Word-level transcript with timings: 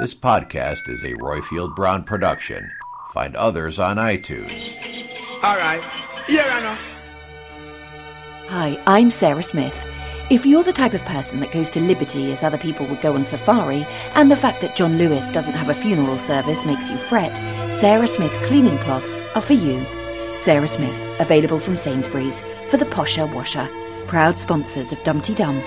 This 0.00 0.14
podcast 0.14 0.88
is 0.88 1.02
a 1.02 1.12
Royfield 1.12 1.76
Brown 1.76 2.04
production. 2.04 2.72
Find 3.12 3.36
others 3.36 3.78
on 3.78 3.98
iTunes. 3.98 4.50
All 5.42 5.58
right. 5.58 5.82
Yeah, 6.26 6.46
I 6.46 6.60
know. 6.62 6.76
Hi, 8.48 8.82
I'm 8.86 9.10
Sarah 9.10 9.42
Smith. 9.42 9.86
If 10.30 10.46
you're 10.46 10.62
the 10.62 10.72
type 10.72 10.94
of 10.94 11.02
person 11.02 11.40
that 11.40 11.52
goes 11.52 11.68
to 11.70 11.80
Liberty 11.80 12.32
as 12.32 12.42
other 12.42 12.56
people 12.56 12.86
would 12.86 13.02
go 13.02 13.12
on 13.12 13.26
safari, 13.26 13.86
and 14.14 14.30
the 14.30 14.36
fact 14.36 14.62
that 14.62 14.74
John 14.74 14.96
Lewis 14.96 15.30
doesn't 15.32 15.52
have 15.52 15.68
a 15.68 15.74
funeral 15.74 16.16
service 16.16 16.64
makes 16.64 16.88
you 16.88 16.96
fret, 16.96 17.36
Sarah 17.70 18.08
Smith 18.08 18.32
cleaning 18.44 18.78
cloths 18.78 19.22
are 19.34 19.42
for 19.42 19.52
you. 19.52 19.84
Sarah 20.34 20.66
Smith, 20.66 21.20
available 21.20 21.60
from 21.60 21.76
Sainsbury's 21.76 22.42
for 22.70 22.78
the 22.78 22.86
posher 22.86 23.30
washer. 23.34 23.68
Proud 24.06 24.38
sponsors 24.38 24.92
of 24.92 25.02
Dumpty 25.02 25.34
Dum. 25.34 25.62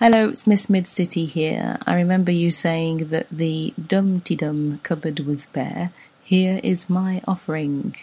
Hello, 0.00 0.28
it's 0.28 0.46
Miss 0.46 0.70
Mid 0.70 0.86
City 0.86 1.26
here. 1.26 1.76
I 1.84 1.96
remember 1.96 2.30
you 2.30 2.52
saying 2.52 3.08
that 3.08 3.26
the 3.32 3.74
Dumpty 3.84 4.36
Dum 4.36 4.78
cupboard 4.84 5.18
was 5.26 5.46
bare. 5.46 5.90
Here 6.22 6.60
is 6.62 6.88
my 6.88 7.20
offering. 7.26 7.96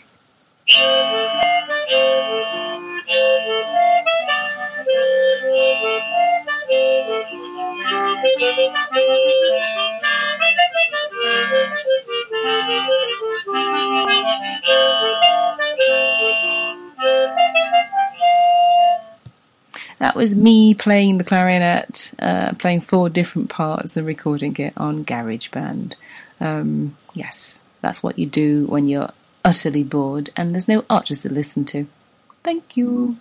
That 20.06 20.16
was 20.16 20.36
me 20.36 20.76
playing 20.76 21.18
the 21.18 21.24
clarinet, 21.24 22.14
uh, 22.20 22.54
playing 22.60 22.82
four 22.82 23.10
different 23.10 23.50
parts 23.50 23.98
and 23.98 24.06
recording 24.06 24.56
it 24.58 24.74
on 24.78 25.04
GarageBand. 25.04 25.96
Um, 26.40 26.96
yes, 27.16 27.64
that's 27.82 28.04
what 28.04 28.20
you 28.20 28.28
do 28.28 28.68
when 28.68 28.88
you're 28.88 29.10
utterly 29.44 29.82
bored 29.82 30.30
and 30.38 30.54
there's 30.54 30.68
no 30.68 30.86
archers 30.92 31.24
to 31.24 31.34
listen 31.34 31.66
to. 31.66 31.88
Thank 32.44 32.78
you. 32.78 33.18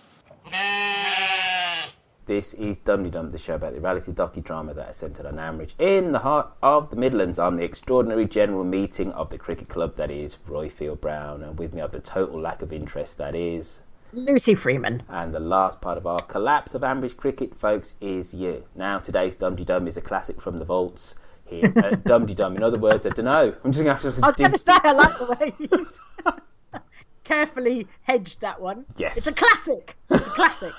This 2.27 2.53
is 2.53 2.77
Dumdy 2.77 3.09
Dum, 3.09 3.31
the 3.31 3.39
show 3.39 3.55
about 3.55 3.73
the 3.73 3.81
reality 3.81 4.11
docudrama 4.11 4.75
that 4.75 4.91
is 4.91 4.97
centred 4.97 5.25
on 5.25 5.37
Ambridge 5.37 5.73
in 5.79 6.11
the 6.11 6.19
heart 6.19 6.51
of 6.61 6.91
the 6.91 6.97
Midlands 6.97 7.39
on 7.39 7.55
the 7.55 7.63
extraordinary 7.63 8.27
general 8.27 8.63
meeting 8.63 9.11
of 9.13 9.31
the 9.31 9.39
cricket 9.39 9.69
club 9.69 9.95
that 9.95 10.11
is 10.11 10.37
Royfield 10.47 11.01
Brown, 11.01 11.41
and 11.41 11.57
with 11.57 11.73
me 11.73 11.81
of 11.81 11.93
the 11.93 11.99
total 11.99 12.39
lack 12.39 12.61
of 12.61 12.71
interest 12.71 13.17
that 13.17 13.33
is 13.33 13.79
Lucy 14.13 14.55
Freeman. 14.55 15.03
And 15.09 15.33
the 15.33 15.39
last 15.39 15.81
part 15.81 15.97
of 15.97 16.07
our 16.07 16.19
collapse 16.19 16.73
of 16.73 16.81
Ambridge 16.81 17.17
cricket, 17.17 17.55
folks, 17.55 17.95
is 17.99 18.33
you. 18.33 18.63
Now, 18.75 18.99
today's 18.99 19.35
Dumdy 19.35 19.65
Dum 19.65 19.87
is 19.87 19.97
a 19.97 20.01
classic 20.01 20.41
from 20.41 20.57
the 20.57 20.65
vaults 20.65 21.15
here. 21.45 21.71
uh, 21.75 21.89
Dumdy 22.05 22.33
Dum, 22.35 22.55
in 22.55 22.63
other 22.63 22.79
words, 22.79 23.05
I 23.05 23.09
don't 23.09 23.25
know. 23.25 23.53
I'm 23.63 23.71
just 23.71 23.83
going 23.83 23.97
to 23.97 24.23
I 24.23 24.27
was 24.27 24.35
going 24.35 24.51
to 24.51 24.57
say, 24.59 24.73
I 24.83 24.91
like 24.93 25.17
the 25.19 25.37
way 25.39 25.53
you 25.59 25.87
carefully 27.23 27.87
hedged 28.03 28.41
that 28.41 28.61
one. 28.61 28.85
Yes. 28.95 29.17
It's 29.17 29.27
a 29.27 29.33
classic. 29.33 29.95
It's 30.09 30.27
a 30.27 30.31
classic. 30.31 30.73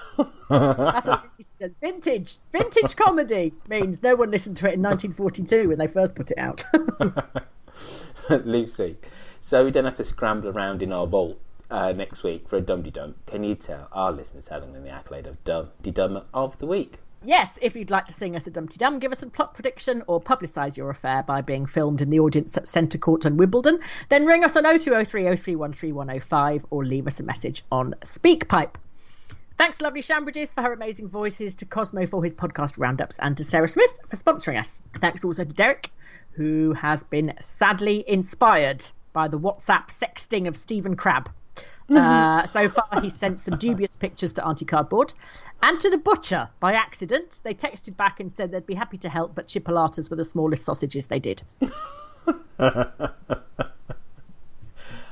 That's 0.48 1.06
what 1.06 1.24
he 1.36 1.44
said. 1.58 1.74
Vintage. 1.80 2.38
Vintage 2.52 2.96
comedy 2.96 3.52
means 3.68 4.02
no 4.02 4.14
one 4.14 4.30
listened 4.30 4.56
to 4.58 4.68
it 4.68 4.74
in 4.74 4.82
1942 4.82 5.68
when 5.68 5.78
they 5.78 5.88
first 5.88 6.14
put 6.14 6.30
it 6.30 6.38
out. 6.38 6.64
Lucy, 8.30 8.96
so 9.40 9.64
we 9.64 9.70
don't 9.70 9.84
have 9.84 9.94
to 9.94 10.04
scramble 10.04 10.48
around 10.48 10.82
in 10.82 10.92
our 10.92 11.06
vault 11.06 11.38
uh, 11.70 11.92
next 11.92 12.22
week 12.22 12.48
for 12.48 12.56
a 12.56 12.60
Dumdy 12.60 12.92
Dum. 12.92 13.14
Can 13.26 13.42
you 13.42 13.54
tell 13.54 13.88
our 13.92 14.12
listeners 14.12 14.48
how 14.48 14.60
they 14.60 14.66
to 14.66 14.72
win 14.72 14.84
the 14.84 14.90
accolade 14.90 15.26
of 15.26 15.42
Dumdy 15.44 15.92
Dum 15.92 16.22
of 16.32 16.58
the 16.58 16.66
Week? 16.66 16.98
Yes, 17.22 17.58
if 17.60 17.74
you'd 17.74 17.90
like 17.90 18.06
to 18.06 18.12
sing 18.12 18.36
us 18.36 18.46
a 18.46 18.50
Dumpty 18.50 18.76
Dum, 18.76 18.98
give 18.98 19.10
us 19.10 19.22
a 19.22 19.26
plot 19.28 19.54
prediction, 19.54 20.04
or 20.06 20.20
publicise 20.20 20.76
your 20.76 20.90
affair 20.90 21.22
by 21.22 21.40
being 21.40 21.66
filmed 21.66 22.00
in 22.00 22.10
the 22.10 22.20
audience 22.20 22.56
at 22.56 22.68
Centre 22.68 22.98
Court 22.98 23.24
and 23.24 23.38
Wimbledon, 23.38 23.80
then 24.10 24.26
ring 24.26 24.44
us 24.44 24.56
on 24.56 24.62
0203 24.62 25.24
0313105 25.24 26.64
or 26.70 26.84
leave 26.84 27.06
us 27.06 27.18
a 27.18 27.24
message 27.24 27.64
on 27.72 27.94
SpeakPipe. 28.02 28.76
Thanks 29.56 29.78
to 29.78 29.84
Lovely 29.84 30.02
Shambridges 30.02 30.54
for 30.54 30.60
her 30.60 30.72
amazing 30.72 31.08
voices, 31.08 31.54
to 31.56 31.64
Cosmo 31.64 32.06
for 32.06 32.22
his 32.22 32.34
podcast 32.34 32.78
roundups, 32.78 33.18
and 33.18 33.36
to 33.38 33.44
Sarah 33.44 33.66
Smith 33.66 33.98
for 34.06 34.16
sponsoring 34.16 34.58
us. 34.58 34.82
Thanks 35.00 35.24
also 35.24 35.44
to 35.44 35.54
Derek, 35.54 35.90
who 36.32 36.74
has 36.74 37.02
been 37.02 37.32
sadly 37.40 38.04
inspired 38.06 38.84
by 39.14 39.28
the 39.28 39.38
WhatsApp 39.38 39.88
sexting 39.88 40.46
of 40.46 40.56
Stephen 40.56 40.94
Crabb. 40.94 41.30
Uh, 41.88 42.44
so 42.46 42.68
far, 42.68 42.88
he's 43.00 43.14
sent 43.14 43.38
some 43.38 43.56
dubious 43.58 43.94
pictures 43.94 44.32
to 44.34 44.44
Auntie 44.44 44.64
Cardboard 44.64 45.12
and 45.62 45.78
to 45.80 45.88
the 45.88 45.98
butcher 45.98 46.48
by 46.58 46.72
accident. 46.72 47.40
They 47.44 47.54
texted 47.54 47.96
back 47.96 48.18
and 48.18 48.32
said 48.32 48.50
they'd 48.50 48.66
be 48.66 48.74
happy 48.74 48.98
to 48.98 49.08
help, 49.08 49.34
but 49.34 49.46
chipolatas 49.46 50.10
were 50.10 50.16
the 50.16 50.24
smallest 50.24 50.64
sausages 50.64 51.06
they 51.06 51.20
did. 51.20 51.42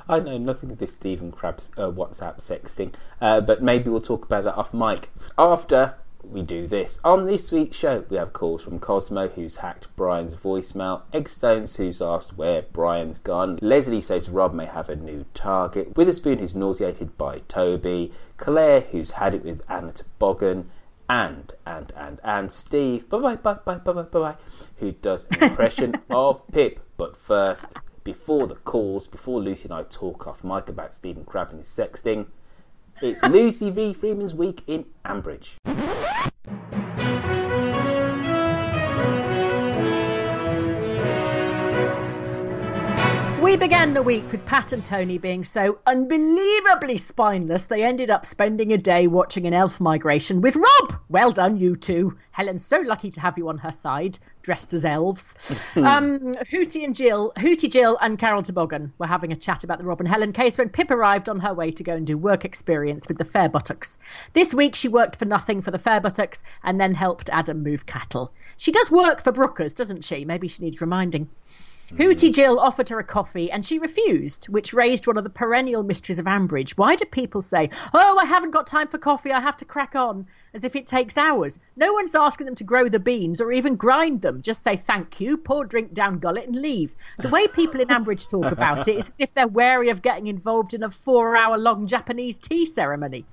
I 0.06 0.20
know 0.20 0.36
nothing 0.36 0.70
of 0.70 0.78
this 0.78 0.92
Stephen 0.92 1.32
Crabb's 1.32 1.70
uh, 1.76 1.90
WhatsApp 1.90 2.38
sexting, 2.38 2.94
uh, 3.20 3.40
but 3.40 3.62
maybe 3.62 3.88
we'll 3.88 4.00
talk 4.00 4.24
about 4.24 4.44
that 4.44 4.56
off 4.56 4.74
mic 4.74 5.10
after 5.38 5.94
we 6.30 6.42
do 6.42 6.66
this. 6.66 6.98
On 7.04 7.26
this 7.26 7.52
week's 7.52 7.76
show, 7.76 8.04
we 8.08 8.16
have 8.16 8.32
calls 8.32 8.62
from 8.62 8.78
Cosmo, 8.78 9.28
who's 9.28 9.56
hacked 9.56 9.88
Brian's 9.96 10.34
voicemail, 10.34 11.02
Eggstones, 11.12 11.76
who's 11.76 12.00
asked 12.02 12.36
where 12.36 12.62
Brian's 12.62 13.18
gone, 13.18 13.58
Leslie 13.62 14.02
says 14.02 14.28
Rob 14.28 14.52
may 14.52 14.66
have 14.66 14.88
a 14.88 14.96
new 14.96 15.24
target, 15.34 15.96
Witherspoon, 15.96 16.38
who's 16.38 16.54
nauseated 16.54 17.16
by 17.16 17.38
Toby, 17.48 18.12
Claire, 18.36 18.80
who's 18.80 19.12
had 19.12 19.34
it 19.34 19.44
with 19.44 19.62
Anna 19.68 19.92
Toboggan, 19.92 20.70
and, 21.08 21.52
and, 21.66 21.92
and, 21.96 22.20
and 22.24 22.50
Steve, 22.50 23.08
bye 23.08 23.18
bye, 23.18 23.36
bye 23.36 23.54
bye, 23.64 23.76
bye 23.76 23.92
bye, 23.92 24.02
bye 24.02 24.20
bye, 24.20 24.36
who 24.78 24.92
does 24.92 25.26
an 25.30 25.50
impression 25.50 25.94
of 26.10 26.46
Pip. 26.48 26.80
But 26.96 27.16
first, 27.16 27.66
before 28.04 28.46
the 28.46 28.54
calls, 28.54 29.06
before 29.06 29.40
Lucy 29.40 29.64
and 29.64 29.72
I 29.72 29.82
talk 29.84 30.26
off 30.26 30.44
mic 30.44 30.68
about 30.68 30.94
Stephen 30.94 31.24
Crabb 31.24 31.50
and 31.50 31.58
his 31.58 31.68
sexting, 31.68 32.26
it's 33.02 33.22
Lucy 33.22 33.70
V. 33.70 33.92
Freeman's 33.92 34.34
Week 34.34 34.62
in 34.66 34.86
Ambridge. 35.04 35.54
We 43.54 43.60
began 43.60 43.94
the 43.94 44.02
week 44.02 44.32
with 44.32 44.44
Pat 44.44 44.72
and 44.72 44.84
Tony 44.84 45.16
being 45.18 45.44
so 45.44 45.78
unbelievably 45.86 46.98
spineless 46.98 47.66
they 47.66 47.84
ended 47.84 48.10
up 48.10 48.26
spending 48.26 48.72
a 48.72 48.76
day 48.76 49.06
watching 49.06 49.46
an 49.46 49.54
elf 49.54 49.80
migration 49.80 50.40
with 50.40 50.56
Rob. 50.56 51.00
Well 51.08 51.30
done, 51.30 51.56
you 51.56 51.76
two. 51.76 52.18
Helen's 52.32 52.66
so 52.66 52.80
lucky 52.80 53.12
to 53.12 53.20
have 53.20 53.38
you 53.38 53.48
on 53.50 53.58
her 53.58 53.70
side, 53.70 54.18
dressed 54.42 54.74
as 54.74 54.84
elves. 54.84 55.36
um, 55.76 56.32
Hootie 56.50 56.82
and 56.82 56.96
Jill, 56.96 57.32
Hootie 57.36 57.70
Jill 57.70 57.96
and 58.00 58.18
Carol 58.18 58.42
Toboggan 58.42 58.92
were 58.98 59.06
having 59.06 59.30
a 59.30 59.36
chat 59.36 59.62
about 59.62 59.78
the 59.78 59.84
Rob 59.84 60.00
and 60.00 60.08
Helen 60.08 60.32
case 60.32 60.58
when 60.58 60.68
Pip 60.68 60.90
arrived 60.90 61.28
on 61.28 61.38
her 61.38 61.54
way 61.54 61.70
to 61.70 61.84
go 61.84 61.94
and 61.94 62.04
do 62.04 62.18
work 62.18 62.44
experience 62.44 63.06
with 63.06 63.18
the 63.18 63.24
Fair 63.24 63.48
Buttocks. 63.48 63.98
This 64.32 64.52
week 64.52 64.74
she 64.74 64.88
worked 64.88 65.14
for 65.14 65.26
nothing 65.26 65.62
for 65.62 65.70
the 65.70 65.78
Fair 65.78 66.00
Buttocks 66.00 66.42
and 66.64 66.80
then 66.80 66.92
helped 66.92 67.30
Adam 67.30 67.62
move 67.62 67.86
cattle. 67.86 68.34
She 68.56 68.72
does 68.72 68.90
work 68.90 69.22
for 69.22 69.30
Brookers, 69.30 69.74
doesn't 69.74 70.04
she? 70.04 70.24
Maybe 70.24 70.48
she 70.48 70.64
needs 70.64 70.80
reminding. 70.80 71.28
Hooty 71.90 72.28
hmm. 72.28 72.32
Jill 72.32 72.58
offered 72.58 72.88
her 72.88 72.98
a 72.98 73.04
coffee 73.04 73.50
and 73.50 73.64
she 73.64 73.78
refused, 73.78 74.46
which 74.46 74.72
raised 74.72 75.06
one 75.06 75.18
of 75.18 75.24
the 75.24 75.30
perennial 75.30 75.82
mysteries 75.82 76.18
of 76.18 76.26
Ambridge. 76.26 76.72
Why 76.72 76.96
do 76.96 77.04
people 77.04 77.42
say, 77.42 77.70
Oh, 77.92 78.18
I 78.18 78.24
haven't 78.24 78.52
got 78.52 78.66
time 78.66 78.88
for 78.88 78.98
coffee, 78.98 79.32
I 79.32 79.40
have 79.40 79.56
to 79.58 79.64
crack 79.64 79.94
on, 79.94 80.26
as 80.54 80.64
if 80.64 80.74
it 80.76 80.86
takes 80.86 81.18
hours? 81.18 81.58
No 81.76 81.92
one's 81.92 82.14
asking 82.14 82.46
them 82.46 82.54
to 82.56 82.64
grow 82.64 82.88
the 82.88 83.00
beans 83.00 83.40
or 83.40 83.52
even 83.52 83.76
grind 83.76 84.22
them. 84.22 84.40
Just 84.40 84.62
say 84.62 84.76
thank 84.76 85.20
you, 85.20 85.36
pour 85.36 85.64
drink 85.64 85.92
down 85.92 86.18
gullet, 86.18 86.46
and 86.46 86.56
leave. 86.56 86.94
The 87.18 87.28
way 87.28 87.48
people 87.48 87.80
in 87.80 87.88
Ambridge 87.88 88.28
talk 88.28 88.50
about 88.50 88.88
it 88.88 88.96
is 88.96 89.08
as 89.08 89.16
if 89.18 89.34
they're 89.34 89.46
wary 89.46 89.90
of 89.90 90.02
getting 90.02 90.26
involved 90.26 90.74
in 90.74 90.82
a 90.82 90.90
four 90.90 91.36
hour 91.36 91.58
long 91.58 91.86
Japanese 91.86 92.38
tea 92.38 92.64
ceremony. 92.64 93.26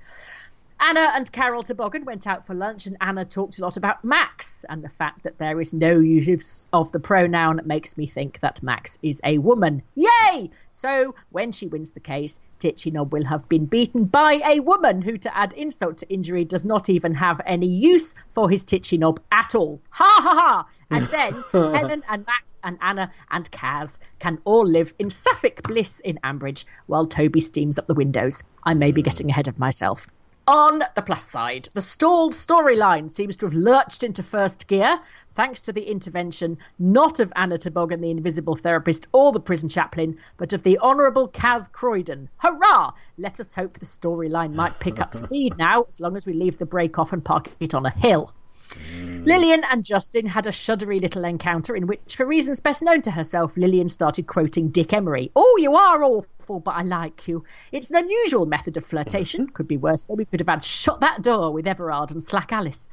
Anna 0.84 1.12
and 1.14 1.30
Carol 1.30 1.62
Toboggan 1.62 2.04
went 2.04 2.26
out 2.26 2.44
for 2.44 2.54
lunch, 2.54 2.86
and 2.86 2.96
Anna 3.00 3.24
talked 3.24 3.56
a 3.60 3.62
lot 3.62 3.76
about 3.76 4.04
Max 4.04 4.64
and 4.68 4.82
the 4.82 4.88
fact 4.88 5.22
that 5.22 5.38
there 5.38 5.60
is 5.60 5.72
no 5.72 6.00
use 6.00 6.66
of 6.72 6.90
the 6.90 6.98
pronoun 6.98 7.60
makes 7.64 7.96
me 7.96 8.08
think 8.08 8.40
that 8.40 8.60
Max 8.64 8.98
is 9.00 9.20
a 9.22 9.38
woman. 9.38 9.84
Yay! 9.94 10.50
So 10.72 11.14
when 11.30 11.52
she 11.52 11.68
wins 11.68 11.92
the 11.92 12.00
case, 12.00 12.40
Titchynob 12.58 13.10
will 13.12 13.24
have 13.24 13.48
been 13.48 13.66
beaten 13.66 14.06
by 14.06 14.40
a 14.44 14.58
woman 14.58 15.02
who, 15.02 15.18
to 15.18 15.36
add 15.36 15.52
insult 15.52 15.98
to 15.98 16.12
injury, 16.12 16.44
does 16.44 16.64
not 16.64 16.88
even 16.88 17.14
have 17.14 17.40
any 17.46 17.68
use 17.68 18.12
for 18.32 18.50
his 18.50 18.64
Titchynob 18.64 19.18
at 19.30 19.54
all. 19.54 19.80
Ha 19.90 20.20
ha 20.20 20.34
ha! 20.34 20.66
And 20.90 21.06
then 21.06 21.44
Helen 21.52 22.02
and 22.08 22.26
Max 22.26 22.58
and 22.64 22.76
Anna 22.80 23.12
and 23.30 23.48
Kaz 23.52 23.98
can 24.18 24.40
all 24.44 24.66
live 24.66 24.92
in 24.98 25.10
Suffolk 25.10 25.62
bliss 25.62 26.00
in 26.00 26.18
Ambridge 26.24 26.64
while 26.86 27.06
Toby 27.06 27.40
steams 27.40 27.78
up 27.78 27.86
the 27.86 27.94
windows. 27.94 28.42
I 28.64 28.74
may 28.74 28.90
be 28.90 29.02
getting 29.02 29.30
ahead 29.30 29.46
of 29.46 29.60
myself. 29.60 30.08
On 30.48 30.82
the 30.96 31.02
plus 31.02 31.22
side, 31.22 31.68
the 31.72 31.80
stalled 31.80 32.32
storyline 32.32 33.08
seems 33.08 33.36
to 33.36 33.46
have 33.46 33.54
lurched 33.54 34.02
into 34.02 34.24
first 34.24 34.66
gear 34.66 34.98
thanks 35.34 35.60
to 35.62 35.72
the 35.72 35.88
intervention 35.88 36.58
not 36.80 37.20
of 37.20 37.32
Anna 37.36 37.58
Toboggan, 37.58 38.00
the 38.00 38.10
invisible 38.10 38.56
therapist, 38.56 39.06
or 39.12 39.30
the 39.30 39.38
prison 39.38 39.68
chaplain, 39.68 40.18
but 40.38 40.52
of 40.52 40.64
the 40.64 40.80
Honourable 40.80 41.28
Kaz 41.28 41.70
Croydon. 41.70 42.28
Hurrah! 42.38 42.92
Let 43.18 43.38
us 43.38 43.54
hope 43.54 43.78
the 43.78 43.86
storyline 43.86 44.54
might 44.54 44.80
pick 44.80 44.98
up 44.98 45.14
speed 45.14 45.56
now, 45.58 45.84
as 45.88 46.00
long 46.00 46.16
as 46.16 46.26
we 46.26 46.32
leave 46.32 46.58
the 46.58 46.66
break 46.66 46.98
off 46.98 47.12
and 47.12 47.24
park 47.24 47.48
it 47.60 47.72
on 47.72 47.86
a 47.86 47.90
hill. 47.90 48.34
Mm. 48.72 49.26
Lillian 49.26 49.64
and 49.64 49.84
Justin 49.84 50.26
had 50.26 50.46
a 50.46 50.50
shuddery 50.50 51.00
little 51.00 51.24
encounter 51.24 51.76
in 51.76 51.86
which, 51.86 52.16
for 52.16 52.26
reasons 52.26 52.60
best 52.60 52.82
known 52.82 53.02
to 53.02 53.10
herself, 53.10 53.56
Lillian 53.56 53.88
started 53.88 54.26
quoting 54.26 54.68
Dick 54.68 54.92
Emery. 54.92 55.30
Oh, 55.36 55.56
you 55.60 55.74
are 55.74 56.02
awful, 56.02 56.60
but 56.60 56.72
I 56.72 56.82
like 56.82 57.28
you. 57.28 57.44
It's 57.70 57.90
an 57.90 57.96
unusual 57.96 58.46
method 58.46 58.76
of 58.76 58.84
flirtation. 58.84 59.46
Could 59.54 59.68
be 59.68 59.76
worse, 59.76 60.04
though. 60.04 60.14
We 60.14 60.24
could 60.24 60.40
have 60.40 60.48
had 60.48 60.64
shut 60.64 61.00
that 61.00 61.22
door 61.22 61.52
with 61.52 61.66
Everard 61.66 62.10
and 62.10 62.22
Slack 62.22 62.52
Alice. 62.52 62.88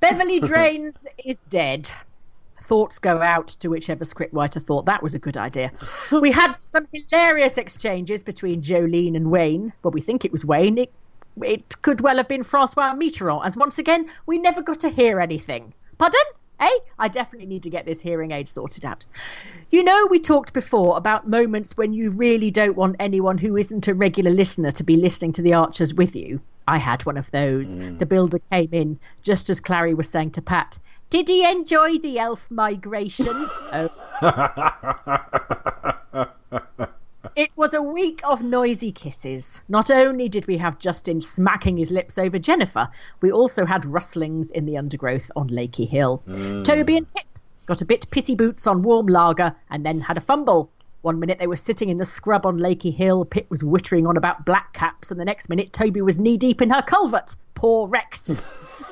Beverly 0.00 0.40
Drains 0.50 0.94
is 1.24 1.36
dead. 1.48 1.90
Thoughts 2.62 2.98
go 3.00 3.20
out 3.20 3.48
to 3.48 3.68
whichever 3.68 4.04
scriptwriter 4.04 4.62
thought 4.62 4.86
that 4.86 5.02
was 5.02 5.14
a 5.14 5.18
good 5.18 5.36
idea. 5.36 5.72
We 6.12 6.30
had 6.30 6.52
some 6.52 6.86
hilarious 6.92 7.58
exchanges 7.58 8.22
between 8.22 8.62
Jolene 8.62 9.16
and 9.16 9.30
Wayne. 9.30 9.72
Well, 9.82 9.90
we 9.90 10.00
think 10.00 10.24
it 10.24 10.30
was 10.32 10.44
Wayne. 10.44 10.78
It 10.78 10.92
it 11.40 11.80
could 11.82 12.00
well 12.00 12.16
have 12.16 12.28
been 12.28 12.42
Francois 12.42 12.94
Mitterrand, 12.94 13.44
as 13.44 13.56
once 13.56 13.78
again 13.78 14.10
we 14.26 14.38
never 14.38 14.62
got 14.62 14.80
to 14.80 14.90
hear 14.90 15.20
anything. 15.20 15.72
Pardon? 15.98 16.20
Eh? 16.60 16.78
I 16.98 17.08
definitely 17.08 17.48
need 17.48 17.64
to 17.64 17.70
get 17.70 17.86
this 17.86 18.00
hearing 18.00 18.30
aid 18.30 18.48
sorted 18.48 18.84
out. 18.84 19.04
You 19.70 19.82
know, 19.82 20.06
we 20.08 20.20
talked 20.20 20.52
before 20.52 20.96
about 20.96 21.28
moments 21.28 21.76
when 21.76 21.92
you 21.92 22.10
really 22.10 22.52
don't 22.52 22.76
want 22.76 22.96
anyone 23.00 23.36
who 23.36 23.56
isn't 23.56 23.88
a 23.88 23.94
regular 23.94 24.30
listener 24.30 24.70
to 24.72 24.84
be 24.84 24.96
listening 24.96 25.32
to 25.32 25.42
the 25.42 25.54
Archers 25.54 25.92
with 25.92 26.14
you. 26.14 26.40
I 26.68 26.78
had 26.78 27.04
one 27.04 27.16
of 27.16 27.30
those. 27.32 27.74
The 27.74 28.06
builder 28.06 28.38
came 28.52 28.68
in 28.72 29.00
just 29.22 29.50
as 29.50 29.60
Clarrie 29.60 29.96
was 29.96 30.08
saying 30.08 30.32
to 30.32 30.42
Pat, 30.42 30.78
Did 31.10 31.26
he 31.28 31.44
enjoy 31.44 31.98
the 31.98 32.20
elf 32.20 32.48
migration? 32.50 33.48
oh. 33.72 33.90
It 37.34 37.50
was 37.56 37.72
a 37.72 37.82
week 37.82 38.20
of 38.24 38.42
noisy 38.42 38.92
kisses. 38.92 39.62
Not 39.68 39.90
only 39.90 40.28
did 40.28 40.46
we 40.46 40.58
have 40.58 40.78
Justin 40.78 41.20
smacking 41.20 41.78
his 41.78 41.90
lips 41.90 42.18
over 42.18 42.38
Jennifer, 42.38 42.90
we 43.22 43.32
also 43.32 43.64
had 43.64 43.86
rustlings 43.86 44.50
in 44.50 44.66
the 44.66 44.76
undergrowth 44.76 45.30
on 45.34 45.48
Lakey 45.48 45.88
Hill. 45.88 46.22
Mm. 46.28 46.64
Toby 46.64 46.98
and 46.98 47.14
Pip 47.14 47.26
got 47.64 47.80
a 47.80 47.86
bit 47.86 48.06
pissy 48.10 48.36
boots 48.36 48.66
on 48.66 48.82
warm 48.82 49.06
lager 49.06 49.54
and 49.70 49.84
then 49.84 50.00
had 50.00 50.18
a 50.18 50.20
fumble. 50.20 50.70
One 51.00 51.20
minute 51.20 51.38
they 51.38 51.46
were 51.46 51.56
sitting 51.56 51.88
in 51.88 51.96
the 51.96 52.04
scrub 52.04 52.44
on 52.44 52.58
Lakey 52.58 52.94
Hill, 52.94 53.24
Pip 53.24 53.50
was 53.50 53.62
wittering 53.62 54.06
on 54.06 54.16
about 54.16 54.44
black 54.44 54.74
caps, 54.74 55.10
and 55.10 55.18
the 55.18 55.24
next 55.24 55.48
minute 55.48 55.72
Toby 55.72 56.02
was 56.02 56.18
knee 56.18 56.36
deep 56.36 56.60
in 56.60 56.70
her 56.70 56.82
culvert. 56.82 57.34
Poor 57.54 57.88
Rex. 57.88 58.30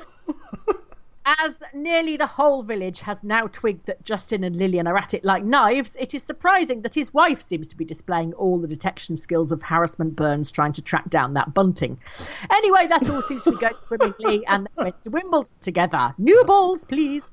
As 1.25 1.61
nearly 1.73 2.17
the 2.17 2.25
whole 2.25 2.63
village 2.63 3.01
has 3.01 3.23
now 3.23 3.47
twigged 3.47 3.85
that 3.85 4.03
Justin 4.03 4.43
and 4.43 4.55
Lillian 4.55 4.87
are 4.87 4.97
at 4.97 5.13
it 5.13 5.23
like 5.23 5.43
knives, 5.43 5.95
it 5.99 6.13
is 6.15 6.23
surprising 6.23 6.81
that 6.81 6.95
his 6.95 7.13
wife 7.13 7.41
seems 7.41 7.67
to 7.69 7.77
be 7.77 7.85
displaying 7.85 8.33
all 8.33 8.59
the 8.59 8.67
detection 8.67 9.17
skills 9.17 9.51
of 9.51 9.61
Harrison 9.61 10.09
Burns 10.09 10.51
trying 10.51 10.73
to 10.73 10.81
track 10.81 11.09
down 11.09 11.35
that 11.35 11.53
bunting. 11.53 11.99
Anyway, 12.49 12.87
that 12.87 13.07
all 13.09 13.21
seems 13.21 13.43
to 13.43 13.51
be 13.51 13.57
going 13.57 13.75
swimmingly, 13.87 14.45
and 14.47 14.67
they 14.75 14.83
went 14.83 15.03
to 15.03 15.09
Wimbledon 15.11 15.53
together. 15.61 16.15
New 16.17 16.43
balls, 16.45 16.85
please. 16.85 17.23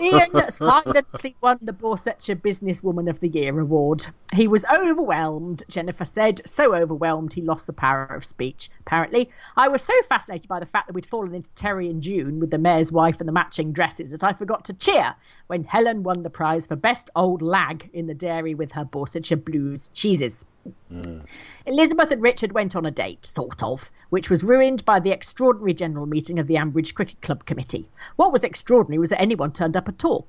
Ian 0.00 0.50
silently 0.50 1.36
won 1.40 1.58
the 1.60 1.72
Borsetshire 1.72 2.36
Businesswoman 2.36 3.10
of 3.10 3.20
the 3.20 3.28
Year 3.28 3.58
award. 3.60 4.06
He 4.32 4.48
was 4.48 4.64
overwhelmed, 4.64 5.62
Jennifer 5.68 6.06
said, 6.06 6.40
so 6.46 6.74
overwhelmed 6.74 7.34
he 7.34 7.42
lost 7.42 7.66
the 7.66 7.74
power 7.74 8.06
of 8.06 8.24
speech. 8.24 8.70
Apparently, 8.80 9.30
I 9.56 9.68
was 9.68 9.82
so 9.82 9.92
fascinated 10.08 10.48
by 10.48 10.60
the 10.60 10.66
fact 10.66 10.86
that 10.86 10.94
we'd 10.94 11.06
fallen 11.06 11.34
into 11.34 11.50
Terry 11.50 11.90
and 11.90 12.02
June 12.02 12.40
with 12.40 12.50
the 12.50 12.58
mayor's 12.58 12.90
wife 12.90 13.20
and 13.20 13.28
the 13.28 13.32
matching 13.32 13.72
dresses 13.72 14.12
that 14.12 14.24
I 14.24 14.32
forgot 14.32 14.64
to 14.66 14.74
cheer 14.74 15.14
when 15.48 15.64
Helen 15.64 16.02
won 16.02 16.22
the 16.22 16.30
prize 16.30 16.66
for 16.66 16.76
Best 16.76 17.10
Old 17.14 17.42
Lag 17.42 17.90
in 17.92 18.06
the 18.06 18.14
dairy 18.14 18.54
with 18.54 18.72
her 18.72 18.84
Borsetshire 18.84 19.44
Blues 19.44 19.90
cheeses. 19.92 20.44
Mm. 20.92 21.26
Elizabeth 21.66 22.10
and 22.10 22.22
Richard 22.22 22.52
went 22.52 22.76
on 22.76 22.86
a 22.86 22.90
date, 22.90 23.24
sort 23.24 23.62
of, 23.62 23.90
which 24.10 24.30
was 24.30 24.44
ruined 24.44 24.84
by 24.84 25.00
the 25.00 25.10
extraordinary 25.10 25.74
general 25.74 26.06
meeting 26.06 26.38
of 26.38 26.46
the 26.46 26.56
Ambridge 26.56 26.94
Cricket 26.94 27.20
Club 27.20 27.44
Committee. 27.44 27.88
What 28.16 28.32
was 28.32 28.44
extraordinary 28.44 28.98
was 28.98 29.10
that 29.10 29.20
anyone 29.20 29.52
turned 29.52 29.76
up 29.76 29.88
at 29.88 30.04
all. 30.04 30.26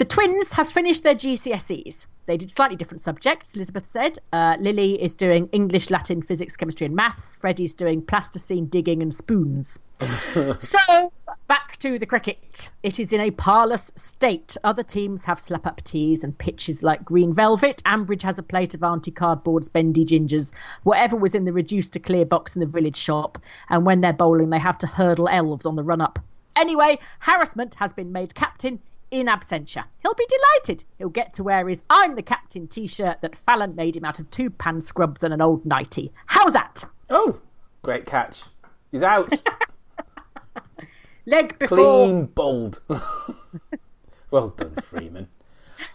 The 0.00 0.04
twins 0.06 0.52
have 0.52 0.68
finished 0.68 1.02
their 1.02 1.14
GCSEs. 1.14 2.06
They 2.24 2.36
did 2.36 2.50
slightly 2.50 2.76
different 2.76 3.00
subjects, 3.00 3.54
Elizabeth 3.54 3.86
said. 3.86 4.18
Uh, 4.32 4.56
Lily 4.58 5.02
is 5.02 5.14
doing 5.14 5.48
English, 5.52 5.90
Latin, 5.90 6.22
physics, 6.22 6.56
chemistry, 6.56 6.86
and 6.86 6.94
maths. 6.94 7.36
Freddie's 7.36 7.74
doing 7.74 8.00
plasticine, 8.00 8.66
digging, 8.66 9.02
and 9.02 9.14
spoons. 9.14 9.78
so, 10.60 11.12
back 11.48 11.76
to 11.80 11.98
the 11.98 12.06
cricket. 12.06 12.70
It 12.82 12.98
is 12.98 13.12
in 13.12 13.20
a 13.20 13.30
parlous 13.30 13.92
state. 13.96 14.56
Other 14.64 14.82
teams 14.82 15.24
have 15.24 15.40
slap 15.40 15.66
up 15.66 15.82
teas 15.82 16.24
and 16.24 16.36
pitches 16.36 16.82
like 16.82 17.04
green 17.04 17.34
velvet. 17.34 17.82
Ambridge 17.84 18.22
has 18.22 18.38
a 18.38 18.42
plate 18.42 18.74
of 18.74 18.82
Auntie 18.82 19.10
Cardboard's 19.10 19.68
bendy 19.68 20.06
gingers, 20.06 20.52
whatever 20.82 21.16
was 21.16 21.34
in 21.34 21.44
the 21.44 21.52
reduced 21.52 21.92
to 21.94 21.98
clear 21.98 22.24
box 22.24 22.54
in 22.54 22.60
the 22.60 22.66
village 22.66 22.96
shop. 22.96 23.38
And 23.68 23.84
when 23.84 24.00
they're 24.00 24.12
bowling, 24.12 24.50
they 24.50 24.58
have 24.58 24.78
to 24.78 24.86
hurdle 24.86 25.28
elves 25.28 25.66
on 25.66 25.76
the 25.76 25.84
run 25.84 26.00
up. 26.00 26.18
Anyway, 26.56 26.98
Harrison 27.18 27.70
has 27.76 27.92
been 27.92 28.12
made 28.12 28.34
captain 28.34 28.80
in 29.10 29.26
absentia. 29.26 29.84
He'll 30.02 30.14
be 30.14 30.26
delighted. 30.28 30.84
He'll 30.98 31.08
get 31.08 31.34
to 31.34 31.42
wear 31.42 31.68
his 31.68 31.82
I'm 31.90 32.14
the 32.14 32.22
Captain 32.22 32.66
t 32.66 32.86
shirt 32.86 33.20
that 33.22 33.36
Fallon 33.36 33.74
made 33.74 33.96
him 33.96 34.04
out 34.04 34.18
of 34.18 34.30
two 34.30 34.50
pan 34.50 34.80
scrubs 34.80 35.24
and 35.24 35.34
an 35.34 35.40
old 35.40 35.64
nightie. 35.66 36.12
How's 36.26 36.52
that? 36.52 36.84
Oh, 37.08 37.38
great 37.82 38.06
catch. 38.06 38.42
He's 38.90 39.02
out. 39.02 39.32
Leg 41.26 41.58
before. 41.58 41.78
Clean 41.78 42.26
bowled. 42.26 42.80
well 44.30 44.48
done, 44.50 44.74
Freeman. 44.82 45.28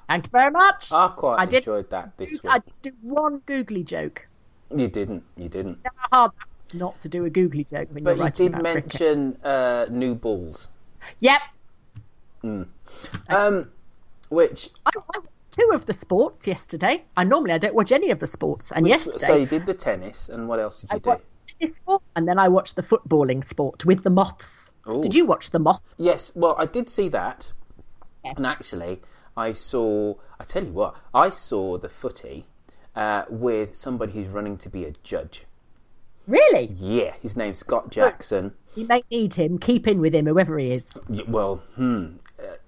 Thank 0.07 0.25
you 0.25 0.29
very 0.31 0.51
much. 0.51 0.91
I 0.91 1.10
quite 1.10 1.39
I 1.39 1.43
enjoyed 1.43 1.89
that 1.91 2.17
this 2.17 2.39
I 2.48 2.55
week. 2.55 2.63
did 2.63 2.74
do 2.81 2.91
one 3.01 3.41
googly 3.45 3.84
joke. 3.84 4.27
You 4.75 4.88
didn't. 4.88 5.24
You 5.36 5.50
didn't. 5.50 5.79
You 5.84 5.84
know 5.84 5.91
how 6.12 6.19
hard 6.19 6.31
not 6.74 7.00
to 7.01 7.10
do 7.10 7.25
a 7.25 7.29
googly 7.29 7.63
joke 7.63 7.89
when 7.91 8.03
But 8.03 8.12
you're 8.12 8.17
you 8.17 8.24
writing 8.24 8.45
did 8.51 8.60
about 8.60 8.63
mention 8.63 9.38
uh, 9.43 9.86
new 9.89 10.15
balls. 10.15 10.67
Yep. 11.19 11.41
Um, 13.30 13.70
which 14.30 14.70
I, 14.86 14.92
I 14.96 15.20
watched 15.20 15.52
two 15.52 15.70
of 15.74 15.86
the 15.86 15.94
sports 15.94 16.48
yesterday. 16.48 17.04
I 17.18 17.24
normally 17.24 17.54
I 17.54 17.58
don't 17.58 17.75
watch 17.75 17.92
any 17.92 18.12
of 18.12 18.20
the 18.20 18.28
sports, 18.28 18.72
and 18.72 18.84
which- 18.84 18.92
yesterday 18.92 19.25
So 19.28 19.36
you 19.36 19.46
did 19.46 19.66
the 19.66 19.74
tennis, 19.74 20.30
and 20.30 20.48
what 20.48 20.60
else 20.60 20.82
did 20.82 20.92
I 20.92 20.96
you 20.96 21.00
do? 21.02 21.10
watched 21.12 21.25
tennis 21.60 21.75
sport, 21.78 22.02
and 22.16 22.28
then 22.28 22.40
I 22.40 22.48
watched 22.50 22.75
the 22.75 22.82
footballing 22.84 23.44
sport 23.44 23.86
with 23.86 24.04
the 24.04 24.10
moths. 24.10 24.72
Ooh. 24.90 25.02
Did 25.02 25.16
you 25.16 25.25
watch 25.25 25.52
the 25.52 25.60
moth? 25.60 25.82
Yes, 25.98 26.32
well, 26.36 26.56
I 26.58 26.66
did 26.66 26.90
see 26.90 27.08
that, 27.10 27.52
and 28.24 28.46
actually, 28.46 29.02
I 29.38 29.54
saw. 29.54 30.16
I 30.40 30.44
tell 30.44 30.64
you 30.64 30.72
what, 30.72 30.96
I 31.14 31.30
saw 31.30 31.78
the 31.78 31.90
footy 31.90 32.46
uh, 32.96 33.24
with 33.30 33.75
somebody 33.75 34.12
who's 34.14 34.28
running 34.28 34.58
to 34.60 34.70
be 34.70 34.86
a 34.86 34.92
judge. 35.04 35.46
Really? 36.28 36.68
Yeah, 36.74 37.14
his 37.22 37.36
name's 37.38 37.60
Scott 37.60 37.92
Jackson. 37.92 38.54
You 38.75 38.88
may 38.88 39.02
need 39.12 39.34
him. 39.36 39.58
Keep 39.60 39.88
in 39.88 40.02
with 40.02 40.14
him, 40.14 40.25
whoever 40.25 40.58
he 40.58 40.72
is. 40.72 40.92
Well, 41.28 41.62
hmm, 41.75 42.18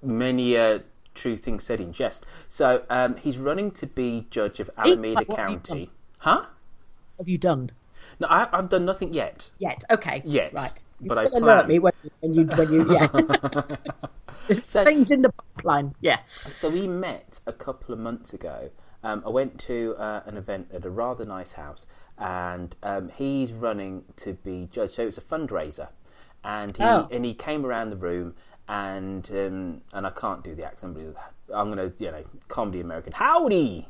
many 0.02 0.56
a 0.56 0.82
true 1.16 1.38
thing 1.38 1.60
said 1.60 1.82
in 1.82 1.94
jest. 1.94 2.26
So 2.48 2.84
um, 2.90 3.16
he's 3.18 3.38
running 3.38 3.72
to 3.72 3.88
be 3.88 4.28
judge 4.30 4.60
of 4.60 4.70
Alameda 4.78 5.16
like 5.16 5.30
what 5.30 5.40
have 5.40 5.48
County. 5.50 5.90
Huh? 6.20 6.46
Have 7.18 7.28
you 7.28 7.38
done 7.38 7.72
No, 8.20 8.28
I, 8.28 8.48
I've 8.52 8.70
done 8.70 8.86
nothing 8.86 9.14
yet. 9.14 9.50
yet? 9.58 9.84
Okay. 9.90 10.22
Yet, 10.26 10.54
Right. 10.54 10.84
You 11.00 11.08
but 11.10 11.18
I 11.18 11.24
will 11.26 11.38
alert 11.44 11.68
me 11.68 11.80
when, 11.80 11.94
when 12.20 12.34
you 12.34 12.44
when 12.46 12.72
you 12.72 12.94
yeah. 12.94 13.08
So- 14.62 14.84
Things 14.86 15.12
in 15.12 15.22
the 15.24 15.32
pipeline. 15.56 15.94
Yeah. 16.02 16.20
So 16.26 16.70
we 16.70 16.88
met 16.88 17.42
a 17.48 17.54
couple 17.54 17.94
of 17.94 18.00
months 18.00 18.34
ago. 18.34 18.70
Um, 19.04 19.22
I 19.26 19.30
went 19.30 19.60
to 19.62 19.96
uh, 19.98 20.22
an 20.26 20.38
event 20.38 20.70
at 20.74 20.86
a 20.86 20.90
rather 20.90 21.26
nice 21.26 21.52
house, 21.54 21.86
and 22.18 22.76
um, 22.84 23.10
he's 23.10 23.52
running 23.52 24.04
to 24.18 24.34
be 24.34 24.68
judge. 24.72 24.92
So 24.92 25.06
it's 25.06 25.18
a 25.18 25.22
fundraiser, 25.22 25.90
and 26.44 26.76
he 26.76 26.84
Oh. 26.84 27.08
and 27.12 27.24
he 27.26 27.34
came 27.34 27.66
around 27.66 27.90
the 27.90 27.98
room, 27.98 28.36
and 28.68 29.30
um, 29.32 29.82
and 29.94 30.06
I 30.06 30.10
can't 30.10 30.44
do 30.44 30.56
the 30.56 30.66
accent, 30.66 30.96
but 30.96 31.56
I'm 31.56 31.70
gonna 31.70 31.92
you 31.98 32.12
know 32.12 32.24
comedy 32.48 32.82
American. 32.82 33.14
Howdy. 33.14 33.88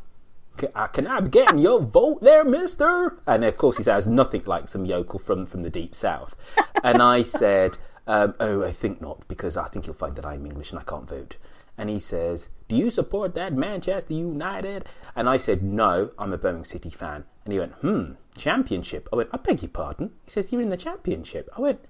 Can 0.57 0.69
I, 0.73 0.87
can 0.87 1.05
I 1.05 1.19
be 1.19 1.29
getting 1.29 1.59
your 1.59 1.79
vote 1.79 2.23
there, 2.23 2.43
mister? 2.43 3.19
And 3.27 3.45
of 3.45 3.57
course, 3.57 3.77
he 3.77 3.83
sounds 3.83 4.07
nothing 4.07 4.41
like 4.47 4.67
some 4.67 4.85
yokel 4.87 5.19
from, 5.19 5.45
from 5.45 5.61
the 5.61 5.69
deep 5.69 5.93
south. 5.93 6.35
And 6.83 6.99
I 6.99 7.21
said, 7.39 7.77
um, 8.07 8.33
Oh, 8.39 8.63
I 8.63 8.71
think 8.71 8.99
not, 8.99 9.27
because 9.27 9.55
I 9.55 9.67
think 9.67 9.85
you'll 9.85 9.93
find 9.93 10.15
that 10.15 10.25
I'm 10.25 10.47
English 10.47 10.71
and 10.71 10.79
I 10.79 10.83
can't 10.83 11.07
vote. 11.07 11.37
And 11.77 11.91
he 11.91 11.99
says, 11.99 12.47
Do 12.67 12.75
you 12.75 12.89
support 12.89 13.35
that 13.35 13.53
Manchester 13.53 14.13
United? 14.13 14.85
And 15.15 15.29
I 15.29 15.37
said, 15.37 15.61
No, 15.61 16.09
I'm 16.17 16.33
a 16.33 16.39
Birmingham 16.39 16.65
City 16.65 16.89
fan. 16.89 17.25
And 17.45 17.53
he 17.53 17.59
went, 17.59 17.73
Hmm, 17.73 18.13
championship. 18.35 19.07
I 19.13 19.17
went, 19.17 19.29
I 19.31 19.37
beg 19.37 19.61
your 19.61 19.69
pardon. 19.69 20.11
He 20.25 20.31
says, 20.31 20.51
You're 20.51 20.61
in 20.61 20.69
the 20.69 20.77
championship. 20.77 21.49
I 21.55 21.61
went, 21.61 21.81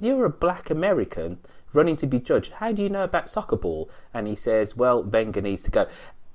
You're 0.00 0.24
a 0.24 0.30
black 0.30 0.70
American 0.70 1.40
running 1.74 1.96
to 1.96 2.06
be 2.06 2.20
judged. 2.20 2.52
How 2.52 2.72
do 2.72 2.82
you 2.82 2.88
know 2.88 3.04
about 3.04 3.28
soccer 3.28 3.56
ball? 3.56 3.90
And 4.14 4.26
he 4.26 4.36
says, 4.36 4.76
Well, 4.76 5.02
Wenger 5.02 5.42
needs 5.42 5.62
to 5.64 5.70
go. 5.70 5.86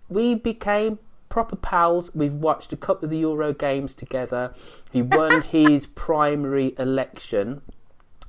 We 0.10 0.36
became 0.36 1.00
proper 1.30 1.56
pals. 1.56 2.14
We've 2.16 2.34
watched 2.34 2.74
a 2.74 2.78
couple 2.78 3.06
of 3.06 3.12
the 3.12 3.18
Euro 3.20 3.54
games 3.54 3.96
together. 3.96 4.54
He 4.92 5.02
won 5.02 5.42
his 5.58 5.88
primary 5.88 6.76
election 6.78 7.62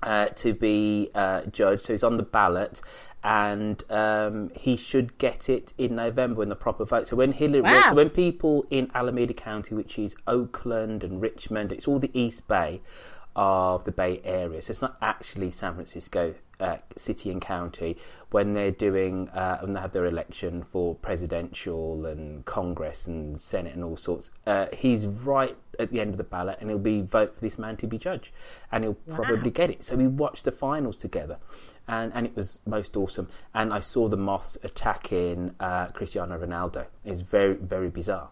uh, 0.02 0.28
to 0.28 0.54
be 0.54 1.10
uh, 1.14 1.42
judged, 1.46 1.82
so 1.86 1.92
he's 1.92 2.02
on 2.02 2.16
the 2.16 2.22
ballot. 2.22 2.80
And 3.22 3.84
um, 3.90 4.50
he 4.56 4.76
should 4.76 5.18
get 5.18 5.50
it 5.50 5.74
in 5.76 5.94
November 5.96 6.42
in 6.42 6.48
the 6.48 6.56
proper 6.56 6.86
vote. 6.86 7.06
So 7.06 7.16
when 7.16 7.32
Hillary, 7.32 7.60
Wow. 7.60 7.82
so 7.90 7.94
when 7.94 8.08
people 8.08 8.64
in 8.70 8.90
Alameda 8.94 9.34
County, 9.34 9.74
which 9.74 9.98
is 9.98 10.16
Oakland 10.26 11.04
and 11.04 11.20
Richmond, 11.20 11.70
it's 11.70 11.86
all 11.86 11.98
the 11.98 12.10
East 12.18 12.48
Bay 12.48 12.80
of 13.36 13.84
the 13.84 13.92
Bay 13.92 14.22
Area. 14.24 14.62
So 14.62 14.70
it's 14.70 14.80
not 14.80 14.96
actually 15.02 15.50
San 15.50 15.74
Francisco 15.74 16.34
uh, 16.60 16.76
city 16.96 17.30
and 17.30 17.40
county 17.40 17.96
when 18.30 18.54
they're 18.54 18.70
doing 18.70 19.28
uh, 19.30 19.58
when 19.58 19.72
they 19.72 19.80
have 19.80 19.92
their 19.92 20.06
election 20.06 20.62
for 20.62 20.94
presidential 20.94 22.06
and 22.06 22.44
Congress 22.44 23.06
and 23.06 23.40
Senate 23.40 23.74
and 23.74 23.82
all 23.82 23.96
sorts. 23.96 24.30
Uh, 24.46 24.66
he's 24.72 25.06
right 25.06 25.56
at 25.78 25.90
the 25.90 26.00
end 26.00 26.10
of 26.10 26.18
the 26.18 26.24
ballot, 26.24 26.58
and 26.60 26.70
he'll 26.70 26.78
be 26.78 27.02
vote 27.02 27.34
for 27.34 27.40
this 27.40 27.58
man 27.58 27.76
to 27.78 27.86
be 27.86 27.98
judge, 27.98 28.32
and 28.70 28.84
he'll 28.84 28.94
probably 29.08 29.50
get 29.50 29.70
it. 29.70 29.82
So 29.82 29.96
we 29.96 30.06
watched 30.06 30.44
the 30.44 30.52
finals 30.52 30.96
together. 30.96 31.38
And, 31.88 32.12
and 32.14 32.24
it 32.24 32.36
was 32.36 32.60
most 32.66 32.96
awesome. 32.96 33.28
And 33.52 33.72
I 33.72 33.80
saw 33.80 34.06
the 34.06 34.16
Moths 34.16 34.56
attacking 34.62 35.56
uh, 35.58 35.88
Cristiano 35.88 36.38
Ronaldo. 36.38 36.86
It's 37.04 37.20
very, 37.20 37.54
very 37.54 37.88
bizarre. 37.88 38.28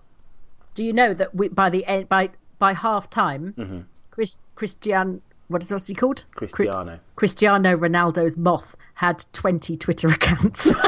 Do 0.74 0.84
you 0.84 0.92
know 0.92 1.12
that 1.14 1.34
we, 1.34 1.48
by 1.48 1.68
the 1.68 1.84
end, 1.84 2.08
by 2.08 2.30
by 2.60 2.72
half 2.72 3.10
time, 3.10 3.54
Mm-hmm. 3.58 3.80
Chris, 4.12 4.36
Christian, 4.54 5.22
what 5.48 5.62
is 5.62 5.70
what's 5.70 5.86
he 5.86 5.94
called? 5.94 6.24
Cri- 6.34 6.48
Cristiano. 6.48 7.00
Cristiano 7.16 7.76
Ronaldo's 7.76 8.36
moth 8.36 8.76
had 8.94 9.24
20 9.32 9.76
Twitter 9.76 10.08
accounts. 10.08 10.70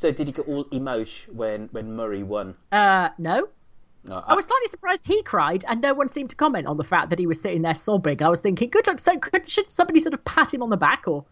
So 0.00 0.10
did 0.10 0.28
he 0.28 0.32
get 0.32 0.48
all 0.48 0.64
emotion 0.70 1.36
when, 1.36 1.68
when 1.72 1.94
Murray 1.94 2.22
won? 2.22 2.54
uh, 2.72 3.10
no. 3.18 3.48
No, 4.02 4.22
I 4.26 4.34
was 4.34 4.46
slightly 4.46 4.68
surprised 4.70 5.04
he 5.04 5.22
cried, 5.22 5.62
and 5.68 5.82
no 5.82 5.92
one 5.92 6.08
seemed 6.08 6.30
to 6.30 6.36
comment 6.36 6.66
on 6.66 6.78
the 6.78 6.84
fact 6.84 7.10
that 7.10 7.18
he 7.18 7.26
was 7.26 7.38
sitting 7.38 7.60
there 7.60 7.74
sobbing. 7.74 8.22
I 8.22 8.30
was 8.30 8.40
thinking, 8.40 8.70
good, 8.70 8.88
so 8.98 9.18
could, 9.18 9.46
should 9.46 9.70
somebody 9.70 10.00
sort 10.00 10.14
of 10.14 10.24
pat 10.24 10.54
him 10.54 10.62
on 10.62 10.70
the 10.70 10.78
back 10.78 11.06
or 11.06 11.26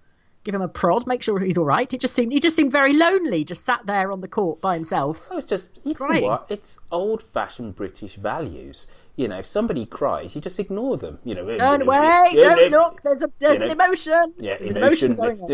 give 0.48 0.54
him 0.54 0.62
a 0.62 0.68
prod, 0.68 1.06
make 1.06 1.22
sure 1.22 1.38
he's 1.38 1.58
all 1.58 1.66
right? 1.66 1.90
He 1.90 1.98
just 1.98 2.14
seemed 2.14 2.32
he 2.32 2.40
just 2.40 2.56
seemed 2.56 2.72
very 2.72 2.94
lonely, 2.94 3.44
just 3.44 3.64
sat 3.66 3.84
there 3.84 4.10
on 4.10 4.22
the 4.22 4.28
court 4.28 4.62
by 4.62 4.72
himself. 4.74 5.28
It's 5.32 5.46
just 5.46 5.78
you 5.84 5.94
know 6.00 6.20
what? 6.22 6.46
It's 6.48 6.78
old-fashioned 6.90 7.76
British 7.76 8.14
values. 8.16 8.86
You 9.16 9.28
know, 9.28 9.40
if 9.40 9.46
somebody 9.46 9.84
cries, 9.84 10.34
you 10.34 10.40
just 10.40 10.58
ignore 10.58 10.96
them. 10.96 11.18
You 11.24 11.34
know, 11.34 11.44
Don't 11.58 11.84
wait, 11.86 12.30
yeah, 12.32 12.40
don't 12.40 12.70
yeah, 12.70 12.78
look. 12.78 13.02
There's 13.02 13.20
a 13.22 13.30
there's 13.40 13.58
you 13.60 13.68
an 13.68 13.76
know, 13.76 13.84
emotion. 13.84 14.34
Yeah, 14.38 14.56
there's 14.58 14.70
emotion. 14.70 15.12
an 15.12 15.18
emotion 15.18 15.50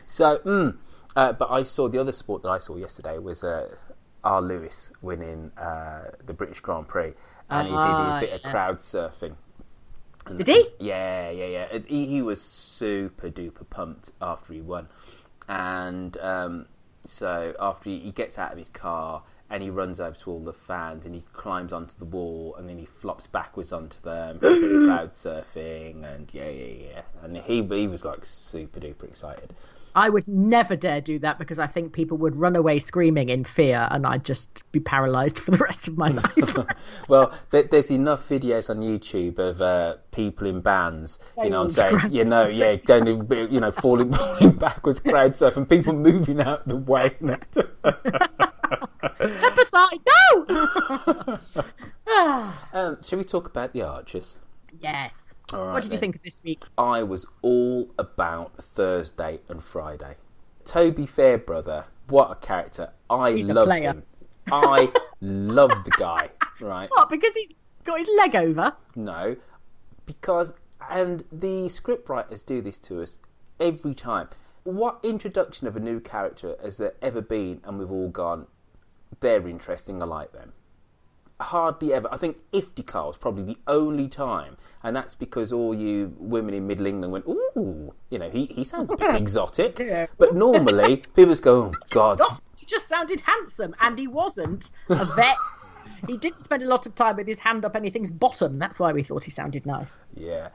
So, 0.08 0.38
mm, 0.46 0.78
uh, 1.16 1.34
but 1.34 1.50
I 1.50 1.64
saw 1.64 1.88
the 1.90 1.98
other 2.00 2.12
sport 2.12 2.44
that 2.44 2.50
I 2.50 2.60
saw 2.60 2.76
yesterday 2.76 3.18
was 3.18 3.44
uh, 3.44 3.74
R. 4.24 4.40
Lewis 4.42 4.92
winning 5.02 5.52
uh, 5.58 6.12
the 6.28 6.34
British 6.34 6.60
Grand 6.60 6.88
Prix, 6.88 7.14
and 7.50 7.68
he 7.68 7.74
Ah, 7.76 8.20
did 8.20 8.28
a 8.30 8.32
bit 8.32 8.46
of 8.46 8.52
crowd 8.52 8.76
surfing. 8.76 9.36
Did 10.34 10.48
he? 10.48 10.67
Yeah, 10.79 11.29
yeah, 11.29 11.46
yeah. 11.46 11.79
He, 11.86 12.08
he 12.08 12.22
was 12.22 12.41
super 12.41 13.29
duper 13.29 13.70
pumped 13.70 14.12
after 14.22 14.53
he 14.53 14.62
won, 14.62 14.88
and 15.48 16.17
um, 16.17 16.65
so 17.05 17.53
after 17.60 17.89
he, 17.89 18.00
he 18.00 18.12
gets 18.12 18.39
out 18.39 18.51
of 18.51 18.58
his 18.58 18.70
car 18.70 19.24
and 19.50 19.62
he 19.62 19.70
runs 19.70 20.00
over 20.00 20.15
to 20.15 20.32
all 20.32 20.39
the 20.39 20.53
fans 20.53 21.05
and 21.05 21.13
he 21.13 21.24
climbs 21.34 21.72
onto 21.72 21.94
the 22.00 22.05
wall 22.05 22.55
and 22.58 22.67
then 22.67 22.79
he 22.79 22.86
flops 22.86 23.27
backwards 23.27 23.72
onto 23.72 24.01
them, 24.01 24.39
for 24.39 24.48
a 24.48 24.53
bit 24.53 24.75
of 24.75 24.84
crowd 24.88 25.12
surfing, 25.12 26.03
and 26.03 26.29
yeah, 26.34 26.50
yeah, 26.50 26.88
yeah. 26.89 27.01
And 27.22 27.38
he 27.38 27.62
he 27.62 27.88
was 27.88 28.03
like 28.03 28.25
super 28.25 28.79
duper 28.79 29.03
excited. 29.03 29.53
I 29.96 30.10
would 30.10 30.28
never 30.28 30.75
dare 30.75 31.00
do 31.00 31.20
that 31.20 31.40
because 31.40 31.58
I 31.58 31.68
think 31.68 31.94
people 31.94 32.18
would 32.18 32.36
run 32.36 32.58
away 32.58 32.80
screaming 32.80 33.30
in 33.30 33.46
fear, 33.46 33.88
and 33.90 34.06
I'd 34.06 34.25
just 34.25 34.70
be 34.74 34.82
paralysed 34.82 35.40
for 35.44 35.52
the 35.52 35.58
rest 35.58 35.88
of 35.88 35.98
my 35.98 36.10
life. 36.10 36.58
Well, 37.08 37.34
there, 37.52 37.64
there's 37.64 37.92
enough 37.92 38.28
videos 38.28 38.70
on 38.70 38.78
YouTube 38.78 39.38
of 39.38 39.62
uh, 39.62 39.98
people 40.12 40.48
in 40.48 40.62
bands, 40.62 41.20
you 41.42 41.50
know, 41.50 41.70
you 42.10 42.25
know, 42.25 42.48
yeah, 42.48 42.75
going, 42.75 43.06
to, 43.06 43.48
you 43.52 43.60
know, 43.60 43.72
falling, 43.72 44.12
falling 44.14 44.52
backwards, 44.52 45.00
crowd 45.00 45.34
surfing, 45.34 45.70
people 45.70 45.94
moving 45.94 46.42
out 46.42 46.68
the 46.68 46.75
way. 46.75 47.16
Step 49.30 49.58
aside, 49.58 50.00
no! 50.08 51.38
Ah, 52.08 52.70
um, 52.72 52.98
shall 53.04 53.18
we 53.18 53.25
talk 53.25 53.48
about 53.48 53.74
the 53.74 53.82
Archers? 53.82 54.38
yes. 54.80 55.25
Right, 55.54 55.74
what 55.74 55.84
did 55.84 55.94
you 55.94 56.00
think 56.00 56.16
of 56.16 56.24
this 56.24 56.44
week? 56.44 56.64
I 56.78 57.04
was 57.04 57.25
all 57.42 57.90
about 58.00 58.56
Thursday 58.58 59.40
and 59.48 59.62
Friday. 59.62 60.16
Toby 60.66 61.06
Fairbrother, 61.06 61.86
what 62.10 62.32
a 62.32 62.36
character! 62.36 62.92
I 63.10 63.34
He's 63.34 63.50
love 63.50 63.70
him. 63.70 64.04
I 64.52 64.92
love 65.22 65.84
the 65.84 65.92
guy. 65.98 66.30
Right? 66.60 66.90
What? 66.90 67.10
Because 67.10 67.34
he's 67.36 67.52
got 67.84 68.00
his 68.00 68.10
leg 68.18 68.36
over. 68.36 68.74
No, 68.96 69.36
because 70.06 70.56
and 70.90 71.24
the 71.32 71.68
scriptwriters 71.68 72.46
do 72.46 72.62
this 72.62 72.80
to 72.80 73.02
us 73.02 73.20
every 73.60 73.94
time. 73.94 74.30
What 74.64 75.00
introduction 75.04 75.68
of 75.68 75.75
a 75.75 75.80
new 75.80 76.00
character 76.00 76.56
has 76.64 76.78
there 76.78 76.94
ever 77.02 77.22
been? 77.22 77.62
And 77.64 77.78
we've 77.78 77.92
all 77.92 78.10
gone, 78.10 78.48
they're 79.20 79.48
interesting. 79.48 80.02
I 80.02 80.06
like 80.06 80.32
them. 80.32 80.54
Hardly 81.42 81.94
ever. 81.94 82.08
I 82.13 82.18
think 82.18 82.38
Iftikhar 82.54 83.08
was 83.08 83.18
probably 83.18 83.44
the 83.44 83.58
only 83.68 84.08
time, 84.08 84.56
and 84.84 84.96
that's 84.96 85.15
because 85.15 85.51
all 85.51 85.75
you 85.75 86.15
women 86.18 86.54
in 86.54 86.65
Middle 86.65 86.86
England 86.86 87.12
went, 87.12 87.25
"Ooh, 87.27 87.94
you 88.10 88.18
know, 88.20 88.30
he, 88.30 88.46
he 88.46 88.63
sounds 88.63 88.89
a 88.89 88.96
bit 88.96 89.13
exotic." 89.22 89.77
But 90.18 90.34
normally, 90.34 91.04
people 91.13 91.34
just 91.34 91.44
go, 91.44 91.74
"Oh 91.74 91.74
God, 91.89 92.20
He 92.56 92.65
just 92.65 92.88
sounded 92.88 93.20
handsome, 93.20 93.75
and 93.82 94.00
he 94.00 94.08
wasn't 94.08 94.72
a 94.88 95.04
vet. 95.04 95.36
he 96.08 96.15
didn't 96.15 96.39
spend 96.39 96.63
a 96.63 96.68
lot 96.68 96.86
of 96.86 96.96
time 96.96 97.18
with 97.18 97.27
his 97.27 97.39
hand 97.39 97.65
up 97.65 97.75
anything's 97.75 98.12
bottom. 98.12 98.58
That's 98.58 98.80
why 98.80 98.94
we 98.94 99.04
thought 99.04 99.25
he 99.25 99.32
sounded 99.32 99.65
nice. 99.65 99.92
Yeah. 100.15 100.50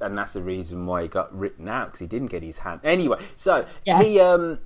And 0.00 0.16
that's 0.18 0.32
the 0.34 0.42
reason 0.42 0.86
why 0.86 1.02
he 1.02 1.08
got 1.08 1.36
written 1.36 1.66
out 1.68 1.86
because 1.88 2.00
he 2.00 2.06
didn't 2.06 2.28
get 2.28 2.42
his 2.44 2.58
hand. 2.58 2.80
Anyway, 2.84 3.18
so 3.36 3.66
Yes. 3.84 4.04
he 4.06 4.20
um, 4.20 4.58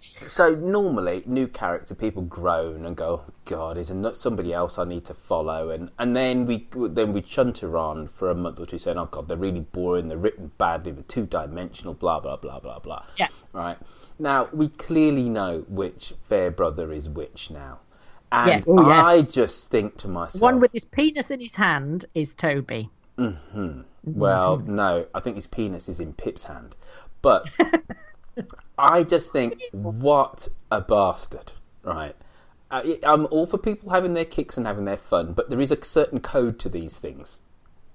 so 0.00 0.54
normally 0.54 1.22
new 1.26 1.46
character 1.46 1.94
people 1.94 2.22
groan 2.22 2.86
and 2.86 2.96
go, 2.96 3.22
oh, 3.26 3.32
God, 3.44 3.76
is 3.76 3.88
there 3.88 4.14
somebody 4.14 4.52
else 4.52 4.78
I 4.78 4.84
need 4.84 5.04
to 5.06 5.14
follow? 5.14 5.70
And 5.70 5.90
and 5.98 6.14
then 6.16 6.46
we 6.46 6.66
then 6.74 7.12
we 7.12 7.22
chunter 7.22 7.76
on 7.76 8.08
for 8.08 8.30
a 8.30 8.34
month 8.34 8.60
or 8.60 8.66
two 8.66 8.78
saying, 8.78 8.98
oh 8.98 9.06
God, 9.06 9.28
they're 9.28 9.36
really 9.36 9.60
boring, 9.60 10.08
they're 10.08 10.18
written 10.18 10.50
badly, 10.58 10.92
they're 10.92 11.02
two 11.04 11.26
dimensional, 11.26 11.94
blah 11.94 12.20
blah 12.20 12.36
blah 12.36 12.60
blah 12.60 12.78
blah. 12.78 13.04
Yeah. 13.16 13.28
Right 13.52 13.78
now 14.18 14.48
we 14.52 14.68
clearly 14.68 15.28
know 15.28 15.64
which 15.68 16.14
fair 16.28 16.50
brother 16.50 16.92
is 16.92 17.08
which 17.08 17.50
now. 17.50 17.80
And 18.32 18.48
Yeah. 18.48 18.62
Oh, 18.66 18.88
yes. 18.88 19.06
I 19.06 19.22
just 19.22 19.70
think 19.70 19.96
to 19.98 20.08
myself, 20.08 20.40
One 20.40 20.60
with 20.60 20.72
his 20.72 20.84
penis 20.84 21.30
in 21.30 21.40
his 21.40 21.56
hand 21.56 22.06
is 22.14 22.34
Toby. 22.34 22.90
Mhm 23.18 23.84
well, 24.04 24.58
no, 24.58 25.06
I 25.14 25.20
think 25.20 25.36
his 25.36 25.46
penis 25.46 25.88
is 25.88 26.00
in 26.00 26.12
Pip's 26.14 26.44
hand. 26.44 26.74
But 27.22 27.50
I 28.78 29.02
just 29.04 29.30
think, 29.30 29.60
what 29.72 30.48
a 30.70 30.80
bastard, 30.80 31.52
right? 31.82 32.16
Uh, 32.70 32.82
I, 32.84 32.98
I'm 33.02 33.26
all 33.26 33.46
for 33.46 33.58
people 33.58 33.90
having 33.90 34.14
their 34.14 34.24
kicks 34.24 34.56
and 34.56 34.64
having 34.66 34.84
their 34.84 34.96
fun, 34.96 35.32
but 35.32 35.50
there 35.50 35.60
is 35.60 35.70
a 35.72 35.82
certain 35.84 36.20
code 36.20 36.58
to 36.60 36.68
these 36.68 36.96
things, 36.98 37.40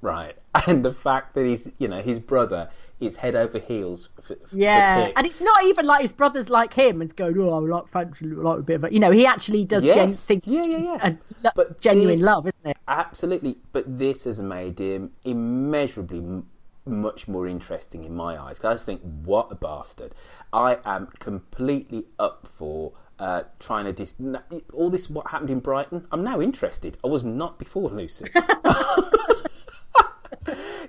right? 0.01 0.35
And 0.67 0.83
the 0.85 0.93
fact 0.93 1.33
that 1.35 1.45
he's, 1.45 1.71
you 1.79 1.87
know, 1.87 2.01
his 2.01 2.19
brother 2.19 2.69
is 3.01 3.17
head 3.17 3.35
over 3.35 3.59
heels 3.59 4.07
for, 4.23 4.37
Yeah, 4.53 5.11
and 5.17 5.25
it's 5.27 5.41
not 5.41 5.63
even 5.65 5.85
like 5.85 6.01
his 6.01 6.13
brothers 6.13 6.49
like 6.49 6.73
him 6.73 7.01
and 7.01 7.13
going, 7.17 7.37
"Oh, 7.37 7.53
I 7.53 7.59
like 7.59 7.89
fancy, 7.89 8.25
like 8.25 8.59
a 8.59 8.61
bit 8.63 8.75
of 8.75 8.83
a," 8.85 8.93
you 8.93 8.99
know. 9.01 9.11
He 9.11 9.25
actually 9.25 9.65
does 9.65 9.83
gen- 9.83 10.13
think 10.13 10.43
Yeah, 10.47 10.61
yeah, 10.63 10.77
yeah. 10.77 11.07
a 11.09 11.17
lo- 11.43 11.51
But 11.55 11.81
genuine 11.81 12.15
this- 12.15 12.23
love, 12.23 12.47
isn't 12.47 12.65
it? 12.67 12.77
Absolutely, 12.87 13.57
but 13.73 13.83
this 13.99 14.23
has 14.23 14.41
made 14.41 14.79
him 14.79 15.11
immeasurably 15.25 16.43
much 16.85 17.27
more 17.27 17.47
interesting 17.47 18.03
in 18.03 18.15
my 18.15 18.41
eyes. 18.41 18.59
I 18.63 18.73
just 18.73 18.85
think, 18.85 19.01
what 19.01 19.51
a 19.51 19.55
bastard! 19.55 20.13
I 20.53 20.77
am 20.85 21.07
completely 21.19 22.05
up 22.19 22.47
for 22.47 22.93
uh, 23.19 23.43
trying 23.59 23.85
to 23.85 23.93
dis- 23.93 24.15
all 24.73 24.89
this. 24.89 25.09
What 25.09 25.27
happened 25.31 25.49
in 25.49 25.59
Brighton? 25.59 26.07
I'm 26.11 26.23
now 26.23 26.41
interested. 26.41 26.97
I 27.03 27.07
was 27.07 27.23
not 27.23 27.57
before, 27.59 27.89
Lucy. 27.89 28.25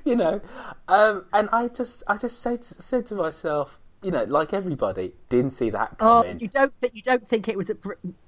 you 0.04 0.16
know, 0.16 0.40
um, 0.88 1.24
and 1.32 1.48
I 1.52 1.68
just, 1.68 2.02
I 2.06 2.16
just 2.16 2.40
said 2.40 2.62
said 2.64 3.06
to 3.06 3.14
myself, 3.14 3.78
you 4.02 4.10
know, 4.10 4.24
like 4.24 4.52
everybody, 4.52 5.12
didn't 5.30 5.52
see 5.52 5.70
that 5.70 5.96
Oh, 6.00 6.22
coming. 6.22 6.38
you 6.40 6.48
don't 6.48 6.72
think 6.78 6.94
you 6.94 7.02
don't 7.02 7.26
think 7.26 7.48
it 7.48 7.56
was 7.56 7.70
a, 7.70 7.76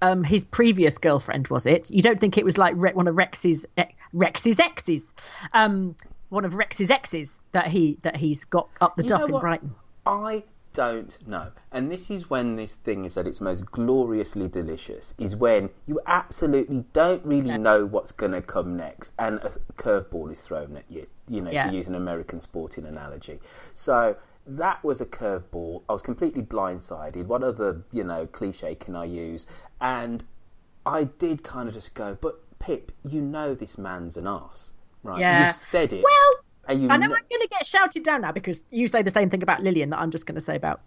um, 0.02 0.24
his 0.24 0.44
previous 0.44 0.96
girlfriend, 0.98 1.48
was 1.48 1.66
it? 1.66 1.90
You 1.90 2.02
don't 2.02 2.18
think 2.20 2.38
it 2.38 2.44
was 2.44 2.56
like 2.58 2.74
one 2.76 3.06
of 3.06 3.16
Rex's 3.16 3.66
Rex's 4.12 4.58
exes, 4.58 5.12
um, 5.52 5.94
one 6.28 6.44
of 6.44 6.54
Rex's 6.54 6.90
exes 6.90 7.40
that 7.52 7.68
he 7.68 7.98
that 8.02 8.16
he's 8.16 8.44
got 8.44 8.68
up 8.80 8.96
the 8.96 9.02
You 9.02 9.08
duff 9.08 9.24
in 9.24 9.32
what? 9.32 9.40
Brighton. 9.40 9.74
I 10.06 10.44
don't 10.74 11.18
know. 11.26 11.50
And 11.72 11.90
this 11.90 12.10
is 12.10 12.30
when 12.30 12.56
this 12.56 12.76
thing 12.76 13.04
is 13.04 13.16
at 13.16 13.26
its 13.26 13.40
most 13.40 13.66
gloriously 13.66 14.48
delicious, 14.48 15.14
is 15.18 15.34
when 15.34 15.70
you 15.86 16.00
absolutely 16.06 16.84
don't 16.92 17.24
really 17.24 17.56
know 17.58 17.84
what's 17.84 18.12
going 18.12 18.32
to 18.32 18.42
come 18.42 18.76
next 18.76 19.12
and 19.18 19.38
a 19.38 19.52
curveball 19.76 20.30
is 20.30 20.40
thrown 20.42 20.76
at 20.76 20.84
you, 20.88 21.06
you 21.28 21.40
know, 21.40 21.50
Yeah. 21.50 21.68
to 21.70 21.76
use 21.76 21.88
an 21.88 21.94
American 21.94 22.40
sporting 22.40 22.84
analogy. 22.86 23.40
So 23.74 24.16
that 24.46 24.82
was 24.84 25.00
a 25.00 25.06
curveball. 25.06 25.82
I 25.88 25.92
was 25.94 26.02
completely 26.02 26.42
blindsided. 26.42 27.26
What 27.26 27.42
other, 27.42 27.82
you 27.90 28.04
know, 28.04 28.26
cliche 28.26 28.74
can 28.76 28.94
I 28.94 29.04
use? 29.06 29.46
And 29.80 30.22
I 30.86 31.04
did 31.04 31.42
kind 31.42 31.68
of 31.68 31.74
just 31.74 31.94
go, 31.94 32.16
but 32.20 32.40
Pip, 32.58 32.92
you 33.02 33.20
know 33.20 33.54
this 33.54 33.78
man's 33.78 34.16
an 34.16 34.26
arse, 34.26 34.72
right? 35.02 35.20
Yeah. 35.20 35.46
You've 35.46 35.54
said 35.56 35.92
it. 35.92 36.02
Well, 36.04 36.34
I 36.68 36.74
know 36.74 37.04
I'm 37.04 37.10
going 37.10 37.18
to 37.40 37.48
get 37.50 37.64
shouted 37.64 38.02
down 38.02 38.20
now 38.22 38.32
because 38.32 38.62
you 38.70 38.88
say 38.88 39.02
the 39.02 39.10
same 39.10 39.30
thing 39.30 39.42
about 39.42 39.62
Lillian 39.62 39.90
that 39.90 40.00
I'm 40.00 40.10
just 40.10 40.26
going 40.26 40.34
to 40.34 40.40
say 40.40 40.54
about. 40.56 40.82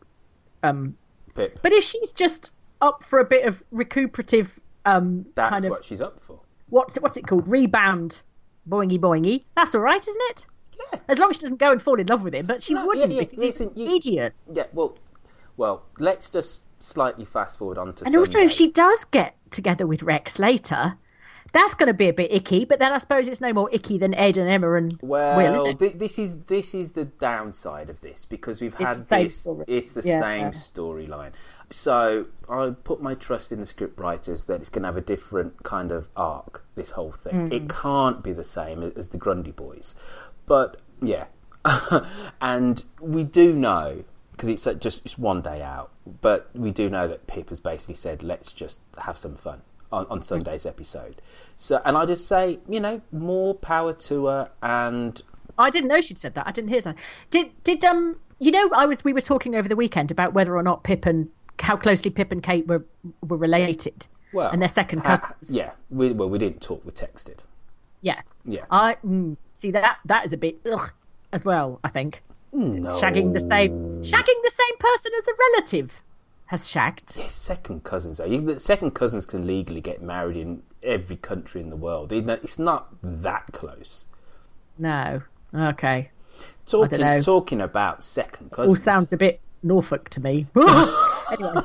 Um, 0.63 0.95
Pip, 1.33 1.59
but 1.63 1.71
if 1.73 1.83
she's 1.83 2.13
just 2.13 2.51
up 2.81 3.03
for 3.03 3.19
a 3.19 3.25
bit 3.25 3.45
of 3.45 3.63
recuperative, 3.71 4.59
um, 4.85 5.25
that's 5.35 5.49
kind 5.49 5.65
of 5.65 5.71
what 5.71 5.85
she's 5.85 6.01
up 6.01 6.21
for. 6.21 6.39
what's 6.69 6.97
it, 6.97 7.03
what's 7.03 7.17
it 7.17 7.25
called? 7.25 7.47
Rebound, 7.47 8.21
boingy 8.69 8.99
boingy. 8.99 9.43
That's 9.55 9.73
all 9.73 9.81
right, 9.81 9.99
isn't 9.99 10.21
it? 10.29 10.45
Yeah. 10.93 10.99
As 11.07 11.17
long 11.19 11.29
as 11.31 11.37
she 11.37 11.41
doesn't 11.41 11.57
go 11.59 11.71
and 11.71 11.81
fall 11.81 11.99
in 11.99 12.05
love 12.07 12.23
with 12.23 12.35
him, 12.35 12.45
but 12.45 12.61
she 12.61 12.73
No, 12.75 12.85
wouldn't 12.85 13.11
yeah, 13.11 13.21
yeah, 13.21 13.27
because 13.27 13.41
he's 13.43 13.61
an 13.61 13.71
you- 13.75 13.95
idiot. 13.95 14.33
Yeah, 14.53 14.65
well, 14.73 14.97
well, 15.57 15.83
let's 15.99 16.29
just 16.29 16.65
slightly 16.83 17.25
fast 17.25 17.57
forward 17.57 17.77
on 17.77 17.93
to 17.93 18.05
And 18.05 18.15
also, 18.15 18.39
if 18.39 18.51
she 18.51 18.71
does 18.71 19.03
get 19.05 19.35
together 19.51 19.87
with 19.87 20.03
Rex 20.03 20.37
later, 20.37 20.95
that's 21.53 21.73
going 21.73 21.87
to 21.87 21.93
be 21.93 22.07
a 22.09 22.13
bit 22.13 22.31
icky. 22.31 22.65
But 22.65 22.79
then 22.79 22.91
I 22.91 22.97
suppose 22.97 23.27
it's 23.27 23.41
no 23.41 23.51
more 23.53 23.69
icky 23.71 23.97
than 23.97 24.13
Ed 24.13 24.37
and 24.37 24.49
Emma 24.49 24.73
and 24.73 24.97
well, 25.01 25.37
Will, 25.37 25.73
thi- 25.75 25.89
this 25.89 26.17
is 26.19 26.35
this 26.47 26.73
is 26.73 26.93
the 26.93 27.05
downside 27.05 27.89
of 27.89 27.99
this 28.01 28.25
because 28.25 28.61
we've 28.61 28.73
had 28.73 28.97
same 28.97 29.25
this. 29.27 29.47
It's 29.67 29.91
the 29.93 30.01
Yeah. 30.03 30.19
same 30.21 30.51
storyline. 30.51 31.31
So 31.69 32.25
I 32.49 32.71
put 32.83 33.01
my 33.01 33.15
trust 33.15 33.51
in 33.53 33.59
the 33.61 33.65
script 33.65 33.97
writers 33.99 34.43
that 34.45 34.59
it's 34.59 34.69
going 34.69 34.81
to 34.83 34.87
have 34.87 34.97
a 34.97 35.01
different 35.01 35.63
kind 35.63 35.91
of 35.91 36.09
arc. 36.17 36.65
This 36.75 36.91
whole 36.91 37.11
thing, 37.13 37.49
Mm. 37.49 37.53
it 37.53 37.69
can't 37.69 38.21
be 38.23 38.33
the 38.33 38.43
same 38.43 38.83
as 38.95 39.09
the 39.09 39.17
Grundy 39.17 39.51
Boys, 39.51 39.95
but 40.45 40.77
yeah, 41.01 41.25
and 42.41 42.83
we 42.99 43.23
do 43.23 43.53
know 43.55 44.03
because 44.31 44.49
it's 44.49 44.65
uh, 44.67 44.73
just 44.73 45.01
it's 45.05 45.17
one 45.17 45.41
day 45.41 45.61
out, 45.61 45.91
but 46.21 46.49
we 46.55 46.71
do 46.71 46.89
know 46.89 47.07
that 47.07 47.27
Pip 47.27 47.49
has 47.49 47.59
basically 47.59 47.95
said, 47.95 48.23
"Let's 48.23 48.51
just 48.51 48.79
have 48.97 49.17
some 49.17 49.35
fun." 49.35 49.61
On, 49.91 50.05
on 50.09 50.21
Sunday's 50.23 50.65
episode, 50.65 51.21
so 51.57 51.81
and 51.83 51.97
I 51.97 52.05
just 52.05 52.27
say, 52.27 52.59
you 52.69 52.79
know, 52.79 53.01
more 53.11 53.53
power 53.55 53.91
to 53.93 54.25
her, 54.27 54.49
and 54.63 55.21
I 55.57 55.69
didn't 55.69 55.89
know 55.89 55.99
she'd 55.99 56.17
said 56.17 56.33
that. 56.35 56.47
I 56.47 56.51
didn't 56.51 56.69
hear 56.69 56.81
that. 56.81 56.95
Did 57.29 57.51
did 57.63 57.83
um 57.83 58.17
you 58.39 58.51
know 58.51 58.69
I 58.73 58.85
was 58.85 59.03
we 59.03 59.11
were 59.11 59.21
talking 59.21 59.55
over 59.55 59.67
the 59.67 59.75
weekend 59.75 60.09
about 60.09 60.33
whether 60.33 60.55
or 60.55 60.63
not 60.63 60.83
Pip 60.83 61.05
and 61.05 61.27
how 61.59 61.75
closely 61.75 62.09
Pip 62.09 62.31
and 62.31 62.41
Kate 62.41 62.65
were 62.67 62.83
were 63.27 63.37
related. 63.37 64.07
well, 64.33 64.49
and 64.49 64.61
they're 64.61 64.69
second 64.69 65.01
cousins. 65.01 65.49
yeah, 65.49 65.71
we, 65.89 66.13
well, 66.13 66.29
we 66.29 66.39
didn't 66.39 66.61
talk, 66.61 66.83
we 66.85 66.91
texted. 66.91 67.39
Yeah. 68.01 68.21
Yeah. 68.45 68.65
I 68.71 68.95
mm, 69.05 69.35
see 69.55 69.71
that 69.71 69.99
that 70.05 70.25
is 70.25 70.31
a 70.33 70.37
bit 70.37 70.59
ugh 70.71 70.91
as 71.33 71.43
well. 71.45 71.79
I 71.83 71.89
think 71.89 72.23
No. 72.53 72.87
shagging 72.87 73.33
the 73.33 73.39
same 73.41 73.73
shagging 74.01 74.39
the 74.47 74.53
same 74.55 74.77
person 74.79 75.11
as 75.19 75.27
a 75.27 75.31
relative 75.49 76.01
has 76.51 76.69
shagged. 76.69 77.15
Yeah, 77.15 77.29
second 77.29 77.85
cousins. 77.85 78.17
Though. 78.17 78.57
Second 78.57 78.91
cousins 78.91 79.25
can 79.25 79.47
legally 79.47 79.79
get 79.79 80.01
married 80.01 80.35
in 80.35 80.63
every 80.83 81.15
country 81.15 81.61
in 81.61 81.69
the 81.69 81.77
world. 81.77 82.11
It's 82.11 82.59
not 82.59 82.89
that 83.01 83.45
close. 83.53 84.03
No. 84.77 85.21
Okay. 85.55 86.11
Talking 86.65 86.99
know. 86.99 87.21
talking 87.21 87.61
about 87.61 88.03
second 88.03 88.51
cousins. 88.51 88.69
All 88.69 88.75
sounds 88.75 89.13
a 89.13 89.17
bit 89.17 89.39
Norfolk 89.63 90.09
to 90.09 90.19
me. 90.19 90.45
anyway. 91.31 91.61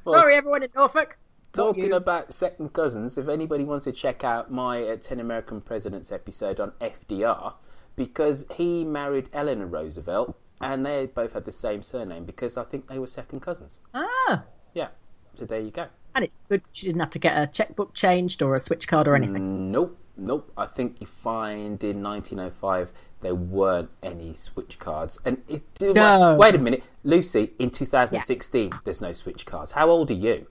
Sorry, 0.00 0.34
everyone 0.34 0.64
in 0.64 0.70
Norfolk. 0.74 1.18
Talking 1.52 1.92
about 1.92 2.34
second 2.34 2.72
cousins, 2.72 3.16
if 3.16 3.28
anybody 3.28 3.62
wants 3.62 3.84
to 3.84 3.92
check 3.92 4.24
out 4.24 4.50
my 4.50 4.82
uh, 4.82 4.96
10 4.96 5.20
American 5.20 5.60
Presidents 5.60 6.10
episode 6.10 6.58
on 6.58 6.72
FDR, 6.80 7.54
because 7.94 8.44
he 8.56 8.82
married 8.82 9.30
Eleanor 9.32 9.66
Roosevelt 9.66 10.36
and 10.60 10.84
they 10.84 11.06
both 11.06 11.32
had 11.32 11.44
the 11.44 11.52
same 11.52 11.82
surname 11.82 12.24
because 12.24 12.56
I 12.56 12.64
think 12.64 12.88
they 12.88 12.98
were 12.98 13.06
second 13.06 13.40
cousins. 13.40 13.78
Ah. 13.94 14.44
Yeah, 14.74 14.88
so 15.34 15.44
there 15.44 15.60
you 15.60 15.70
go. 15.70 15.86
And 16.14 16.24
it's 16.24 16.40
good 16.48 16.62
she 16.72 16.86
didn't 16.86 17.00
have 17.00 17.10
to 17.10 17.18
get 17.18 17.36
a 17.36 17.46
checkbook 17.46 17.94
changed 17.94 18.42
or 18.42 18.54
a 18.54 18.58
switch 18.58 18.88
card 18.88 19.06
or 19.08 19.14
anything. 19.14 19.70
Nope, 19.70 19.96
nope. 20.16 20.50
I 20.56 20.66
think 20.66 21.00
you 21.00 21.06
find 21.06 21.82
in 21.84 22.02
1905 22.02 22.92
there 23.20 23.34
weren't 23.34 23.90
any 24.02 24.34
switch 24.34 24.78
cards. 24.78 25.18
And 25.24 25.42
it, 25.48 25.62
No. 25.80 26.36
wait 26.36 26.54
a 26.54 26.58
minute, 26.58 26.82
Lucy. 27.04 27.52
In 27.58 27.70
2016, 27.70 28.72
there's 28.84 29.00
no 29.00 29.12
switch 29.12 29.46
cards. 29.46 29.72
How 29.72 29.90
old 29.90 30.10
are 30.10 30.14
you? 30.14 30.46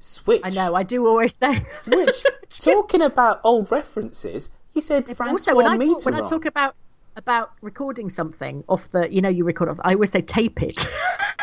Switch. 0.00 0.40
I 0.44 0.50
know, 0.50 0.74
I 0.74 0.82
do 0.82 1.06
always 1.06 1.34
say. 1.34 1.64
Which 1.86 2.24
talking 2.50 3.02
about 3.02 3.40
old 3.44 3.70
references, 3.70 4.50
he 4.74 4.80
said 4.80 5.04
Francois 5.04 5.32
also, 5.32 5.54
when 5.54 5.66
I, 5.66 5.76
talk, 5.76 6.04
when 6.04 6.14
I 6.14 6.26
talk 6.26 6.44
about 6.46 6.74
about 7.16 7.52
recording 7.60 8.10
something 8.10 8.64
off 8.68 8.90
the, 8.90 9.12
you 9.12 9.20
know, 9.20 9.28
you 9.28 9.44
record 9.44 9.68
off, 9.68 9.78
I 9.84 9.94
always 9.94 10.10
say 10.10 10.20
tape 10.20 10.62
it. 10.62 10.84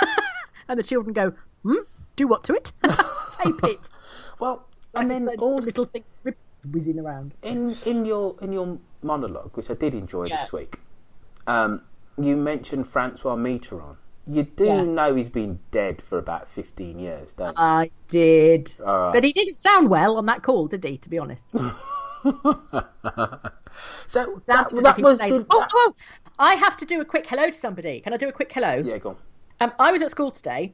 and 0.67 0.79
the 0.79 0.83
children 0.83 1.13
go, 1.13 1.33
hmm? 1.63 1.75
Do 2.15 2.27
what 2.27 2.43
to 2.45 2.53
it? 2.53 2.71
tape 3.41 3.63
it. 3.63 3.89
well, 4.39 4.67
and 4.95 5.09
then 5.09 5.27
all 5.39 5.57
little 5.57 5.85
thing 5.85 6.03
whizzing 6.71 6.99
around. 6.99 7.33
in 7.41 7.75
in 7.85 8.05
your 8.05 8.35
in 8.41 8.51
your 8.51 8.77
monologue, 9.01 9.55
which 9.55 9.69
I 9.69 9.75
did 9.75 9.93
enjoy 9.93 10.25
Yeah. 10.27 10.37
this 10.41 10.51
week, 10.51 10.79
um, 11.47 11.81
you 12.17 12.35
mentioned 12.35 12.89
Francois 12.89 13.35
Mitterrand. 13.35 13.95
You 14.27 14.43
do 14.43 14.65
Yeah. 14.65 14.83
know 14.83 15.15
he's 15.15 15.29
been 15.29 15.59
dead 15.71 16.01
for 16.01 16.17
about 16.17 16.47
15 16.49 16.99
years, 16.99 17.33
don't 17.33 17.49
you? 17.57 17.63
I 17.63 17.91
did. 18.09 18.73
Right. 18.79 19.13
But 19.13 19.23
he 19.23 19.31
didn't 19.31 19.55
sound 19.55 19.89
well 19.89 20.17
on 20.17 20.25
that 20.25 20.43
call, 20.43 20.67
did 20.67 20.83
he, 20.83 20.97
to 20.97 21.09
be 21.09 21.17
honest? 21.17 21.45
so 24.07 24.35
that, 24.47 24.69
that 24.71 24.99
was 24.99 25.19
the. 25.19 25.45
oh, 25.49 25.65
oh, 25.73 25.93
I 26.37 26.55
have 26.55 26.75
to 26.77 26.85
do 26.85 26.99
a 27.01 27.05
quick 27.05 27.25
hello 27.25 27.47
to 27.47 27.53
somebody. 27.53 28.01
Can 28.01 28.13
I 28.13 28.17
do 28.17 28.27
a 28.27 28.31
quick 28.31 28.51
hello? 28.51 28.81
Yeah, 28.83 28.97
go 28.97 29.11
on. 29.11 29.17
Um, 29.61 29.73
I 29.79 29.91
was 29.91 30.01
at 30.01 30.11
school 30.11 30.31
today, 30.31 30.73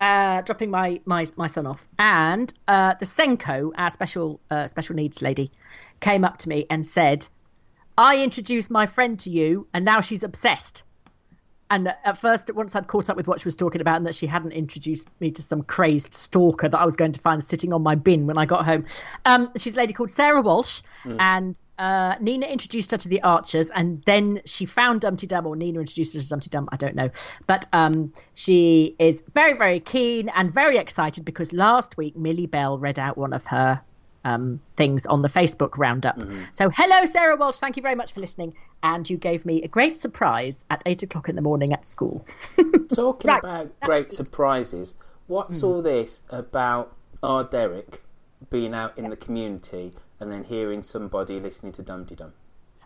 uh, 0.00 0.42
dropping 0.42 0.70
my, 0.70 1.00
my, 1.04 1.26
my 1.36 1.46
son 1.46 1.66
off, 1.66 1.86
and 1.98 2.52
uh, 2.68 2.94
the 2.98 3.06
SENCo, 3.06 3.72
our 3.76 3.90
special 3.90 4.40
uh, 4.50 4.66
special 4.66 4.96
needs 4.96 5.22
lady, 5.22 5.50
came 6.00 6.24
up 6.24 6.38
to 6.38 6.48
me 6.48 6.66
and 6.70 6.86
said, 6.86 7.26
"I 7.96 8.22
introduced 8.22 8.70
my 8.70 8.86
friend 8.86 9.18
to 9.20 9.30
you, 9.30 9.66
and 9.72 9.84
now 9.84 10.00
she's 10.00 10.24
obsessed." 10.24 10.84
And 11.70 11.94
at 12.04 12.18
first, 12.18 12.54
once 12.54 12.76
I'd 12.76 12.86
caught 12.86 13.08
up 13.08 13.16
with 13.16 13.26
what 13.26 13.40
she 13.40 13.46
was 13.46 13.56
talking 13.56 13.80
about, 13.80 13.96
and 13.96 14.06
that 14.06 14.14
she 14.14 14.26
hadn't 14.26 14.52
introduced 14.52 15.08
me 15.20 15.30
to 15.32 15.42
some 15.42 15.62
crazed 15.62 16.12
stalker 16.12 16.68
that 16.68 16.78
I 16.78 16.84
was 16.84 16.96
going 16.96 17.12
to 17.12 17.20
find 17.20 17.42
sitting 17.42 17.72
on 17.72 17.82
my 17.82 17.94
bin 17.94 18.26
when 18.26 18.36
I 18.36 18.44
got 18.44 18.64
home. 18.64 18.84
Um, 19.24 19.50
she's 19.56 19.74
a 19.74 19.78
lady 19.78 19.92
called 19.92 20.10
Sarah 20.10 20.42
Walsh, 20.42 20.82
and 21.18 21.60
uh, 21.78 22.16
Nina 22.20 22.46
introduced 22.46 22.90
her 22.90 22.96
to 22.98 23.08
the 23.08 23.22
Archers, 23.22 23.70
and 23.70 24.02
then 24.04 24.42
she 24.44 24.66
found 24.66 25.00
Dumpty 25.00 25.26
Dum, 25.26 25.46
or 25.46 25.56
Nina 25.56 25.80
introduced 25.80 26.14
her 26.14 26.20
to 26.20 26.28
Dumpty 26.28 26.50
Dum, 26.50 26.68
I 26.70 26.76
don't 26.76 26.94
know. 26.94 27.10
But 27.46 27.66
um, 27.72 28.12
she 28.34 28.94
is 28.98 29.22
very, 29.32 29.56
very 29.56 29.80
keen 29.80 30.28
and 30.28 30.52
very 30.52 30.78
excited 30.78 31.24
because 31.24 31.52
last 31.52 31.96
week 31.96 32.16
Millie 32.16 32.46
Bell 32.46 32.78
read 32.78 32.98
out 32.98 33.16
one 33.16 33.32
of 33.32 33.46
her 33.46 33.80
um, 34.24 34.60
things 34.76 35.06
on 35.06 35.22
the 35.22 35.28
Facebook 35.28 35.76
roundup. 35.78 36.18
So, 36.52 36.70
hello, 36.70 37.04
Sarah 37.04 37.36
Walsh. 37.36 37.56
Thank 37.56 37.76
you 37.76 37.82
very 37.82 37.94
much 37.94 38.12
for 38.12 38.20
listening. 38.20 38.54
And 38.82 39.08
you 39.08 39.16
gave 39.16 39.44
me 39.46 39.62
a 39.62 39.68
great 39.68 39.96
surprise 39.96 40.64
at 40.70 40.82
eight 40.86 41.02
o'clock 41.02 41.28
in 41.28 41.36
the 41.36 41.42
morning 41.42 41.72
at 41.72 41.84
school. 41.84 42.26
Talking 42.94 43.28
Right. 43.30 43.38
about 43.38 43.80
great 43.80 44.12
surprises, 44.12 44.94
what's 45.26 45.62
all 45.62 45.82
this 45.82 46.22
about 46.30 46.94
our 47.22 47.44
Derek 47.44 48.02
being 48.50 48.74
out 48.74 48.96
in 48.98 49.08
the 49.10 49.16
community 49.16 49.92
and 50.20 50.30
then 50.30 50.44
hearing 50.44 50.82
somebody 50.82 51.38
listening 51.38 51.72
to 51.72 51.82
Dum 51.82 52.04
Dum? 52.04 52.32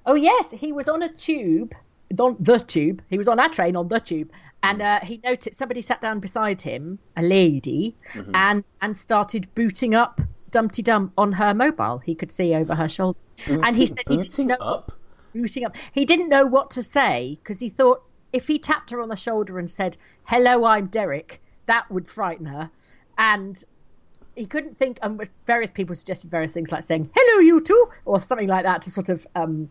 oh, 0.06 0.14
yes, 0.14 0.50
he 0.50 0.72
was 0.72 0.88
on 0.88 1.02
a 1.02 1.12
tube 1.12 1.74
on 2.18 2.36
the 2.40 2.58
tube. 2.58 3.02
He 3.10 3.18
was 3.18 3.28
on 3.28 3.38
our 3.38 3.50
train 3.50 3.76
on 3.76 3.88
the 3.88 3.98
tube, 4.00 4.30
and 4.62 4.80
uh, 4.80 5.00
he 5.00 5.20
noticed 5.22 5.58
somebody 5.58 5.82
sat 5.82 6.00
down 6.00 6.20
beside 6.20 6.60
him, 6.60 6.98
a 7.16 7.22
lady, 7.22 7.94
Mm-hmm. 8.14 8.34
and 8.34 8.64
and 8.80 8.96
started 8.96 9.52
booting 9.54 9.94
up 9.94 10.20
Dumpty 10.50 10.82
Dum 10.82 11.12
on 11.16 11.32
her 11.32 11.54
mobile. 11.54 11.98
He 11.98 12.14
could 12.14 12.30
see 12.30 12.54
over 12.54 12.74
her 12.74 12.88
shoulder, 12.88 13.18
and 13.46 13.74
he 13.74 13.86
said 13.86 14.02
he 14.08 14.16
didn't 14.16 14.46
know, 14.46 14.56
up. 14.56 14.92
booting 15.34 15.64
up. 15.64 15.76
He 15.92 16.04
didn't 16.04 16.28
know 16.28 16.46
what 16.46 16.70
to 16.72 16.82
say 16.82 17.38
because 17.42 17.60
he 17.60 17.68
thought 17.68 18.02
if 18.32 18.46
he 18.46 18.58
tapped 18.58 18.90
her 18.90 19.00
on 19.00 19.08
the 19.08 19.16
shoulder 19.16 19.58
and 19.58 19.70
said, 19.70 19.96
"Hello, 20.24 20.64
I'm 20.64 20.86
Derek," 20.86 21.40
that 21.66 21.90
would 21.90 22.08
frighten 22.08 22.46
her, 22.46 22.70
and 23.16 23.62
he 24.36 24.46
couldn't 24.46 24.78
think. 24.78 24.98
And 25.02 25.28
various 25.46 25.70
people 25.70 25.94
suggested 25.94 26.30
various 26.30 26.52
things 26.52 26.72
like 26.72 26.84
saying 26.84 27.10
"Hello, 27.14 27.40
you 27.40 27.60
two" 27.60 27.88
or 28.04 28.20
something 28.20 28.48
like 28.48 28.64
that 28.64 28.82
to 28.82 28.90
sort 28.90 29.08
of. 29.08 29.26
Um, 29.34 29.70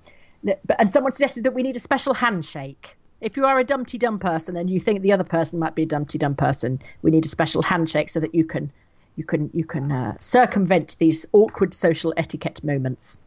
and 0.78 0.94
someone 0.94 1.12
suggested 1.12 1.44
that 1.46 1.54
we 1.54 1.64
need 1.64 1.76
a 1.76 1.80
special 1.80 2.14
handshake. 2.14 2.96
If 3.20 3.36
you 3.36 3.46
are 3.46 3.58
a 3.58 3.64
Dumpty 3.64 3.98
Dum 3.98 4.20
person 4.20 4.56
and 4.56 4.70
you 4.70 4.80
think 4.80 5.02
the 5.02 5.12
other 5.12 5.24
person 5.24 5.58
might 5.58 5.74
be 5.74 5.84
a 5.84 5.86
Dumpty 5.88 6.20
Dum 6.20 6.36
person, 6.36 6.80
we 7.02 7.10
need 7.10 7.26
a 7.26 7.28
special 7.28 7.64
handshake 7.64 8.10
so 8.10 8.20
that 8.20 8.36
you 8.36 8.46
can. 8.46 8.72
You 9.18 9.26
can 9.26 9.50
you 9.54 9.66
can 9.66 9.92
uh, 9.92 10.16
circumvent 10.20 10.96
these 11.00 11.26
awkward 11.34 11.74
social 11.74 12.14
etiquette 12.16 12.64
moments. 12.64 13.18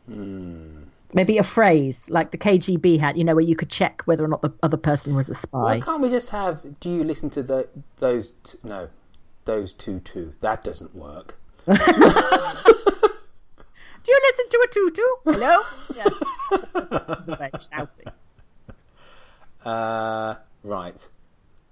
Maybe 1.12 1.38
a 1.38 1.42
phrase 1.42 2.08
like 2.08 2.30
the 2.30 2.38
KGB 2.38 3.00
had, 3.00 3.16
you 3.16 3.24
know, 3.24 3.34
where 3.34 3.44
you 3.44 3.56
could 3.56 3.68
check 3.70 4.02
whether 4.04 4.24
or 4.24 4.28
not 4.28 4.40
the 4.40 4.52
other 4.62 4.76
person 4.76 5.16
was 5.16 5.28
a 5.28 5.34
spy. 5.34 5.58
Why 5.58 5.80
can't 5.80 6.00
we 6.00 6.08
just 6.08 6.30
have? 6.30 6.62
Do 6.78 6.88
you 6.88 7.02
listen 7.02 7.28
to 7.30 7.42
the 7.42 7.68
those? 7.98 8.34
T- 8.44 8.58
no, 8.62 8.88
those 9.44 9.72
two 9.72 9.98
two. 10.00 10.32
That 10.40 10.62
doesn't 10.62 10.94
work. 10.94 11.36
Do 14.02 14.12
you 14.12 14.20
listen 14.28 14.48
to 14.48 14.58
a 14.64 14.68
tutu? 14.72 15.02
Hello? 15.24 15.62
yeah. 15.94 16.04
That's 17.06 17.28
a 17.28 17.36
bit 17.36 17.62
shouting. 17.62 18.06
Uh, 19.64 20.36
right. 20.62 21.08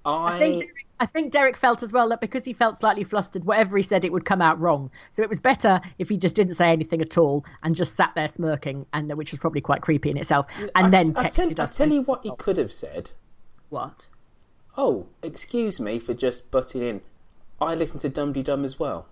I, 0.08 0.34
I 0.34 0.38
think, 0.38 0.62
Derek, 0.62 0.86
I 1.00 1.06
think 1.06 1.32
Derek 1.32 1.56
felt 1.56 1.82
as 1.82 1.92
well 1.92 2.08
that 2.10 2.20
because 2.20 2.44
he 2.44 2.52
felt 2.52 2.76
slightly 2.76 3.04
flustered, 3.04 3.44
whatever 3.44 3.76
he 3.76 3.82
said, 3.82 4.04
it 4.04 4.12
would 4.12 4.24
come 4.24 4.40
out 4.40 4.60
wrong. 4.60 4.90
So 5.12 5.22
it 5.22 5.28
was 5.28 5.40
better 5.40 5.80
if 5.98 6.08
he 6.08 6.16
just 6.16 6.34
didn't 6.36 6.54
say 6.54 6.70
anything 6.70 7.00
at 7.02 7.18
all 7.18 7.44
and 7.62 7.74
just 7.74 7.94
sat 7.94 8.12
there 8.14 8.28
smirking, 8.28 8.86
and 8.92 9.12
which 9.16 9.32
was 9.32 9.38
probably 9.38 9.60
quite 9.60 9.82
creepy 9.82 10.10
in 10.10 10.16
itself. 10.16 10.46
And 10.58 10.70
I, 10.74 10.90
then 10.90 11.14
I 11.16 11.24
texted 11.28 11.56
tell, 11.56 11.66
I 11.66 11.68
tell 11.68 11.92
you 11.92 12.02
what 12.02 12.22
he 12.22 12.32
could 12.36 12.56
have 12.58 12.72
said. 12.72 13.10
What? 13.68 14.06
Oh, 14.76 15.06
excuse 15.22 15.80
me 15.80 15.98
for 15.98 16.14
just 16.14 16.50
butting 16.50 16.82
in. 16.82 17.00
I 17.60 17.74
listen 17.74 17.98
to 18.00 18.08
Dum 18.08 18.32
Dum 18.32 18.64
as 18.64 18.78
well. 18.78 19.06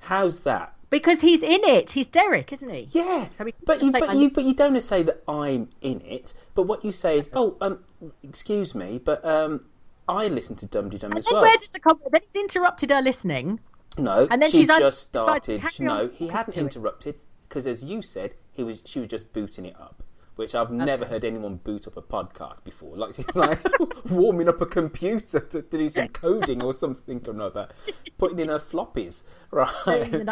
How's 0.00 0.40
that? 0.40 0.74
Because 0.90 1.20
he's 1.20 1.42
in 1.42 1.60
it. 1.64 1.90
He's 1.90 2.06
Derek, 2.06 2.52
isn't 2.52 2.70
he? 2.70 2.88
Yeah, 2.92 3.28
So 3.30 3.46
but 3.64 3.82
you, 3.82 3.92
but 3.92 4.08
"I'm- 4.10 4.18
you, 4.18 4.30
but 4.30 4.44
you 4.44 4.54
don't 4.54 4.78
say 4.80 5.02
that 5.04 5.22
I'm 5.26 5.70
in 5.80 6.02
it. 6.02 6.34
But 6.54 6.64
what 6.64 6.84
you 6.84 6.92
say 6.92 7.18
is, 7.18 7.30
oh, 7.32 7.56
um, 7.60 7.78
excuse 8.22 8.74
me, 8.74 9.00
but 9.02 9.24
um, 9.24 9.64
I 10.08 10.28
listen 10.28 10.56
to 10.56 10.66
Dum 10.66 10.88
Dum 10.90 11.12
as 11.16 11.24
then 11.24 11.34
well. 11.34 11.42
where 11.42 11.56
does 11.56 11.70
the 11.70 11.80
comment? 11.80 12.08
Then 12.12 12.20
he's 12.24 12.36
interrupted 12.36 12.90
her 12.90 13.00
listening. 13.00 13.60
No, 13.98 14.26
And 14.30 14.40
then 14.40 14.50
she 14.50 14.58
she's 14.58 14.68
just 14.68 15.02
started. 15.02 15.62
No, 15.78 16.08
he 16.08 16.28
hadn't 16.28 16.56
interrupted 16.56 17.16
because, 17.48 17.66
as 17.66 17.84
you 17.84 18.00
said, 18.02 18.34
he 18.52 18.62
was. 18.64 18.78
She 18.84 19.00
was 19.00 19.08
just 19.08 19.32
booting 19.32 19.66
it 19.66 19.76
up, 19.78 20.02
which 20.36 20.54
I've 20.54 20.70
never 20.70 21.04
heard 21.04 21.24
anyone 21.24 21.56
boot 21.56 21.86
up 21.86 21.96
a 21.98 22.02
podcast 22.02 22.64
before. 22.64 22.96
Like 22.96 23.14
she's 23.16 23.34
like 23.34 23.60
warming 24.10 24.48
up 24.48 24.60
a 24.62 24.66
computer 24.66 25.40
to, 25.40 25.62
to 25.62 25.78
do 25.78 25.88
some 25.90 26.08
coding 26.08 26.62
or 26.62 26.72
something 26.72 27.22
or 27.26 27.32
another, 27.32 27.68
putting 28.16 28.38
in 28.38 28.48
her 28.48 28.58
floppies, 28.58 29.24
right? 29.50 30.26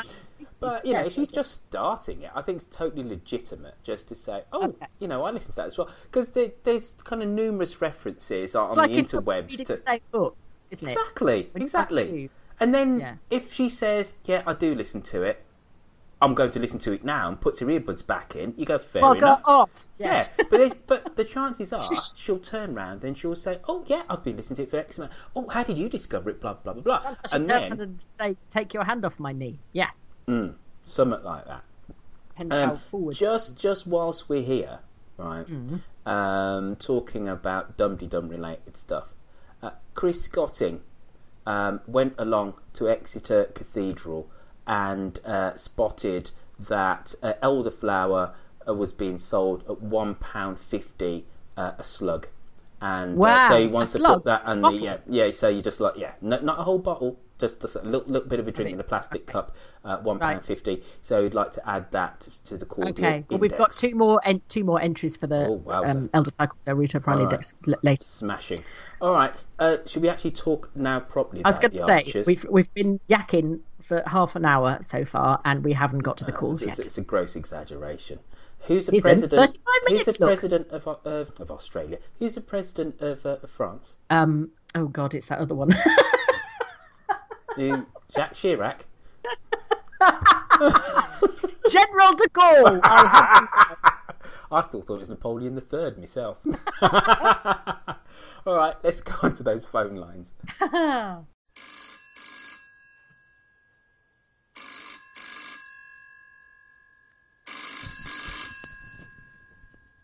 But 0.60 0.84
you 0.84 0.92
know, 0.92 1.00
if 1.00 1.14
she's 1.14 1.28
just 1.28 1.52
starting 1.66 2.22
it, 2.22 2.30
I 2.34 2.42
think 2.42 2.56
it's 2.58 2.66
totally 2.66 3.02
legitimate 3.02 3.74
just 3.82 4.08
to 4.08 4.14
say, 4.14 4.42
"Oh, 4.52 4.64
Okay. 4.66 4.86
you 4.98 5.08
know, 5.08 5.24
I 5.24 5.30
listen 5.30 5.52
to 5.52 5.56
that 5.56 5.66
as 5.66 5.78
well," 5.78 5.88
because 6.04 6.30
there, 6.30 6.52
there's 6.64 6.92
kind 7.04 7.22
of 7.22 7.28
numerous 7.30 7.80
references 7.80 8.54
on, 8.54 8.76
like 8.76 8.90
the 8.90 9.02
interwebs 9.02 9.56
to 9.56 9.64
the 9.64 9.76
same 9.76 10.00
book, 10.12 10.36
isn't 10.70 10.86
it? 10.88 10.92
Exactly, 10.92 11.50
exactly. 11.54 12.30
And 12.60 12.74
then 12.74 13.00
Yeah. 13.00 13.14
if 13.30 13.52
she 13.54 13.68
says, 13.70 14.18
"Yeah, 14.24 14.42
I 14.46 14.52
do 14.52 14.74
listen 14.74 15.00
to 15.02 15.22
it," 15.22 15.44
I'm 16.20 16.34
going 16.34 16.50
to 16.50 16.58
listen 16.60 16.78
to 16.80 16.92
it 16.92 17.02
now, 17.04 17.28
and 17.28 17.40
puts 17.40 17.60
her 17.60 17.66
earbuds 17.66 18.06
back 18.06 18.36
in, 18.36 18.52
you 18.58 18.66
go, 18.66 18.78
"Fair 18.78 19.02
Well, 19.02 19.14
go 19.14 19.26
enough." 19.26 19.40
off. 19.44 19.88
Yeah, 19.98 20.28
but 20.50 20.58
they, 20.58 20.68
but 20.86 21.16
the 21.16 21.24
chances 21.36 21.72
are 21.72 22.08
she'll 22.14 22.38
turn 22.38 22.74
round 22.74 23.04
and 23.04 23.16
she'll 23.16 23.34
say, 23.36 23.60
"Oh 23.66 23.84
yeah, 23.86 24.02
I've 24.10 24.22
been 24.22 24.36
listening 24.36 24.56
to 24.56 24.62
it 24.64 24.70
for 24.70 24.76
X 24.78 24.98
amount. 24.98 25.12
Oh, 25.34 25.48
how 25.48 25.62
did 25.62 25.78
you 25.78 25.88
discover 25.88 26.28
it? 26.30 26.40
Blah 26.42 26.54
blah 26.54 26.74
blah 26.74 26.82
blah." 26.82 27.14
And 27.32 27.44
then 27.44 27.72
and 27.80 28.00
say, 28.00 28.36
"Take 28.50 28.74
your 28.74 28.84
hand 28.84 29.04
off 29.06 29.18
my 29.18 29.32
knee." 29.32 29.60
Yes. 29.72 29.99
Something 30.84 31.22
like 31.24 31.44
that. 31.46 31.64
Um, 32.50 32.78
forward. 32.78 33.16
just 33.16 33.56
just 33.58 33.86
whilst 33.86 34.28
we're 34.28 34.42
here, 34.42 34.78
right, 35.18 35.46
Mm-hmm. 35.46 36.08
um, 36.08 36.76
talking 36.76 37.28
about 37.28 37.76
Dum 37.76 37.96
Dum 37.96 38.28
related 38.28 38.76
stuff, 38.76 39.08
uh, 39.62 39.70
Chris 39.94 40.22
Scotting 40.22 40.80
um, 41.46 41.80
went 41.86 42.14
along 42.18 42.54
to 42.74 42.88
Exeter 42.88 43.44
Cathedral 43.54 44.30
and 44.66 45.20
uh, 45.26 45.54
spotted 45.56 46.30
that 46.58 47.14
uh, 47.22 47.34
elderflower 47.42 48.32
uh, 48.66 48.74
was 48.74 48.92
being 48.94 49.18
sold 49.18 49.62
at 49.68 49.82
one 49.82 50.14
pound 50.14 50.58
fifty 50.58 51.26
uh, 51.58 51.72
a 51.78 51.84
slug. 51.84 52.28
And 52.80 53.16
uh, 53.16 53.18
Wow, 53.18 53.48
so 53.48 53.60
he 53.60 53.66
wants 53.66 53.92
to 53.92 53.98
slug? 53.98 54.14
put 54.14 54.24
that 54.24 54.42
on 54.44 54.62
the 54.62 54.70
yeah 54.72 54.96
yeah. 55.06 55.30
So 55.32 55.48
you 55.48 55.60
just 55.60 55.80
like 55.80 55.98
yeah, 55.98 56.12
no, 56.22 56.38
not 56.40 56.58
a 56.58 56.62
whole 56.62 56.78
bottle, 56.78 57.18
just, 57.40 57.64
a 57.64 57.80
little, 57.82 58.04
little 58.06 58.28
bit 58.28 58.38
of 58.38 58.46
a 58.46 58.52
drink 58.52 58.70
in 58.72 58.78
a 58.78 58.84
plastic 58.84 59.26
cup, 59.26 59.56
uh, 59.84 59.96
one 59.98 60.18
pound 60.18 60.36
Right. 60.36 60.44
fifty. 60.44 60.82
So 61.02 61.22
he'd 61.24 61.34
like 61.34 61.50
to 61.52 61.68
add 61.68 61.90
that 61.90 62.28
to 62.44 62.56
the 62.56 62.66
cordial 62.66 62.94
Okay. 62.94 63.24
Well, 63.28 63.38
we've 63.40 63.56
got 63.56 63.72
two 63.72 63.94
more 63.94 64.20
en- 64.24 64.42
two 64.48 64.62
more 64.62 64.80
entries 64.80 65.16
for 65.16 65.26
the 65.26 65.46
Oh, 65.46 65.62
um, 65.72 66.10
Elder 66.14 66.30
Cycle 66.36 66.58
Retail 66.74 67.00
Prime 67.00 67.20
Index 67.20 67.54
l- 67.66 67.74
later. 67.82 68.04
smashing. 68.06 68.62
All 69.00 69.12
right, 69.12 69.32
uh, 69.58 69.78
should 69.86 70.02
we 70.02 70.08
actually 70.08 70.32
talk 70.32 70.70
now 70.76 71.00
properly? 71.00 71.42
I 71.44 71.48
was 71.48 71.58
going 71.58 71.72
to 71.72 71.78
say 71.78 72.04
archers? 72.04 72.26
we've 72.26 72.44
we've 72.50 72.72
been 72.74 73.00
yakking 73.08 73.60
for 73.80 74.02
half 74.06 74.36
an 74.36 74.44
hour 74.44 74.78
so 74.82 75.04
far, 75.04 75.40
and 75.44 75.64
we 75.64 75.72
haven't 75.72 76.00
got 76.00 76.18
to 76.18 76.24
the 76.24 76.32
calls 76.32 76.62
it's, 76.62 76.76
yet. 76.78 76.86
it's 76.86 76.98
a 76.98 77.02
gross 77.02 77.34
exaggeration. 77.34 78.18
Who's 78.64 78.86
the 78.86 79.00
president? 79.00 79.40
35 79.40 79.64
who's 79.88 80.04
the 80.04 80.16
look. 80.24 80.28
president 80.28 80.68
of, 80.68 80.86
uh, 80.86 80.92
of 81.40 81.50
Australia? 81.50 81.98
Who's 82.18 82.34
the 82.34 82.42
president 82.42 83.00
of, 83.00 83.24
uh, 83.24 83.38
of 83.42 83.50
France? 83.50 83.96
Um. 84.10 84.50
Oh 84.74 84.86
God, 84.86 85.14
it's 85.14 85.26
that 85.26 85.38
other 85.38 85.54
one. 85.54 85.70
Who, 87.56 87.86
Jacques 88.14 88.34
Chirac. 88.34 88.80
General 91.70 92.14
de 92.14 92.28
Gaulle. 92.30 92.80
I 92.82 93.76
I 94.52 94.62
still 94.62 94.82
thought 94.82 94.96
it 94.96 95.00
was 95.00 95.08
Napoleon 95.08 95.54
the 95.54 95.60
Third 95.60 95.96
myself. 95.98 96.38
All 96.82 98.56
right, 98.56 98.74
let's 98.82 99.00
go 99.00 99.14
on 99.22 99.34
to 99.36 99.42
those 99.44 99.64
phone 99.64 99.96
lines. 99.96 100.32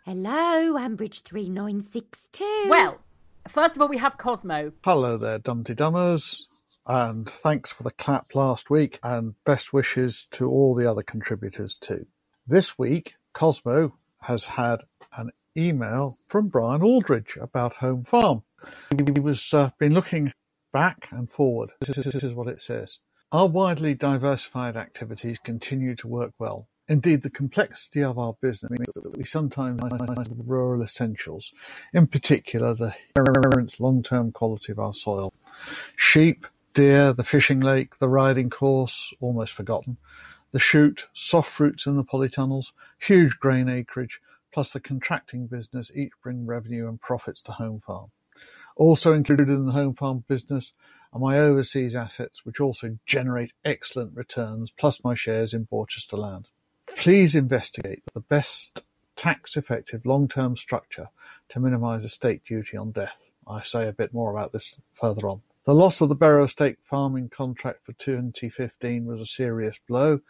Hello, 0.04 0.74
Ambridge 0.78 1.22
3962. 1.22 2.66
well, 2.68 3.00
first 3.48 3.74
of 3.74 3.82
all, 3.82 3.88
we 3.88 3.98
have 3.98 4.16
Cosmo. 4.16 4.70
Hello 4.85 5.18
there, 5.18 5.40
Dumpty 5.40 5.74
Dummers, 5.74 6.45
and 6.87 7.29
thanks 7.29 7.72
for 7.72 7.83
the 7.83 7.90
clap 7.90 8.35
last 8.35 8.70
week, 8.70 8.99
and 9.03 9.35
best 9.44 9.72
wishes 9.72 10.27
to 10.33 10.49
all 10.49 10.75
the 10.75 10.90
other 10.90 11.03
contributors 11.03 11.77
too. 11.77 12.07
This 12.46 12.79
week, 12.79 13.14
Cosmo 13.33 13.94
has 14.20 14.44
had 14.44 14.83
an 15.16 15.31
email 15.57 16.18
from 16.29 16.49
Brian 16.49 16.83
Aldridge 16.83 17.37
about 17.40 17.75
Home 17.75 18.05
Farm. 18.05 18.42
He 18.90 19.20
was 19.20 19.53
uh, 19.53 19.70
been 19.79 19.94
looking 19.94 20.33
back 20.72 21.09
and 21.11 21.31
forward. 21.31 21.70
This 21.81 21.99
is, 21.99 22.05
this 22.05 22.25
is 22.25 22.35
what 22.35 22.49
it 22.49 22.62
says. 22.62 22.99
Our 23.33 23.46
widely 23.46 23.94
diversified 23.94 24.77
activities 24.77 25.38
continue 25.42 25.96
to 25.96 26.07
work 26.09 26.33
well. 26.38 26.68
Indeed, 26.88 27.22
the 27.22 27.31
complexity 27.31 28.05
of 28.05 28.18
our 28.18 28.37
business 28.40 28.70
means 28.70 28.87
that 28.94 29.16
we 29.16 29.25
sometimes 29.25 29.81
with 29.83 30.46
rural 30.46 30.83
essentials, 30.83 31.53
in 31.92 32.07
particular 32.07 32.75
the 32.75 32.94
inherent 33.16 33.81
long-term 33.81 34.31
quality 34.31 34.70
of 34.70 34.79
our 34.79 34.94
soil. 34.94 35.33
Sheep, 35.96 36.46
deer, 36.76 37.14
the 37.14 37.24
fishing 37.24 37.58
lake, 37.60 37.98
the 38.00 38.08
riding 38.08 38.50
course, 38.50 39.14
almost 39.18 39.54
forgotten, 39.54 39.96
the 40.52 40.58
shoot, 40.58 41.06
soft 41.14 41.50
fruits 41.50 41.86
in 41.86 41.96
the 41.96 42.04
polytunnels, 42.04 42.72
huge 42.98 43.38
grain 43.38 43.66
acreage, 43.66 44.20
plus 44.52 44.72
the 44.72 44.78
contracting 44.78 45.46
business 45.46 45.90
each 45.94 46.12
bring 46.22 46.44
revenue 46.44 46.86
and 46.86 47.00
profits 47.00 47.40
to 47.40 47.52
Home 47.52 47.80
Farm. 47.80 48.10
Also 48.76 49.14
included 49.14 49.48
in 49.48 49.64
the 49.64 49.72
Home 49.72 49.94
Farm 49.94 50.22
business 50.28 50.74
are 51.14 51.18
my 51.18 51.38
overseas 51.38 51.96
assets, 51.96 52.44
which 52.44 52.60
also 52.60 52.98
generate 53.06 53.54
excellent 53.64 54.14
returns, 54.14 54.70
plus 54.70 55.02
my 55.02 55.14
shares 55.14 55.54
in 55.54 55.66
Borchester 55.66 56.18
Land. 56.18 56.48
Please 56.94 57.34
investigate 57.34 58.02
the 58.12 58.20
best 58.20 58.82
tax-effective 59.16 60.04
long-term 60.04 60.58
structure 60.58 61.08
to 61.48 61.58
minimise 61.58 62.04
estate 62.04 62.44
duty 62.44 62.76
on 62.76 62.92
death. 62.92 63.16
I 63.48 63.62
say 63.62 63.88
a 63.88 63.94
bit 63.94 64.12
more 64.12 64.30
about 64.30 64.52
this 64.52 64.74
further 64.92 65.26
on. 65.26 65.40
The 65.66 65.74
loss 65.74 66.00
of 66.00 66.09
the 66.09 66.14
Berrow 66.14 66.44
Estate 66.44 66.79
farming 66.85 67.31
contract 67.31 67.85
for 67.85 67.92
2015 67.94 69.05
was 69.05 69.20
a 69.20 69.26
serious 69.26 69.81
blow. 69.88 70.20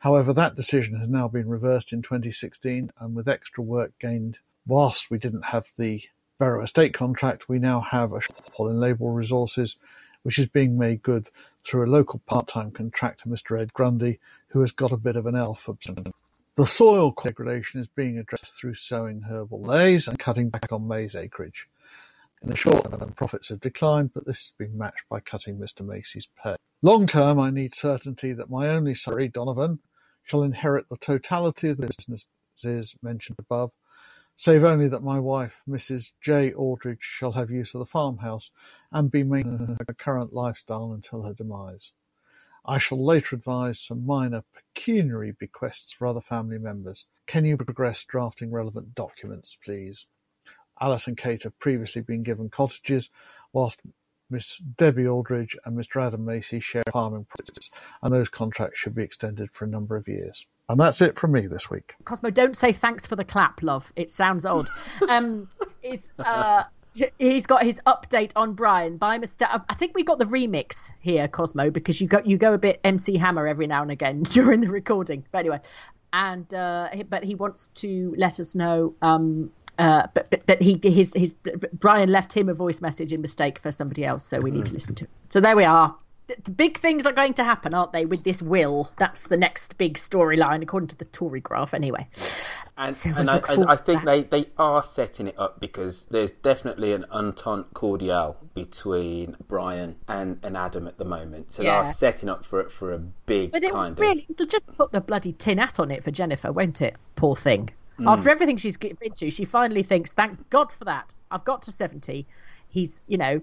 However, 0.00 0.34
that 0.34 0.54
decision 0.54 1.00
has 1.00 1.08
now 1.08 1.28
been 1.28 1.48
reversed 1.48 1.94
in 1.94 2.02
2016 2.02 2.92
and 3.00 3.14
with 3.16 3.26
extra 3.26 3.64
work 3.64 3.92
gained 3.98 4.40
whilst 4.66 5.10
we 5.10 5.16
didn't 5.16 5.46
have 5.46 5.64
the 5.78 6.02
Berrow 6.38 6.62
Estate 6.62 6.92
contract, 6.92 7.48
we 7.48 7.58
now 7.58 7.80
have 7.80 8.12
a 8.12 8.20
shortfall 8.20 8.68
in 8.68 8.80
labour 8.80 9.10
resources, 9.10 9.76
which 10.24 10.38
is 10.38 10.48
being 10.48 10.76
made 10.76 11.02
good 11.02 11.30
through 11.66 11.86
a 11.86 11.90
local 11.90 12.20
part-time 12.26 12.70
contractor, 12.70 13.30
Mr. 13.30 13.58
Ed 13.58 13.72
Grundy, 13.72 14.20
who 14.48 14.60
has 14.60 14.72
got 14.72 14.92
a 14.92 14.98
bit 14.98 15.16
of 15.16 15.24
an 15.24 15.34
elf 15.34 15.68
obsession. 15.68 16.12
The 16.56 16.66
soil 16.66 17.14
degradation 17.24 17.80
is 17.80 17.86
being 17.86 18.18
addressed 18.18 18.58
through 18.58 18.74
sowing 18.74 19.22
herbal 19.22 19.62
lays 19.62 20.06
and 20.06 20.18
cutting 20.18 20.50
back 20.50 20.70
on 20.70 20.86
maize 20.86 21.14
acreage. 21.14 21.66
In 22.42 22.50
the 22.50 22.56
short 22.56 22.90
term, 22.90 23.12
profits 23.12 23.50
have 23.50 23.60
declined, 23.60 24.12
but 24.14 24.26
this 24.26 24.38
has 24.38 24.52
been 24.58 24.76
matched 24.76 25.04
by 25.08 25.20
cutting 25.20 25.58
Mr. 25.58 25.86
Macy's 25.86 26.26
pay. 26.42 26.56
Long 26.82 27.06
term, 27.06 27.38
I 27.38 27.50
need 27.50 27.74
certainty 27.74 28.32
that 28.32 28.50
my 28.50 28.68
only 28.70 28.96
son, 28.96 29.30
Donovan, 29.32 29.78
shall 30.24 30.42
inherit 30.42 30.88
the 30.88 30.96
totality 30.96 31.68
of 31.68 31.76
the 31.76 31.86
businesses 31.86 32.96
mentioned 33.02 33.36
above, 33.38 33.70
save 34.34 34.64
only 34.64 34.88
that 34.88 35.04
my 35.04 35.20
wife, 35.20 35.54
Mrs. 35.68 36.12
J. 36.20 36.52
Aldridge, 36.52 37.02
shall 37.02 37.32
have 37.32 37.50
use 37.50 37.74
of 37.74 37.78
the 37.78 37.86
farmhouse 37.86 38.50
and 38.90 39.10
be 39.10 39.22
maintaining 39.22 39.76
her 39.86 39.94
current 39.94 40.32
lifestyle 40.32 40.92
until 40.92 41.22
her 41.22 41.34
demise. 41.34 41.92
I 42.64 42.78
shall 42.78 43.04
later 43.04 43.36
advise 43.36 43.80
some 43.80 44.06
minor 44.06 44.42
pecuniary 44.54 45.32
bequests 45.32 45.92
for 45.92 46.08
other 46.08 46.20
family 46.20 46.58
members. 46.58 47.06
Can 47.26 47.44
you 47.44 47.56
progress 47.56 48.04
drafting 48.04 48.50
relevant 48.50 48.94
documents, 48.96 49.56
please? 49.64 50.06
Alice 50.82 51.06
and 51.06 51.16
Kate 51.16 51.44
have 51.44 51.58
previously 51.60 52.02
been 52.02 52.24
given 52.24 52.50
cottages, 52.50 53.08
whilst 53.52 53.80
Miss 54.30 54.58
Debbie 54.78 55.06
Aldridge 55.06 55.56
and 55.64 55.78
Mr. 55.78 56.04
Adam 56.04 56.24
Macy 56.24 56.58
share 56.58 56.82
farming 56.92 57.24
profits, 57.26 57.70
and 58.02 58.12
those 58.12 58.28
contracts 58.28 58.80
should 58.80 58.94
be 58.94 59.04
extended 59.04 59.50
for 59.52 59.64
a 59.64 59.68
number 59.68 59.94
of 59.94 60.08
years. 60.08 60.44
And 60.68 60.80
that's 60.80 61.00
it 61.00 61.18
from 61.18 61.32
me 61.32 61.46
this 61.46 61.70
week. 61.70 61.94
Cosmo, 62.04 62.30
don't 62.30 62.56
say 62.56 62.72
thanks 62.72 63.06
for 63.06 63.14
the 63.14 63.24
clap, 63.24 63.62
love. 63.62 63.92
It 63.94 64.10
sounds 64.10 64.44
odd. 64.44 64.68
Um, 65.08 65.48
is 65.82 66.08
uh, 66.18 66.64
he's 67.18 67.46
got 67.46 67.62
his 67.62 67.80
update 67.86 68.32
on 68.34 68.54
Brian 68.54 68.96
by 68.96 69.18
mistake. 69.18 69.48
I 69.52 69.74
think 69.74 69.94
we 69.94 70.02
got 70.02 70.18
the 70.18 70.24
remix 70.24 70.90
here, 71.00 71.28
Cosmo, 71.28 71.70
because 71.70 72.00
you 72.00 72.08
go 72.08 72.22
you 72.24 72.38
go 72.38 72.54
a 72.54 72.58
bit 72.58 72.80
MC 72.82 73.18
Hammer 73.18 73.46
every 73.46 73.68
now 73.68 73.82
and 73.82 73.90
again 73.90 74.22
during 74.30 74.60
the 74.60 74.68
recording. 74.68 75.24
But 75.30 75.38
anyway, 75.38 75.60
and 76.12 76.52
uh, 76.52 76.88
but 77.08 77.22
he 77.22 77.34
wants 77.34 77.68
to 77.74 78.14
let 78.16 78.40
us 78.40 78.54
know. 78.54 78.94
Um, 79.00 79.50
uh, 79.78 80.06
but, 80.14 80.30
but 80.30 80.46
that 80.46 80.62
he 80.62 80.80
his 80.82 81.12
his 81.14 81.34
Brian 81.72 82.10
left 82.10 82.32
him 82.32 82.48
a 82.48 82.54
voice 82.54 82.80
message 82.80 83.12
in 83.12 83.20
mistake 83.20 83.58
for 83.58 83.70
somebody 83.70 84.04
else, 84.04 84.24
so 84.24 84.38
we 84.38 84.50
need 84.50 84.66
to 84.66 84.74
listen 84.74 84.94
to 84.96 85.04
it. 85.04 85.10
So 85.28 85.40
there 85.40 85.56
we 85.56 85.64
are 85.64 85.96
the 86.44 86.50
big 86.50 86.78
things 86.78 87.06
are 87.06 87.12
going 87.12 87.34
to 87.34 87.44
happen, 87.44 87.74
aren't 87.74 87.92
they, 87.92 88.06
with 88.06 88.22
this 88.24 88.42
will? 88.42 88.90
That's 88.98 89.24
the 89.24 89.36
next 89.36 89.76
big 89.78 89.94
storyline, 89.94 90.62
according 90.62 90.88
to 90.88 90.96
the 90.96 91.04
Tory 91.06 91.40
graph, 91.40 91.74
anyway. 91.74 92.06
And, 92.76 92.94
so 92.96 93.10
and 93.14 93.28
I, 93.28 93.36
I, 93.48 93.72
I, 93.72 93.76
think 93.76 94.04
they, 94.04 94.22
they 94.22 94.46
are 94.56 94.82
setting 94.82 95.26
it 95.26 95.38
up 95.38 95.60
because 95.60 96.04
there's 96.04 96.30
definitely 96.30 96.92
an 96.92 97.04
entente 97.10 97.74
cordiale 97.74 98.36
between 98.54 99.36
Brian 99.46 99.96
and, 100.08 100.38
and 100.42 100.56
Adam 100.56 100.86
at 100.86 100.98
the 100.98 101.04
moment. 101.04 101.52
So 101.52 101.62
yeah. 101.62 101.82
they 101.82 101.88
are 101.88 101.92
setting 101.92 102.28
up 102.28 102.44
for 102.44 102.60
it 102.60 102.70
for 102.70 102.92
a 102.92 102.98
big 102.98 103.52
but 103.52 103.62
kind 103.62 103.98
really, 103.98 104.26
of. 104.28 104.36
They'll 104.36 104.46
just 104.46 104.74
put 104.76 104.92
the 104.92 105.00
bloody 105.00 105.32
tin 105.32 105.58
hat 105.58 105.80
on 105.80 105.90
it 105.90 106.02
for 106.02 106.10
Jennifer, 106.10 106.52
won't 106.52 106.80
it? 106.80 106.96
Poor 107.16 107.36
thing. 107.36 107.70
Mm. 107.98 108.10
After 108.10 108.30
everything 108.30 108.56
she's 108.56 108.76
given 108.76 108.98
into, 109.02 109.30
she 109.30 109.44
finally 109.44 109.82
thinks, 109.82 110.12
thank 110.12 110.48
God 110.50 110.72
for 110.72 110.84
that. 110.84 111.14
I've 111.30 111.44
got 111.44 111.62
to 111.62 111.72
70. 111.72 112.26
He's, 112.68 113.00
you 113.06 113.18
know, 113.18 113.42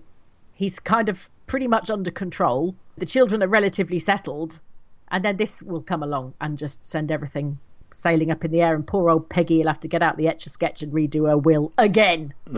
he's 0.54 0.80
kind 0.80 1.10
of 1.10 1.30
pretty 1.48 1.68
much 1.68 1.90
under 1.90 2.12
control. 2.12 2.76
The 2.98 3.06
children 3.06 3.42
are 3.44 3.48
relatively 3.48 4.00
settled, 4.00 4.60
and 5.12 5.24
then 5.24 5.38
this 5.38 5.62
will 5.62 5.82
come 5.82 6.04
along 6.04 6.34
and 6.42 6.58
just 6.58 6.86
send 6.86 7.12
everything 7.12 7.60
sailing 7.92 8.32
up 8.32 8.44
in 8.46 8.52
the 8.52 8.62
air. 8.62 8.76
And 8.76 8.86
poor 8.86 9.10
old 9.10 9.30
Peggy 9.30 9.60
will 9.60 9.68
have 9.68 9.80
to 9.82 9.88
get 9.88 10.02
out 10.02 10.18
the 10.18 10.28
etch 10.28 10.46
a 10.46 10.50
sketch 10.50 10.84
and 10.84 10.92
redo 10.92 11.30
her 11.30 11.38
will 11.38 11.72
again. 11.78 12.34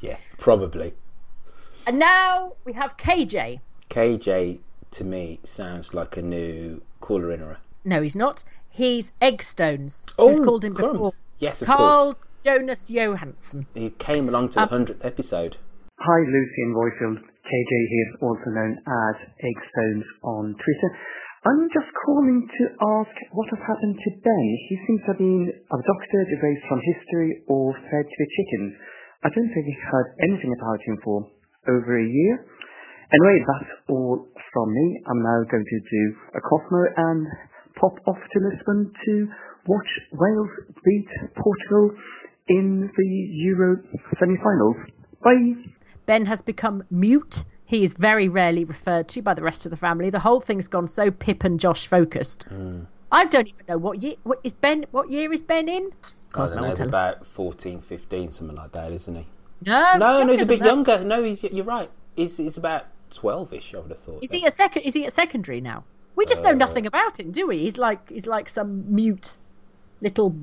yeah, 0.00 0.16
probably. 0.38 0.94
And 1.86 1.98
now 1.98 2.54
we 2.64 2.72
have 2.72 2.96
KJ. 2.96 3.60
KJ 3.90 4.60
to 4.92 5.04
me 5.04 5.40
sounds 5.44 5.94
like 5.94 6.16
a 6.16 6.22
new 6.22 6.82
caller 7.00 7.32
in 7.32 7.56
No, 7.84 8.02
he's 8.02 8.16
not. 8.16 8.44
He's 8.68 9.12
Eggstones. 9.20 10.04
Oh, 10.18 10.28
Who's 10.28 10.40
called 10.40 10.64
him 10.64 10.74
crumbs. 10.74 10.92
before? 10.92 11.12
Yes, 11.38 11.60
of 11.62 11.68
Carl 11.68 12.14
course. 12.14 12.26
Jonas 12.44 12.88
Johansson. 12.90 13.66
He 13.74 13.90
came 13.90 14.28
along 14.28 14.50
to 14.50 14.54
the 14.54 14.62
um, 14.62 14.68
hundredth 14.68 15.04
episode. 15.04 15.56
Hi, 15.98 16.18
Lucy 16.24 16.62
and 16.64 16.74
Royfield. 16.74 17.18
KJ 17.20 17.72
here, 17.90 18.10
also 18.22 18.48
known 18.48 18.78
as 18.80 19.16
Eggstones 19.44 20.06
on 20.22 20.54
Twitter. 20.54 20.90
I'm 21.44 21.66
just 21.74 21.90
calling 22.06 22.46
to 22.46 22.64
ask 23.02 23.12
what 23.34 23.50
has 23.50 23.62
happened 23.66 23.98
to 23.98 24.10
Ben. 24.22 24.46
He 24.70 24.78
seems 24.86 25.00
to 25.02 25.06
have 25.12 25.18
been 25.18 25.50
abducted, 25.74 26.26
erased 26.38 26.64
from 26.70 26.80
history, 26.86 27.42
or 27.48 27.74
fed 27.74 28.06
to 28.06 28.16
the 28.18 28.28
chickens. 28.30 28.72
I 29.24 29.28
don't 29.34 29.50
think 29.52 29.66
we 29.66 29.76
heard 29.90 30.08
anything 30.22 30.54
about 30.54 30.80
him 30.86 30.96
for 31.02 31.26
over 31.68 31.98
a 31.98 32.06
year. 32.08 32.46
Anyway, 33.14 33.44
that's 33.46 33.70
all 33.88 34.26
from 34.52 34.72
me. 34.72 35.02
I'm 35.06 35.22
now 35.22 35.42
going 35.50 35.64
to 35.64 35.80
do 35.80 36.16
a 36.34 36.40
Cosmo 36.40 36.84
and 36.96 37.26
pop 37.76 37.98
off 38.06 38.16
to 38.16 38.38
Lisbon 38.40 38.92
to 39.04 39.28
watch 39.66 39.88
Wales 40.12 40.48
beat 40.84 41.08
Portugal 41.36 41.90
in 42.48 42.90
the 42.96 43.04
Euro 43.04 43.76
semi-finals. 44.18 44.76
Bye. 45.22 45.70
Ben 46.06 46.26
has 46.26 46.42
become 46.42 46.84
mute. 46.90 47.44
He 47.66 47.84
is 47.84 47.94
very 47.94 48.28
rarely 48.28 48.64
referred 48.64 49.08
to 49.10 49.22
by 49.22 49.34
the 49.34 49.42
rest 49.42 49.66
of 49.66 49.70
the 49.70 49.76
family. 49.76 50.10
The 50.10 50.18
whole 50.18 50.40
thing's 50.40 50.68
gone 50.68 50.88
so 50.88 51.10
Pip 51.10 51.44
and 51.44 51.60
Josh 51.60 51.86
focused. 51.86 52.48
Mm. 52.48 52.86
I 53.10 53.24
don't 53.26 53.48
even 53.48 53.66
know 53.68 53.78
what 53.78 54.02
year. 54.02 54.14
What 54.24 54.40
is 54.42 54.54
Ben? 54.54 54.86
What 54.90 55.10
year 55.10 55.32
is 55.32 55.42
Ben 55.42 55.68
in? 55.68 55.90
Cosmo 56.32 56.64
I 56.64 56.68
don't 56.68 56.78
know, 56.78 56.84
about 56.86 57.26
14, 57.26 57.82
15, 57.82 58.32
something 58.32 58.56
like 58.56 58.72
that, 58.72 58.90
isn't 58.90 59.14
he? 59.14 59.26
No, 59.66 59.96
no, 59.98 60.22
no. 60.22 60.32
He's 60.32 60.42
a 60.42 60.46
bit 60.46 60.64
younger. 60.64 61.04
No, 61.04 61.22
he's 61.22 61.44
you're 61.44 61.64
right. 61.64 61.90
He's, 62.16 62.36
he's 62.38 62.56
about 62.56 62.86
twelve-ish. 63.12 63.74
I 63.74 63.78
would 63.78 63.90
have 63.90 63.98
thought. 63.98 64.22
Is 64.22 64.32
he 64.32 64.46
a 64.46 64.50
second? 64.50 64.82
Is 64.82 64.94
he 64.94 65.06
at 65.06 65.12
secondary 65.12 65.60
now? 65.60 65.84
We 66.14 66.26
just 66.26 66.44
uh, 66.44 66.50
know 66.50 66.56
nothing 66.56 66.86
about 66.86 67.18
him, 67.18 67.30
do 67.30 67.46
we? 67.46 67.58
He's 67.58 67.78
like 67.78 68.10
he's 68.10 68.26
like 68.26 68.48
some 68.48 68.94
mute 68.94 69.36
little 70.00 70.34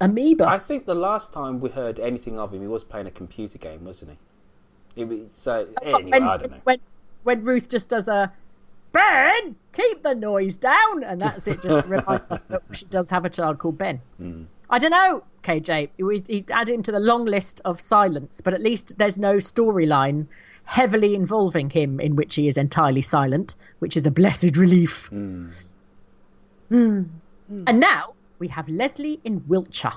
amoeba. 0.00 0.48
I 0.48 0.58
think 0.58 0.86
the 0.86 0.94
last 0.94 1.32
time 1.32 1.60
we 1.60 1.70
heard 1.70 1.98
anything 1.98 2.38
of 2.38 2.52
him, 2.52 2.60
he 2.60 2.68
was 2.68 2.84
playing 2.84 3.06
a 3.06 3.10
computer 3.10 3.58
game, 3.58 3.84
wasn't 3.84 4.12
he? 4.12 5.04
was, 5.04 5.30
so 5.34 5.68
anyway, 5.82 6.10
when, 6.10 6.22
I 6.22 6.36
don't 6.36 6.50
know. 6.50 6.60
When, 6.64 6.78
when 7.22 7.44
Ruth 7.44 7.68
just 7.68 7.88
does 7.88 8.08
a 8.08 8.32
Ben, 8.92 9.56
keep 9.72 10.02
the 10.02 10.14
noise 10.14 10.56
down, 10.56 11.02
and 11.02 11.20
that's 11.20 11.48
it. 11.48 11.62
Just 11.62 11.86
reminds 11.88 12.30
us 12.30 12.44
that 12.44 12.62
she 12.72 12.84
does 12.84 13.08
have 13.10 13.24
a 13.24 13.30
child 13.30 13.58
called 13.58 13.78
Ben. 13.78 14.00
Mm. 14.20 14.46
I 14.68 14.78
don't 14.78 14.90
know, 14.90 15.24
KJ. 15.42 15.90
We, 15.98 16.22
he 16.26 16.44
added 16.50 16.74
him 16.74 16.82
to 16.84 16.92
the 16.92 17.00
long 17.00 17.24
list 17.24 17.60
of 17.64 17.80
silence, 17.80 18.40
but 18.42 18.54
at 18.54 18.60
least 18.60 18.98
there's 18.98 19.18
no 19.18 19.36
storyline 19.36 20.26
heavily 20.64 21.14
involving 21.14 21.70
him 21.70 22.00
in 22.00 22.16
which 22.16 22.34
he 22.34 22.46
is 22.46 22.56
entirely 22.56 23.02
silent, 23.02 23.56
which 23.80 23.96
is 23.96 24.06
a 24.06 24.10
blessed 24.10 24.56
relief. 24.56 25.10
Mm. 25.10 25.52
Mm. 26.70 27.08
And 27.66 27.80
now 27.80 28.14
we 28.38 28.48
have 28.48 28.68
Leslie 28.68 29.20
in 29.24 29.44
Wiltshire. 29.46 29.92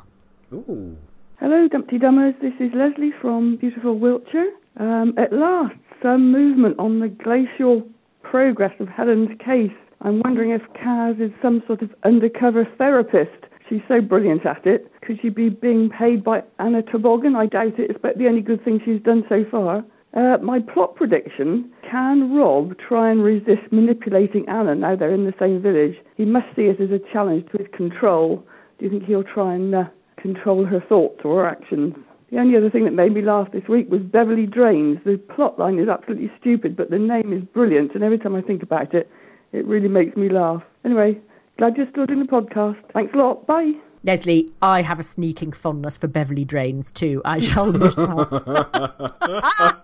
Ooh. 0.54 0.98
Hello, 1.40 1.68
Dumpty 1.68 1.98
Dummers. 1.98 2.40
This 2.42 2.54
is 2.60 2.72
Leslie 2.74 3.14
from 3.22 3.58
beautiful 3.58 3.98
Wiltshire. 3.98 4.52
Um, 4.78 5.14
at 5.18 5.32
last, 5.32 5.76
some 6.02 6.32
movement 6.32 6.78
on 6.80 7.00
the 7.00 7.10
glacial 7.10 7.88
progress 8.24 8.74
of 8.80 8.88
Helen's 8.88 9.30
case. 9.40 9.72
I'm 10.02 10.22
wondering 10.24 10.52
if 10.52 10.62
Kaz 10.74 11.20
is 11.22 11.32
some 11.42 11.64
sort 11.66 11.82
of 11.82 11.90
undercover 12.04 12.68
therapist. 12.78 13.32
She's 13.70 13.82
so 13.88 14.02
brilliant 14.02 14.46
at 14.46 14.66
it. 14.66 14.92
Could 15.02 15.20
she 15.22 15.30
be 15.30 15.50
being 15.50 15.90
paid 15.90 16.24
by 16.24 16.44
Anna 16.60 16.84
Toboggan? 16.84 17.36
I 17.36 17.48
doubt 17.48 17.80
it. 17.80 17.90
It's 17.90 17.98
about 17.98 18.18
the 18.18 18.28
only 18.28 18.42
good 18.42 18.64
thing 18.64 18.80
she's 18.84 19.02
done 19.02 19.24
so 19.28 19.44
far. 19.50 19.84
Uh, 20.16 20.38
my 20.42 20.60
plot 20.60 20.96
prediction 20.96 21.70
can 21.90 22.34
Rob 22.34 22.78
try 22.78 23.12
and 23.12 23.22
resist 23.22 23.72
manipulating 23.72 24.48
Anna 24.48 24.74
now 24.74 24.96
they're 24.96 25.14
in 25.14 25.26
the 25.26 25.34
same 25.40 25.62
village? 25.62 25.96
He 26.16 26.24
must 26.24 26.48
see 26.56 26.64
it 26.64 26.80
as 26.80 26.90
a 26.90 27.00
challenge 27.12 27.52
to 27.52 27.58
his 27.58 27.68
control. 27.76 28.46
Do 28.80 28.86
you 28.86 28.92
think 28.92 29.04
he'll 29.04 29.24
try 29.24 29.54
and 29.54 29.76
uh, 29.76 29.84
control 30.18 30.66
her 30.66 30.80
thoughts 30.88 31.20
or 31.26 31.44
her 31.44 31.48
actions? 31.50 31.96
The 32.32 32.40
only 32.40 32.58
other 32.58 32.70
thing 32.70 32.86
that 32.86 32.92
made 32.92 33.14
me 33.14 33.22
laugh 33.22 33.52
this 33.52 33.68
week 33.68 33.90
was 33.92 34.02
Beverly 34.02 34.46
Drains. 34.46 35.00
The 35.06 35.18
plot 35.36 35.60
line 35.60 35.80
is 35.80 35.90
absolutely 35.90 36.32
stupid, 36.40 36.76
but 36.76 36.90
the 36.90 36.98
name 36.98 37.34
is 37.34 37.44
brilliant, 37.54 37.94
and 37.94 38.04
every 38.04 38.18
time 38.18 38.36
I 38.36 38.42
think 38.42 38.64
about 38.64 38.94
it, 38.94 39.10
it 39.52 39.66
really 39.66 39.88
makes 39.90 40.18
me 40.18 40.30
laugh. 40.30 40.64
Anyway, 40.84 41.20
glad 41.58 41.78
you're 41.78 41.90
still 41.92 42.06
doing 42.06 42.20
the 42.20 42.26
podcast. 42.26 42.78
Thanks 42.94 43.14
a 43.14 43.18
lot. 43.18 43.46
Bye. 43.46 43.74
Leslie, 44.06 44.52
I 44.62 44.84
have 44.84 45.00
a 45.00 45.04
sneaking 45.04 45.52
fondness 45.52 45.98
for 45.98 46.08
Beverly 46.08 46.46
Drains 46.46 46.92
too. 46.92 47.24
I 47.26 47.40
shall 47.40 47.74
miss 47.74 47.96
her. 47.98 48.26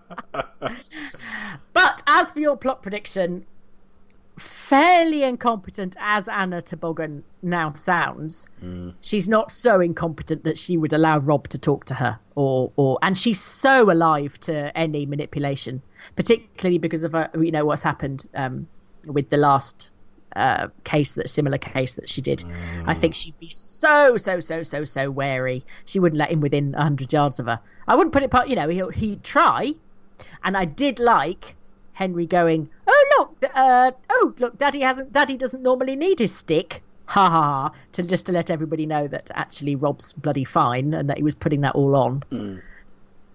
but 1.73 2.03
as 2.05 2.29
for 2.29 2.39
your 2.39 2.55
plot 2.55 2.83
prediction, 2.83 3.47
fairly 4.37 5.23
incompetent 5.23 5.95
as 5.99 6.27
Anna 6.27 6.61
Toboggan 6.61 7.23
now 7.41 7.73
sounds, 7.73 8.45
mm. 8.61 8.93
she's 9.01 9.27
not 9.27 9.51
so 9.51 9.81
incompetent 9.81 10.43
that 10.43 10.59
she 10.59 10.77
would 10.77 10.93
allow 10.93 11.17
Rob 11.17 11.47
to 11.49 11.57
talk 11.57 11.85
to 11.85 11.95
her, 11.95 12.19
or 12.35 12.71
or 12.75 12.99
and 13.01 13.17
she's 13.17 13.41
so 13.41 13.91
alive 13.91 14.39
to 14.41 14.77
any 14.77 15.07
manipulation, 15.07 15.81
particularly 16.15 16.77
because 16.77 17.03
of 17.03 17.13
her, 17.13 17.31
you 17.33 17.51
know 17.51 17.65
what's 17.65 17.81
happened 17.81 18.27
um, 18.35 18.67
with 19.07 19.31
the 19.31 19.37
last 19.37 19.89
uh, 20.35 20.67
case 20.83 21.13
that 21.15 21.29
similar 21.29 21.57
case 21.57 21.93
that 21.95 22.09
she 22.09 22.21
did. 22.21 22.43
I 22.85 22.93
think 22.93 23.15
she'd 23.15 23.39
be 23.39 23.49
so 23.49 24.17
so 24.17 24.39
so 24.39 24.63
so 24.63 24.83
so 24.83 25.09
wary. 25.11 25.63
She 25.85 25.99
wouldn't 25.99 26.19
let 26.19 26.31
him 26.31 26.41
within 26.41 26.73
hundred 26.73 27.11
yards 27.11 27.39
of 27.39 27.47
her. 27.47 27.59
I 27.87 27.95
wouldn't 27.95 28.13
put 28.13 28.23
it 28.23 28.31
part. 28.31 28.47
You 28.47 28.55
know, 28.55 28.67
he, 28.69 28.81
he'd 28.93 29.23
try, 29.23 29.73
and 30.43 30.55
I 30.55 30.65
did 30.65 30.99
like 30.99 31.55
Henry 31.93 32.25
going, 32.25 32.69
"Oh 32.87 33.05
look, 33.17 33.51
uh, 33.53 33.91
oh 34.09 34.33
look, 34.39 34.57
Daddy 34.57 34.81
hasn't. 34.81 35.11
Daddy 35.11 35.37
doesn't 35.37 35.63
normally 35.63 35.95
need 35.95 36.19
his 36.19 36.33
stick." 36.33 36.81
Ha 37.07 37.29
ha 37.29 37.41
ha! 37.41 37.71
To 37.93 38.03
just 38.03 38.27
to 38.27 38.31
let 38.31 38.49
everybody 38.49 38.85
know 38.85 39.07
that 39.07 39.31
actually 39.33 39.75
Rob's 39.75 40.13
bloody 40.13 40.45
fine 40.45 40.93
and 40.93 41.09
that 41.09 41.17
he 41.17 41.23
was 41.23 41.35
putting 41.35 41.61
that 41.61 41.75
all 41.75 41.95
on. 41.95 42.23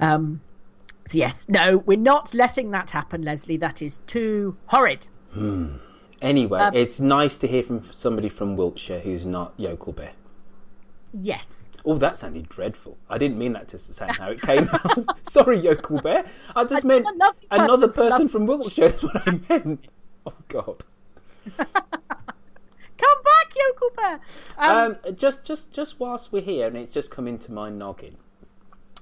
Um, 0.01 0.41
so 1.07 1.19
yes, 1.19 1.47
no, 1.49 1.79
we're 1.79 1.99
not 1.99 2.33
letting 2.35 2.71
that 2.71 2.91
happen, 2.91 3.23
Leslie. 3.23 3.59
That 3.59 3.83
is 3.83 4.01
too 4.07 4.57
horrid. 4.67 5.07
Anyway, 6.23 6.59
Um, 6.61 6.75
it's 6.75 6.99
nice 7.01 7.37
to 7.39 7.47
hear 7.47 7.63
from 7.63 7.83
somebody 7.95 8.29
from 8.29 8.57
Wiltshire 8.57 9.01
who's 9.01 9.27
not 9.27 9.53
Yokel 9.57 9.93
Bear. 9.93 10.13
Yes. 11.13 11.69
Oh, 11.85 11.97
that 11.99 12.17
sounded 12.19 12.49
dreadful. 12.49 12.97
I 13.09 13.17
didn't 13.19 13.39
mean 13.39 13.53
that 13.53 13.69
to 13.69 13.79
sound 13.79 14.17
how 14.17 14.31
it 14.31 14.41
came 14.43 14.69
out. 14.73 15.05
Sorry, 15.29 15.59
Yokel 15.61 16.01
Bear. 16.01 16.27
I 16.55 16.65
just 16.65 16.85
I 16.85 16.89
meant 16.89 17.05
just 17.05 17.19
love 17.19 17.37
the 17.51 17.63
another 17.63 17.89
person 17.89 18.11
person 18.11 18.29
from 18.29 18.47
Wiltshire 18.47 18.87
is 18.87 19.03
what 19.03 19.29
I 19.29 19.41
meant. 19.49 19.85
Oh, 20.27 20.33
God. 20.49 20.83
Come 21.57 23.23
back, 23.25 23.55
Yokel 23.55 23.91
Bear. 23.97 24.21
Um, 24.59 24.97
Um, 25.05 25.15
just, 25.15 25.45
just, 25.45 25.71
just 25.73 26.01
whilst 26.01 26.33
we're 26.33 26.43
here, 26.43 26.67
and 26.67 26.77
it's 26.77 26.93
just 26.93 27.11
come 27.11 27.29
into 27.29 27.53
my 27.53 27.69
noggin. 27.71 28.17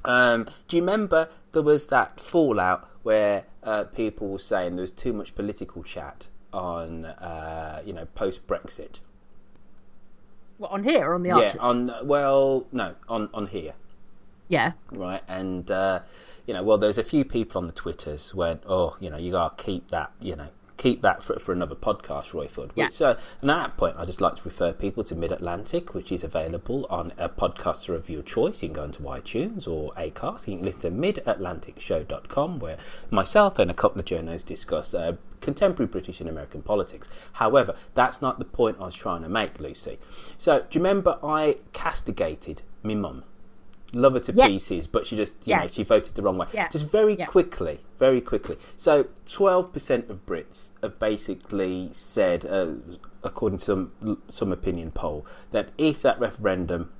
Um, 0.05 0.49
do 0.69 0.77
you 0.77 0.83
remember 0.83 1.29
there 1.53 1.63
was 1.63 1.87
that 1.87 2.21
fallout 2.21 2.89
where 3.05 3.45
uh, 3.63 3.85
people 3.85 4.29
were 4.29 4.39
saying 4.39 4.77
there 4.77 4.83
was 4.83 4.91
too 4.91 5.13
much 5.13 5.35
political 5.35 5.83
chat 5.83 6.29
on, 6.55 7.05
uh, 7.05 7.83
you 7.85 7.93
know, 7.93 8.07
post 8.15 8.47
Brexit? 8.47 9.01
what 10.57 10.71
on 10.71 10.85
here 10.85 11.11
or 11.11 11.15
on 11.15 11.23
the 11.25 11.29
Yeah, 11.31 11.55
on 11.59 11.93
well, 12.07 12.65
no, 12.71 12.95
on 13.09 13.29
on 13.35 13.49
here. 13.49 13.75
yeah. 14.49 14.73
right? 14.93 15.23
And 15.27 15.69
uh, 15.71 16.01
you 16.47 16.55
know, 16.55 16.63
well, 16.63 16.79
there's 16.79 16.97
a 16.99 17.03
few 17.03 17.25
people 17.25 17.61
on 17.61 17.67
the 17.67 17.73
twitters 17.73 18.35
went, 18.35 18.63
"Oh, 18.67 18.97
you 19.01 19.11
know, 19.11 19.17
you 19.17 19.33
gotta 19.33 19.61
keep 19.63 19.89
that, 19.91 20.13
you 20.21 20.37
know, 20.37 20.49
keep 20.77 21.03
that 21.03 21.25
for 21.25 21.39
for 21.41 21.53
another 21.53 21.75
podcast, 21.75 22.33
Royford." 22.33 22.71
Yeah. 22.77 22.85
Which, 22.87 23.03
uh, 23.03 23.17
and 23.43 23.51
at 23.51 23.57
that 23.63 23.77
point, 23.77 23.97
I 23.99 24.05
just 24.05 24.21
like 24.21 24.37
to 24.37 24.43
refer 24.45 24.73
people 24.73 25.03
to 25.05 25.17
Mid 25.17 25.33
Atlantic, 25.33 25.93
which 25.93 26.13
is 26.13 26.23
available 26.23 26.87
on 26.89 27.13
a 27.19 27.29
podcaster 27.29 27.95
of 27.97 28.09
your 28.09 28.23
choice. 28.23 28.63
You 28.63 28.69
can 28.69 28.75
go 28.77 28.85
into 28.85 29.01
iTunes 29.03 29.67
or 29.67 29.93
Acast. 29.95 30.47
You 30.47 30.59
can 30.59 30.65
listen 30.67 30.83
to 30.83 30.91
midatlanticshow.com, 30.93 32.61
where 32.61 32.79
myself 33.11 33.59
and 33.59 33.71
a 33.73 33.75
couple 33.75 33.99
of 34.01 34.07
journos 34.07 34.45
discuss. 34.45 34.95
Uh, 34.95 35.17
Contemporary 35.45 35.87
British 35.89 36.21
and 36.21 36.29
American 36.29 36.63
politics. 36.63 37.09
However, 37.35 37.77
that's 37.95 38.21
not 38.23 38.39
the 38.39 38.45
point 38.45 38.79
I 38.81 38.87
was 38.87 38.95
trying 38.95 39.23
to 39.23 39.29
make, 39.29 39.61
Lucy. 39.61 39.99
So, 40.39 40.61
do 40.61 40.67
you 40.73 40.81
remember 40.81 41.19
I 41.23 41.59
castigated 41.73 42.63
my 42.83 42.95
mum? 42.95 43.25
love 43.93 44.15
her 44.15 44.19
to 44.19 44.33
Yes. 44.33 44.51
pieces, 44.51 44.87
but 44.89 45.07
she 45.07 45.17
just, 45.17 45.47
you 45.47 45.55
know, 45.55 45.65
she 45.67 45.85
voted 45.85 46.17
the 46.17 46.23
wrong 46.23 46.37
way. 46.37 46.49
Yeah. 46.53 46.67
Just 46.69 46.91
very 46.91 47.15
Yeah. 47.17 47.27
quickly, 47.27 47.79
very 48.01 48.21
quickly. 48.21 48.59
So, 48.75 49.05
12% 49.25 50.11
of 50.11 50.27
Brits 50.27 50.71
have 50.83 50.99
basically 50.99 51.91
said, 51.93 52.45
uh, 52.45 52.73
according 53.23 53.61
to 53.61 53.65
some, 53.65 54.19
some 54.31 54.51
opinion 54.51 54.91
poll, 54.91 55.25
that 55.53 55.69
if 55.79 56.03
that 56.03 56.19
referendum 56.19 56.91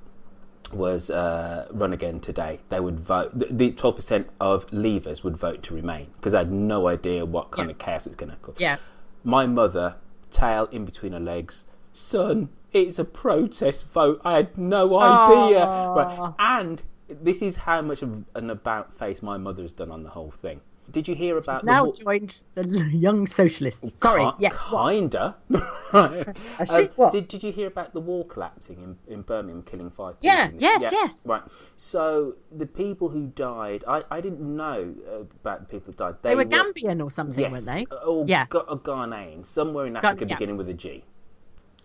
was 0.73 1.09
uh, 1.09 1.67
run 1.71 1.93
again 1.93 2.19
today, 2.19 2.59
they 2.69 2.79
would 2.79 2.99
vote. 2.99 3.37
The, 3.37 3.47
the 3.51 3.71
12% 3.71 4.25
of 4.39 4.67
leavers 4.67 5.23
would 5.23 5.37
vote 5.37 5.63
to 5.63 5.73
remain 5.73 6.07
because 6.17 6.31
they 6.33 6.39
had 6.39 6.51
no 6.51 6.87
idea 6.87 7.25
what 7.25 7.51
kind 7.51 7.69
Yeah. 7.69 7.73
of 7.73 7.79
chaos 7.79 8.05
it 8.05 8.09
was 8.09 8.15
going 8.17 8.31
to 8.31 8.37
cause. 8.37 8.55
Yeah. 8.59 8.77
My 9.23 9.45
mother, 9.45 9.95
tail 10.31 10.67
in 10.71 10.85
between 10.85 11.13
her 11.13 11.19
legs, 11.19 11.65
son, 11.93 12.49
it's 12.73 12.99
a 12.99 13.05
protest 13.05 13.89
vote. 13.91 14.21
I 14.25 14.35
had 14.37 14.57
no 14.57 14.97
idea. 14.99 15.65
Right. 15.65 16.33
And 16.39 16.81
this 17.07 17.41
is 17.41 17.57
how 17.57 17.81
much 17.81 18.01
of 18.01 18.25
an 18.35 18.49
about 18.49 18.97
face 18.97 19.21
my 19.21 19.37
mother 19.37 19.61
has 19.63 19.71
done 19.71 19.91
on 19.91 20.03
the 20.03 20.09
whole 20.09 20.31
thing. 20.31 20.61
Did 20.91 21.07
you 21.07 21.15
hear 21.15 21.37
about 21.37 21.61
She's 21.61 21.65
now 21.65 21.85
the 21.91 22.03
joined 22.03 22.43
the 22.53 22.67
Young 22.93 23.25
Socialists. 23.27 23.99
Sorry, 24.01 24.23
Ki- 24.23 24.31
yes. 24.39 24.55
kinda. 24.69 25.35
right. 25.93 26.27
Um. 26.69 26.89
What? 26.95 27.11
Did, 27.13 27.27
did 27.27 27.43
you 27.43 27.51
hear 27.51 27.67
about 27.67 27.93
the 27.93 27.99
wall 27.99 28.23
collapsing 28.23 28.81
in, 28.81 29.13
in 29.13 29.21
Birmingham, 29.23 29.63
killing 29.63 29.89
five 29.89 30.19
people? 30.21 30.35
Yeah, 30.35 30.45
in 30.47 30.53
this- 30.53 30.61
yes, 30.61 30.81
yes. 30.91 31.25
Right. 31.25 31.41
So 31.77 32.35
the 32.51 32.67
people 32.67 33.09
who 33.09 33.27
died, 33.27 33.83
I, 33.87 34.03
I 34.11 34.21
didn't 34.21 34.41
know 34.41 34.93
uh, 35.09 35.21
about 35.41 35.61
the 35.61 35.65
people 35.65 35.87
who 35.87 35.93
died. 35.93 36.15
They, 36.21 36.35
were 36.35 36.45
Gambian 36.45 37.03
or 37.03 37.09
something, 37.09 37.39
yes, 37.39 37.51
weren't 37.51 37.65
they? 37.65 37.85
Or 38.05 38.25
Yeah. 38.27 38.45
Ga- 38.49 38.59
or 38.67 38.79
Ghanaian, 38.79 39.45
somewhere 39.45 39.87
in 39.87 39.95
Africa 39.97 40.25
yeah. 40.27 40.35
beginning 40.35 40.57
with 40.57 40.69
a 40.69 40.73
G. 40.73 41.03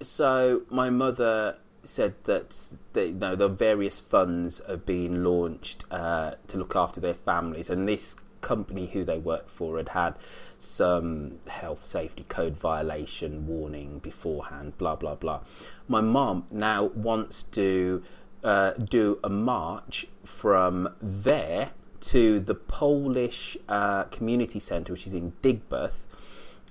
So 0.02 0.62
my 0.70 0.90
mother 0.90 1.56
said 1.82 2.14
that 2.24 2.54
they, 2.92 3.06
you 3.06 3.12
know, 3.14 3.34
the 3.36 3.48
various 3.48 4.00
funds 4.00 4.60
are 4.60 4.76
being 4.76 5.24
launched 5.24 5.84
uh, 5.90 6.32
to 6.48 6.58
look 6.58 6.76
after 6.76 7.00
their 7.00 7.14
families, 7.14 7.70
and 7.70 7.88
this 7.88 8.16
company 8.40 8.87
who 8.87 9.05
they 9.05 9.18
worked 9.18 9.50
for 9.50 9.76
had 9.76 9.90
had 9.90 10.14
some 10.59 11.38
health 11.46 11.83
safety 11.83 12.24
code 12.29 12.57
violation 12.57 13.46
warning 13.46 13.98
beforehand. 13.98 14.76
Blah 14.79 14.96
blah 14.96 15.14
blah. 15.14 15.40
My 15.88 16.00
mom 16.00 16.46
now 16.50 16.85
wants 16.85 17.42
to 17.44 18.03
uh, 18.44 18.72
do 18.72 19.18
a 19.22 19.29
march 19.29 20.07
from 20.24 20.94
there 21.00 21.70
to 22.00 22.40
the 22.40 22.55
Polish 22.55 23.57
uh, 23.68 24.05
community 24.05 24.59
centre, 24.59 24.92
which 24.92 25.07
is 25.07 25.14
in 25.14 25.33
Digbeth 25.42 26.07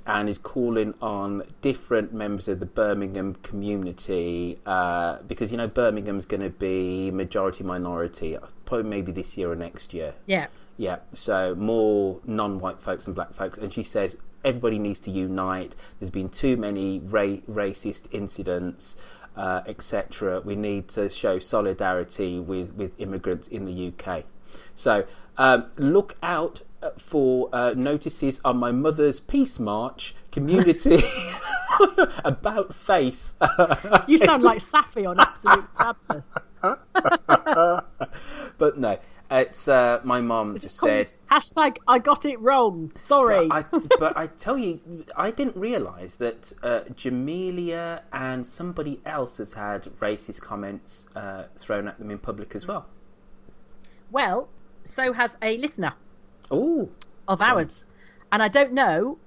and 0.10 0.28
is 0.28 0.40
calling 0.40 0.94
on 1.02 1.44
different 1.62 2.12
members 2.12 2.48
of 2.48 2.60
the 2.60 2.66
Birmingham 2.66 3.36
community 3.44 4.60
uh, 4.66 5.20
because 5.28 5.52
you 5.52 5.58
know 5.58 5.68
Birmingham's 5.68 6.26
going 6.26 6.42
to 6.42 6.50
be 6.50 7.12
majority 7.12 7.64
minority, 7.64 8.36
probably 8.66 8.90
maybe 8.90 9.12
this 9.12 9.38
year 9.38 9.52
or 9.52 9.56
next 9.56 9.94
year. 9.94 10.16
Yeah. 10.26 10.48
Yeah, 10.80 11.00
so 11.12 11.56
more 11.56 12.22
non-white 12.26 12.80
folks 12.80 13.06
and 13.06 13.14
black 13.14 13.34
folks, 13.34 13.58
and 13.58 13.74
she 13.74 13.84
says 13.84 14.16
everybody 14.46 14.80
needs 14.80 15.02
to 15.02 15.12
unite. 15.12 15.76
There's 16.00 16.10
been 16.10 16.30
too 16.30 16.56
many 16.56 17.00
ra- 17.00 17.44
racist 17.52 18.06
incidents, 18.12 18.96
uh, 19.36 19.62
etc. 19.68 20.40
We 20.40 20.56
need 20.56 20.88
to 20.90 21.10
show 21.10 21.38
solidarity 21.38 22.40
with 22.40 22.76
with 22.76 22.98
immigrants 22.98 23.50
in 23.50 23.66
the 23.66 23.92
UK. 23.92 24.24
So 24.74 25.06
um, 25.38 25.66
look 25.76 26.16
out 26.24 26.62
uh, 26.82 26.92
for 26.98 27.50
uh, 27.52 27.74
notices 27.76 28.40
on 28.46 28.56
my 28.56 28.72
mother's 28.72 29.20
peace 29.20 29.60
march 29.60 30.16
community 30.32 31.04
about 32.24 32.74
face. 32.74 33.34
You 34.08 34.18
sound 34.18 34.44
like 34.44 34.62
Saffy 34.62 35.06
on 35.06 35.20
Absolute 35.20 35.66
Fabulous. 35.76 36.28
but 38.58 38.78
no, 38.78 38.98
it's 39.32 39.68
uh, 39.68 40.02
my 40.04 40.22
mum 40.22 40.58
just 40.58 40.78
said. 40.78 41.14
Hashtag 41.30 41.78
I 41.88 42.00
got 42.00 42.26
it 42.26 42.40
wrong. 42.40 42.92
Sorry. 43.00 43.48
But 43.48 43.66
I, 43.74 43.80
but 44.00 44.18
I 44.18 44.28
tell 44.28 44.58
you, 44.58 44.80
I 45.16 45.32
didn't 45.32 45.56
realise 45.56 46.16
that 46.16 46.52
uh, 46.64 46.82
Jamelia 46.94 48.02
and 48.12 48.46
somebody 48.46 49.02
else 49.06 49.38
has 49.38 49.54
had 49.54 49.84
racist 50.00 50.42
comments 50.42 51.10
uh, 51.16 51.44
thrown 51.58 51.88
at 51.88 52.00
them 52.00 52.12
in 52.12 52.18
public 52.18 52.56
as 52.56 52.68
well. 52.68 52.88
Well, 54.12 54.50
so 54.84 55.14
has 55.14 55.38
a 55.42 55.58
listener 55.58 55.94
Oh, 56.52 56.90
of 57.28 57.42
ours. 57.42 57.84
And 58.32 58.42
I 58.42 58.48
don't 58.48 58.74
know 58.74 59.18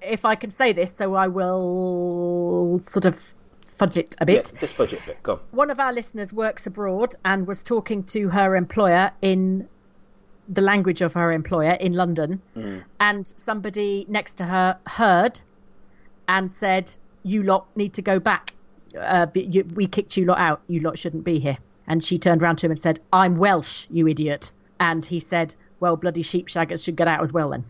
if 0.00 0.24
I 0.24 0.34
can 0.34 0.50
say 0.50 0.72
this, 0.72 0.94
so 0.94 1.14
I 1.14 1.28
will 1.28 2.78
sort 2.80 3.04
of 3.04 3.34
fudge 3.74 3.96
it 3.96 4.16
a 4.20 4.26
bit. 4.26 4.50
Yeah, 4.54 4.60
just 4.60 4.74
fudge 4.74 4.92
it 4.92 5.02
a 5.02 5.06
bit. 5.06 5.22
Go. 5.22 5.34
on. 5.34 5.40
One 5.50 5.70
of 5.70 5.80
our 5.80 5.92
listeners 5.92 6.32
works 6.32 6.66
abroad 6.66 7.14
and 7.24 7.46
was 7.46 7.62
talking 7.62 8.04
to 8.04 8.28
her 8.28 8.56
employer 8.56 9.12
in 9.20 9.68
the 10.48 10.60
language 10.60 11.00
of 11.00 11.14
her 11.14 11.32
employer 11.32 11.72
in 11.72 11.94
London, 11.94 12.42
and 13.00 13.32
somebody 13.36 14.04
next 14.08 14.36
to 14.36 14.44
her 14.44 14.78
heard 14.86 15.40
and 16.28 16.50
said, 16.52 16.90
"You 17.22 17.42
lot 17.42 17.66
need 17.76 17.94
to 17.94 18.02
go 18.02 18.18
back. 18.20 18.52
Uh, 18.98 19.26
you, 19.34 19.64
we 19.74 19.86
kicked 19.86 20.16
you 20.16 20.24
lot 20.26 20.38
out. 20.38 20.60
You 20.68 20.80
lot 20.80 20.98
shouldn't 20.98 21.24
be 21.24 21.38
here." 21.38 21.58
And 21.86 22.02
she 22.02 22.18
turned 22.18 22.42
round 22.42 22.58
to 22.58 22.66
him 22.66 22.72
and 22.72 22.78
said, 22.78 23.00
"I'm 23.12 23.36
Welsh, 23.38 23.86
you 23.90 24.06
idiot." 24.08 24.52
And 24.78 25.04
he 25.04 25.18
said, 25.20 25.54
"Well, 25.80 25.96
bloody 25.96 26.22
sheepshaggers 26.22 26.84
should 26.84 26.96
get 26.96 27.08
out 27.08 27.22
as 27.22 27.32
well 27.32 27.50
then." 27.50 27.64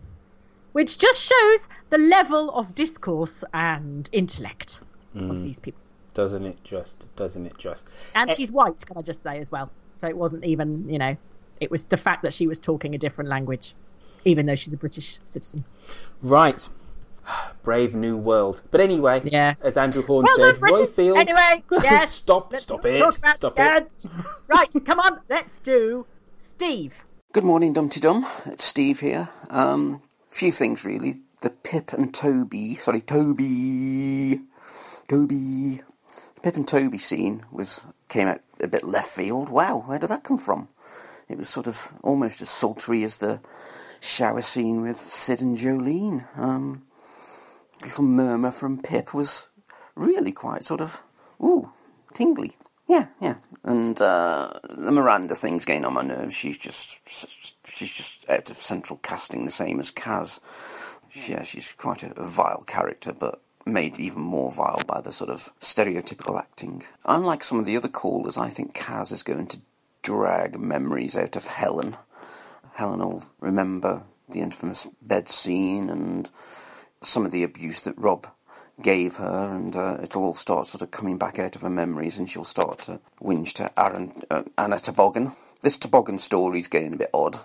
Which 0.73 0.97
just 0.97 1.21
shows 1.21 1.69
the 1.89 1.97
level 1.97 2.49
of 2.51 2.75
discourse 2.75 3.45
and 3.53 4.09
intellect 4.11 4.81
of 5.15 5.43
these 5.45 5.59
people. 5.61 5.79
Doesn't 6.15 6.45
it 6.45 6.63
just? 6.63 7.05
Doesn't 7.15 7.45
it 7.45 7.57
just? 7.59 7.85
And 8.15 8.31
Eh, 8.31 8.33
she's 8.33 8.51
white, 8.51 8.83
can 8.85 8.97
I 8.97 9.01
just 9.03 9.21
say 9.21 9.37
as 9.37 9.51
well? 9.51 9.69
So 9.99 10.07
it 10.07 10.17
wasn't 10.17 10.43
even, 10.45 10.89
you 10.89 10.97
know, 10.97 11.15
it 11.61 11.69
was 11.69 11.83
the 11.85 11.97
fact 11.97 12.23
that 12.23 12.33
she 12.33 12.47
was 12.47 12.59
talking 12.59 12.95
a 12.95 12.97
different 12.97 13.29
language, 13.29 13.75
even 14.23 14.45
though 14.47 14.55
she's 14.55 14.73
a 14.73 14.77
British 14.77 15.19
citizen. 15.25 15.63
Right. 16.23 16.67
Brave 17.63 17.93
new 17.93 18.17
world. 18.17 18.61
But 18.71 18.81
anyway, 18.81 19.21
Yeah. 19.25 19.55
as 19.61 19.77
Andrew 19.77 20.03
Horn 20.03 20.23
Well 20.25 20.39
said, 20.39 20.51
done, 20.53 20.59
Britain. 20.59 20.87
Roifield. 20.87 21.17
Anyway, 21.19 21.63
yes. 21.83 22.13
stop, 22.13 22.51
Let's 22.51 22.63
stop 22.63 22.85
it, 22.85 22.97
stop 23.35 23.53
it. 23.59 23.91
it. 24.03 24.11
right, 24.47 24.73
come 24.85 24.99
on, 24.99 25.19
let's 25.29 25.59
do 25.59 26.05
Steve. 26.37 27.03
Good 27.33 27.43
morning, 27.43 27.73
Dumpty 27.73 27.99
Dum. 27.99 28.25
It's 28.45 28.63
Steve 28.63 29.01
here. 29.01 29.27
Um, 29.49 30.01
few 30.29 30.51
things 30.53 30.85
really. 30.85 31.21
The 31.41 31.49
Pip 31.49 31.91
and 31.93 32.13
Toby, 32.13 32.75
sorry, 32.75 33.01
Toby 33.01 34.39
Toby. 35.09 35.81
Pip 36.45 36.57
and 36.57 36.67
Toby 36.67 36.99
scene 36.99 37.43
was 37.51 37.83
came 38.07 38.27
out 38.27 38.39
a 38.59 38.67
bit 38.67 38.83
left 38.83 39.09
field. 39.09 39.49
Wow, 39.49 39.79
where 39.87 39.97
did 39.97 40.11
that 40.11 40.23
come 40.23 40.37
from? 40.37 40.67
It 41.27 41.39
was 41.39 41.49
sort 41.49 41.65
of 41.65 41.91
almost 42.03 42.39
as 42.39 42.51
sultry 42.51 43.03
as 43.03 43.17
the 43.17 43.39
shower 43.99 44.43
scene 44.43 44.83
with 44.83 44.97
Sid 44.97 45.41
and 45.41 45.57
Jolene. 45.57 46.27
Um, 46.37 46.83
little 47.81 48.03
murmur 48.03 48.51
from 48.51 48.79
Pip 48.79 49.11
was 49.11 49.47
really 49.95 50.31
quite 50.31 50.63
sort 50.63 50.81
of, 50.81 51.01
ooh, 51.43 51.71
tingly. 52.13 52.55
Yeah, 52.87 53.07
yeah. 53.19 53.37
And 53.63 53.99
uh, 53.99 54.53
the 54.69 54.91
Miranda 54.91 55.33
thing's 55.33 55.65
getting 55.65 55.83
on 55.83 55.93
my 55.93 56.03
nerves. 56.03 56.35
She's 56.35 56.59
just, 56.59 56.99
she's 57.65 57.91
just 57.91 58.29
out 58.29 58.51
of 58.51 58.57
central 58.57 58.99
casting, 59.01 59.45
the 59.45 59.51
same 59.51 59.79
as 59.79 59.91
Kaz. 59.91 60.39
Yeah, 61.27 61.41
she's 61.41 61.73
quite 61.73 62.03
a, 62.03 62.13
a 62.21 62.27
vile 62.27 62.63
character, 62.67 63.13
but 63.13 63.41
made 63.65 63.99
even 63.99 64.21
more 64.21 64.51
vile 64.51 64.81
by 64.85 65.01
the 65.01 65.11
sort 65.11 65.29
of 65.29 65.51
stereotypical 65.59 66.37
acting. 66.37 66.83
Unlike 67.05 67.43
some 67.43 67.59
of 67.59 67.65
the 67.65 67.77
other 67.77 67.87
callers, 67.87 68.37
I 68.37 68.49
think 68.49 68.75
Kaz 68.75 69.11
is 69.11 69.23
going 69.23 69.47
to 69.47 69.59
drag 70.03 70.59
memories 70.59 71.17
out 71.17 71.35
of 71.35 71.47
Helen. 71.47 71.97
Helen 72.75 72.99
will 72.99 73.23
remember 73.39 74.03
the 74.29 74.41
infamous 74.41 74.87
bed 75.01 75.27
scene 75.27 75.89
and 75.89 76.29
some 77.01 77.25
of 77.25 77.31
the 77.31 77.43
abuse 77.43 77.81
that 77.81 77.97
Rob 77.97 78.27
gave 78.81 79.15
her, 79.15 79.51
and 79.53 79.75
uh, 79.75 79.97
it'll 80.01 80.23
all 80.23 80.33
start 80.35 80.67
sort 80.67 80.81
of 80.81 80.91
coming 80.91 81.17
back 81.17 81.39
out 81.39 81.55
of 81.55 81.61
her 81.61 81.69
memories, 81.69 82.19
and 82.19 82.29
she'll 82.29 82.43
start 82.43 82.79
to 82.79 82.99
whinge 83.21 83.53
to 83.53 83.71
Aaron, 83.79 84.11
uh, 84.29 84.43
Anna 84.57 84.77
Toboggan. 84.79 85.31
This 85.61 85.77
Toboggan 85.77 86.19
story's 86.19 86.67
getting 86.67 86.93
a 86.93 86.97
bit 86.97 87.09
odd. 87.13 87.35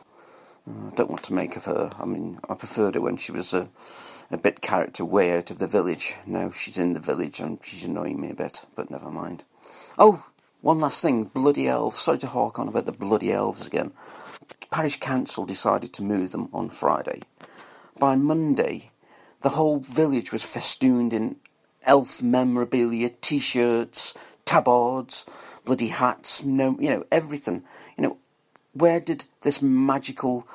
Uh, 0.69 0.89
I 0.91 0.95
don't 0.97 1.11
want 1.11 1.23
to 1.25 1.35
make 1.35 1.57
of 1.57 1.67
her. 1.67 1.93
I 1.99 2.05
mean, 2.05 2.41
I 2.49 2.55
preferred 2.55 2.95
her 2.97 3.01
when 3.01 3.17
she 3.17 3.33
was 3.33 3.55
a, 3.55 3.69
a 4.31 4.39
bit 4.39 4.61
character 4.61 5.05
way 5.05 5.37
out 5.37 5.51
of 5.51 5.59
the 5.59 5.67
village. 5.67 6.17
Now 6.27 6.51
she's 6.51 6.79
in 6.79 6.95
the 6.95 7.01
village 7.01 7.41
and 7.41 7.59
she's 7.63 7.85
annoying 7.85 8.21
me 8.21 8.31
a 8.31 8.35
bit, 8.35 8.65
but 8.75 8.91
never 8.91 9.11
mind. 9.11 9.45
Oh, 9.99 10.25
one 10.61 10.81
last 10.81 11.03
thing, 11.03 11.25
bloody 11.25 11.69
elves. 11.69 11.99
Sorry 11.99 12.19
to 12.19 12.27
hark 12.27 12.59
on 12.59 12.69
about 12.69 12.87
the 12.87 12.93
bloody 12.93 13.33
elves 13.33 13.67
again. 13.67 13.93
Parish 14.71 15.01
Council 15.01 15.45
decided 15.45 15.93
to 15.95 16.03
move 16.03 16.33
them 16.33 16.49
on 16.53 16.71
Friday. 16.71 17.23
By 17.99 18.15
Monday, 18.15 18.91
the 19.43 19.51
whole 19.51 19.81
village 19.81 20.33
was 20.33 20.45
festooned 20.45 21.13
in 21.13 21.37
elf 21.83 22.23
memorabilia, 22.23 23.09
T-shirts, 23.09 24.15
tabards, 24.45 25.25
bloody 25.65 25.89
hats, 25.89 26.45
no, 26.45 26.77
you 26.79 26.91
know, 26.91 27.05
everything. 27.11 27.65
You 27.97 28.05
know, 28.05 28.19
where 28.73 29.01
did 29.01 29.27
this 29.43 29.61
magical 29.61 30.47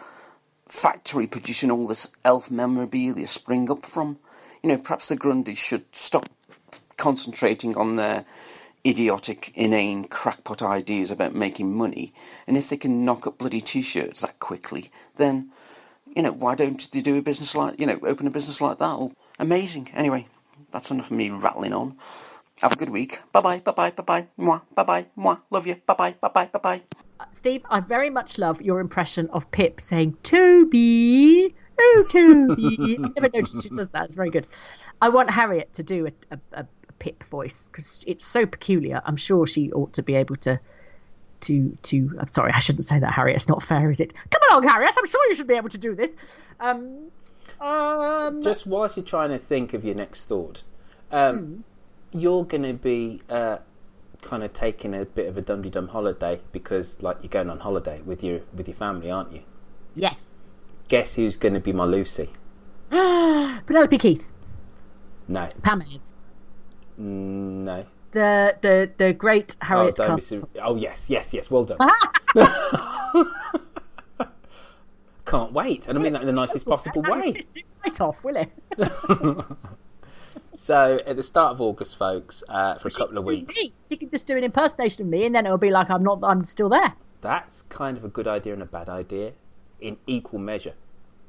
factory 0.68 1.28
producing 1.28 1.72
all 1.72 1.88
this 1.88 2.10
elf 2.24 2.50
memorabilia 2.52 3.28
spring 3.28 3.70
up 3.70 3.86
from? 3.86 4.18
You 4.64 4.70
know, 4.70 4.78
perhaps 4.78 5.08
the 5.08 5.18
Grundys 5.18 5.58
should 5.58 5.86
stop 5.94 6.28
concentrating 6.98 7.78
on 7.78 7.96
their 7.96 8.26
idiotic, 8.86 9.52
inane, 9.56 10.06
crackpot 10.06 10.62
ideas 10.62 11.10
about 11.10 11.34
making 11.34 11.76
money, 11.76 12.14
and 12.46 12.56
if 12.56 12.70
they 12.70 12.78
can 12.78 13.04
knock 13.04 13.26
up 13.26 13.38
bloody 13.38 13.62
t-shirts 13.62 14.22
that 14.22 14.40
quickly, 14.40 14.92
then, 15.16 15.52
you 16.16 16.22
know, 16.22 16.32
why 16.32 16.54
don't 16.54 16.90
they 16.92 17.02
do 17.02 17.18
a 17.18 17.22
business 17.22 17.56
like, 17.56 17.80
you 17.80 17.88
know, 17.88 18.00
open 18.04 18.28
a 18.28 18.32
business 18.32 18.62
like 18.62 18.78
that? 18.78 18.86
Oh, 18.86 19.12
amazing. 19.40 19.90
Anyway, 19.94 20.28
that's 20.72 20.92
enough 20.92 21.10
of 21.10 21.18
me 21.18 21.30
rattling 21.30 21.74
on. 21.74 21.98
Have 22.62 22.72
a 22.72 22.76
good 22.76 22.90
week. 22.90 23.20
Bye 23.32 23.42
bye, 23.42 23.60
bye 23.60 23.72
bye, 23.72 23.92
bye 23.92 24.04
bye, 24.04 24.28
mwah, 24.40 24.62
bye 24.74 24.84
bye, 24.84 25.06
mwah, 25.18 25.40
love 25.52 25.68
you, 25.68 25.76
bye 25.86 25.94
bye, 25.94 26.16
bye 26.22 26.30
bye, 26.30 26.50
bye 26.52 26.60
bye. 26.60 26.82
Steve, 27.32 27.66
I 27.70 27.80
very 27.82 28.10
much 28.10 28.38
love 28.38 28.62
your 28.62 28.80
impression 28.80 29.30
of 29.32 29.50
Pip 29.52 29.82
saying 29.82 30.18
Toby. 30.24 31.54
Oh, 31.80 32.06
Toby. 32.10 32.98
I 33.04 33.08
never 33.20 33.30
noticed 33.34 33.64
she 33.64 33.70
does 33.70 33.90
that. 33.90 34.06
It's 34.06 34.16
very 34.16 34.30
good. 34.30 34.48
I 35.02 35.10
want 35.10 35.30
Harriet 35.30 35.74
to 35.74 35.84
do 35.84 36.08
a, 36.08 36.12
a, 36.32 36.62
a 36.62 36.66
Pip 37.00 37.24
voice 37.26 37.68
because 37.68 38.04
it's 38.08 38.26
so 38.26 38.46
peculiar. 38.46 39.02
I'm 39.06 39.18
sure 39.18 39.46
she 39.46 39.72
ought 39.72 39.94
to 39.94 40.04
be 40.04 40.16
able 40.16 40.38
to. 40.38 40.60
To 41.42 41.78
to. 41.84 42.18
I'm 42.20 42.30
sorry, 42.30 42.54
I 42.54 42.60
shouldn't 42.60 42.86
say 42.86 43.00
that, 43.00 43.12
Harriet. 43.14 43.36
It's 43.36 43.50
not 43.50 43.62
fair, 43.62 43.90
is 43.90 44.00
it? 44.00 44.14
Come 44.32 44.42
along, 44.50 44.68
Harriet. 44.68 44.96
I'm 44.98 45.06
sure 45.06 45.28
you 45.28 45.36
should 45.36 45.48
be 45.48 45.56
able 45.56 45.70
to 45.70 45.78
do 45.78 45.94
this. 45.94 46.12
Um, 46.60 47.12
um, 47.60 48.42
Just 48.42 48.66
whilst 48.66 48.98
you're 48.98 49.06
trying 49.06 49.30
to 49.30 49.38
think 49.38 49.74
of 49.74 49.84
your 49.84 49.96
next 49.96 50.26
thought, 50.26 50.64
um, 51.12 51.66
you're 52.16 52.46
going 52.46 52.64
to 52.64 52.74
be 52.74 53.22
uh, 53.30 53.58
kind 54.22 54.44
of 54.44 54.54
taking 54.54 54.94
a 54.96 55.06
bit 55.06 55.28
of 55.28 55.38
a 55.38 55.42
dum 55.42 55.62
dum 55.70 55.90
holiday 55.90 56.40
because, 56.52 57.02
like, 57.04 57.18
you're 57.22 57.30
going 57.30 57.50
on 57.50 57.60
holiday 57.60 58.02
with 58.02 58.24
your 58.24 58.42
with 58.54 58.68
your 58.68 58.76
family, 58.78 59.12
aren't 59.12 59.32
you? 59.34 59.42
yes. 59.94 60.26
Guess 60.88 61.16
who's 61.16 61.36
going 61.36 61.56
to 61.56 61.60
be 61.60 61.74
my 61.74 61.84
Lucy? 61.84 62.30
Penelope 62.92 63.98
Keith. 63.98 64.32
No, 65.28 65.50
Pam 65.64 65.82
is. 65.82 66.14
Mm, 67.00 67.64
no. 67.66 67.86
The 68.12 68.56
the 68.62 68.92
the 68.98 69.12
great 69.14 69.56
Oh, 69.64 69.66
Harriet. 69.66 69.96
don't 69.96 70.16
be 70.16 70.22
ser- 70.22 70.44
oh 70.62 70.76
yes, 70.76 71.10
yes, 71.10 71.34
yes. 71.34 71.50
Well 71.50 71.66
done. 71.66 71.80
Can't 75.26 75.54
wait, 75.54 75.88
and 75.88 75.98
I 75.98 76.02
mean 76.02 76.14
that 76.14 76.22
in 76.22 76.28
the 76.28 76.34
nicest 76.34 76.68
possible 76.68 77.02
way. 77.02 77.42
Right 77.84 78.00
off, 78.02 78.24
will 78.24 78.36
it? 78.38 78.52
So 80.56 81.00
at 81.06 81.16
the 81.16 81.24
start 81.24 81.54
of 81.54 81.62
August, 81.62 81.98
folks, 81.98 82.44
uh, 82.48 82.78
for 82.80 82.88
a 82.88 82.92
couple 82.92 83.18
of 83.18 83.26
weeks. 83.26 83.58
She 83.88 83.98
can 83.98 84.10
just 84.10 84.26
do 84.26 84.38
an 84.38 84.44
impersonation 84.44 85.04
of 85.04 85.10
me, 85.10 85.26
and 85.26 85.36
then 85.36 85.46
it'll 85.46 85.58
be 85.58 85.72
like 85.72 85.90
I'm 85.90 86.04
not. 86.04 86.20
I'm 86.24 86.46
still 86.46 86.70
there. 86.70 86.94
that's 87.22 87.64
kind 87.64 87.98
of 87.98 88.06
a 88.06 88.08
good 88.08 88.28
idea 88.28 88.54
and 88.54 88.62
a 88.62 88.66
bad 88.66 88.90
idea 88.90 89.34
in 89.82 89.98
equal 90.08 90.40
measure. 90.40 90.74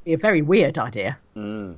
Be 0.05 0.13
a 0.13 0.19
very 0.19 0.43
weird 0.43 0.79
idea. 0.79 1.19
Mm. 1.37 1.77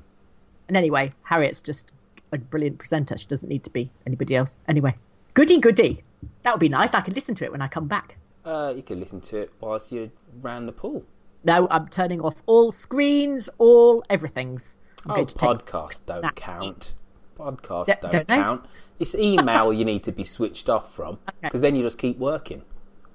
And 0.68 0.76
anyway, 0.76 1.12
Harriet's 1.22 1.62
just 1.62 1.92
a 2.32 2.38
brilliant 2.38 2.78
presenter. 2.78 3.16
She 3.16 3.26
doesn't 3.26 3.48
need 3.48 3.64
to 3.64 3.70
be 3.70 3.90
anybody 4.06 4.36
else. 4.36 4.58
Anyway, 4.68 4.94
goody 5.34 5.58
goody. 5.58 6.04
That 6.42 6.52
would 6.52 6.60
be 6.60 6.68
nice. 6.68 6.94
I 6.94 7.00
can 7.00 7.14
listen 7.14 7.34
to 7.36 7.44
it 7.44 7.52
when 7.52 7.62
I 7.62 7.68
come 7.68 7.86
back. 7.86 8.16
Uh, 8.44 8.72
you 8.76 8.82
can 8.82 9.00
listen 9.00 9.20
to 9.20 9.38
it 9.38 9.52
whilst 9.60 9.92
you're 9.92 10.10
round 10.42 10.68
the 10.68 10.72
pool. 10.72 11.04
No, 11.44 11.68
I'm 11.70 11.88
turning 11.88 12.20
off 12.20 12.42
all 12.46 12.70
screens, 12.70 13.48
all 13.58 14.04
everything's. 14.10 14.76
I'm 15.04 15.12
oh, 15.12 15.14
going 15.14 15.26
to 15.26 15.34
take 15.34 15.48
podcasts 15.48 16.04
don't 16.04 16.34
count. 16.34 16.94
Podcasts 17.38 17.86
D- 17.86 17.92
don't, 18.00 18.12
don't 18.12 18.26
count. 18.26 18.66
It's 18.98 19.14
email 19.14 19.72
you 19.72 19.84
need 19.84 20.04
to 20.04 20.12
be 20.12 20.24
switched 20.24 20.68
off 20.68 20.94
from 20.94 21.18
because 21.42 21.60
then 21.60 21.76
you 21.76 21.82
just 21.82 21.98
keep 21.98 22.18
working. 22.18 22.62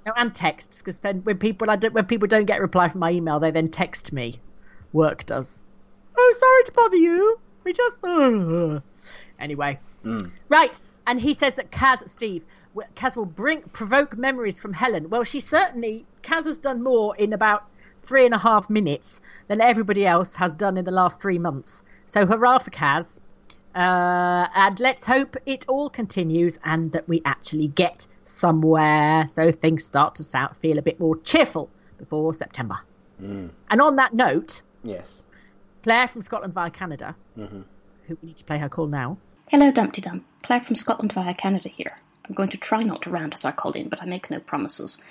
No, 0.05 0.13
and 0.15 0.34
texts 0.34 0.80
because 0.80 0.99
then 0.99 1.21
when 1.24 1.38
people 1.38 1.69
I 1.69 1.76
don't, 1.76 1.93
when 1.93 2.05
people 2.05 2.28
don't 2.28 2.45
get 2.45 2.59
a 2.59 2.61
reply 2.61 2.89
from 2.89 2.99
my 2.99 3.11
email, 3.11 3.39
they 3.39 3.51
then 3.51 3.69
text 3.69 4.13
me. 4.13 4.36
Work 4.91 5.26
does. 5.26 5.61
Oh, 6.17 6.34
sorry 6.36 6.63
to 6.63 6.71
bother 6.71 6.97
you. 6.97 7.39
We 7.63 7.74
just 7.74 7.97
anyway. 9.39 9.80
Mm. 10.03 10.32
Right, 10.49 10.82
and 11.07 11.19
he 11.19 11.34
says 11.34 11.55
that 11.55 11.71
Kaz, 11.71 12.07
Steve, 12.09 12.43
Kaz 12.95 13.15
will 13.15 13.26
bring 13.26 13.61
provoke 13.61 14.17
memories 14.17 14.59
from 14.59 14.74
Helen. 14.74 15.09
Well, 15.09 15.24
she 15.24 15.39
certainly 15.39 16.05
Kaz 16.21 16.45
has 16.45 16.59
done 16.59 16.84
more 16.84 17.15
in 17.15 17.34
about 17.34 17.63
three 18.03 18.26
and 18.26 18.34
a 18.34 18.38
half 18.38 18.69
minutes 18.69 19.21
than 19.47 19.61
everybody 19.61 20.05
else 20.05 20.36
has 20.36 20.55
done 20.55 20.78
in 20.78 20.86
the 20.86 20.91
last 20.91 21.21
three 21.21 21.39
months. 21.39 21.84
So 22.05 22.26
hurrah 22.26 22.59
for 22.59 22.71
Kaz. 22.71 23.19
Uh, 23.76 24.47
and 24.55 24.80
let's 24.80 25.05
hope 25.05 25.36
it 25.45 25.65
all 25.67 25.89
continues 25.89 26.59
and 26.63 26.91
that 26.91 27.07
we 27.09 27.21
actually 27.26 27.67
get 27.67 28.05
somewhere 28.24 29.26
so 29.28 29.51
things 29.51 29.84
start 29.84 30.15
to 30.15 30.24
sound, 30.24 30.55
feel 30.57 30.78
a 30.78 30.82
bit 30.82 30.99
more 30.99 31.17
cheerful 31.21 31.69
before 31.97 32.34
September. 32.34 32.78
Mm. 33.21 33.49
And 33.69 33.82
on 33.82 33.95
that 33.97 34.13
note, 34.13 34.61
Yes. 34.84 35.24
Claire 35.82 36.07
from 36.07 36.21
Scotland 36.21 36.53
via 36.53 36.69
Canada, 36.69 37.15
hmm 37.36 37.61
who 38.07 38.17
we 38.21 38.28
need 38.28 38.38
to 38.38 38.43
play 38.43 38.57
her 38.57 38.67
call 38.67 38.88
now. 38.88 39.17
Hello, 39.49 39.71
Dumpty 39.71 40.01
Dum. 40.01 40.26
Claire 40.43 40.59
from 40.59 40.76
Scotland 40.76 41.13
via 41.13 41.34
Canada 41.34 41.69
here. 41.69 41.99
I'm 42.28 42.34
going 42.34 42.49
to 42.49 42.57
try 42.57 42.84
not 42.84 43.01
to 43.03 43.09
rant 43.09 43.34
as 43.34 43.45
I 43.45 43.51
call 43.51 43.71
in, 43.71 43.88
but 43.88 44.01
I 44.01 44.05
make 44.05 44.30
no 44.30 44.41
promises, 44.41 45.01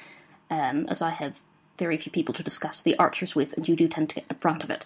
um, 0.50 0.86
as 0.90 1.00
I 1.00 1.08
have 1.08 1.40
very 1.78 1.96
few 1.96 2.12
people 2.12 2.34
to 2.34 2.42
discuss 2.42 2.82
the 2.82 2.98
archers 2.98 3.34
with, 3.34 3.54
and 3.54 3.66
you 3.66 3.74
do 3.76 3.88
tend 3.88 4.10
to 4.10 4.14
get 4.16 4.28
the 4.28 4.34
brunt 4.34 4.62
of 4.62 4.70
it. 4.70 4.84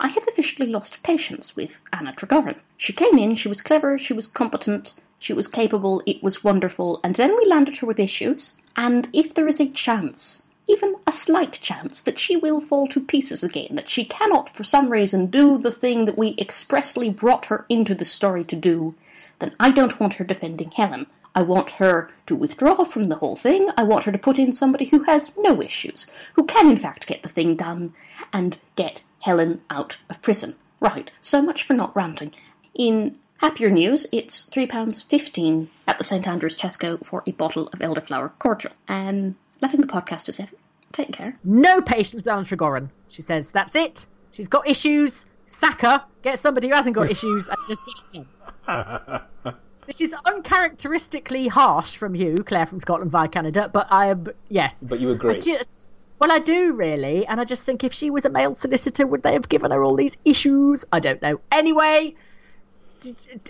I 0.00 0.08
have 0.08 0.26
officially 0.26 0.68
lost 0.68 1.02
patience 1.02 1.54
with 1.54 1.80
Anna 1.92 2.12
Tregorran. 2.12 2.58
She 2.76 2.92
came 2.92 3.16
in, 3.16 3.36
she 3.36 3.48
was 3.48 3.62
clever, 3.62 3.96
she 3.96 4.12
was 4.12 4.26
competent, 4.26 4.94
she 5.18 5.32
was 5.32 5.46
capable, 5.46 6.02
it 6.04 6.22
was 6.22 6.42
wonderful, 6.42 7.00
and 7.04 7.14
then 7.14 7.36
we 7.36 7.46
landed 7.46 7.76
her 7.78 7.86
with 7.86 8.00
issues. 8.00 8.56
And 8.76 9.08
if 9.12 9.34
there 9.34 9.46
is 9.46 9.60
a 9.60 9.68
chance, 9.68 10.44
even 10.66 10.96
a 11.06 11.12
slight 11.12 11.52
chance, 11.62 12.00
that 12.02 12.18
she 12.18 12.36
will 12.36 12.60
fall 12.60 12.86
to 12.88 13.00
pieces 13.00 13.44
again, 13.44 13.76
that 13.76 13.88
she 13.88 14.04
cannot, 14.04 14.54
for 14.54 14.64
some 14.64 14.90
reason, 14.90 15.26
do 15.26 15.58
the 15.58 15.70
thing 15.70 16.06
that 16.06 16.18
we 16.18 16.34
expressly 16.38 17.08
brought 17.08 17.46
her 17.46 17.64
into 17.68 17.94
the 17.94 18.04
story 18.04 18.44
to 18.44 18.56
do, 18.56 18.94
then 19.38 19.54
I 19.60 19.70
don't 19.70 20.00
want 20.00 20.14
her 20.14 20.24
defending 20.24 20.72
Helen. 20.72 21.06
I 21.36 21.42
want 21.42 21.70
her 21.72 22.10
to 22.26 22.36
withdraw 22.36 22.84
from 22.84 23.08
the 23.08 23.16
whole 23.16 23.34
thing. 23.34 23.68
I 23.76 23.82
want 23.82 24.04
her 24.04 24.12
to 24.12 24.18
put 24.18 24.38
in 24.38 24.52
somebody 24.52 24.84
who 24.84 25.02
has 25.02 25.32
no 25.36 25.60
issues, 25.60 26.10
who 26.34 26.44
can 26.44 26.68
in 26.68 26.76
fact 26.76 27.06
get 27.06 27.22
the 27.22 27.28
thing 27.28 27.56
done 27.56 27.92
and 28.32 28.58
get 28.76 29.02
Helen 29.24 29.62
out 29.70 29.96
of 30.10 30.20
prison. 30.20 30.54
Right, 30.80 31.10
so 31.18 31.40
much 31.40 31.62
for 31.64 31.72
not 31.72 31.96
ranting. 31.96 32.32
In 32.74 33.18
happier 33.38 33.70
news, 33.70 34.06
it's 34.12 34.44
£3.15 34.50 35.68
at 35.88 35.96
the 35.96 36.04
St 36.04 36.28
Andrews 36.28 36.58
Tesco 36.58 37.02
for 37.06 37.22
a 37.26 37.32
bottle 37.32 37.68
of 37.68 37.78
elderflower 37.78 38.32
cordial. 38.38 38.72
Um, 38.86 39.36
loving 39.62 39.80
the 39.80 39.86
podcast 39.86 40.28
as 40.28 40.40
ever. 40.40 40.54
Take 40.92 41.12
care. 41.12 41.38
No 41.42 41.80
patience 41.80 42.22
with 42.22 42.28
Anna 42.28 42.42
Tregorran. 42.42 42.90
She 43.08 43.22
says, 43.22 43.50
that's 43.50 43.74
it. 43.74 44.06
She's 44.32 44.48
got 44.48 44.68
issues. 44.68 45.24
Sack 45.46 45.80
her. 45.80 46.04
Get 46.22 46.38
somebody 46.38 46.68
who 46.68 46.74
hasn't 46.74 46.94
got 46.94 47.10
issues 47.16 47.48
and 47.48 47.56
just 47.66 47.82
get 47.86 48.20
it 48.20 48.26
done. 48.66 49.54
This 49.86 50.02
is 50.02 50.14
uncharacteristically 50.26 51.48
harsh 51.48 51.96
from 51.96 52.14
you, 52.14 52.36
Claire 52.44 52.66
from 52.66 52.80
Scotland 52.80 53.10
via 53.10 53.28
Canada, 53.28 53.70
but 53.72 53.86
I 53.90 54.06
am 54.06 54.26
yes. 54.50 54.84
But 54.84 55.00
you 55.00 55.10
agree. 55.10 55.36
I 55.36 55.40
just, 55.40 55.88
well, 56.18 56.30
I 56.32 56.38
do 56.38 56.72
really, 56.72 57.26
and 57.26 57.40
I 57.40 57.44
just 57.44 57.64
think 57.64 57.84
if 57.84 57.92
she 57.92 58.10
was 58.10 58.24
a 58.24 58.30
male 58.30 58.54
solicitor, 58.54 59.06
would 59.06 59.22
they 59.22 59.32
have 59.32 59.48
given 59.48 59.70
her 59.70 59.82
all 59.82 59.96
these 59.96 60.16
issues? 60.24 60.84
I 60.92 61.00
don't 61.00 61.20
know. 61.20 61.40
Anyway, 61.50 62.14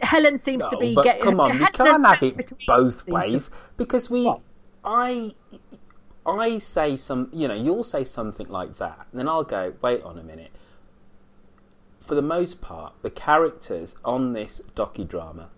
Helen 0.02 0.38
seems 0.38 0.64
No, 0.64 0.70
to 0.70 0.76
be 0.78 0.94
getting. 0.94 1.22
come 1.22 1.40
on, 1.40 1.50
we 1.52 1.58
Helen 1.58 1.72
can't 1.72 2.06
have 2.06 2.22
it 2.22 2.52
both 2.66 3.06
ways 3.06 3.48
two. 3.48 3.54
because 3.76 4.10
we, 4.10 4.32
I, 4.84 5.34
I 6.26 6.58
say 6.58 6.96
some, 6.96 7.28
you 7.32 7.48
know, 7.48 7.54
you'll 7.54 7.84
say 7.84 8.04
something 8.04 8.48
like 8.48 8.76
that, 8.76 9.06
and 9.10 9.20
then 9.20 9.28
I'll 9.28 9.44
go, 9.44 9.74
wait 9.82 10.02
on 10.02 10.18
a 10.18 10.22
minute. 10.22 10.50
For 12.00 12.14
the 12.14 12.22
most 12.22 12.60
part, 12.60 12.92
the 13.02 13.10
characters 13.10 13.96
on 14.04 14.32
this 14.32 14.60
docudrama 14.74 15.48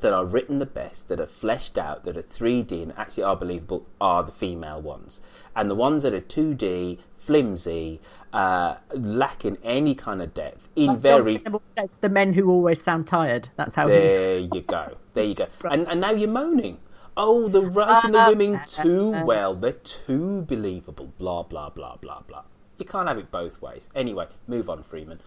that 0.00 0.12
are 0.12 0.24
written 0.24 0.58
the 0.58 0.66
best, 0.66 1.08
that 1.08 1.20
are 1.20 1.26
fleshed 1.26 1.76
out, 1.78 2.04
that 2.04 2.16
are 2.16 2.22
3D 2.22 2.82
and 2.82 2.92
actually 2.96 3.22
are 3.22 3.36
believable, 3.36 3.86
are 4.00 4.22
the 4.22 4.32
female 4.32 4.80
ones, 4.80 5.20
and 5.56 5.70
the 5.70 5.74
ones 5.74 6.02
that 6.02 6.14
are 6.14 6.20
2D, 6.20 6.98
flimsy, 7.16 8.00
uh, 8.32 8.76
lacking 8.94 9.58
any 9.64 9.94
kind 9.94 10.22
of 10.22 10.32
depth, 10.34 10.68
in 10.76 10.86
Like 10.86 11.00
very 11.00 11.42
says, 11.68 11.96
the 11.96 12.08
men 12.08 12.32
who 12.32 12.50
always 12.50 12.80
sound 12.80 13.06
tired. 13.06 13.48
That's 13.56 13.74
how. 13.74 13.86
he... 13.86 13.94
there 13.94 14.38
you 14.54 14.60
go. 14.62 14.96
There 15.14 15.24
you 15.24 15.34
go. 15.34 15.46
And, 15.70 15.86
and 15.88 16.00
now 16.00 16.10
you're 16.12 16.28
moaning. 16.28 16.78
Oh, 17.16 17.48
they're 17.48 17.62
writing 17.62 18.12
the 18.12 18.20
Uh, 18.20 18.28
women 18.28 18.60
too 18.66 19.10
well. 19.24 19.54
They're 19.54 19.72
too 19.72 20.42
believable. 20.42 21.12
Blah, 21.18 21.42
blah, 21.42 21.70
blah, 21.70 21.96
blah, 21.96 22.22
blah. 22.22 22.42
You 22.78 22.86
can't 22.86 23.08
have 23.08 23.18
it 23.18 23.30
both 23.30 23.60
ways. 23.60 23.88
Anyway, 23.94 24.26
move 24.46 24.70
on, 24.70 24.82
Freeman. 24.82 25.20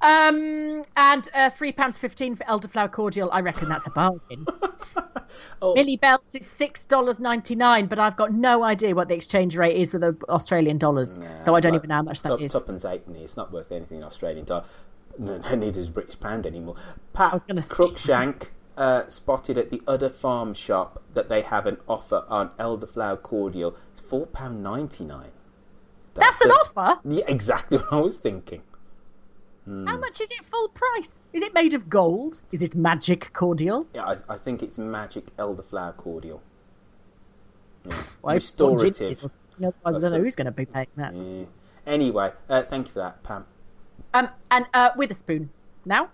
Um, 0.00 0.82
and 0.96 1.28
uh, 1.34 1.50
three 1.50 1.72
pounds 1.72 1.98
fifteen 1.98 2.36
for 2.36 2.44
elderflower 2.44 2.90
cordial. 2.90 3.30
I 3.32 3.40
reckon 3.40 3.68
that's 3.68 3.86
a 3.86 3.90
bargain. 3.90 4.46
Oh. 5.62 5.74
Millie 5.74 5.96
Bell's 5.96 6.34
is 6.34 6.46
six 6.46 6.84
dollars 6.84 7.18
ninety 7.20 7.54
nine, 7.54 7.86
but 7.86 7.98
I've 7.98 8.16
got 8.16 8.32
no 8.32 8.62
idea 8.64 8.94
what 8.94 9.08
the 9.08 9.14
exchange 9.14 9.56
rate 9.56 9.76
is 9.76 9.92
with 9.92 10.02
the 10.02 10.16
Australian 10.28 10.78
dollars, 10.78 11.20
so 11.40 11.54
I 11.54 11.60
don't 11.60 11.72
like 11.72 11.80
even 11.80 11.88
know 11.88 11.96
how 11.96 12.02
much 12.02 12.22
that 12.22 12.30
tup- 12.30 12.40
is. 12.40 12.52
Tuppence 12.52 12.82
halfpenny. 12.82 13.22
It's 13.22 13.36
not 13.36 13.52
worth 13.52 13.72
anything 13.72 13.98
in 13.98 14.04
Australian 14.04 14.44
dollar. 14.44 14.64
No, 15.18 15.38
neither 15.38 15.80
is 15.80 15.88
British 15.88 16.20
pound 16.20 16.46
anymore. 16.46 16.76
Pat 17.14 17.42
Crookshank 17.68 18.52
uh, 18.76 19.06
spotted 19.08 19.56
at 19.56 19.70
the 19.70 19.82
other 19.86 20.10
farm 20.10 20.52
shop 20.54 21.02
that 21.14 21.28
they 21.28 21.40
have 21.42 21.66
an 21.66 21.78
offer 21.88 22.24
on 22.28 22.50
elderflower 22.58 23.22
cordial. 23.22 23.76
It's 23.92 24.00
four 24.00 24.26
pound 24.26 24.62
ninety 24.62 25.04
nine. 25.04 25.30
That's 26.14 26.40
an 26.40 26.50
offer. 26.50 27.00
Yeah, 27.04 27.24
exactly 27.26 27.78
what 27.78 27.92
I 27.92 28.00
was 28.00 28.18
thinking. 28.18 28.62
Hmm. 29.66 29.86
How 29.86 29.96
much 29.98 30.20
is 30.20 30.30
it 30.30 30.44
full 30.44 30.68
price? 30.68 31.24
Is 31.32 31.42
it 31.42 31.52
made 31.52 31.74
of 31.74 31.88
gold? 31.90 32.40
Is 32.52 32.62
it 32.62 32.74
magic 32.76 33.32
cordial? 33.32 33.86
Yeah, 33.94 34.04
I, 34.04 34.16
I 34.34 34.38
think 34.38 34.62
it's 34.62 34.78
magic 34.78 35.36
elderflower 35.36 35.96
cordial. 35.96 36.40
Yeah. 37.84 37.96
Well, 38.22 38.36
it's 38.36 38.56
not 38.58 38.78
gin 38.78 38.88
Restorative. 38.88 39.18
people. 39.20 39.30
You 39.58 39.66
know, 39.66 39.74
I 39.84 39.90
don't 39.92 40.00
That's 40.00 40.12
know 40.12 40.20
a- 40.20 40.22
who's 40.22 40.36
going 40.36 40.44
to 40.46 40.50
be 40.52 40.66
paying 40.66 40.86
that. 40.96 41.18
Yeah. 41.18 41.44
Anyway, 41.86 42.32
uh, 42.48 42.62
thank 42.62 42.86
you 42.88 42.92
for 42.92 42.98
that, 43.00 43.22
Pam. 43.22 43.44
Um, 44.14 44.28
and 44.50 44.66
uh, 44.72 44.90
spoon 45.12 45.50
now. 45.84 46.10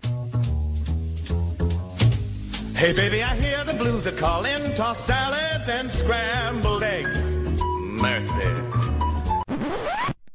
Hey 2.75 2.93
baby, 2.93 3.23
I 3.23 3.37
hear 3.37 3.63
the 3.65 3.75
blues 3.75 4.07
are 4.09 4.13
calling. 4.13 4.75
Toss 4.75 4.99
salads 5.05 5.69
and 5.69 5.91
scrambled 5.91 6.83
eggs. 6.83 7.37
Mercy. 7.37 8.92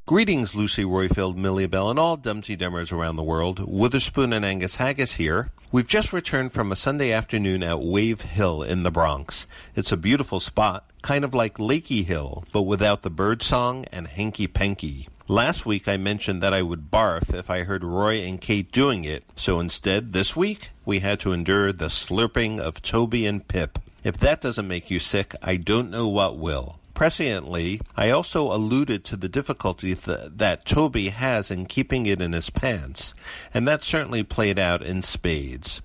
Greetings, 0.08 0.56
Lucy 0.56 0.86
Roifield, 0.86 1.36
Millie 1.36 1.68
Bell, 1.68 1.90
and 1.90 2.00
all 2.00 2.16
Dumpty 2.16 2.56
Dummers 2.56 2.94
around 2.94 3.18
the 3.18 3.24
world. 3.24 3.60
Witherspoon 3.68 4.32
and 4.32 4.46
Angus 4.46 4.78
Haggis 4.78 5.16
here. 5.16 5.52
We've 5.70 5.86
just 5.86 6.14
returned 6.14 6.54
from 6.54 6.72
a 6.72 6.78
Sunday 6.78 7.12
afternoon 7.12 7.62
at 7.62 7.82
Wave 7.82 8.22
Hill 8.22 8.64
in 8.64 8.84
the 8.84 8.90
Bronx. 8.90 9.48
It's 9.76 9.92
a 9.92 9.98
beautiful 9.98 10.40
spot, 10.40 10.90
kind 11.02 11.26
of 11.26 11.34
like 11.34 11.58
Lakey 11.58 12.06
Hill, 12.06 12.46
but 12.54 12.62
without 12.62 13.02
the 13.02 13.10
bird 13.10 13.42
song 13.42 13.84
and 13.92 14.08
hanky 14.08 14.48
panky. 14.48 15.10
Last 15.28 15.66
week 15.66 15.90
I 15.90 15.98
mentioned 15.98 16.42
that 16.42 16.54
I 16.54 16.62
would 16.62 16.90
barf 16.90 17.34
if 17.34 17.50
I 17.50 17.64
heard 17.64 17.84
Roy 17.84 18.22
and 18.22 18.40
Kate 18.40 18.72
doing 18.72 19.04
it, 19.04 19.26
so 19.36 19.60
instead, 19.60 20.14
this 20.14 20.38
week, 20.38 20.70
we 20.86 21.00
had 21.00 21.20
to 21.20 21.34
endure 21.34 21.74
the 21.74 21.88
slurping 21.88 22.62
of 22.62 22.82
Toby 22.82 23.26
and 23.26 23.46
Pip. 23.46 23.78
If 24.06 24.16
that 24.20 24.40
doesn't 24.40 24.70
make 24.70 24.90
you 24.90 25.00
sick, 25.00 25.36
I 25.44 25.58
don't 25.58 25.92
know 25.92 26.08
what 26.08 26.38
will. 26.38 26.80
Presciently, 26.98 27.80
I 27.96 28.10
also 28.10 28.52
alluded 28.52 29.04
to 29.06 29.16
the 29.16 29.30
difficulties 29.30 30.06
th- 30.06 30.32
that 30.38 30.66
Toby 30.66 31.10
has 31.10 31.52
in 31.52 31.68
keeping 31.68 32.08
it 32.08 32.20
in 32.20 32.34
his 32.34 32.50
pants, 32.50 33.14
and 33.54 33.68
that 33.68 33.84
certainly 33.84 34.24
played 34.24 34.58
out 34.58 34.82
in 34.82 35.04
spades. 35.04 35.80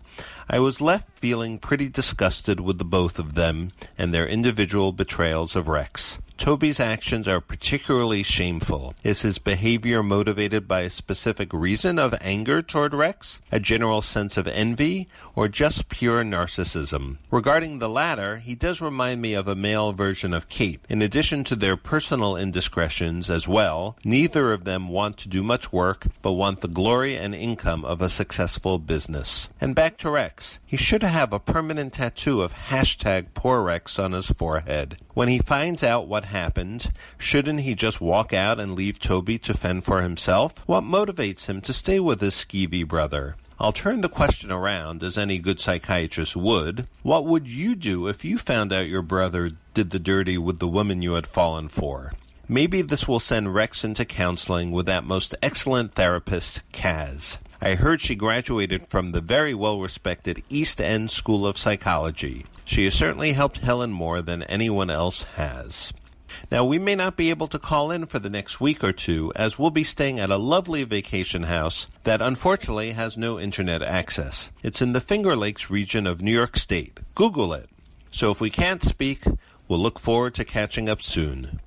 I 0.49 0.59
was 0.59 0.81
left 0.81 1.11
feeling 1.11 1.59
pretty 1.59 1.91
disgusted 1.91 2.61
with 2.61 2.79
the 2.79 2.87
both 2.87 3.19
of 3.19 3.35
them 3.35 3.73
and 3.99 4.15
their 4.15 4.27
individual 4.27 4.91
betrayals 4.91 5.55
of 5.55 5.69
Rex. 5.69 6.17
Toby's 6.43 6.80
actions 6.80 7.28
are 7.28 7.40
particularly 7.40 8.24
shameful. 8.24 8.97
Is 9.05 9.22
his 9.22 9.38
behavior 9.38 10.03
motivated 10.03 10.66
by 10.66 10.80
a 10.80 10.90
specific 10.90 11.53
reason 11.53 12.01
of 12.01 12.16
anger 12.20 12.61
toward 12.61 12.95
Rex, 12.95 13.38
a 13.53 13.61
general 13.61 14.03
sense 14.03 14.36
of 14.36 14.49
envy, 14.49 15.07
or 15.36 15.47
just 15.47 15.88
pure 15.88 16.24
narcissism? 16.24 17.18
Regarding 17.30 17.78
the 17.78 17.88
latter, 17.88 18.38
he 18.38 18.57
does 18.57 18.80
remind 18.80 19.22
me 19.22 19.34
of 19.34 19.47
a 19.47 19.55
male 19.55 19.93
version 19.93 20.34
of 20.34 20.49
Kate. 20.49 20.80
In 20.88 21.01
addition 21.01 21.45
to 21.45 21.55
their 21.55 21.76
personal 21.76 22.36
indiscretions 22.36 23.30
as 23.30 23.47
well, 23.47 23.97
neither 24.05 24.53
of 24.53 24.64
them 24.64 24.88
want 24.88 25.18
to 25.18 25.28
do 25.28 25.45
much 25.45 25.72
work, 25.72 26.09
but 26.22 26.32
want 26.32 26.61
the 26.61 26.66
glory 26.66 27.16
and 27.16 27.36
income 27.36 27.84
of 27.84 28.03
a 28.03 28.11
successful 28.11 28.80
business. 28.80 29.49
And 29.61 29.76
back 29.76 29.97
to 29.99 30.11
Rex. 30.11 30.59
He 30.66 30.76
should 30.76 31.05
have 31.05 31.32
a 31.32 31.38
permanent 31.38 31.93
tattoo 31.93 32.43
of 32.43 32.53
hashtag 32.53 33.28
poor 33.32 33.62
Rex 33.62 33.97
on 34.01 34.11
his 34.11 34.26
forehead. 34.26 34.97
When 35.14 35.28
he 35.28 35.38
finds 35.38 35.84
out 35.84 36.09
what 36.09 36.32
happened, 36.33 36.93
shouldn't 37.16 37.61
he 37.61 37.74
just 37.74 38.01
walk 38.01 38.33
out 38.33 38.59
and 38.59 38.74
leave 38.74 38.99
Toby 38.99 39.39
to 39.39 39.55
fend 39.55 39.85
for 39.85 40.03
himself? 40.03 40.55
What 40.66 40.85
motivates 40.85 41.47
him 41.47 41.61
to 41.62 41.72
stay 41.72 42.01
with 42.01 42.20
his 42.20 42.35
skeevy 42.35 42.87
brother? 42.87 43.37
I'll 43.61 43.72
turn 43.72 44.01
the 44.01 44.09
question 44.09 44.51
around, 44.51 45.05
as 45.05 45.16
any 45.16 45.39
good 45.39 45.61
psychiatrist 45.61 46.35
would. 46.35 46.89
What 47.03 47.24
would 47.26 47.47
you 47.47 47.76
do 47.76 48.09
if 48.09 48.24
you 48.24 48.37
found 48.37 48.72
out 48.72 48.89
your 48.89 49.03
brother 49.03 49.53
did 49.72 49.91
the 49.91 50.01
dirty 50.01 50.37
with 50.37 50.59
the 50.59 50.66
woman 50.66 51.01
you 51.01 51.12
had 51.12 51.28
fallen 51.28 51.68
for? 51.68 52.12
Maybe 52.49 52.83
this 52.83 53.07
will 53.07 53.20
send 53.20 53.55
Rex 53.55 53.85
into 53.85 54.05
counseling 54.05 54.72
with 54.72 54.87
that 54.87 55.05
most 55.05 55.37
excellent 55.41 55.95
therapist, 55.95 56.61
Kaz. 56.72 57.39
I 57.61 57.76
heard 57.76 58.01
she 58.01 58.16
graduated 58.16 58.89
from 58.89 59.12
the 59.12 59.20
very 59.20 59.55
well 59.55 59.78
respected 59.78 60.43
East 60.49 60.80
End 60.80 61.12
School 61.12 61.47
of 61.47 61.57
Psychology. 61.57 62.45
She 62.64 62.85
has 62.87 62.95
certainly 62.95 63.33
helped 63.33 63.59
Helen 63.59 63.93
more 63.93 64.20
than 64.20 64.43
anyone 64.43 64.91
else 64.91 65.22
has. 65.37 65.93
Now, 66.53 66.66
we 66.66 66.78
may 66.78 66.94
not 66.94 67.16
be 67.16 67.30
able 67.30 67.48
to 67.48 67.59
call 67.59 67.90
in 67.90 68.05
for 68.05 68.18
the 68.18 68.28
next 68.28 68.61
week 68.61 68.84
or 68.84 68.92
two, 68.92 69.32
as 69.34 69.59
we'll 69.59 69.70
be 69.70 69.84
staying 69.84 70.20
at 70.20 70.28
a 70.28 70.36
lovely 70.36 70.84
vacation 70.84 71.44
house 71.44 71.86
that 72.05 72.20
unfortunately 72.20 72.92
has 72.92 73.16
no 73.16 73.40
internet 73.40 73.82
access. 73.82 74.50
It's 74.62 74.82
in 74.82 74.92
the 74.92 75.00
Finger 75.00 75.34
Lakes 75.34 75.70
region 75.70 76.07
of 76.07 76.20
New 76.20 76.30
York 76.30 76.59
State. 76.59 77.00
Google 77.14 77.55
it. 77.55 77.70
So 78.12 78.30
if 78.30 78.38
we 78.38 78.50
can't 78.50 78.82
speak, 78.82 79.24
we'll 79.66 79.78
look 79.78 79.98
forward 79.98 80.34
to 80.34 80.44
catching 80.44 80.90
up 80.90 81.00
soon. 81.00 81.59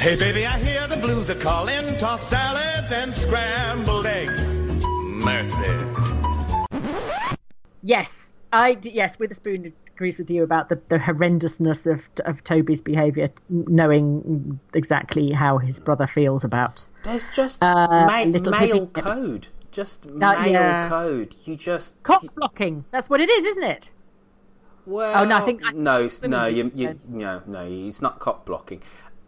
Hey 0.00 0.16
baby, 0.16 0.46
I 0.46 0.58
hear 0.58 0.84
the 0.88 0.98
blues 1.00 1.30
are 1.30 1.36
calling. 1.36 1.96
Tossed 1.98 2.28
salads 2.28 2.90
and 2.90 3.14
scrambled 3.14 4.06
eggs. 4.06 4.58
Mercy. 4.58 5.76
Yes, 7.84 8.32
I 8.52 8.74
d- 8.74 8.90
yes. 8.90 9.16
Witherspoon 9.20 9.72
agrees 9.98 10.18
with 10.18 10.30
you 10.30 10.44
about 10.44 10.68
the, 10.68 10.80
the 10.90 10.96
horrendousness 10.96 11.92
of 11.92 12.08
of 12.24 12.44
Toby's 12.44 12.80
behaviour, 12.80 13.28
knowing 13.48 14.60
exactly 14.72 15.32
how 15.32 15.58
his 15.58 15.80
brother 15.80 16.06
feels 16.06 16.44
about. 16.44 16.86
There's 17.02 17.26
just 17.34 17.60
Uh, 17.62 18.06
ma- 18.06 18.22
little 18.22 18.52
male 18.52 18.86
code. 18.90 19.48
Just 19.72 20.06
male 20.06 20.46
yeah. 20.46 20.88
code. 20.88 21.34
You 21.44 21.56
just 21.56 22.00
cock 22.04 22.22
blocking. 22.36 22.84
That's 22.92 23.10
what 23.10 23.20
it 23.20 23.28
is, 23.28 23.44
isn't 23.44 23.64
it? 23.64 23.90
Well, 24.86 25.20
oh 25.20 25.24
no, 25.24 25.36
I 25.36 25.40
think 25.40 25.62
I 25.66 25.72
no, 25.72 26.08
no, 26.22 26.46
you, 26.46 26.70
you, 26.74 26.98
no, 27.08 27.42
no. 27.46 27.66
It's 27.68 28.00
not 28.00 28.20
cock 28.20 28.46
blocking. 28.46 28.80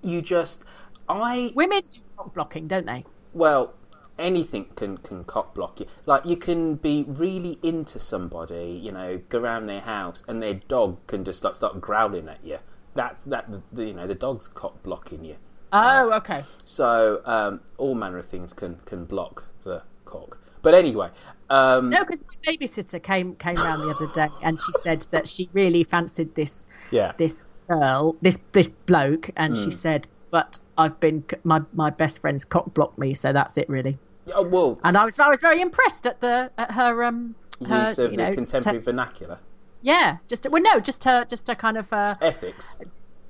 You 0.02 0.22
just, 0.22 0.64
I. 1.08 1.52
Women 1.56 1.82
do 1.90 1.98
cock 2.16 2.32
blocking, 2.32 2.68
don't 2.68 2.86
they? 2.86 3.04
Well, 3.34 3.74
anything 4.20 4.66
can 4.76 4.98
can 4.98 5.24
cock 5.24 5.54
block 5.54 5.80
you. 5.80 5.86
Like 6.06 6.24
you 6.26 6.36
can 6.36 6.76
be 6.76 7.04
really 7.08 7.58
into 7.62 7.98
somebody, 7.98 8.78
you 8.82 8.92
know, 8.92 9.18
go 9.28 9.38
around 9.40 9.66
their 9.66 9.80
house, 9.80 10.22
and 10.28 10.42
their 10.42 10.54
dog 10.54 11.06
can 11.06 11.24
just 11.24 11.44
like 11.44 11.54
start 11.54 11.80
growling 11.80 12.28
at 12.28 12.44
you. 12.44 12.58
That's 12.94 13.24
that. 13.24 13.50
The, 13.72 13.86
you 13.86 13.94
know, 13.94 14.06
the 14.06 14.14
dog's 14.14 14.48
cock 14.48 14.82
blocking 14.82 15.24
you. 15.24 15.36
Oh, 15.72 16.12
okay. 16.18 16.46
So 16.64 17.20
um, 17.24 17.60
all 17.78 17.94
manner 17.94 18.18
of 18.18 18.26
things 18.26 18.52
can 18.52 18.76
can 18.84 19.04
block 19.04 19.46
the 19.64 19.82
cock. 20.04 20.40
But 20.62 20.74
anyway, 20.74 21.10
um, 21.48 21.98
No, 21.98 21.98
because 22.00 22.22
my 22.46 22.52
babysitter 22.54 23.02
came 23.02 23.36
came 23.36 23.60
round 23.62 23.82
the 23.82 23.90
other 23.90 24.06
day, 24.06 24.30
and 24.40 24.58
she 24.60 24.72
said 24.72 25.06
that 25.12 25.28
she 25.28 25.50
really 25.52 25.84
fancied 25.84 26.34
this 26.34 26.66
yeah, 26.90 27.12
this 27.18 27.44
girl, 27.68 28.16
this 28.22 28.38
this 28.52 28.70
bloke, 28.86 29.30
and 29.36 29.56
she 29.56 29.70
Mm. 29.70 29.72
said, 29.72 30.08
"But 30.30 30.58
I've 30.76 31.00
been 31.00 31.24
my 31.44 31.60
my 31.72 31.90
best 31.90 32.20
friend's 32.20 32.44
cock 32.44 32.72
blocked 32.74 32.98
me, 32.98 33.14
so 33.14 33.32
that's 33.32 33.58
it, 33.58 33.68
really." 33.68 33.98
Oh, 34.34 34.42
well, 34.42 34.78
and 34.84 34.96
I 34.96 35.04
was 35.04 35.18
I 35.18 35.28
was 35.28 35.40
very 35.40 35.60
impressed 35.60 36.06
at 36.06 36.20
the 36.20 36.50
at 36.58 36.70
her 36.72 37.04
um 37.04 37.34
her, 37.66 37.88
use 37.88 37.98
of 37.98 38.10
you 38.12 38.16
the 38.16 38.22
know, 38.24 38.28
just 38.28 38.36
contemporary 38.36 38.78
her- 38.78 38.84
vernacular. 38.84 39.38
yeah, 39.82 40.18
just 40.28 40.46
well 40.50 40.62
no, 40.62 40.78
just 40.80 41.02
her 41.04 41.24
just 41.24 41.46
her 41.48 41.54
kind 41.54 41.76
of 41.78 41.92
uh, 41.92 42.14
Ethics. 42.20 42.78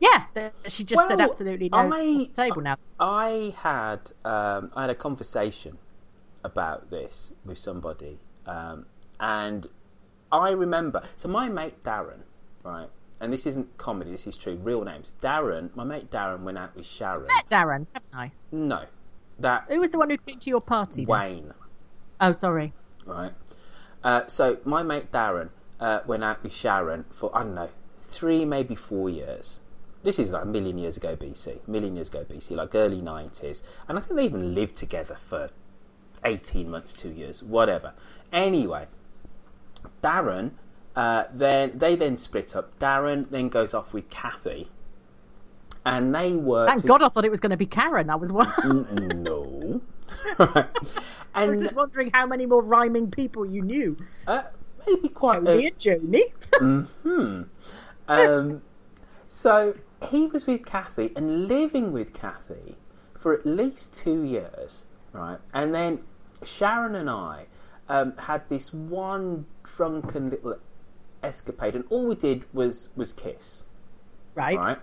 yeah. 0.00 0.24
the- 0.34 0.52
She 0.68 0.84
just 0.84 1.06
said 1.08 1.20
absolutely 1.20 1.68
no 1.68 1.90
I- 1.92 2.28
table 2.34 2.60
now. 2.62 2.76
I 2.98 3.54
had 3.56 4.00
um, 4.24 4.70
I 4.74 4.82
had 4.82 4.90
a 4.90 4.94
conversation 4.94 5.78
about 6.44 6.90
this 6.90 7.32
with 7.44 7.58
somebody, 7.58 8.18
um, 8.46 8.86
and 9.20 9.66
I 10.32 10.50
remember. 10.50 11.02
So 11.16 11.28
my 11.28 11.48
mate 11.48 11.82
Darren, 11.84 12.20
right, 12.64 12.88
and 13.20 13.32
this 13.32 13.46
isn't 13.46 13.76
comedy. 13.78 14.10
This 14.10 14.26
is 14.26 14.36
true. 14.36 14.56
Real 14.56 14.84
names. 14.84 15.16
Darren. 15.20 15.74
My 15.76 15.84
mate 15.84 16.10
Darren 16.10 16.40
went 16.42 16.58
out 16.58 16.74
with 16.76 16.86
Sharon. 16.86 17.26
Met 17.26 17.48
Darren, 17.48 17.86
haven't 17.94 18.14
I? 18.14 18.32
No, 18.52 18.84
that 19.40 19.64
Who 19.68 19.80
was 19.80 19.90
the 19.92 19.98
one 19.98 20.10
who 20.10 20.16
came 20.18 20.38
to 20.38 20.50
your 20.50 20.60
party? 20.60 21.04
then? 21.04 21.08
Wayne. 21.08 21.54
Oh, 22.20 22.32
sorry. 22.32 22.72
right? 23.06 23.32
Uh, 24.04 24.22
so 24.26 24.58
my 24.64 24.82
mate 24.82 25.10
Darren 25.12 25.50
uh, 25.78 26.00
went 26.06 26.24
out 26.24 26.42
with 26.42 26.54
Sharon 26.54 27.04
for 27.10 27.34
I 27.36 27.42
don't 27.42 27.54
know 27.54 27.68
three, 27.98 28.44
maybe 28.44 28.74
four 28.74 29.08
years. 29.10 29.60
This 30.02 30.18
is 30.18 30.32
like 30.32 30.44
a 30.44 30.46
million 30.46 30.78
years 30.78 30.96
ago 30.96 31.14
BC, 31.16 31.66
million 31.68 31.94
years 31.96 32.08
ago 32.08 32.24
BC, 32.24 32.56
like 32.56 32.74
early 32.74 33.00
nineties, 33.02 33.62
and 33.88 33.98
I 33.98 34.00
think 34.00 34.16
they 34.16 34.24
even 34.24 34.54
lived 34.54 34.76
together 34.76 35.16
for 35.28 35.50
eighteen 36.24 36.70
months, 36.70 36.92
two 36.94 37.10
years, 37.10 37.42
whatever. 37.42 37.92
Anyway, 38.32 38.86
Darren, 40.02 40.52
uh, 40.96 41.24
then 41.32 41.72
they 41.78 41.96
then 41.96 42.16
split 42.16 42.56
up. 42.56 42.78
Darren 42.78 43.28
then 43.30 43.48
goes 43.50 43.74
off 43.74 43.92
with 43.92 44.08
Kathy, 44.10 44.68
and 45.84 46.14
they 46.14 46.32
were. 46.34 46.66
Thank 46.66 46.82
to- 46.82 46.88
God, 46.88 47.02
I 47.02 47.08
thought 47.08 47.24
it 47.24 47.30
was 47.30 47.40
going 47.40 47.50
to 47.50 47.56
be 47.56 47.66
Karen. 47.66 48.10
I 48.10 48.16
was 48.16 48.32
one. 48.32 48.48
no. 49.22 49.80
I 51.34 51.46
was 51.46 51.62
just 51.62 51.74
wondering 51.74 52.10
how 52.12 52.26
many 52.26 52.46
more 52.46 52.62
rhyming 52.62 53.10
people 53.10 53.46
you 53.46 53.62
knew. 53.62 53.96
Uh, 54.26 54.42
maybe 54.86 55.08
quite. 55.08 55.44
Tony 55.44 55.66
and 55.68 55.78
Joni. 55.78 56.32
hmm 56.58 57.42
Um, 58.08 58.62
so 59.28 59.74
he 60.08 60.26
was 60.26 60.46
with 60.46 60.64
Kathy 60.66 61.12
and 61.14 61.46
living 61.46 61.92
with 61.92 62.12
Kathy 62.12 62.76
for 63.16 63.32
at 63.32 63.46
least 63.46 63.94
two 63.94 64.24
years, 64.24 64.86
right? 65.12 65.38
And 65.54 65.74
then 65.74 66.00
Sharon 66.42 66.94
and 66.96 67.08
I 67.08 67.46
um, 67.88 68.16
had 68.16 68.48
this 68.48 68.72
one 68.72 69.46
drunken 69.62 70.30
little 70.30 70.56
escapade, 71.22 71.76
and 71.76 71.84
all 71.90 72.06
we 72.06 72.14
did 72.16 72.44
was 72.52 72.88
was 72.96 73.12
kiss, 73.12 73.64
Right. 74.34 74.58
right? 74.58 74.78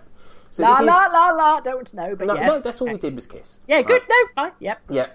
So 0.50 0.62
la 0.62 0.72
this 0.74 0.80
is- 0.80 0.86
la 0.86 1.06
la 1.06 1.28
la. 1.30 1.60
Don't 1.60 1.74
want 1.76 1.86
to 1.88 1.96
know, 1.96 2.16
but 2.16 2.26
no, 2.26 2.34
yes. 2.34 2.48
no, 2.48 2.60
that's 2.60 2.80
all 2.80 2.88
we 2.88 2.98
did 2.98 3.14
was 3.14 3.26
kiss. 3.26 3.60
Yeah, 3.68 3.82
good. 3.82 4.02
right? 4.08 4.26
No, 4.36 4.42
fine. 4.42 4.52
Yep. 4.60 4.80
Yeah, 4.90 5.06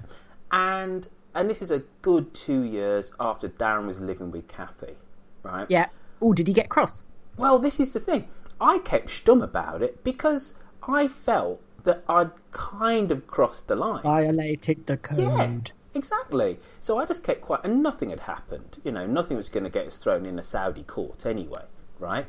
and 0.51 1.07
and 1.35 1.49
this 1.49 1.59
was 1.59 1.71
a 1.71 1.79
good 2.01 2.33
two 2.33 2.61
years 2.61 3.13
after 3.19 3.49
Darren 3.49 3.87
was 3.87 3.99
living 3.99 4.31
with 4.31 4.47
Kathy, 4.47 4.95
right? 5.43 5.65
Yeah. 5.69 5.87
Oh, 6.21 6.33
did 6.33 6.47
he 6.47 6.53
get 6.53 6.69
cross? 6.69 7.03
Well, 7.37 7.59
this 7.59 7.79
is 7.79 7.93
the 7.93 7.99
thing. 7.99 8.27
I 8.61 8.77
kept 8.79 9.07
stum 9.07 9.43
about 9.43 9.81
it 9.81 10.03
because 10.03 10.55
I 10.87 11.07
felt 11.07 11.61
that 11.83 12.03
I'd 12.07 12.31
kind 12.51 13.11
of 13.11 13.27
crossed 13.27 13.67
the 13.67 13.75
line. 13.75 14.03
Violated 14.03 14.85
the 14.85 14.95
code. 14.97 15.19
Yeah, 15.19 15.57
exactly. 15.95 16.59
So 16.79 16.97
I 16.97 17.05
just 17.05 17.23
kept 17.23 17.41
quiet, 17.41 17.61
and 17.65 17.81
nothing 17.83 18.11
had 18.11 18.21
happened. 18.21 18.77
You 18.83 18.91
know, 18.91 19.05
nothing 19.07 19.35
was 19.35 19.49
going 19.49 19.63
to 19.63 19.69
get 19.69 19.87
us 19.87 19.97
thrown 19.97 20.25
in 20.25 20.37
a 20.39 20.43
Saudi 20.43 20.83
court 20.83 21.25
anyway, 21.25 21.63
right? 21.99 22.25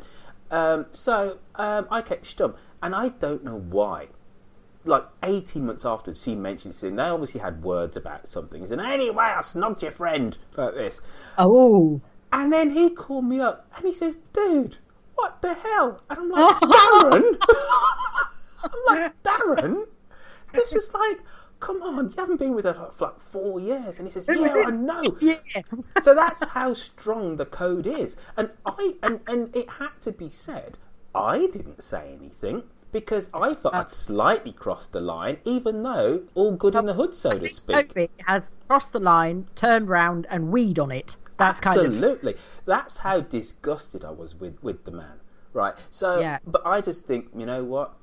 Um, 0.51 0.87
so 0.93 1.39
um, 1.57 1.87
I 1.91 2.03
kept 2.03 2.25
stum, 2.25 2.55
and 2.83 2.95
I 2.95 3.09
don't 3.09 3.45
know 3.45 3.59
why. 3.59 4.09
Like 4.87 5.05
18 5.23 5.65
months 5.67 5.87
afterwards, 5.87 6.23
she 6.23 6.35
mentioned 6.35 6.77
and 6.83 6.99
they 6.99 7.05
obviously 7.05 7.41
had 7.41 7.63
words 7.63 7.97
about 7.97 8.29
something. 8.29 8.67
Said, 8.67 8.81
Anyway, 8.81 9.25
I 9.25 9.41
snogged 9.41 9.81
your 9.81 9.93
friend, 9.93 10.37
like 10.57 10.75
this. 10.75 11.01
Oh. 11.39 12.03
And 12.31 12.53
then 12.53 12.71
he 12.71 12.91
called 12.91 13.25
me 13.25 13.41
up 13.41 13.67
and 13.77 13.87
he 13.87 13.95
says, 13.95 14.19
Dude, 14.35 14.77
what 15.15 15.41
the 15.41 15.55
hell? 15.55 16.03
And 16.11 16.19
I'm 16.19 16.31
like, 16.31 16.57
Darren? 16.57 17.41
I'm 18.65 18.71
like, 18.87 19.23
Darren? 19.23 19.87
This 20.53 20.75
was 20.75 20.93
like, 20.93 21.21
come 21.65 21.83
on, 21.83 22.11
you 22.11 22.17
haven't 22.19 22.37
been 22.37 22.55
with 22.55 22.67
her 22.67 22.91
for 22.95 23.07
like 23.07 23.19
four 23.19 23.59
years. 23.59 23.99
And 23.99 24.07
he 24.07 24.13
says, 24.13 24.29
Yeah, 24.29 24.65
I 24.67 24.71
know. 24.71 25.03
Yeah. 25.21 25.37
so 26.03 26.15
that's 26.15 26.45
how 26.51 26.75
strong 26.75 27.37
the 27.37 27.47
code 27.47 27.87
is. 27.87 28.17
And 28.37 28.51
I 28.67 28.95
and, 29.03 29.21
and 29.27 29.55
it 29.57 29.71
had 29.71 30.01
to 30.03 30.13
be 30.13 30.29
said, 30.29 30.77
I 31.15 31.47
didn't 31.47 31.83
say 31.83 32.13
anything 32.21 32.65
because 32.93 33.31
I 33.33 33.55
thought 33.55 33.75
I'd 33.75 33.91
slightly 33.91 34.53
crossed 34.53 34.93
the 34.93 35.01
line, 35.01 35.39
even 35.45 35.83
though 35.83 36.23
all 36.35 36.55
good 36.55 36.75
in 36.75 36.85
the 36.85 36.95
hood, 36.95 37.15
so 37.15 37.37
to 37.37 37.49
speak. 37.49 37.89
Toby 37.89 38.11
has 38.27 38.53
crossed 38.69 38.93
the 38.93 39.01
line, 39.01 39.47
turned 39.55 39.89
round, 39.89 40.27
and 40.31 40.53
weed 40.53 40.79
on 40.79 40.93
it. 40.93 41.17
That's 41.39 41.61
kind 41.61 41.81
of 41.81 41.87
Absolutely. 41.87 42.37
That's 42.67 42.99
how 42.99 43.21
disgusted 43.21 44.05
I 44.05 44.11
was 44.11 44.37
with, 44.37 44.63
with 44.63 44.85
the 44.85 44.93
man. 44.93 45.19
Right. 45.53 45.75
So, 45.91 46.21
Yeah. 46.21 46.39
but 46.47 46.65
I 46.65 46.81
just 46.81 47.07
think, 47.07 47.29
you 47.37 47.47
know 47.47 47.65
what? 47.65 47.95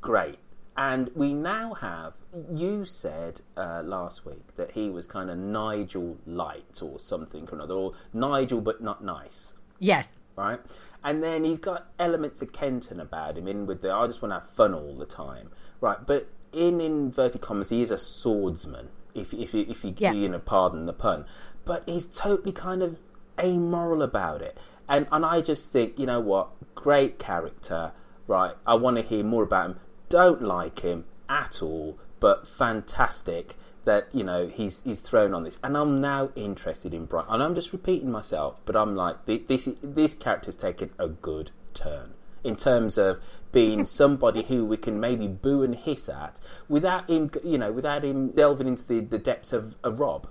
Great. 0.00 0.38
And 0.76 1.10
we 1.14 1.34
now 1.34 1.74
have, 1.74 2.14
you 2.52 2.84
said 2.86 3.42
uh, 3.58 3.82
last 3.84 4.24
week 4.24 4.56
that 4.56 4.70
he 4.72 4.88
was 4.88 5.06
kind 5.06 5.28
of 5.30 5.36
Nigel 5.38 6.16
light 6.26 6.80
or 6.82 6.98
something 6.98 7.46
or 7.50 7.56
another, 7.56 7.74
or 7.74 7.92
Nigel 8.14 8.60
but 8.60 8.80
not 8.82 9.04
nice. 9.04 9.52
yes. 9.78 10.22
Right? 10.36 10.58
And 11.04 11.22
then 11.22 11.44
he's 11.44 11.58
got 11.58 11.88
elements 11.98 12.40
of 12.40 12.52
Kenton 12.52 13.00
about 13.00 13.36
him 13.36 13.46
in 13.48 13.66
with 13.66 13.82
the, 13.82 13.92
I 13.92 14.06
just 14.06 14.22
want 14.22 14.30
to 14.30 14.38
have 14.40 14.48
fun 14.48 14.72
all 14.72 14.94
the 14.96 15.04
time. 15.04 15.50
Right. 15.82 15.98
But 16.06 16.28
in 16.52 16.80
inverted 16.80 17.40
commas, 17.42 17.68
he 17.70 17.82
is 17.82 17.90
a 17.90 17.98
swordsman, 17.98 18.88
if, 19.14 19.34
if, 19.34 19.52
you- 19.52 19.66
if 19.68 19.84
you, 19.84 19.94
Yeah. 19.98 20.12
you 20.12 20.28
know, 20.30 20.38
pardon 20.38 20.86
the 20.86 20.92
pun. 20.94 21.26
But 21.66 21.82
he's 21.86 22.06
totally 22.06 22.52
kind 22.52 22.82
of 22.82 22.98
amoral 23.38 24.00
about 24.02 24.40
it. 24.42 24.56
And, 24.88 25.06
and 25.12 25.24
I 25.26 25.42
just 25.42 25.70
think, 25.70 25.98
you 25.98 26.06
know 26.06 26.20
what? 26.20 26.48
Great 26.74 27.18
character. 27.18 27.92
Right. 28.26 28.54
I 28.66 28.74
want 28.76 28.96
to 28.96 29.02
hear 29.02 29.22
more 29.24 29.42
about 29.42 29.70
him. 29.70 29.80
Don't 30.12 30.42
like 30.42 30.80
him 30.80 31.06
at 31.30 31.62
all, 31.62 31.98
but 32.20 32.46
fantastic 32.46 33.56
that 33.86 34.08
you 34.12 34.22
know 34.22 34.46
he's 34.46 34.82
he's 34.84 35.00
thrown 35.00 35.32
on 35.32 35.42
this, 35.42 35.58
and 35.64 35.74
I'm 35.74 36.02
now 36.02 36.28
interested 36.36 36.92
in 36.92 37.06
Brian. 37.06 37.26
And 37.30 37.42
I'm 37.42 37.54
just 37.54 37.72
repeating 37.72 38.10
myself, 38.12 38.60
but 38.66 38.76
I'm 38.76 38.94
like 38.94 39.24
thi- 39.24 39.44
this 39.48 39.70
this 39.82 40.12
character's 40.14 40.54
taken 40.54 40.90
a 40.98 41.08
good 41.08 41.50
turn 41.72 42.12
in 42.44 42.56
terms 42.56 42.98
of 42.98 43.20
being 43.52 43.86
somebody 44.00 44.42
who 44.42 44.66
we 44.66 44.76
can 44.76 45.00
maybe 45.00 45.26
boo 45.28 45.62
and 45.62 45.74
hiss 45.74 46.10
at 46.10 46.40
without 46.68 47.08
him, 47.08 47.30
you 47.42 47.56
know, 47.56 47.72
without 47.72 48.04
him 48.04 48.28
delving 48.32 48.68
into 48.68 48.86
the, 48.86 49.00
the 49.00 49.18
depths 49.18 49.54
of 49.54 49.74
a 49.82 49.90
Rob. 49.90 50.28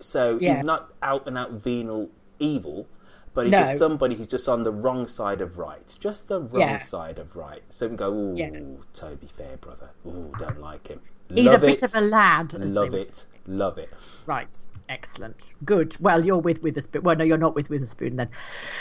So 0.00 0.38
Yeah. 0.38 0.56
he's 0.56 0.64
not 0.64 0.92
out 1.02 1.26
and 1.26 1.38
out 1.38 1.52
venal 1.52 2.10
evil, 2.38 2.86
but 3.34 3.44
he's 3.46 3.52
No. 3.52 3.60
just 3.60 3.78
somebody 3.78 4.14
who's 4.14 4.26
just 4.28 4.48
on 4.48 4.62
the 4.62 4.72
wrong 4.72 5.06
side 5.06 5.40
of 5.40 5.58
right, 5.58 5.94
just 6.00 6.28
the 6.28 6.40
wrong 6.40 6.60
Yeah. 6.60 6.78
side 6.78 7.18
of 7.18 7.34
right. 7.36 7.62
So 7.68 7.88
we 7.88 7.96
go, 7.96 8.12
ooh, 8.12 8.34
Yeah. 8.36 8.50
Toby 8.94 9.26
Fairbrother, 9.36 9.90
ooh, 10.06 10.32
don't 10.38 10.60
like 10.60 10.86
him. 10.88 11.00
He's 11.28 11.46
Love 11.46 11.62
a 11.62 11.66
bit 11.66 11.76
it. 11.76 11.82
of 11.82 11.94
a 11.94 12.00
lad. 12.00 12.54
as 12.54 12.74
Love 12.74 12.94
it, 12.94 13.26
love 13.46 13.78
it. 13.78 13.90
Right, 14.26 14.56
excellent, 14.88 15.54
good. 15.64 15.96
Well, 16.00 16.24
you're 16.24 16.38
with 16.38 16.62
Witherspoon. 16.62 17.02
Well, 17.02 17.16
no, 17.16 17.24
you're 17.24 17.36
not 17.38 17.54
with 17.54 17.68
Witherspoon 17.70 18.16
then. 18.16 18.28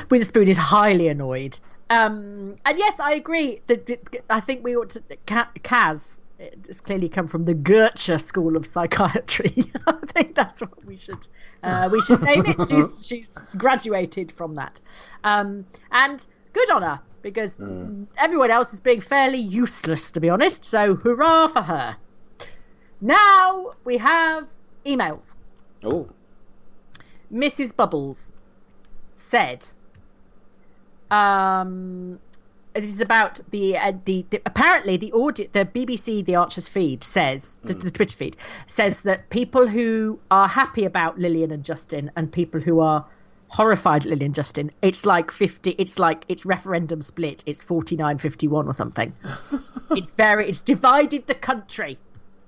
Witherspoon 0.10 0.48
is 0.48 0.58
highly 0.58 1.08
annoyed. 1.08 1.58
Um, 1.90 2.56
and 2.66 2.78
yes, 2.78 3.00
I 3.00 3.14
agree. 3.14 3.62
That 3.68 4.24
I 4.30 4.40
think 4.40 4.64
we 4.64 4.76
ought 4.76 4.90
to. 4.92 5.02
Kaz 5.28 6.20
has 6.68 6.82
clearly 6.82 7.10
come 7.10 7.28
from 7.28 7.46
the 7.46 7.54
Goethe 7.54 8.22
School 8.22 8.56
of 8.56 8.66
Psychiatry. 8.66 9.72
I 9.88 9.94
think 10.08 10.36
that's 10.36 10.62
what 10.62 10.86
we 10.86 10.98
should 10.98 11.26
uh, 11.62 11.90
we 11.92 12.02
should 12.02 12.22
name 12.22 12.46
it. 12.46 12.68
She's 12.68 13.00
she's 13.08 13.38
graduated 13.58 14.32
from 14.32 14.56
that, 14.56 14.80
um, 15.24 15.66
and 15.92 16.26
good 16.54 16.70
on 16.72 16.82
her 16.82 17.00
because 17.22 17.60
everyone 18.18 18.52
else 18.52 18.74
is 18.74 18.82
being 18.82 19.02
fairly 19.02 19.40
useless, 19.40 20.12
to 20.12 20.20
be 20.20 20.30
honest. 20.30 20.66
So 20.66 20.96
hurrah 20.96 21.48
for 21.48 21.62
her. 21.62 21.98
Now 23.02 23.72
we 23.84 23.98
have 23.98 24.48
emails. 24.86 25.36
Oh, 25.84 26.10
Mrs. 27.34 27.76
Bubbles 27.76 28.32
said, 29.12 29.66
um, 31.10 32.20
this 32.74 32.90
is 32.90 33.02
about 33.02 33.40
the, 33.52 33.78
uh, 33.78 33.94
the, 34.06 34.26
the 34.30 34.42
apparently 34.46 34.98
the 34.98 35.12
audit 35.14 35.54
the 35.54 35.66
BBC 35.66 36.26
the 36.26 36.36
Archers 36.36 36.68
feed 36.68 37.04
says 37.04 37.60
the, 37.64 37.74
the 37.74 37.92
Twitter 37.92 38.16
feed 38.16 38.38
says 38.68 39.02
that 39.02 39.30
people 39.30 39.68
who 39.68 40.20
are 40.32 40.48
happy 40.48 40.86
about 40.86 41.20
Lilian 41.20 41.52
and 41.52 41.64
Justin 41.64 42.12
and 42.16 42.32
people 42.32 42.60
who 42.60 42.80
are 42.80 43.06
horrified 43.48 44.06
at 44.06 44.10
Lilian 44.10 44.34
Justin 44.34 44.72
it's 44.82 45.06
like 45.06 45.30
50 45.30 45.72
it's 45.78 46.00
like 46.00 46.26
it's 46.28 46.46
referendum 46.46 47.02
split 47.02 47.44
it's 47.46 47.64
49 47.64 48.18
51 48.18 48.68
or 48.68 48.74
something 48.74 49.14
it's 49.92 50.12
very 50.12 50.50
it's 50.50 50.64
divided 50.64 51.28
the 51.28 51.36
country 51.36 52.00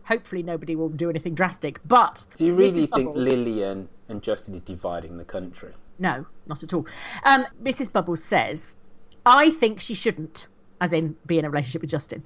hopefully 0.04 0.42
nobody 0.42 0.76
will 0.76 0.90
do 0.90 1.10
anything 1.10 1.36
drastic 1.36 1.80
but 1.86 2.26
do 2.38 2.46
you 2.46 2.54
really 2.56 2.88
think 2.88 2.90
Bubbles- 2.90 3.18
Lilian 3.18 3.88
and 4.10 4.22
Justin 4.22 4.56
is 4.56 4.62
dividing 4.62 5.18
the 5.18 5.26
country? 5.26 5.74
no, 5.98 6.26
not 6.46 6.62
at 6.64 6.74
all. 6.74 6.86
Um, 7.24 7.46
Mrs. 7.64 7.92
Bubbles 7.92 8.24
says, 8.24 8.76
I 9.26 9.50
think 9.50 9.80
she 9.80 9.94
shouldn't, 9.94 10.48
as 10.82 10.94
in 10.94 11.16
be 11.26 11.40
in 11.40 11.46
a 11.46 11.50
relationship 11.50 11.82
with 11.82 11.90
Justin. 11.90 12.24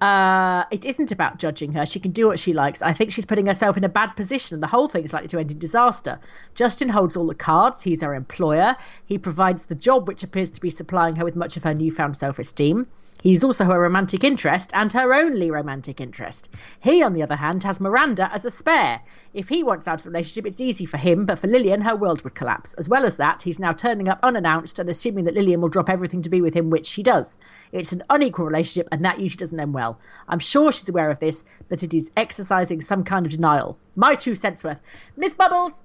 Uh, 0.00 0.64
it 0.70 0.84
isn't 0.84 1.12
about 1.12 1.38
judging 1.38 1.72
her. 1.74 1.86
She 1.86 2.00
can 2.00 2.10
do 2.10 2.26
what 2.26 2.38
she 2.38 2.52
likes. 2.52 2.82
I 2.82 2.92
think 2.92 3.12
she's 3.12 3.26
putting 3.26 3.46
herself 3.46 3.76
in 3.76 3.84
a 3.84 3.88
bad 3.88 4.10
position, 4.16 4.54
and 4.56 4.62
the 4.62 4.66
whole 4.66 4.88
thing 4.88 5.04
is 5.04 5.12
likely 5.12 5.28
to 5.28 5.38
end 5.38 5.52
in 5.52 5.58
disaster. 5.58 6.18
Justin 6.54 6.88
holds 6.88 7.16
all 7.16 7.26
the 7.26 7.34
cards. 7.34 7.82
He's 7.82 8.02
her 8.02 8.14
employer. 8.14 8.76
He 9.06 9.18
provides 9.18 9.66
the 9.66 9.76
job, 9.76 10.08
which 10.08 10.24
appears 10.24 10.50
to 10.50 10.60
be 10.60 10.70
supplying 10.70 11.16
her 11.16 11.24
with 11.24 11.36
much 11.36 11.56
of 11.56 11.62
her 11.64 11.74
newfound 11.74 12.16
self 12.16 12.38
esteem. 12.38 12.86
He's 13.22 13.44
also 13.44 13.66
her 13.66 13.78
romantic 13.78 14.24
interest 14.24 14.70
and 14.72 14.92
her 14.92 15.14
only 15.14 15.50
romantic 15.50 16.00
interest. 16.00 16.48
He, 16.80 17.02
on 17.02 17.12
the 17.12 17.22
other 17.22 17.36
hand, 17.36 17.62
has 17.64 17.80
Miranda 17.80 18.32
as 18.32 18.44
a 18.44 18.50
spare. 18.50 19.00
If 19.34 19.48
he 19.48 19.62
wants 19.62 19.86
out 19.86 20.00
of 20.00 20.04
the 20.04 20.10
relationship, 20.10 20.46
it's 20.46 20.60
easy 20.60 20.86
for 20.86 20.96
him, 20.96 21.26
but 21.26 21.38
for 21.38 21.46
Lilian, 21.46 21.82
her 21.82 21.94
world 21.94 22.22
would 22.22 22.34
collapse. 22.34 22.74
As 22.74 22.88
well 22.88 23.04
as 23.04 23.18
that, 23.18 23.42
he's 23.42 23.58
now 23.58 23.72
turning 23.72 24.08
up 24.08 24.20
unannounced 24.22 24.78
and 24.78 24.88
assuming 24.88 25.24
that 25.26 25.34
Lilian 25.34 25.60
will 25.60 25.68
drop 25.68 25.90
everything 25.90 26.22
to 26.22 26.30
be 26.30 26.40
with 26.40 26.54
him, 26.54 26.70
which 26.70 26.86
she 26.86 27.02
does. 27.02 27.36
It's 27.72 27.92
an 27.92 28.02
unequal 28.08 28.46
relationship, 28.46 28.88
and 28.90 29.04
that 29.04 29.20
usually 29.20 29.40
doesn't 29.40 29.60
end 29.60 29.74
well. 29.74 29.98
I'm 30.26 30.38
sure 30.38 30.72
she's 30.72 30.88
aware 30.88 31.10
of 31.10 31.20
this, 31.20 31.44
but 31.68 31.82
it 31.82 31.92
is 31.92 32.10
exercising 32.16 32.80
some 32.80 33.04
kind 33.04 33.26
of 33.26 33.32
denial. 33.32 33.78
My 33.96 34.14
two 34.14 34.34
cents 34.34 34.64
worth. 34.64 34.80
Miss 35.16 35.34
Bubbles! 35.34 35.82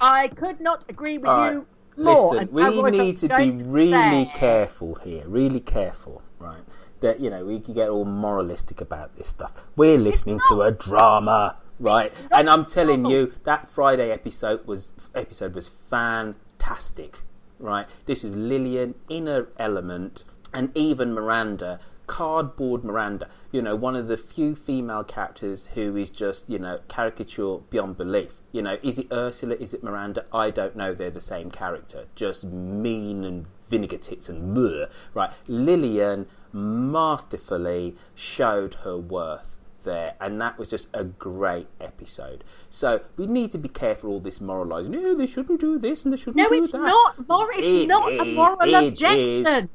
I 0.00 0.28
could 0.28 0.60
not 0.60 0.84
agree 0.88 1.18
with 1.18 1.28
All 1.28 1.36
right. 1.36 1.66
More. 1.96 2.34
Listen, 2.34 2.48
we 2.52 2.90
need 2.90 3.18
to 3.18 3.28
be 3.28 3.50
really 3.50 4.24
say- 4.24 4.32
careful 4.34 4.94
here, 4.96 5.24
really 5.26 5.60
careful, 5.60 6.22
right? 6.38 6.62
That 7.00 7.20
you 7.20 7.30
know 7.30 7.44
we 7.44 7.60
can 7.60 7.74
get 7.74 7.88
all 7.88 8.04
moralistic 8.04 8.80
about 8.80 9.16
this 9.16 9.28
stuff. 9.28 9.64
We're 9.76 9.98
listening 9.98 10.40
to 10.48 10.62
a 10.62 10.70
drama, 10.72 11.56
right? 11.78 12.12
And 12.30 12.48
I'm 12.48 12.64
telling 12.64 13.04
you, 13.06 13.32
that 13.44 13.68
Friday 13.68 14.10
episode 14.10 14.66
was 14.66 14.92
episode 15.14 15.54
was 15.54 15.68
fantastic, 15.90 17.18
right? 17.58 17.86
This 18.06 18.24
is 18.24 18.34
Lilian 18.36 18.94
in 19.08 19.26
her 19.26 19.48
element, 19.58 20.24
and 20.54 20.70
even 20.76 21.12
Miranda, 21.12 21.80
cardboard 22.06 22.84
Miranda. 22.84 23.28
You 23.50 23.62
know, 23.62 23.76
one 23.76 23.96
of 23.96 24.08
the 24.08 24.16
few 24.16 24.54
female 24.54 25.04
characters 25.04 25.68
who 25.74 25.96
is 25.96 26.10
just 26.10 26.48
you 26.48 26.58
know 26.58 26.80
caricature 26.88 27.58
beyond 27.70 27.96
belief. 27.96 28.32
You 28.52 28.62
know, 28.62 28.76
is 28.82 28.98
it 28.98 29.06
Ursula? 29.12 29.54
Is 29.56 29.72
it 29.74 29.82
Miranda? 29.82 30.24
I 30.32 30.50
don't 30.50 30.76
know. 30.76 30.94
They're 30.94 31.10
the 31.10 31.20
same 31.20 31.50
character, 31.50 32.06
just 32.14 32.44
mean 32.44 33.24
and 33.24 33.46
vinegar 33.70 33.96
tits 33.96 34.28
and 34.28 34.56
bleh. 34.56 34.90
Right, 35.14 35.30
Lilian 35.48 36.26
masterfully 36.52 37.96
showed 38.14 38.74
her 38.84 38.96
worth 38.98 39.56
there, 39.84 40.14
and 40.20 40.40
that 40.40 40.58
was 40.58 40.68
just 40.68 40.88
a 40.94 41.04
great 41.04 41.66
episode. 41.80 42.44
So 42.70 43.00
we 43.16 43.26
need 43.26 43.50
to 43.52 43.58
be 43.58 43.68
careful 43.68 44.10
all 44.10 44.20
this 44.20 44.40
moralising. 44.40 44.92
No, 44.92 45.14
they 45.14 45.26
shouldn't 45.26 45.60
do 45.60 45.78
this 45.78 46.04
and 46.04 46.12
they 46.12 46.16
shouldn't 46.16 46.36
No, 46.36 46.48
do 46.48 46.62
it's 46.62 46.72
not. 46.72 47.28
Mor- 47.28 47.50
it's 47.52 47.66
It 47.66 47.86
not 47.86 48.12
a 48.12 48.24
moral 48.24 48.74
objection. 48.74 49.68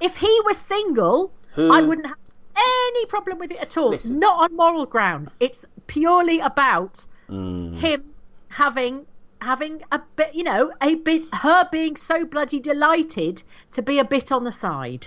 If 0.00 0.16
he 0.16 0.40
was 0.44 0.56
single, 0.56 1.32
Who- 1.52 1.72
I 1.72 1.82
wouldn't 1.82 2.06
have 2.06 2.16
any 2.56 3.06
problem 3.06 3.38
with 3.38 3.50
it 3.52 3.58
at 3.58 3.76
all. 3.76 3.96
Not 4.06 4.44
on 4.50 4.56
moral 4.56 4.86
grounds. 4.86 5.36
It's 5.40 5.64
purely 5.86 6.40
about 6.40 7.06
Mm. 7.28 7.76
him 7.76 8.14
having 8.48 9.06
having 9.42 9.82
a 9.90 9.98
bit, 10.16 10.34
you 10.34 10.42
know, 10.44 10.70
a 10.82 10.96
bit 10.96 11.24
her 11.34 11.66
being 11.72 11.96
so 11.96 12.26
bloody 12.26 12.60
delighted 12.60 13.42
to 13.70 13.80
be 13.80 13.98
a 13.98 14.04
bit 14.04 14.30
on 14.30 14.44
the 14.44 14.52
side. 14.52 15.06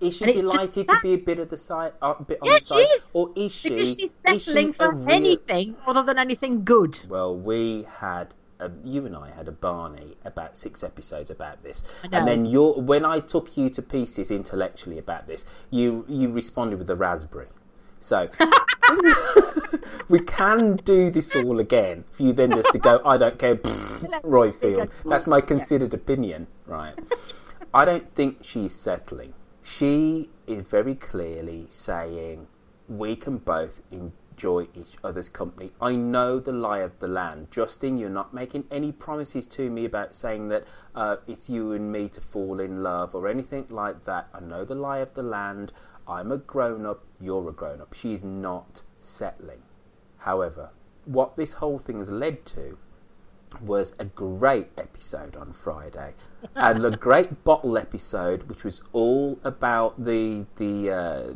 Is 0.00 0.16
she 0.16 0.24
delighted 0.32 0.88
to 0.88 0.98
be 1.02 1.12
a 1.14 1.18
bit 1.18 1.38
of 1.38 1.50
the 1.50 1.56
side, 1.56 1.92
uh, 2.02 2.14
bit 2.14 2.38
on 2.42 2.48
Yes, 2.48 2.68
the 2.68 2.74
she 2.74 2.86
side, 2.86 2.94
is. 2.96 3.10
or 3.14 3.30
is 3.36 3.52
she? 3.52 3.68
Because 3.70 3.88
she's 3.88 3.98
is 3.98 4.16
she 4.34 4.38
settling 4.50 4.72
for 4.72 4.92
real- 4.94 5.10
anything 5.10 5.76
other 5.86 6.02
than 6.02 6.18
anything 6.18 6.64
good. 6.64 6.98
Well, 7.08 7.34
we 7.36 7.86
had 7.98 8.34
a, 8.60 8.70
you 8.84 9.06
and 9.06 9.16
I 9.16 9.30
had 9.30 9.48
a 9.48 9.52
Barney 9.52 10.16
about 10.24 10.56
six 10.56 10.82
episodes 10.82 11.30
about 11.30 11.62
this, 11.62 11.84
and 12.10 12.26
then 12.26 12.44
you 12.44 12.72
when 12.72 13.04
I 13.04 13.20
took 13.20 13.56
you 13.56 13.70
to 13.70 13.82
pieces 13.82 14.30
intellectually 14.30 14.98
about 14.98 15.26
this, 15.26 15.44
you 15.70 16.04
you 16.08 16.30
responded 16.30 16.78
with 16.78 16.90
a 16.90 16.96
raspberry. 16.96 17.48
So 18.00 18.28
we 20.08 20.20
can 20.20 20.76
do 20.76 21.10
this 21.10 21.34
all 21.34 21.58
again 21.58 22.04
for 22.12 22.22
you 22.22 22.32
then 22.32 22.52
just 22.52 22.70
to 22.72 22.78
go. 22.78 23.00
I 23.04 23.16
don't 23.16 23.38
care, 23.38 23.56
pfft, 23.56 24.22
Roifield. 24.22 24.90
That's 25.04 25.26
my 25.26 25.40
considered 25.40 25.92
opinion, 25.94 26.46
right? 26.66 26.94
I 27.74 27.84
don't 27.84 28.14
think 28.14 28.38
she's 28.42 28.74
settling. 28.74 29.34
She 29.62 30.30
is 30.46 30.62
very 30.62 30.94
clearly 30.94 31.66
saying 31.70 32.46
we 32.88 33.16
can 33.16 33.38
both 33.38 33.80
enjoy 33.90 34.12
each 34.44 34.92
other's 35.02 35.28
company. 35.28 35.72
I 35.80 35.96
know 35.96 36.38
the 36.38 36.52
lie 36.52 36.78
of 36.78 36.98
the 36.98 37.08
land. 37.08 37.48
Justin, 37.50 37.96
you're 37.96 38.10
not 38.10 38.34
making 38.34 38.64
any 38.70 38.92
promises 38.92 39.46
to 39.48 39.70
me 39.70 39.84
about 39.84 40.14
saying 40.14 40.48
that 40.48 40.64
uh, 40.94 41.16
it's 41.26 41.48
you 41.48 41.72
and 41.72 41.90
me 41.90 42.08
to 42.08 42.20
fall 42.20 42.60
in 42.60 42.82
love 42.82 43.14
or 43.14 43.28
anything 43.28 43.66
like 43.70 44.04
that. 44.04 44.28
I 44.34 44.40
know 44.40 44.64
the 44.64 44.74
lie 44.74 44.98
of 44.98 45.14
the 45.14 45.22
land. 45.22 45.72
I'm 46.08 46.30
a 46.30 46.38
grown 46.38 46.86
up, 46.86 47.04
you're 47.20 47.48
a 47.48 47.52
grown 47.52 47.80
up. 47.80 47.94
She's 47.94 48.22
not 48.22 48.82
settling. 49.00 49.62
However, 50.18 50.70
what 51.04 51.36
this 51.36 51.54
whole 51.54 51.78
thing 51.78 51.98
has 51.98 52.10
led 52.10 52.44
to 52.46 52.78
was 53.62 53.92
a 53.98 54.04
great 54.04 54.68
episode 54.76 55.36
on 55.36 55.52
Friday, 55.52 56.14
and 56.54 56.84
a 56.84 56.90
great 56.96 57.44
bottle 57.44 57.76
episode, 57.78 58.44
which 58.44 58.64
was 58.64 58.82
all 58.92 59.38
about 59.44 60.04
the 60.04 60.46
the 60.56 60.90
uh, 60.90 61.34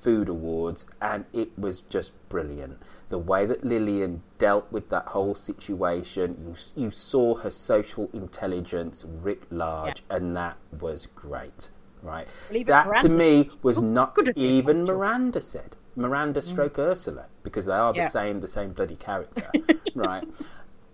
Food 0.00 0.28
Awards, 0.28 0.86
and 1.02 1.24
it 1.32 1.58
was 1.58 1.80
just 1.80 2.12
brilliant. 2.28 2.78
The 3.08 3.18
way 3.18 3.46
that 3.46 3.64
Lilian 3.64 4.22
dealt 4.38 4.70
with 4.70 4.88
that 4.90 5.06
whole 5.06 5.34
situation, 5.34 6.36
you 6.76 6.84
you 6.84 6.90
saw 6.90 7.36
her 7.36 7.50
social 7.50 8.08
intelligence 8.12 9.04
writ 9.04 9.50
large, 9.50 10.02
and 10.10 10.36
that 10.36 10.56
was 10.80 11.06
great. 11.06 11.70
Right, 12.02 12.28
Well, 12.48 12.58
even 12.58 12.72
that 12.72 12.96
to 13.02 13.08
me 13.08 13.48
was 13.62 13.78
not 13.78 14.14
good 14.14 14.32
even 14.36 14.84
Miranda 14.84 15.40
said. 15.40 15.74
Miranda 15.96 16.40
stroke 16.42 16.78
Ursula 16.78 17.24
because 17.42 17.64
they 17.66 17.72
are 17.72 17.92
Yeah. 17.94 18.04
the 18.04 18.10
same 18.10 18.40
the 18.40 18.48
same 18.48 18.72
bloody 18.72 18.96
character, 18.96 19.50
right? 19.94 20.22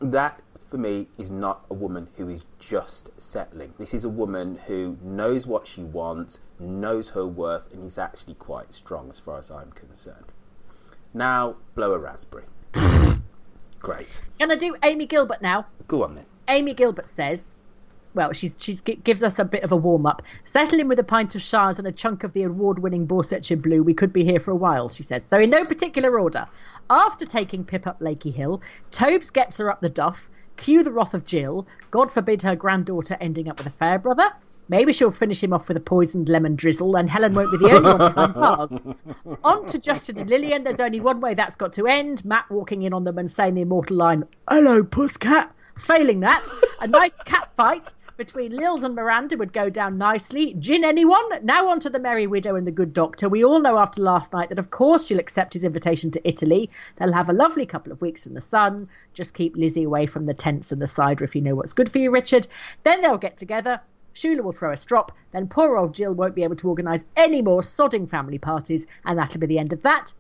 That 0.03 0.43
for 0.69 0.79
me 0.79 1.07
is 1.17 1.31
not 1.31 1.65
a 1.71 1.75
woman 1.75 2.09
who 2.17 2.29
is 2.29 2.43
just 2.59 3.11
settling. 3.19 3.73
This 3.79 3.95
is 3.95 4.03
a 4.03 4.09
woman 4.09 4.59
who 4.67 4.97
knows 5.01 5.47
what 5.47 5.69
she 5.69 5.85
wants, 5.85 6.41
knows 6.59 7.11
her 7.11 7.25
worth, 7.25 7.73
and 7.73 7.87
is 7.87 7.99
actually 7.99 8.35
quite 8.35 8.75
strong 8.75 9.11
as 9.11 9.21
far 9.21 9.39
as 9.39 9.49
I'm 9.49 9.71
concerned. 9.71 10.33
Now, 11.15 11.55
blow 11.77 11.93
a 11.93 11.99
raspberry. 11.99 12.47
Great. 13.79 14.23
Gonna 14.41 14.57
do 14.57 14.75
Amy 14.83 15.07
Gilbert 15.07 15.41
now. 15.41 15.67
Go 15.87 16.03
on 16.03 16.17
then. 16.17 16.27
Amy 16.49 16.75
Gilbert 16.75 17.07
says, 17.07 17.55
well, 18.15 18.33
she's 18.33 18.57
she's 18.59 18.81
gives 18.81 19.23
us 19.23 19.39
a 19.39 19.45
bit 19.45 19.63
of 19.63 19.73
a 19.73 19.77
warm 19.77 20.07
up. 20.07 20.23
Settle 20.45 20.81
in 20.81 20.89
with 20.89 20.99
a 20.99 21.05
pint 21.05 21.35
of 21.35 21.43
Shires 21.43 21.79
and 21.79 21.89
a 21.89 21.93
chunk 21.93 22.25
of 22.25 22.33
the 22.33 22.43
award 22.43 22.79
winning 22.79 23.07
Borsetshire 23.07 23.61
Blue. 23.61 23.83
We 23.83 23.95
could 23.95 24.13
be 24.13 24.25
here 24.25 24.41
for 24.41 24.51
a 24.51 24.57
while, 24.57 24.89
she 24.89 25.03
says. 25.03 25.25
So, 25.25 25.39
in 25.39 25.51
no 25.51 25.65
particular 25.65 26.19
order. 26.19 26.47
After 26.91 27.25
taking 27.25 27.65
Pip 27.65 27.87
up 27.87 28.01
Lakey 28.01 28.33
Hill, 28.33 28.61
Tobes 28.91 29.31
gets 29.31 29.59
her 29.59 29.71
up 29.71 29.81
the 29.81 29.89
Duff. 29.89 30.29
Cue 30.57 30.83
the 30.83 30.93
wrath 30.93 31.15
of 31.15 31.25
Jill. 31.25 31.67
God 31.91 32.11
forbid 32.11 32.43
her 32.43 32.55
granddaughter 32.55 33.17
ending 33.21 33.49
up 33.49 33.59
with 33.59 33.67
a 33.67 33.71
Fairbrother. 33.71 34.31
Maybe 34.69 34.93
she'll 34.93 35.11
finish 35.11 35.43
him 35.43 35.53
off 35.53 35.69
with 35.69 35.77
a 35.77 35.81
poisoned 35.81 36.29
lemon 36.29 36.55
drizzle, 36.55 36.97
and 36.97 37.11
Helen 37.11 37.35
won't 37.35 37.51
be 37.51 37.59
the 37.59 37.75
only 37.75 37.91
one 37.91 37.99
behind 37.99 38.35
bars. 38.35 38.73
On 39.45 39.67
to 39.67 39.79
Justin 39.79 40.19
and 40.19 40.31
Lilian. 40.31 40.65
There's 40.65 40.81
only 40.81 41.01
one 41.01 41.21
way 41.21 41.35
that's 41.35 41.57
got 41.57 41.73
to 41.75 41.87
end. 41.87 42.25
Matt 42.25 42.51
walking 42.51 42.83
in 42.83 42.93
on 42.93 43.05
them 43.05 43.19
and 43.19 43.31
saying 43.31 43.55
the 43.55 43.63
immortal 43.63 43.97
line, 43.97 44.25
Hello, 44.49 44.83
pusscat. 44.83 45.51
Failing 45.79 46.21
that, 46.21 46.47
a 46.81 46.87
nice 46.87 47.17
cat 47.25 47.51
fight 47.57 47.93
between 48.23 48.53
Lils 48.53 48.85
and 48.85 48.95
Miranda 48.95 49.37
would 49.37 49.53
go 49.53 49.69
down 49.69 49.99
nicely. 49.99 50.55
Gin 50.55 50.85
anyone? 50.85 51.45
Now 51.45 51.71
on 51.71 51.81
to 51.81 51.91
the 51.91 51.99
Merry 51.99 52.29
Widow 52.29 52.55
and 52.55 52.65
the 52.65 52.71
Good 52.71 52.93
Doctor. 52.93 53.29
We 53.29 53.45
all 53.45 53.59
know 53.59 53.79
after 53.79 54.01
last 54.01 54.33
night 54.33 54.51
that 54.51 54.61
of 54.61 54.71
course 54.71 55.05
she'll 55.05 55.19
accept 55.19 55.55
his 55.55 55.65
invitation 55.65 56.13
to 56.13 56.21
Italy. 56.23 56.71
They'll 56.95 57.13
have 57.13 57.31
a 57.31 57.33
lovely 57.33 57.67
couple 57.67 57.91
of 57.91 58.01
weeks 58.01 58.25
in 58.25 58.35
the 58.35 58.41
sun. 58.41 58.89
Just 59.13 59.35
keep 59.35 59.57
Lizzie 59.57 59.83
away 59.83 60.07
from 60.07 60.27
the 60.27 60.35
tents 60.35 60.71
and 60.71 60.81
the 60.81 60.87
cider 60.87 61.25
if 61.25 61.35
you 61.35 61.43
know 61.43 61.57
what's 61.57 61.73
good 61.73 61.91
for 61.91 61.99
you, 61.99 62.13
Richard. 62.13 62.47
Then 62.85 63.01
they'll 63.01 63.19
get 63.19 63.39
together. 63.39 63.81
Shula 64.15 64.43
will 64.43 64.53
throw 64.53 64.71
a 64.71 64.77
strop, 64.77 65.11
then 65.33 65.49
poor 65.49 65.77
old 65.77 65.93
Jill 65.93 66.15
won't 66.15 66.37
be 66.37 66.45
able 66.45 66.57
to 66.57 66.69
organise 66.69 67.05
any 67.17 67.43
more 67.43 67.63
sodding 67.63 68.09
family 68.09 68.39
parties, 68.39 68.87
and 69.05 69.19
that'll 69.19 69.41
be 69.41 69.49
the 69.49 69.59
end 69.59 69.73
of 69.73 69.83
that. 69.83 70.13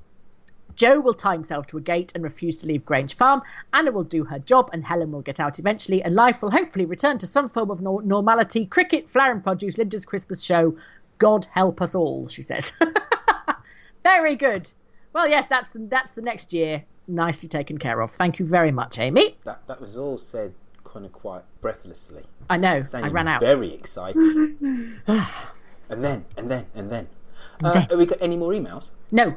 Joe 0.76 1.00
will 1.00 1.14
tie 1.14 1.34
himself 1.34 1.66
to 1.68 1.78
a 1.78 1.80
gate 1.80 2.12
and 2.14 2.24
refuse 2.24 2.58
to 2.58 2.66
leave 2.66 2.84
Grange 2.84 3.14
Farm. 3.14 3.42
Anna 3.72 3.92
will 3.92 4.04
do 4.04 4.24
her 4.24 4.38
job, 4.38 4.70
and 4.72 4.84
Helen 4.84 5.12
will 5.12 5.22
get 5.22 5.40
out 5.40 5.58
eventually, 5.58 6.02
and 6.02 6.14
life 6.14 6.42
will 6.42 6.50
hopefully 6.50 6.84
return 6.84 7.18
to 7.18 7.26
some 7.26 7.48
form 7.48 7.70
of 7.70 7.82
nor- 7.82 8.02
normality. 8.02 8.66
Cricket, 8.66 9.08
flower 9.08 9.32
and 9.32 9.42
produce, 9.42 9.78
Linda's 9.78 10.04
Christmas 10.04 10.42
show. 10.42 10.76
God 11.18 11.46
help 11.52 11.80
us 11.80 11.94
all, 11.94 12.28
she 12.28 12.42
says. 12.42 12.72
very 14.02 14.34
good. 14.34 14.72
Well, 15.12 15.28
yes, 15.28 15.46
that's 15.48 15.70
that's 15.74 16.14
the 16.14 16.22
next 16.22 16.52
year. 16.52 16.84
Nicely 17.06 17.48
taken 17.48 17.78
care 17.78 18.00
of. 18.00 18.12
Thank 18.12 18.38
you 18.38 18.46
very 18.46 18.72
much, 18.72 18.98
Amy. 18.98 19.36
That 19.44 19.66
that 19.66 19.80
was 19.80 19.96
all 19.96 20.18
said 20.18 20.54
kind 20.84 21.04
of 21.06 21.12
quite 21.12 21.42
breathlessly. 21.60 22.22
I 22.50 22.56
know. 22.56 22.82
I 22.94 23.08
ran 23.08 23.28
out. 23.28 23.40
Very 23.40 23.72
excited. 23.72 24.16
and 25.06 26.04
then, 26.04 26.24
and 26.36 26.50
then, 26.50 26.66
and 26.74 26.90
then. 26.90 27.08
Uh, 27.62 27.72
then. 27.72 27.82
Have 27.82 27.98
we 27.98 28.06
got 28.06 28.18
any 28.20 28.36
more 28.36 28.52
emails? 28.52 28.90
No. 29.10 29.36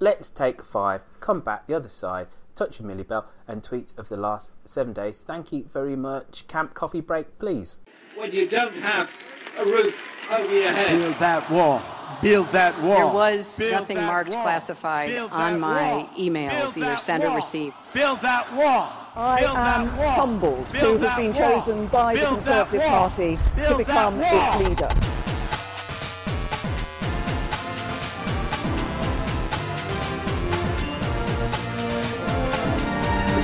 Let's 0.00 0.28
take 0.30 0.64
five. 0.64 1.00
Come 1.20 1.40
back 1.40 1.66
the 1.66 1.74
other 1.74 1.88
side. 1.88 2.28
Touch 2.54 2.80
a 2.80 2.84
Millie 2.84 3.02
Bell 3.04 3.26
and 3.46 3.62
tweets 3.62 3.96
of 3.98 4.08
the 4.08 4.16
last 4.16 4.50
seven 4.64 4.92
days. 4.92 5.22
Thank 5.22 5.52
you 5.52 5.64
very 5.72 5.96
much. 5.96 6.46
Camp 6.48 6.74
coffee 6.74 7.00
break, 7.00 7.38
please. 7.38 7.78
When 8.16 8.32
you 8.32 8.48
don't 8.48 8.74
have 8.76 9.10
a 9.58 9.64
roof 9.64 9.96
over 10.30 10.52
your 10.52 10.70
head. 10.70 10.98
Build 10.98 11.14
that 11.18 11.50
wall. 11.50 11.80
Build 12.22 12.48
that 12.48 12.80
wall. 12.80 12.96
There 12.96 13.14
was 13.14 13.58
Build 13.58 13.72
nothing 13.72 13.96
marked 13.98 14.30
wall. 14.30 14.42
classified 14.42 15.10
Build 15.10 15.30
on 15.32 15.60
my 15.60 15.92
wall. 15.94 16.10
emails, 16.18 16.50
Build 16.50 16.76
either 16.78 16.80
that 16.86 17.00
sent 17.00 17.24
or 17.24 17.28
wall. 17.28 17.36
received. 17.36 17.76
Build 17.92 18.20
that 18.22 18.52
wall. 18.54 18.92
I 19.14 19.40
Build 19.40 19.56
am 19.56 19.86
that 19.86 19.98
wall. 19.98 20.10
humbled 20.14 20.68
to 20.70 20.98
have 20.98 21.16
been 21.16 21.32
wall. 21.32 21.60
chosen 21.60 21.86
by 21.88 22.14
the 22.14 22.20
Build 22.20 22.40
that 22.40 22.68
Conservative. 22.70 22.82
Party 22.88 23.36
to 23.36 23.56
Build 23.56 23.68
that 23.70 23.78
become 23.78 24.20
its 24.20 24.68
leader. 24.68 24.88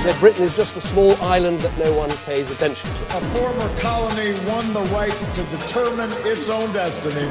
Said 0.05 0.19
Britain 0.19 0.43
is 0.43 0.55
just 0.55 0.77
a 0.77 0.81
small 0.81 1.15
island 1.15 1.61
that 1.61 1.75
no 1.83 1.91
one 1.97 2.11
pays 2.27 2.51
attention 2.51 2.91
to. 2.91 3.17
A 3.17 3.21
former 3.33 3.79
colony 3.79 4.33
won 4.47 4.71
the 4.71 4.87
right 4.93 5.11
to 5.33 5.43
determine 5.57 6.11
its 6.27 6.47
own 6.47 6.71
destiny. 6.73 7.27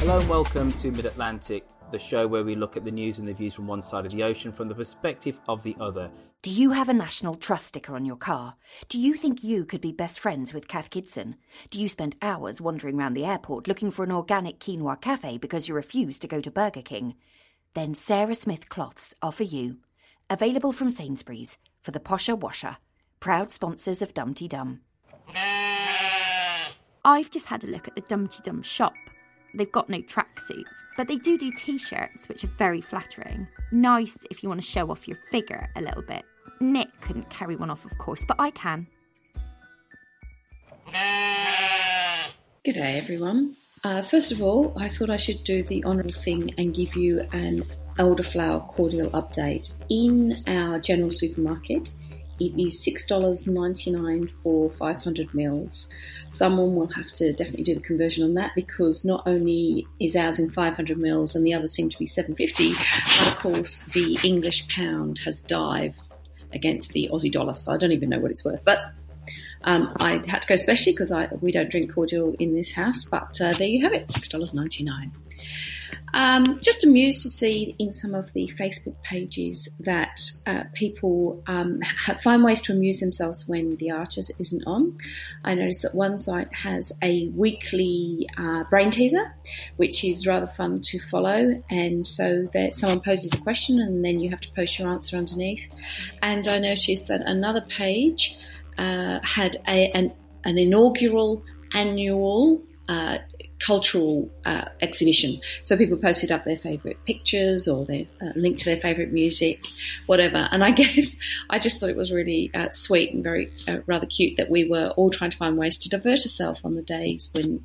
Hello 0.00 0.18
and 0.18 0.28
welcome 0.28 0.72
to 0.72 0.90
Mid 0.90 1.04
Atlantic, 1.04 1.64
the 1.92 1.98
show 2.00 2.26
where 2.26 2.42
we 2.42 2.56
look 2.56 2.76
at 2.76 2.84
the 2.84 2.90
news 2.90 3.20
and 3.20 3.28
the 3.28 3.32
views 3.34 3.54
from 3.54 3.68
one 3.68 3.82
side 3.82 4.04
of 4.04 4.10
the 4.10 4.24
ocean 4.24 4.50
from 4.50 4.66
the 4.66 4.74
perspective 4.74 5.38
of 5.46 5.62
the 5.62 5.76
other. 5.78 6.10
Do 6.42 6.50
you 6.50 6.72
have 6.72 6.88
a 6.88 6.92
National 6.92 7.36
Trust 7.36 7.66
sticker 7.66 7.94
on 7.94 8.04
your 8.04 8.16
car? 8.16 8.56
Do 8.88 8.98
you 8.98 9.14
think 9.14 9.44
you 9.44 9.64
could 9.64 9.80
be 9.80 9.92
best 9.92 10.18
friends 10.18 10.52
with 10.52 10.66
Cath 10.66 10.90
Kidston? 10.90 11.36
Do 11.70 11.78
you 11.78 11.88
spend 11.88 12.16
hours 12.20 12.60
wandering 12.60 12.98
around 12.98 13.14
the 13.14 13.26
airport 13.26 13.68
looking 13.68 13.92
for 13.92 14.02
an 14.02 14.10
organic 14.10 14.58
quinoa 14.58 15.00
cafe 15.00 15.38
because 15.38 15.68
you 15.68 15.76
refuse 15.76 16.18
to 16.18 16.26
go 16.26 16.40
to 16.40 16.50
Burger 16.50 16.82
King? 16.82 17.14
Then 17.74 17.94
Sarah 17.94 18.34
Smith 18.34 18.68
cloths 18.68 19.14
are 19.22 19.30
for 19.30 19.44
you. 19.44 19.76
Available 20.30 20.72
from 20.72 20.90
Sainsbury's 20.90 21.56
for 21.80 21.90
the 21.90 22.00
posher 22.00 22.38
washer. 22.38 22.76
Proud 23.18 23.50
sponsors 23.50 24.02
of 24.02 24.12
Dumpty 24.12 24.46
Dum. 24.46 24.82
I've 27.02 27.30
just 27.30 27.46
had 27.46 27.64
a 27.64 27.66
look 27.66 27.88
at 27.88 27.94
the 27.94 28.02
Dumpty 28.02 28.40
Dum 28.42 28.60
shop. 28.62 28.92
They've 29.54 29.72
got 29.72 29.88
no 29.88 30.02
tracksuits, 30.02 30.76
but 30.98 31.08
they 31.08 31.16
do 31.16 31.38
do 31.38 31.50
t 31.56 31.78
shirts, 31.78 32.28
which 32.28 32.44
are 32.44 32.50
very 32.58 32.82
flattering. 32.82 33.48
Nice 33.72 34.18
if 34.30 34.42
you 34.42 34.50
want 34.50 34.60
to 34.60 34.66
show 34.66 34.90
off 34.90 35.08
your 35.08 35.16
figure 35.30 35.70
a 35.76 35.80
little 35.80 36.02
bit. 36.02 36.24
Nick 36.60 36.88
couldn't 37.00 37.30
carry 37.30 37.56
one 37.56 37.70
off, 37.70 37.86
of 37.86 37.96
course, 37.96 38.24
but 38.28 38.38
I 38.38 38.50
can. 38.50 38.86
G'day 42.66 42.98
everyone. 42.98 43.56
Uh, 43.84 44.02
first 44.02 44.32
of 44.32 44.42
all, 44.42 44.72
I 44.76 44.88
thought 44.88 45.10
I 45.10 45.16
should 45.16 45.44
do 45.44 45.62
the 45.62 45.84
honourable 45.84 46.10
thing 46.10 46.52
and 46.58 46.74
give 46.74 46.96
you 46.96 47.20
an 47.32 47.62
elderflower 47.96 48.66
cordial 48.68 49.10
update. 49.10 49.72
In 49.88 50.36
our 50.46 50.78
general 50.80 51.10
supermarket, 51.10 51.90
it 52.40 52.58
is 52.58 52.84
$6.99 52.84 54.30
for 54.42 54.70
500 54.70 55.34
mils. 55.34 55.88
Someone 56.30 56.74
will 56.74 56.88
have 56.88 57.10
to 57.12 57.32
definitely 57.32 57.64
do 57.64 57.74
the 57.74 57.80
conversion 57.80 58.24
on 58.24 58.34
that 58.34 58.52
because 58.54 59.04
not 59.04 59.26
only 59.26 59.86
is 59.98 60.14
ours 60.14 60.38
in 60.38 60.50
500 60.50 60.98
mils 60.98 61.34
and 61.34 61.44
the 61.44 61.54
others 61.54 61.72
seem 61.72 61.88
to 61.88 61.98
be 61.98 62.06
750, 62.06 62.72
but 62.72 63.28
of 63.28 63.36
course 63.36 63.80
the 63.92 64.18
English 64.22 64.68
pound 64.68 65.20
has 65.24 65.40
dived 65.42 66.00
against 66.52 66.92
the 66.92 67.10
Aussie 67.12 67.30
dollar, 67.30 67.54
so 67.54 67.72
I 67.72 67.76
don't 67.76 67.92
even 67.92 68.08
know 68.08 68.20
what 68.20 68.30
it's 68.30 68.44
worth. 68.44 68.64
But 68.64 68.92
um, 69.64 69.88
I 70.00 70.22
had 70.26 70.42
to 70.42 70.48
go 70.48 70.56
specially 70.56 70.92
because 70.92 71.12
we 71.40 71.52
don't 71.52 71.70
drink 71.70 71.92
cordial 71.92 72.34
in 72.38 72.54
this 72.54 72.72
house, 72.72 73.04
but 73.04 73.40
uh, 73.40 73.52
there 73.52 73.68
you 73.68 73.82
have 73.82 73.92
it, 73.92 74.10
six 74.10 74.28
dollars 74.28 74.54
ninety 74.54 74.84
nine. 74.84 75.12
Um, 76.14 76.58
just 76.60 76.84
amused 76.84 77.22
to 77.24 77.28
see 77.28 77.76
in 77.78 77.92
some 77.92 78.14
of 78.14 78.32
the 78.32 78.50
Facebook 78.58 79.00
pages 79.02 79.68
that 79.80 80.18
uh, 80.46 80.64
people 80.72 81.42
um, 81.46 81.80
find 82.22 82.42
ways 82.42 82.62
to 82.62 82.72
amuse 82.72 83.00
themselves 83.00 83.46
when 83.46 83.76
the 83.76 83.90
Archers 83.90 84.30
isn't 84.38 84.64
on. 84.66 84.96
I 85.44 85.54
noticed 85.54 85.82
that 85.82 85.94
one 85.94 86.16
site 86.16 86.52
has 86.54 86.92
a 87.02 87.28
weekly 87.28 88.26
uh, 88.38 88.64
brain 88.70 88.90
teaser, 88.90 89.34
which 89.76 90.02
is 90.02 90.26
rather 90.26 90.46
fun 90.46 90.80
to 90.84 90.98
follow. 90.98 91.62
And 91.68 92.06
so 92.06 92.48
that 92.54 92.74
someone 92.74 93.00
poses 93.00 93.34
a 93.34 93.38
question, 93.38 93.78
and 93.78 94.02
then 94.02 94.18
you 94.18 94.30
have 94.30 94.40
to 94.40 94.52
post 94.52 94.78
your 94.78 94.88
answer 94.88 95.16
underneath. 95.16 95.70
And 96.22 96.48
I 96.48 96.58
noticed 96.58 97.08
that 97.08 97.20
another 97.20 97.60
page 97.60 98.38
uh, 98.78 99.20
had 99.22 99.56
a, 99.66 99.90
an, 99.90 100.14
an 100.44 100.58
inaugural 100.58 101.44
annual 101.74 102.62
uh, 102.88 103.18
cultural 103.60 104.30
uh, 104.46 104.64
exhibition. 104.80 105.40
So 105.62 105.76
people 105.76 105.98
posted 105.98 106.32
up 106.32 106.44
their 106.44 106.56
favourite 106.56 107.04
pictures 107.04 107.68
or 107.68 107.84
their 107.84 108.06
uh, 108.22 108.30
link 108.34 108.58
to 108.60 108.64
their 108.64 108.80
favourite 108.80 109.12
music, 109.12 109.64
whatever. 110.06 110.48
And 110.50 110.64
I 110.64 110.70
guess 110.80 111.16
I 111.50 111.58
just 111.58 111.78
thought 111.78 111.90
it 111.90 111.96
was 111.96 112.12
really 112.12 112.50
uh, 112.54 112.70
sweet 112.70 113.12
and 113.12 113.22
very 113.22 113.52
rather 113.86 114.06
cute 114.06 114.36
that 114.36 114.48
we 114.48 114.64
were 114.64 114.88
all 114.96 115.10
trying 115.10 115.30
to 115.32 115.36
find 115.36 115.58
ways 115.58 115.76
to 115.78 115.88
divert 115.88 116.20
ourselves 116.20 116.60
on 116.64 116.74
the 116.74 116.82
days 116.82 117.30
when 117.34 117.62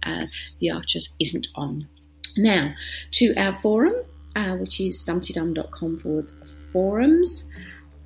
the 0.60 0.72
Archers 0.72 1.16
isn't 1.20 1.48
on. 1.56 1.88
Now 2.36 2.74
to 3.12 3.34
our 3.36 3.54
forum, 3.60 3.94
uh, 4.36 4.56
which 4.56 4.80
is 4.80 5.04
dumptydum.com 5.04 5.98
forward 5.98 6.32
forums. 6.72 7.50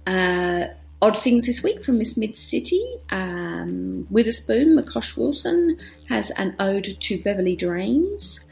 Uh, 0.05 0.68
Odd 1.00 1.18
things 1.18 1.45
this 1.45 1.62
week 1.62 1.84
from 1.84 2.00
Miss 2.00 2.18
Mid 2.18 2.36
City. 2.36 2.84
Um, 3.12 4.08
Witherspoon, 4.10 4.76
McCosh 4.76 5.16
Wilson 5.16 5.78
has 6.10 6.32
an 6.32 6.56
ode 6.60 6.98
to 7.00 7.22
Beverly 7.22 7.56
Drains. 7.56 8.43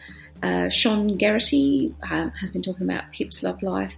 Uh, 0.44 0.70
Sean 0.70 1.18
Gerrity 1.18 1.96
um, 2.12 2.30
has 2.40 2.52
been 2.52 2.62
talking 2.62 2.88
about 2.88 3.06
Hips 3.12 3.42
Love 3.42 3.64
Life. 3.64 3.98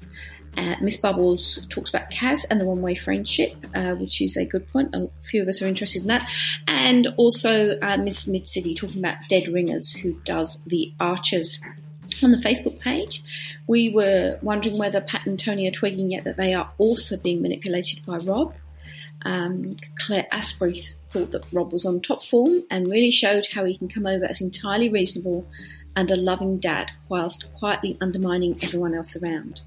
Uh, 0.57 0.75
Miss 0.81 0.95
Bubbles 0.95 1.59
talks 1.69 1.89
about 1.89 2.09
Kaz 2.09 2.45
and 2.49 2.61
the 2.61 2.65
one 2.65 2.81
way 2.81 2.95
friendship, 2.95 3.53
uh, 3.75 3.95
which 3.95 4.21
is 4.21 4.37
a 4.37 4.45
good 4.45 4.67
point. 4.71 4.95
A 4.95 5.07
few 5.23 5.41
of 5.41 5.49
us 5.49 5.61
are 5.61 5.67
interested 5.67 6.03
in 6.03 6.07
that. 6.07 6.31
And 6.67 7.07
also 7.17 7.77
uh, 7.81 7.97
Miss 7.97 8.29
Mid 8.29 8.47
City 8.47 8.73
talking 8.73 8.99
about 8.99 9.17
Dead 9.27 9.49
Ringers, 9.49 9.91
who 9.91 10.13
does 10.23 10.61
the 10.65 10.93
Archers 11.01 11.59
on 12.23 12.31
the 12.31 12.37
Facebook 12.37 12.79
page. 12.79 13.23
We 13.67 13.89
were 13.89 14.39
wondering 14.41 14.77
whether 14.77 15.01
Pat 15.01 15.25
and 15.25 15.39
Tony 15.39 15.67
are 15.67 15.71
tweeting 15.71 16.11
yet 16.11 16.23
that 16.23 16.37
they 16.37 16.53
are 16.53 16.71
also 16.77 17.17
being 17.17 17.41
manipulated 17.41 18.05
by 18.05 18.17
Rob. 18.17 18.53
Um, 19.23 19.75
Claire 19.99 20.27
Asprey 20.31 20.81
thought 21.09 21.31
that 21.31 21.45
Rob 21.51 21.73
was 21.73 21.85
on 21.85 22.01
top 22.01 22.23
form 22.23 22.63
and 22.69 22.87
really 22.87 23.11
showed 23.11 23.47
how 23.53 23.65
he 23.65 23.77
can 23.77 23.89
come 23.89 24.05
over 24.05 24.25
as 24.25 24.41
entirely 24.41 24.89
reasonable 24.89 25.47
and 25.95 26.11
a 26.11 26.15
loving 26.15 26.59
dad 26.59 26.91
whilst 27.09 27.51
quietly 27.55 27.97
undermining 27.99 28.57
everyone 28.61 28.93
else 28.93 29.15
around. 29.21 29.61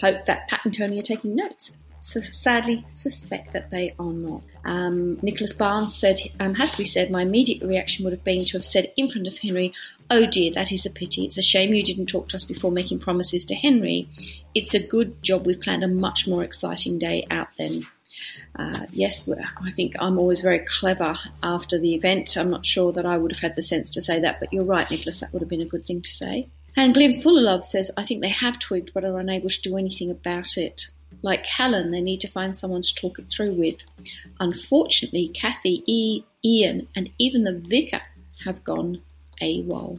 Hope 0.00 0.24
that 0.26 0.48
Pat 0.48 0.60
and 0.64 0.74
Tony 0.74 0.98
are 0.98 1.02
taking 1.02 1.36
notes. 1.36 1.78
Sadly 2.06 2.84
suspect 2.88 3.52
that 3.52 3.70
they 3.70 3.94
are 3.98 4.12
not. 4.12 4.42
Um, 4.64 5.18
Nicholas 5.22 5.52
Barnes 5.52 5.94
said, 5.94 6.18
um, 6.40 6.54
has 6.54 6.72
to 6.72 6.78
be 6.78 6.84
said, 6.84 7.10
my 7.10 7.22
immediate 7.22 7.62
reaction 7.66 8.04
would 8.04 8.12
have 8.12 8.24
been 8.24 8.44
to 8.44 8.56
have 8.56 8.64
said 8.64 8.92
in 8.96 9.10
front 9.10 9.26
of 9.26 9.38
Henry, 9.38 9.72
Oh 10.10 10.26
dear, 10.26 10.52
that 10.52 10.72
is 10.72 10.86
a 10.86 10.90
pity. 10.90 11.24
It's 11.24 11.38
a 11.38 11.42
shame 11.42 11.74
you 11.74 11.82
didn't 11.82 12.06
talk 12.06 12.28
to 12.28 12.36
us 12.36 12.44
before 12.44 12.70
making 12.70 13.00
promises 13.00 13.44
to 13.46 13.54
Henry. 13.54 14.08
It's 14.54 14.74
a 14.74 14.86
good 14.86 15.22
job 15.22 15.46
we've 15.46 15.60
planned 15.60 15.84
a 15.84 15.88
much 15.88 16.26
more 16.26 16.44
exciting 16.44 16.98
day 16.98 17.26
out 17.30 17.48
then. 17.58 17.86
Uh, 18.58 18.86
yes, 18.92 19.28
I 19.62 19.70
think 19.72 19.94
I'm 19.98 20.18
always 20.18 20.40
very 20.40 20.60
clever 20.60 21.18
after 21.42 21.78
the 21.78 21.94
event. 21.94 22.36
I'm 22.36 22.50
not 22.50 22.64
sure 22.64 22.92
that 22.92 23.04
I 23.04 23.18
would 23.18 23.32
have 23.32 23.40
had 23.40 23.56
the 23.56 23.62
sense 23.62 23.90
to 23.90 24.00
say 24.00 24.20
that, 24.20 24.40
but 24.40 24.52
you're 24.52 24.64
right, 24.64 24.90
Nicholas, 24.90 25.20
that 25.20 25.32
would 25.32 25.42
have 25.42 25.48
been 25.48 25.60
a 25.60 25.66
good 25.66 25.84
thing 25.84 26.00
to 26.02 26.10
say. 26.10 26.48
And 26.76 26.94
Glenn 26.94 27.20
Fullerlove 27.22 27.64
says, 27.64 27.90
I 27.96 28.04
think 28.04 28.20
they 28.20 28.28
have 28.28 28.58
twigged 28.58 28.92
but 28.94 29.04
are 29.04 29.18
unable 29.18 29.48
to 29.48 29.62
do 29.62 29.76
anything 29.76 30.10
about 30.10 30.56
it. 30.56 30.88
Like 31.22 31.46
Helen, 31.46 31.90
they 31.90 32.00
need 32.00 32.20
to 32.20 32.28
find 32.28 32.56
someone 32.56 32.82
to 32.82 32.94
talk 32.94 33.18
it 33.18 33.28
through 33.28 33.52
with. 33.52 33.82
Unfortunately, 34.38 35.28
Kathy, 35.28 35.82
e, 35.86 36.22
Ian, 36.44 36.88
and 36.94 37.10
even 37.18 37.44
the 37.44 37.58
vicar 37.58 38.02
have 38.44 38.62
gone 38.64 39.02
AWOL. 39.40 39.98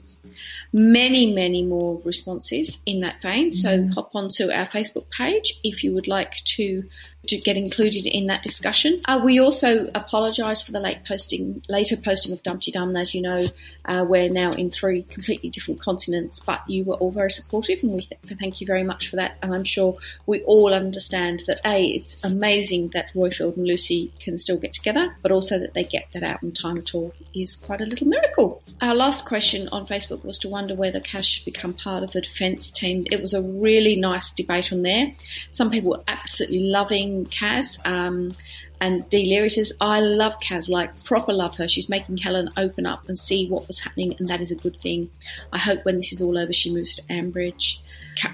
Many, 0.73 1.33
many 1.33 1.63
more 1.63 2.01
responses 2.03 2.79
in 2.85 2.99
that 3.01 3.21
vein. 3.21 3.51
So 3.51 3.77
Mm. 3.77 3.93
hop 3.93 4.11
onto 4.15 4.49
our 4.51 4.67
Facebook 4.67 5.09
page 5.09 5.59
if 5.63 5.83
you 5.83 5.93
would 5.93 6.07
like 6.07 6.35
to 6.55 6.83
to 7.25 7.37
get 7.37 7.57
included 7.57 8.05
in 8.05 8.27
that 8.27 8.41
discussion. 8.41 9.01
Uh, 9.03 9.19
we 9.21 9.37
also 9.37 9.89
apologise 9.93 10.61
for 10.61 10.71
the 10.71 10.79
late 10.79 10.99
posting, 11.05 11.61
later 11.67 11.97
posting 11.97 12.31
of 12.31 12.41
Dumpty 12.41 12.71
Dum. 12.71 12.95
As 12.95 13.13
you 13.13 13.21
know, 13.21 13.45
uh, 13.83 14.05
we're 14.07 14.29
now 14.29 14.51
in 14.51 14.71
three 14.71 15.03
completely 15.03 15.49
different 15.49 15.81
continents, 15.81 16.39
but 16.39 16.61
you 16.69 16.85
were 16.85 16.95
all 16.95 17.11
very 17.11 17.31
supportive, 17.31 17.79
and 17.83 17.91
we 17.91 17.99
th- 17.99 18.21
thank 18.39 18.61
you 18.61 18.67
very 18.67 18.83
much 18.83 19.09
for 19.09 19.17
that. 19.17 19.37
And 19.41 19.53
I'm 19.53 19.65
sure 19.65 19.97
we 20.25 20.41
all 20.43 20.73
understand 20.73 21.41
that 21.47 21.59
a 21.65 21.83
it's 21.87 22.23
amazing 22.23 22.89
that 22.89 23.13
Roifield 23.13 23.57
and 23.57 23.67
Lucy 23.67 24.13
can 24.21 24.37
still 24.37 24.57
get 24.57 24.71
together, 24.71 25.13
but 25.21 25.31
also 25.31 25.59
that 25.59 25.73
they 25.73 25.83
get 25.83 26.05
that 26.13 26.23
out 26.23 26.41
in 26.43 26.53
time 26.53 26.77
at 26.77 26.95
all 26.95 27.13
is 27.33 27.57
quite 27.57 27.81
a 27.81 27.85
little 27.85 28.07
miracle. 28.07 28.63
Our 28.79 28.95
last 28.95 29.25
question 29.25 29.67
on 29.69 29.85
Facebook 29.85 30.23
was 30.27 30.37
to 30.39 30.49
wonder 30.49 30.75
whether 30.75 30.99
Kaz 30.99 31.23
should 31.23 31.45
become 31.45 31.73
part 31.73 32.03
of 32.03 32.11
the 32.11 32.21
defence 32.21 32.69
team. 32.69 33.03
It 33.11 33.21
was 33.21 33.33
a 33.33 33.41
really 33.41 33.95
nice 33.95 34.31
debate 34.31 34.71
on 34.71 34.83
there. 34.83 35.13
Some 35.51 35.71
people 35.71 35.91
were 35.91 36.03
absolutely 36.07 36.59
loving 36.59 37.25
Kaz. 37.25 37.83
Um, 37.85 38.33
and 38.79 39.05
Leary 39.11 39.49
says, 39.49 39.73
I 39.81 39.99
love 39.99 40.39
Kaz, 40.39 40.69
like 40.69 41.03
proper 41.03 41.33
love 41.33 41.57
her. 41.57 41.67
She's 41.67 41.89
making 41.89 42.17
Helen 42.17 42.49
open 42.57 42.85
up 42.85 43.07
and 43.07 43.17
see 43.17 43.47
what 43.47 43.67
was 43.67 43.79
happening, 43.79 44.15
and 44.19 44.27
that 44.27 44.41
is 44.41 44.51
a 44.51 44.55
good 44.55 44.75
thing. 44.75 45.09
I 45.51 45.57
hope 45.57 45.83
when 45.83 45.97
this 45.97 46.13
is 46.13 46.21
all 46.21 46.37
over, 46.37 46.53
she 46.53 46.73
moves 46.73 46.95
to 46.95 47.01
Ambridge. 47.03 47.79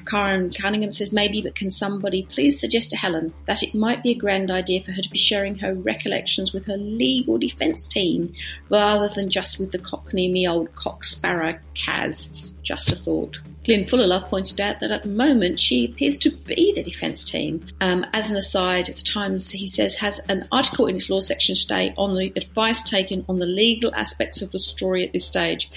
Karen 0.06 0.50
Cunningham 0.50 0.92
says, 0.92 1.12
maybe, 1.12 1.42
but 1.42 1.56
can 1.56 1.70
somebody 1.70 2.24
please 2.24 2.60
suggest 2.60 2.90
to 2.92 2.98
Helen 2.98 3.34
that 3.46 3.64
it 3.64 3.76
might 3.76 4.02
be 4.02 4.12
a 4.12 4.16
grand 4.16 4.50
idea 4.50 4.82
for 4.82 4.92
her 4.92 5.02
to 5.02 5.10
be 5.10 5.18
sharing 5.18 5.56
her 5.60 5.74
recollections 5.74 6.54
with 6.54 6.66
her 6.66 6.78
legal 6.78 7.38
defence 7.38 7.86
team 7.86 8.34
rather 8.70 9.10
than 9.10 9.30
just 9.30 9.60
with 9.60 9.72
the 9.72 9.80
cockney 9.80 10.30
me 10.30 10.48
old 10.48 10.74
cock 10.76 11.04
sparrow 11.04 11.60
Kaz? 11.76 12.54
Just 12.64 12.92
a 12.92 12.96
thought. 12.96 13.40
Glyn 13.64 13.86
Fullerlove 13.86 14.26
pointed 14.26 14.60
out 14.60 14.82
that 14.82 14.92
at 14.92 15.04
the 15.04 15.10
moment 15.10 15.60
she 15.60 15.86
appears 15.86 16.18
to 16.20 16.30
be 16.30 16.74
the 16.74 16.84
defence 16.84 17.24
team. 17.24 17.66
Um, 17.80 18.06
as 18.14 18.30
an 18.30 18.36
aside, 18.36 18.88
the 18.88 18.94
Times, 19.04 19.52
he 19.52 19.68
says, 19.68 19.96
has 19.96 20.20
an 20.28 20.48
article 20.52 20.88
in 20.88 20.96
its 20.96 21.10
law 21.10 21.22
section 21.22 21.56
today 21.56 21.94
on 21.98 22.14
the 22.14 22.34
advice 22.36 22.84
taken 22.84 23.24
on 23.30 23.40
the 23.40 23.46
legal 23.46 23.94
aspects 23.96 24.42
of 24.42 24.52
the 24.52 24.60
story 24.60 25.06
at 25.06 25.14
this 25.14 25.26
stage. 25.26 25.70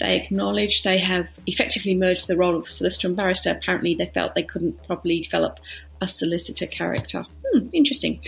They 0.00 0.16
acknowledge 0.16 0.82
they 0.82 0.98
have 0.98 1.28
effectively 1.46 1.94
merged 1.94 2.26
the 2.26 2.36
role 2.36 2.56
of 2.56 2.68
solicitor 2.68 3.08
and 3.08 3.16
barrister. 3.16 3.50
Apparently, 3.50 3.94
they 3.94 4.06
felt 4.06 4.34
they 4.34 4.42
couldn't 4.42 4.82
properly 4.86 5.20
develop 5.20 5.60
a 6.04 6.08
solicitor 6.08 6.66
character. 6.66 7.24
Hmm, 7.46 7.68
interesting. 7.72 8.20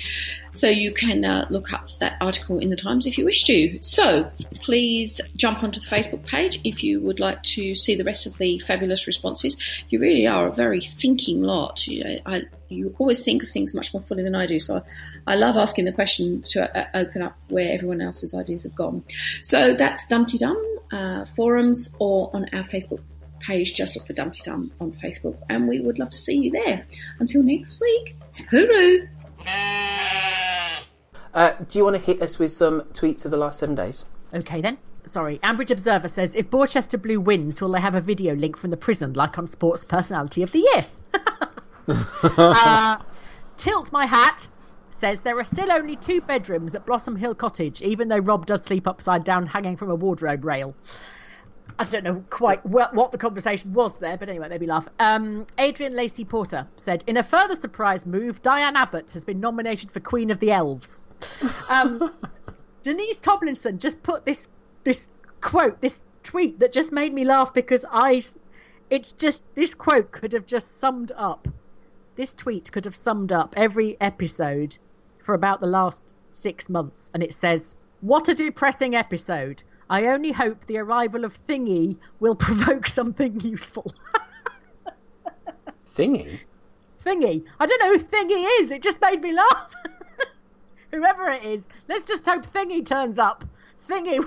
So 0.55 0.69
you 0.69 0.93
can 0.93 1.25
uh, 1.25 1.47
look 1.51 1.73
up 1.73 1.87
that 2.01 2.17
article 2.21 2.59
in 2.59 2.71
the 2.71 2.77
Times 2.77 3.07
if 3.07 3.19
you 3.19 3.25
wish 3.27 3.45
to. 3.45 3.79
So 3.83 4.31
please 4.63 5.21
jump 5.37 5.63
onto 5.63 5.81
the 5.81 5.87
Facebook 5.87 6.25
page 6.25 6.61
if 6.65 6.83
you 6.83 7.01
would 7.01 7.21
like 7.21 7.43
to 7.55 7.75
see 7.75 7.95
the 7.95 8.05
rest 8.05 8.27
of 8.27 8.39
the 8.39 8.59
fabulous 8.61 9.07
responses. 9.07 9.57
You 9.91 9.99
really 10.01 10.27
are 10.27 10.47
a 10.49 10.53
very 10.53 10.81
thinking 10.81 11.43
lot. 11.43 11.87
You, 11.87 12.05
know, 12.05 12.19
I, 12.25 12.43
you 12.69 12.95
always 12.99 13.23
think 13.23 13.43
of 13.43 13.51
things 13.51 13.75
much 13.75 13.93
more 13.93 14.03
fully 14.03 14.23
than 14.23 14.35
I 14.35 14.47
do. 14.47 14.59
So 14.59 14.77
I, 15.27 15.33
I 15.33 15.35
love 15.37 15.57
asking 15.57 15.85
the 15.85 15.93
question 15.93 16.43
to 16.53 16.79
uh, 16.79 16.87
open 16.95 17.21
up 17.21 17.37
where 17.49 17.73
everyone 17.73 18.01
else's 18.01 18.35
ideas 18.35 18.63
have 18.63 18.75
gone. 18.75 19.05
So 19.43 19.75
that's 19.75 20.07
Dumpty 20.07 20.39
Dum 20.39 20.57
uh, 20.91 21.27
forums 21.27 21.95
or 21.99 22.31
on 22.33 22.47
our 22.55 22.65
Facebook 22.65 23.03
page. 23.41 23.75
Just 23.75 23.97
look 23.97 24.07
for 24.07 24.13
Dumpty 24.13 24.43
Dum 24.45 24.73
on 24.81 24.93
Facebook, 24.93 25.39
and 25.49 25.69
we 25.69 25.81
would 25.81 25.99
love 25.99 26.11
to 26.11 26.19
see 26.19 26.37
you 26.37 26.51
there. 26.51 26.87
Until 27.19 27.43
next 27.43 27.81
week, 27.81 28.17
hooroo! 28.51 29.09
Uh, 31.35 31.53
do 31.69 31.79
you 31.79 31.85
want 31.85 31.97
to 31.97 32.03
hit 32.03 32.23
us 32.23 32.39
with 32.39 32.53
some 32.53 32.83
tweets 32.93 33.25
of 33.25 33.31
the 33.31 33.37
last 33.37 33.59
seven 33.59 33.75
days? 33.75 34.07
Okay 34.33 34.61
then. 34.61 34.79
Sorry, 35.05 35.39
Ambridge 35.39 35.71
Observer 35.71 36.09
says 36.09 36.35
if 36.35 36.51
Borchester 36.51 37.01
Blue 37.01 37.21
wins, 37.21 37.61
will 37.61 37.71
they 37.71 37.81
have 37.81 37.95
a 37.95 38.01
video 38.01 38.35
link 38.35 38.57
from 38.57 38.71
the 38.71 38.77
prison 38.77 39.13
like 39.13 39.39
on 39.39 39.47
Sports 39.47 39.85
Personality 39.85 40.43
of 40.43 40.51
the 40.51 40.59
Year? 40.59 40.87
uh, 42.37 42.97
Tilt 43.57 43.93
my 43.93 44.05
hat 44.05 44.49
says 44.91 45.21
there 45.21 45.39
are 45.39 45.45
still 45.45 45.71
only 45.71 45.95
two 45.95 46.21
bedrooms 46.21 46.75
at 46.75 46.87
Blossom 46.87 47.17
Hill 47.17 47.35
Cottage, 47.35 47.83
even 47.83 48.09
though 48.09 48.19
Rob 48.19 48.47
does 48.47 48.65
sleep 48.65 48.89
upside 48.89 49.23
down, 49.25 49.47
hanging 49.47 49.77
from 49.77 49.91
a 49.91 49.95
wardrobe 49.95 50.45
rail. 50.45 50.75
I 51.79 51.85
don't 51.85 52.05
know 52.05 52.25
quite 52.31 52.65
what, 52.65 52.95
what 52.95 53.13
the 53.13 53.19
conversation 53.19 53.75
was 53.75 53.99
there, 53.99 54.17
but 54.17 54.29
anyway, 54.29 54.49
maybe 54.49 54.67
laugh. 54.67 54.89
Um, 54.99 55.47
Adrian 55.59 55.95
Lacey 55.95 56.25
Porter 56.25 56.67
said, 56.77 57.05
in 57.07 57.17
a 57.17 57.23
further 57.23 57.55
surprise 57.55 58.07
move, 58.07 58.41
Diane 58.41 58.77
Abbott 58.77 59.13
has 59.13 59.25
been 59.25 59.41
nominated 59.41 59.93
for 59.93 60.01
Queen 60.01 60.31
of 60.31 60.41
the 60.41 60.53
Elves. 60.53 61.05
Um, 61.69 62.15
Denise 62.83 63.19
Tomlinson 63.19 63.79
just 63.79 64.03
put 64.03 64.25
this 64.25 64.49
this 64.85 65.09
quote, 65.41 65.81
this 65.81 66.01
tweet 66.23 66.61
that 66.61 66.73
just 66.73 66.93
made 66.93 67.13
me 67.13 67.25
laugh 67.25 67.53
because 67.53 67.85
I, 67.91 68.23
it's 68.89 69.13
just 69.13 69.43
this 69.55 69.75
quote 69.75 70.13
could 70.13 70.33
have 70.33 70.47
just 70.47 70.79
summed 70.79 71.13
up, 71.17 71.49
this 72.15 72.33
tweet 72.33 72.71
could 72.71 72.85
have 72.85 72.95
summed 72.95 73.33
up 73.33 73.55
every 73.57 73.97
episode 74.01 74.79
for 75.19 75.35
about 75.35 75.61
the 75.61 75.67
last 75.67 76.15
six 76.33 76.69
months, 76.69 77.11
and 77.13 77.23
it 77.23 77.35
says, 77.35 77.75
"What 78.01 78.29
a 78.29 78.35
depressing 78.35 78.95
episode." 78.95 79.63
I 79.89 80.07
only 80.07 80.33
hope 80.33 80.67
the 80.67 80.79
arrival 80.79 81.25
of 81.25 81.37
Thingy 81.47 81.97
will 82.21 82.35
provoke 82.47 82.87
something 82.87 83.41
useful. 83.41 83.93
Thingy? 85.97 86.41
Thingy. 87.03 87.45
I 87.61 87.67
don't 87.67 87.81
know 87.81 87.93
who 87.97 87.99
Thingy 87.99 88.63
is. 88.63 88.71
It 88.71 88.83
just 88.83 89.01
made 89.01 89.21
me 89.21 89.33
laugh. 89.33 89.73
Whoever 90.93 91.31
it 91.31 91.45
is, 91.45 91.69
let's 91.89 92.05
just 92.05 92.27
hope 92.27 92.47
Thingy 92.47 92.85
turns 92.85 93.19
up. 93.19 93.45
Thingy, 93.89 94.25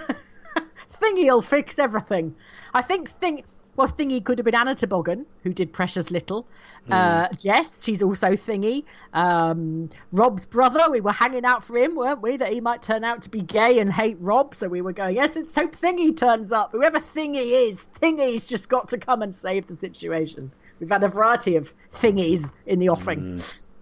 Thingy'll 0.90 1.42
fix 1.42 1.80
everything. 1.80 2.36
I 2.74 2.82
think 2.82 3.10
Thing. 3.10 3.44
Well, 3.80 3.88
Thingy 3.88 4.22
could 4.22 4.40
have 4.40 4.44
been 4.44 4.56
Anna 4.56 4.76
Tregorran, 4.76 5.24
who 5.42 5.54
did 5.54 5.72
Precious 5.72 6.12
Little. 6.12 6.46
Uh, 6.92 7.30
Jess, 7.30 7.82
she's 7.82 8.04
also 8.04 8.32
Thingy. 8.32 8.84
Um, 9.14 9.90
Rob's 10.12 10.46
brother, 10.46 10.92
we 10.92 11.00
were 11.00 11.14
hanging 11.14 11.46
out 11.46 11.64
for 11.64 11.78
him, 11.78 11.96
weren't 11.96 12.22
we? 12.22 12.36
That 12.36 12.52
he 12.52 12.60
might 12.60 12.82
turn 12.82 13.06
out 13.06 13.22
to 13.22 13.30
be 13.30 13.40
gay 13.40 13.80
and 13.80 13.90
hate 13.90 14.18
Rob. 14.20 14.54
So 14.54 14.68
we 14.68 14.82
were 14.82 14.92
going, 14.92 15.16
yes, 15.16 15.38
let's 15.38 15.56
hope 15.56 15.78
Thingy 15.78 16.18
turns 16.18 16.52
up. 16.52 16.74
Whoever 16.74 17.00
Thingy 17.00 17.70
is, 17.70 17.86
Thingy's 18.02 18.48
just 18.48 18.68
got 18.68 18.90
to 18.90 18.98
come 18.98 19.22
and 19.22 19.34
save 19.34 19.68
the 19.68 19.76
situation. 19.76 20.52
We've 20.82 20.90
had 20.90 21.06
a 21.06 21.08
variety 21.08 21.56
of 21.56 21.74
Thingies 21.94 22.52
in 22.66 22.80
the 22.80 22.90
offing. 22.90 23.40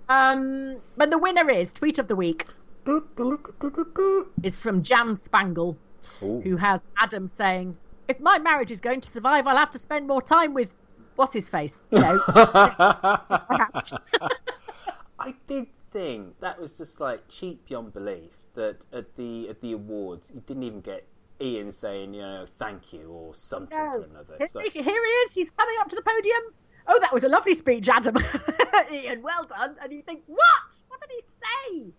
Um, 0.07 0.79
but 0.95 1.09
the 1.09 1.17
winner 1.17 1.49
is 1.49 1.73
tweet 1.73 1.97
of 1.97 2.07
the 2.07 2.15
week. 2.15 2.45
It's 4.43 4.61
from 4.61 4.83
Jan 4.83 5.15
Spangle, 5.15 5.75
who 6.19 6.55
has 6.55 6.87
Adam 7.01 7.27
saying, 7.27 7.77
"If 8.07 8.19
my 8.19 8.39
marriage 8.39 8.71
is 8.71 8.81
going 8.81 9.01
to 9.01 9.09
survive, 9.09 9.47
I'll 9.47 9.57
have 9.57 9.71
to 9.71 9.79
spend 9.79 10.07
more 10.07 10.21
time 10.21 10.53
with 10.53 10.73
what's 11.15 11.33
his 11.33 11.49
face." 11.49 11.85
You 11.91 11.99
know, 11.99 12.19
perhaps. 12.27 13.93
I 15.19 15.33
did 15.47 15.67
think 15.91 16.39
that 16.39 16.59
was 16.59 16.77
just 16.77 16.99
like 16.99 17.27
cheap 17.27 17.65
beyond 17.67 17.93
belief 17.93 18.31
that 18.55 18.85
at 18.93 19.15
the 19.15 19.49
at 19.49 19.61
the 19.61 19.73
awards 19.73 20.31
you 20.33 20.41
didn't 20.45 20.63
even 20.63 20.81
get 20.81 21.05
Ian 21.41 21.71
saying 21.71 22.13
you 22.13 22.21
know 22.21 22.45
thank 22.57 22.93
you 22.93 23.09
or 23.09 23.33
something 23.35 23.77
or 23.77 24.03
another. 24.03 24.35
Here, 24.37 24.47
like, 24.53 24.73
here 24.73 24.83
he 24.83 24.89
is. 24.89 25.33
He's 25.33 25.51
coming 25.51 25.75
up 25.79 25.89
to 25.89 25.95
the 25.95 26.01
podium. 26.01 26.53
Oh, 26.87 26.99
that 27.01 27.13
was 27.13 27.23
a 27.23 27.29
lovely 27.29 27.53
speech, 27.53 27.89
Adam. 27.89 28.15
Ian, 28.91 29.21
well 29.21 29.43
done. 29.43 29.75
And 29.83 29.91
you 29.91 30.01
think, 30.01 30.23
what? 30.25 30.83
What 30.87 31.01
did 31.01 31.09
he 31.11 31.21
say? 31.83 31.93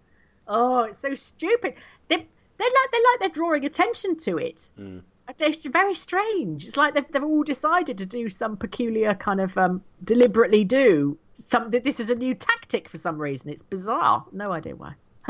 Oh, 0.46 0.84
it's 0.84 0.98
so 0.98 1.12
stupid. 1.12 1.74
They, 2.08 2.16
they 2.16 2.64
like 2.64 2.90
they 2.92 2.98
like 2.98 3.20
they're 3.20 3.28
drawing 3.28 3.64
attention 3.66 4.16
to 4.16 4.38
it. 4.38 4.70
mm. 4.78 5.02
It's 5.40 5.66
very 5.66 5.94
strange. 5.94 6.66
It's 6.66 6.76
like 6.76 6.94
they've, 6.94 7.10
they've 7.12 7.22
all 7.22 7.42
decided 7.42 7.98
to 7.98 8.06
do 8.06 8.28
some 8.28 8.56
peculiar 8.56 9.14
kind 9.14 9.40
of 9.40 9.56
um, 9.58 9.82
deliberately 10.04 10.64
do 10.64 11.18
something. 11.34 11.82
This 11.82 12.00
is 12.00 12.08
a 12.10 12.14
new 12.14 12.34
tactic 12.34 12.88
for 12.88 12.96
some 12.96 13.18
reason. 13.20 13.50
It's 13.50 13.62
bizarre. 13.62 14.24
No 14.32 14.52
idea 14.52 14.74
why. 14.74 14.94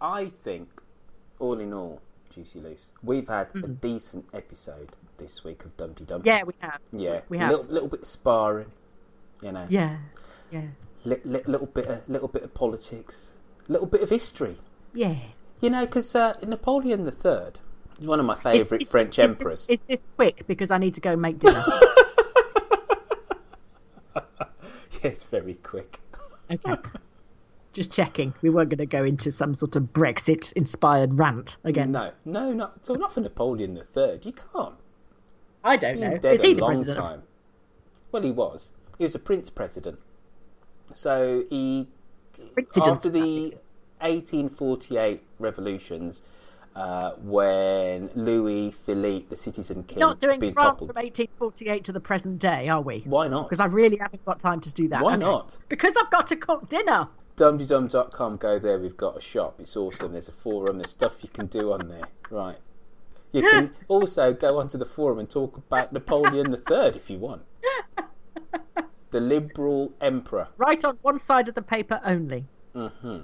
I 0.00 0.30
think 0.44 0.68
all 1.38 1.58
in 1.58 1.72
all, 1.72 2.00
Juicy 2.34 2.60
Loose, 2.60 2.92
we've 3.02 3.26
had 3.28 3.48
a 3.56 3.68
decent 3.68 4.26
episode 4.32 4.94
this 5.18 5.42
week 5.44 5.64
of 5.64 5.76
Dumpty 5.76 6.04
Dum. 6.04 6.22
Yeah, 6.24 6.44
we 6.44 6.52
have. 6.60 6.78
Yeah, 6.92 7.20
We 7.28 7.38
a 7.38 7.40
have. 7.40 7.50
little, 7.50 7.66
little 7.66 7.88
bit 7.88 8.06
sparring, 8.06 8.70
you 9.42 9.52
know. 9.52 9.66
Yeah, 9.68 9.96
yeah. 10.52 10.62
li- 11.04 11.20
li- 11.24 11.42
little 11.46 11.66
bit 11.66 11.86
of 11.86 12.08
little 12.08 12.28
bit 12.28 12.42
of 12.44 12.54
politics, 12.54 13.32
little 13.68 13.86
bit 13.88 14.02
of 14.02 14.10
history. 14.10 14.56
Yeah. 14.94 15.16
You 15.60 15.70
know, 15.70 15.84
because 15.84 16.14
uh, 16.14 16.34
Napoleon 16.46 17.04
the 17.04 17.10
Third 17.12 17.54
is 17.54 17.60
one 18.00 18.20
of 18.20 18.26
my 18.26 18.34
favourite 18.34 18.86
French 18.86 19.18
is 19.18 19.30
emperors. 19.30 19.68
Is 19.68 19.86
this 19.86 20.06
quick 20.16 20.46
because 20.46 20.70
I 20.70 20.78
need 20.78 20.94
to 20.94 21.00
go 21.00 21.16
make 21.16 21.38
dinner? 21.38 21.64
yes, 25.02 25.22
very 25.24 25.54
quick. 25.54 26.00
okay. 26.50 26.76
Just 27.72 27.92
checking. 27.92 28.34
We 28.42 28.50
weren't 28.50 28.70
going 28.70 28.78
to 28.78 28.86
go 28.86 29.04
into 29.04 29.30
some 29.30 29.54
sort 29.54 29.76
of 29.76 29.92
Brexit 29.92 30.52
inspired 30.54 31.18
rant 31.18 31.56
again. 31.62 31.92
No, 31.92 32.10
no, 32.24 32.52
not 32.52 32.88
not 32.88 33.12
for 33.12 33.20
Napoleon 33.20 33.74
the 33.74 33.84
Third. 33.84 34.26
You 34.26 34.32
can't. 34.32 34.74
I 35.62 35.76
don't 35.76 36.00
know. 36.00 36.18
Is 36.30 36.42
he 36.42 36.54
the 36.54 36.64
president? 36.64 36.98
time. 36.98 37.22
Well, 38.10 38.22
he 38.22 38.32
was. 38.32 38.72
He 38.98 39.04
was 39.04 39.14
a 39.14 39.20
prince 39.20 39.50
president. 39.50 39.98
So 40.94 41.44
he, 41.48 41.86
President, 42.54 42.88
after 42.88 43.08
the 43.08 43.54
1848 44.00 45.22
revolutions, 45.38 46.22
uh, 46.80 47.12
when 47.18 48.08
Louis 48.14 48.70
Philippe, 48.70 49.26
the 49.28 49.36
citizen 49.36 49.82
king, 49.84 49.98
Not 49.98 50.18
doing 50.20 50.40
France 50.40 50.54
toppled. 50.56 50.90
from 50.94 51.02
1848 51.02 51.84
to 51.84 51.92
the 51.92 52.00
present 52.00 52.38
day, 52.38 52.68
are 52.68 52.80
we? 52.80 53.00
Why 53.04 53.28
not? 53.28 53.48
Because 53.48 53.60
I 53.60 53.66
really 53.66 53.96
haven't 53.98 54.24
got 54.24 54.40
time 54.40 54.60
to 54.60 54.72
do 54.72 54.88
that. 54.88 55.02
Why 55.02 55.14
Okay. 55.14 55.20
not? 55.24 55.58
Because 55.68 55.94
I've 56.00 56.10
got 56.10 56.26
to 56.28 56.36
cook 56.36 56.68
dinner. 56.68 57.08
dumdydum.com, 57.36 58.36
go 58.38 58.58
there. 58.58 58.78
We've 58.78 58.96
got 58.96 59.16
a 59.16 59.20
shop. 59.20 59.56
It's 59.60 59.76
awesome. 59.76 60.12
There's 60.12 60.28
a 60.28 60.32
forum. 60.32 60.78
There's 60.78 60.90
stuff 60.90 61.22
you 61.22 61.28
can 61.28 61.46
do 61.46 61.72
on 61.72 61.88
there. 61.88 62.08
Right. 62.30 62.56
You 63.32 63.42
can 63.42 63.72
also 63.88 64.32
go 64.32 64.58
onto 64.58 64.76
the 64.78 64.84
forum 64.86 65.18
and 65.18 65.28
talk 65.30 65.56
about 65.56 65.92
Napoleon 65.92 66.52
III 66.54 66.86
if 66.96 67.10
you 67.10 67.18
want. 67.18 67.42
The 69.10 69.20
liberal 69.20 69.92
emperor. 70.00 70.46
Right 70.56 70.84
on 70.84 70.96
one 71.02 71.18
side 71.18 71.48
of 71.48 71.56
the 71.56 71.62
paper 71.62 72.00
only. 72.04 72.44
hmm 72.74 73.22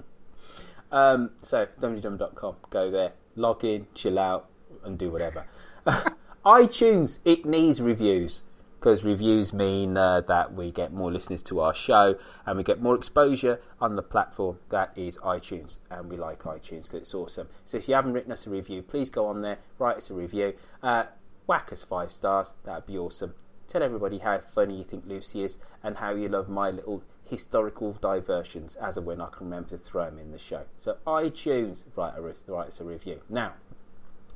Um, 0.90 1.30
so, 1.42 1.68
dumdydum.com, 1.80 2.56
go 2.70 2.90
there, 2.90 3.12
log 3.36 3.64
in, 3.64 3.86
chill 3.94 4.18
out, 4.18 4.48
and 4.84 4.98
do 4.98 5.10
whatever. 5.10 5.44
iTunes, 6.44 7.20
it 7.24 7.44
needs 7.44 7.80
reviews 7.80 8.42
because 8.78 9.02
reviews 9.02 9.52
mean 9.52 9.96
uh, 9.96 10.20
that 10.20 10.54
we 10.54 10.70
get 10.70 10.92
more 10.92 11.10
listeners 11.10 11.42
to 11.42 11.60
our 11.60 11.74
show 11.74 12.16
and 12.44 12.56
we 12.56 12.62
get 12.62 12.80
more 12.80 12.94
exposure 12.94 13.60
on 13.80 13.96
the 13.96 14.02
platform 14.02 14.58
that 14.70 14.92
is 14.96 15.16
iTunes. 15.18 15.78
And 15.90 16.08
we 16.08 16.16
like 16.16 16.42
iTunes 16.42 16.84
because 16.84 17.00
it's 17.00 17.14
awesome. 17.14 17.48
So, 17.64 17.78
if 17.78 17.88
you 17.88 17.94
haven't 17.94 18.12
written 18.12 18.32
us 18.32 18.46
a 18.46 18.50
review, 18.50 18.82
please 18.82 19.10
go 19.10 19.26
on 19.26 19.42
there, 19.42 19.58
write 19.78 19.96
us 19.96 20.10
a 20.10 20.14
review, 20.14 20.54
uh, 20.82 21.04
whack 21.46 21.72
us 21.72 21.82
five 21.82 22.12
stars, 22.12 22.54
that'd 22.64 22.86
be 22.86 22.96
awesome. 22.96 23.34
Tell 23.68 23.82
everybody 23.82 24.18
how 24.18 24.38
funny 24.38 24.78
you 24.78 24.84
think 24.84 25.04
Lucy 25.06 25.42
is 25.42 25.58
and 25.82 25.96
how 25.96 26.14
you 26.14 26.28
love 26.28 26.48
my 26.48 26.70
little 26.70 27.02
historical 27.28 27.92
diversions 27.94 28.76
as 28.76 28.96
and 28.96 29.06
when 29.06 29.20
I 29.20 29.26
can 29.26 29.46
remember 29.46 29.70
to 29.70 29.78
throw 29.78 30.06
them 30.06 30.18
in 30.18 30.32
the 30.32 30.38
show. 30.38 30.62
So 30.78 30.96
iTunes, 31.06 31.84
write, 31.96 32.14
a, 32.16 32.20
write 32.20 32.68
us 32.68 32.80
a 32.80 32.84
review. 32.84 33.20
Now, 33.28 33.54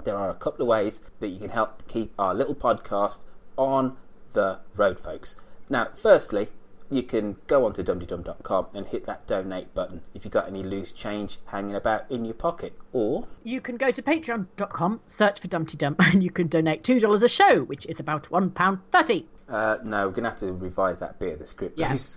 there 0.04 0.16
are 0.16 0.30
a 0.30 0.34
couple 0.34 0.62
of 0.62 0.68
ways 0.68 1.00
that 1.20 1.28
you 1.28 1.38
can 1.38 1.50
help 1.50 1.86
keep 1.88 2.12
our 2.18 2.34
little 2.34 2.54
podcast 2.54 3.18
on 3.56 3.96
the 4.32 4.58
road, 4.76 4.98
folks. 4.98 5.36
Now, 5.68 5.88
firstly, 5.94 6.48
you 6.90 7.04
can 7.04 7.36
go 7.46 7.64
onto 7.64 7.84
dumdydum.com 7.84 8.66
and 8.74 8.86
hit 8.86 9.06
that 9.06 9.26
donate 9.26 9.72
button 9.74 10.02
if 10.12 10.24
you've 10.24 10.32
got 10.32 10.48
any 10.48 10.62
loose 10.62 10.90
change 10.92 11.38
hanging 11.46 11.76
about 11.76 12.10
in 12.10 12.24
your 12.24 12.34
pocket. 12.34 12.72
Or 12.92 13.28
You 13.44 13.60
can 13.60 13.76
go 13.76 13.90
to 13.92 14.02
patreon.com, 14.02 15.00
search 15.06 15.40
for 15.40 15.46
Dumpty 15.46 15.76
Dum, 15.76 15.94
and 16.00 16.24
you 16.24 16.30
can 16.30 16.48
donate 16.48 16.82
$2 16.82 17.22
a 17.22 17.28
show, 17.28 17.62
which 17.62 17.86
is 17.86 18.00
about 18.00 18.24
£1.30. 18.24 19.24
Uh, 19.50 19.78
no, 19.82 20.06
we're 20.06 20.12
going 20.12 20.22
to 20.24 20.30
have 20.30 20.38
to 20.38 20.52
revise 20.52 21.00
that 21.00 21.18
bit 21.18 21.32
of 21.32 21.38
the 21.40 21.46
script. 21.46 21.76
Yeah. 21.76 21.88
please. 21.96 22.16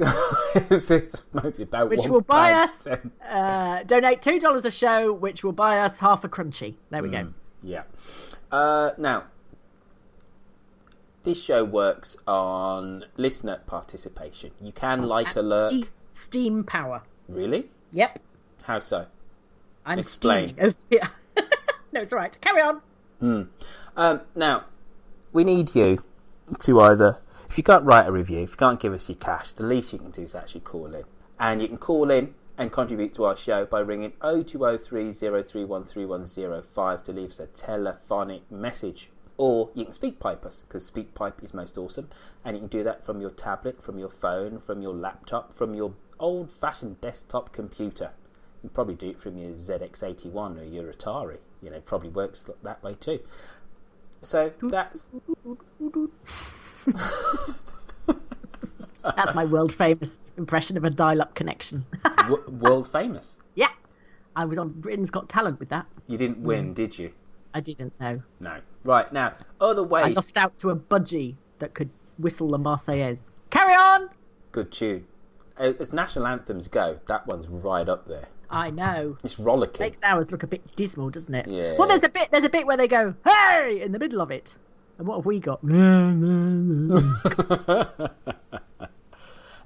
it's, 0.92 1.24
maybe 1.34 1.64
about 1.64 1.90
Which 1.90 2.06
will 2.08 2.22
buy 2.22 2.54
us, 2.54 2.86
uh, 2.88 3.84
donate 3.88 4.22
$2 4.22 4.66
a 4.66 4.72
show, 4.72 5.12
which 5.12 5.44
will 5.44 5.52
buy 5.52 5.80
us 5.80 5.98
half 5.98 6.24
a 6.24 6.30
crunchy. 6.30 6.76
There 6.92 7.02
we 7.02 7.10
go. 7.10 7.34
Yeah. 7.64 7.84
Uh, 8.52 8.92
now, 9.00 9.24
this 11.24 11.42
show 11.42 11.64
works 11.64 12.18
on 12.28 13.06
listener 13.18 13.62
participation. 13.66 14.52
You 14.62 14.72
can 14.72 15.04
like 15.04 15.28
And 15.30 15.38
alert. 15.38 15.74
ste- 15.74 15.90
Steam 16.14 16.64
power. 16.64 17.02
Really? 17.28 17.66
Yep. 17.94 18.20
How 18.62 18.80
so? 18.80 19.08
I'm 19.86 19.98
Explain. 19.98 20.56
here. 20.56 21.02
no, 21.92 22.02
it's 22.02 22.14
all 22.14 22.20
right. 22.20 22.38
Carry 22.42 22.62
on. 22.62 22.82
Hmm. 23.20 23.42
Um, 23.98 24.22
now, 24.36 24.66
we 25.32 25.44
need 25.44 25.74
you 25.76 26.04
to 26.60 26.82
either, 26.82 27.20
if 27.54 27.58
you 27.60 27.64
can't 27.64 27.86
write 27.86 28.08
a 28.08 28.12
review, 28.12 28.39
if 28.39 28.49
you 28.49 28.58
can't 28.58 28.80
give 28.80 28.93
us 28.93 29.08
your 29.08 29.16
cash, 29.16 29.54
the 29.54 29.62
least 29.62 29.93
you 29.93 29.99
can 29.99 30.10
do 30.10 30.24
is 30.24 30.34
actually 30.34 30.62
call 30.62 30.91
in. 30.95 31.04
And 31.39 31.62
you 31.62 31.68
can 31.68 31.78
call 31.78 32.10
in 32.10 32.34
and 32.58 32.72
contribute 32.72 33.14
to 33.14 33.26
our 33.26 33.38
show 33.38 33.64
by 33.64 33.82
ringing 33.82 34.14
0203 34.24 35.10
0313105 35.12 37.04
to 37.04 37.12
leave 37.12 37.30
us 37.30 37.39
a 37.39 37.45
telephonic 37.45 38.51
message. 38.51 39.12
Or 39.38 39.70
you 39.76 39.84
can 39.84 39.93
speak 39.93 40.20
pipe 40.20 40.47
us, 40.47 40.62
because 40.62 40.84
speak 40.84 41.14
pipe 41.14 41.43
is 41.43 41.54
most 41.54 41.78
awesome. 41.78 42.10
And 42.43 42.56
you 42.58 42.62
can 42.62 42.70
do 42.70 42.84
that 42.86 43.06
from 43.06 43.22
your 43.22 43.30
tablet, 43.30 43.84
from 43.84 43.99
your 43.99 44.10
phone, 44.10 44.60
from 44.60 44.82
your 44.82 44.95
laptop, 44.95 45.56
from 45.56 45.76
your 45.76 45.93
old 46.20 46.49
fashioned 46.49 47.01
desktop 47.01 47.54
computer. 47.54 48.10
You 48.64 48.70
can 48.70 48.74
probably 48.74 48.95
do 48.95 49.10
it 49.12 49.22
from 49.22 49.38
your 49.38 49.51
ZX81 49.51 50.60
or 50.60 50.64
your 50.64 50.91
Atari. 50.91 51.38
You 51.62 51.70
know, 51.70 51.82
probably 51.82 52.10
works 52.10 52.47
that 52.64 52.82
way 52.82 52.95
too. 52.95 53.20
So 54.24 54.51
that's 54.60 55.06
That's 59.04 59.36
my 59.36 59.44
world 59.46 59.74
famous 59.74 60.18
impression 60.38 60.78
of 60.78 60.86
a 60.86 60.90
dial 60.90 61.22
up 61.22 61.36
connection. 61.36 61.86
w- 62.20 62.44
world 62.50 62.90
famous. 62.92 63.38
yeah. 63.56 63.68
I 64.36 64.46
was 64.46 64.58
on 64.58 64.70
Britain's 64.70 65.12
Got 65.12 65.28
Talent 65.30 65.60
with 65.60 65.70
that. 65.70 65.86
You 66.08 66.18
didn't 66.18 66.40
win, 66.40 66.72
Mm. 66.72 66.76
did 66.76 66.98
you? 66.98 67.12
I 67.54 67.60
didn't 67.60 67.94
know. 68.00 68.22
No. 68.40 68.60
Right 68.84 69.12
now, 69.14 69.34
other 69.62 69.84
ways. 69.84 70.06
I 70.06 70.10
lost 70.10 70.38
out 70.38 70.56
to 70.58 70.70
a 70.72 70.76
budgie 70.76 71.36
that 71.60 71.74
could 71.74 71.90
whistle 72.18 72.48
the 72.50 72.58
Marseillaise. 72.58 73.30
Carry 73.50 73.74
on! 73.76 74.10
Good 74.52 74.72
tune. 74.72 75.06
Uh, 75.58 75.74
As 75.80 75.94
national 75.94 76.26
anthems 76.26 76.68
go, 76.68 77.00
that 77.08 77.28
one's 77.28 77.48
right 77.48 77.88
up 77.88 78.08
there. 78.08 78.28
I 78.50 78.70
know. 78.72 79.18
It's 79.24 79.38
rollicking. 79.40 79.84
Makes 79.86 80.02
ours 80.04 80.32
look 80.32 80.44
a 80.44 80.48
bit 80.48 80.76
dismal, 80.76 81.10
doesn't 81.10 81.34
it? 81.36 81.48
Yeah. 81.48 81.76
Well, 81.78 81.88
there's 81.88 82.04
a 82.04 82.10
bit. 82.10 82.32
There's 82.32 82.44
a 82.46 82.50
bit 82.50 82.66
where 82.68 82.78
they 82.78 82.88
go, 82.88 83.14
"Hey!" 83.26 83.82
in 83.84 83.92
the 83.92 84.00
middle 84.00 84.22
of 84.22 84.32
it. 84.32 84.56
And 85.04 85.10
what 85.10 85.18
have 85.18 85.26
we 85.26 85.39
got? 85.39 85.60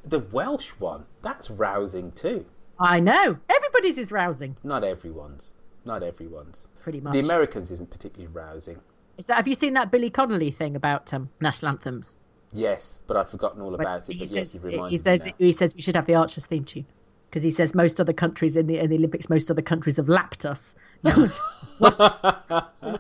The 0.10 0.20
Welsh 0.32 0.70
one, 0.80 1.04
that's 1.22 1.52
rousing 1.52 2.14
too. 2.14 2.46
I 2.80 3.02
know. 3.02 3.38
Everybody's 3.50 3.98
is 3.98 4.10
rousing. 4.10 4.56
Not 4.64 4.86
everyone's. 4.86 5.52
Not 5.84 6.02
everyone's. 6.02 6.66
Pretty 6.80 7.02
much. 7.02 7.12
The 7.12 7.20
Americans 7.20 7.72
isn't 7.72 7.90
particularly 7.92 8.34
rousing. 8.34 8.80
Is 9.18 9.28
that? 9.28 9.36
Have 9.36 9.50
you 9.50 9.54
seen 9.54 9.74
that 9.74 9.92
Billy 9.92 10.10
Connolly 10.10 10.50
thing 10.50 10.78
about 10.78 11.14
um, 11.14 11.30
national 11.42 11.74
anthems? 11.74 12.16
Yes, 12.54 13.02
but 13.06 13.18
I've 13.18 13.30
forgotten 13.30 13.62
all 13.62 13.76
about 13.76 14.08
it. 14.10 14.14
he 14.14 14.20
But 14.20 14.30
says, 14.30 14.56
yes, 14.56 14.64
reminded 14.64 14.92
he 14.92 14.98
says 14.98 15.28
he 15.38 15.52
says 15.52 15.76
we 15.76 15.82
should 15.82 15.98
have 15.98 16.06
the 16.08 16.16
Archers 16.16 16.46
theme 16.46 16.64
tune 16.64 16.86
because 17.30 17.44
he 17.44 17.52
says 17.52 17.76
most 17.76 18.00
other 18.00 18.14
countries 18.14 18.56
in 18.56 18.68
the 18.68 18.80
in 18.80 18.90
the 18.90 18.96
Olympics, 18.96 19.30
most 19.30 19.52
other 19.52 19.62
countries 19.62 19.98
have 19.98 20.08
lapped 20.08 20.46
us. 20.46 20.74
We're 21.04 21.30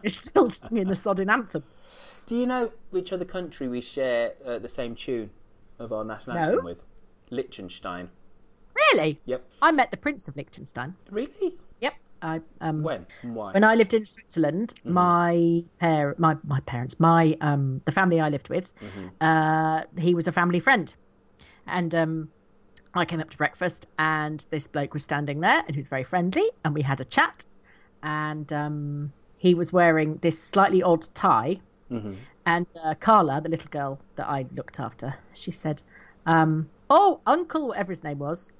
still 0.07 0.49
singing 0.49 0.89
the 0.89 0.93
sodding 0.93 1.31
anthem. 1.31 1.63
Do 2.27 2.35
you 2.35 2.45
know 2.45 2.71
which 2.89 3.11
other 3.13 3.25
country 3.25 3.67
we 3.69 3.79
share 3.81 4.33
uh, 4.45 4.59
the 4.59 4.67
same 4.67 4.95
tune 4.95 5.29
of 5.79 5.91
our 5.93 6.03
national 6.03 6.35
No. 6.35 6.41
anthem 6.43 6.65
with? 6.65 6.85
Liechtenstein. 7.29 8.09
Really? 8.75 9.19
Yep. 9.25 9.43
I 9.61 9.71
met 9.71 9.91
the 9.91 9.97
Prince 9.97 10.27
of 10.27 10.35
Liechtenstein. 10.35 10.93
Really? 11.09 11.57
Yep. 11.81 11.93
I 12.21 12.41
um 12.61 12.83
When 12.83 13.05
why? 13.21 13.53
when 13.53 13.63
I 13.63 13.75
lived 13.75 13.93
in 13.93 14.05
Switzerland, 14.05 14.73
Mm-hmm. 14.79 14.93
my 14.93 15.61
par 15.79 16.15
my 16.17 16.35
my 16.43 16.59
parents, 16.61 16.99
my 16.99 17.37
um 17.41 17.81
the 17.85 17.91
family 17.91 18.19
I 18.19 18.29
lived 18.29 18.49
with, 18.49 18.71
Mm-hmm. 18.81 19.07
uh, 19.21 19.81
he 20.01 20.13
was 20.15 20.27
a 20.27 20.31
family 20.31 20.59
friend, 20.59 20.93
and 21.65 21.93
um, 21.95 22.29
I 22.93 23.05
came 23.05 23.19
up 23.19 23.29
to 23.29 23.37
breakfast, 23.37 23.87
and 23.99 24.45
this 24.49 24.67
bloke 24.67 24.93
was 24.93 25.03
standing 25.03 25.39
there, 25.41 25.59
and 25.65 25.71
he 25.75 25.77
was 25.79 25.87
very 25.89 26.03
friendly, 26.03 26.49
and 26.63 26.73
we 26.73 26.81
had 26.81 26.99
a 27.01 27.05
chat, 27.05 27.45
and 28.03 28.51
um, 28.53 29.13
he 29.37 29.53
was 29.53 29.71
wearing 29.73 30.17
this 30.17 30.41
slightly 30.41 30.81
odd 30.81 31.03
tie, 31.13 31.59
Mm-hmm. 31.91 32.13
and 32.45 32.65
uh, 32.83 32.95
Carla, 32.99 33.39
the 33.41 33.49
little 33.49 33.69
girl 33.69 33.99
that 34.17 34.27
I 34.27 34.45
looked 34.55 34.79
after, 34.79 35.15
she 35.33 35.51
said, 35.51 35.81
um, 36.25 36.69
"Oh, 36.89 37.21
Uncle, 37.25 37.69
whatever 37.69 37.91
his 37.91 38.03
name 38.03 38.19
was, 38.19 38.51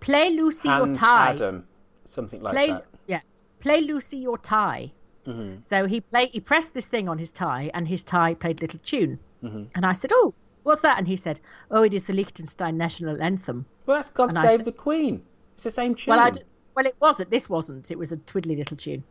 play 0.00 0.30
Lucy 0.30 0.68
your 0.68 0.78
Hans 0.78 0.98
tie." 0.98 1.34
Adam, 1.34 1.66
something 2.04 2.40
like 2.42 2.54
play, 2.54 2.68
that. 2.68 2.86
Yeah, 3.06 3.20
play 3.60 3.80
Lucy 3.80 4.18
your 4.18 4.38
tie. 4.38 4.92
Mm-hmm. 5.26 5.62
So 5.66 5.86
he 5.86 6.00
played. 6.00 6.30
He 6.32 6.40
pressed 6.40 6.72
this 6.74 6.86
thing 6.86 7.08
on 7.08 7.18
his 7.18 7.32
tie, 7.32 7.70
and 7.74 7.86
his 7.88 8.04
tie 8.04 8.34
played 8.34 8.60
a 8.60 8.62
little 8.62 8.80
tune. 8.84 9.18
Mm-hmm. 9.42 9.64
And 9.74 9.84
I 9.84 9.92
said, 9.92 10.10
"Oh, 10.14 10.32
what's 10.62 10.82
that?" 10.82 10.96
And 10.98 11.08
he 11.08 11.16
said, 11.16 11.40
"Oh, 11.70 11.82
it 11.82 11.92
is 11.92 12.06
the 12.06 12.12
Liechtenstein 12.12 12.76
national 12.76 13.20
anthem." 13.20 13.66
Well, 13.86 13.98
that's 13.98 14.10
God 14.10 14.30
And 14.30 14.38
Save 14.38 14.58
said- 14.58 14.64
the 14.66 14.72
Queen. 14.72 15.22
It's 15.54 15.64
the 15.64 15.70
same 15.70 15.94
tune. 15.94 16.12
Well, 16.12 16.20
I 16.20 16.30
d- 16.30 16.42
well, 16.74 16.86
it 16.86 16.94
wasn't. 17.00 17.30
This 17.30 17.50
wasn't. 17.50 17.90
It 17.90 17.98
was 17.98 18.12
a 18.12 18.16
twiddly 18.16 18.56
little 18.56 18.76
tune. 18.76 19.04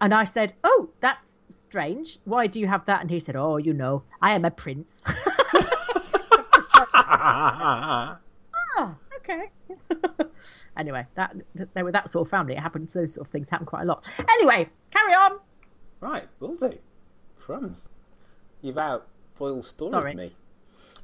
And 0.00 0.12
I 0.12 0.24
said, 0.24 0.52
"Oh, 0.64 0.90
that's 1.00 1.42
strange. 1.50 2.18
Why 2.24 2.46
do 2.46 2.60
you 2.60 2.66
have 2.66 2.84
that?" 2.86 3.00
And 3.00 3.10
he 3.10 3.20
said, 3.20 3.36
"Oh, 3.36 3.56
you 3.56 3.72
know, 3.72 4.02
I 4.20 4.32
am 4.32 4.44
a 4.44 4.50
prince." 4.50 5.04
ah, 6.94 8.18
okay. 9.18 9.50
anyway, 10.76 11.06
that 11.14 11.34
they 11.74 11.82
were 11.82 11.92
that 11.92 12.10
sort 12.10 12.26
of 12.26 12.30
family. 12.30 12.54
It 12.54 12.60
happens. 12.60 12.92
Those 12.92 13.14
sort 13.14 13.26
of 13.26 13.32
things 13.32 13.48
happen 13.50 13.66
quite 13.66 13.82
a 13.82 13.86
lot. 13.86 14.08
Anyway, 14.28 14.68
carry 14.90 15.14
on. 15.14 15.38
Right, 16.00 16.28
will 16.40 16.56
do. 16.56 16.76
Crumbs. 17.38 17.88
You've 18.62 18.78
out 18.78 19.06
foil 19.34 19.62
story 19.62 19.90
Sorry. 19.90 20.14
me. 20.14 20.36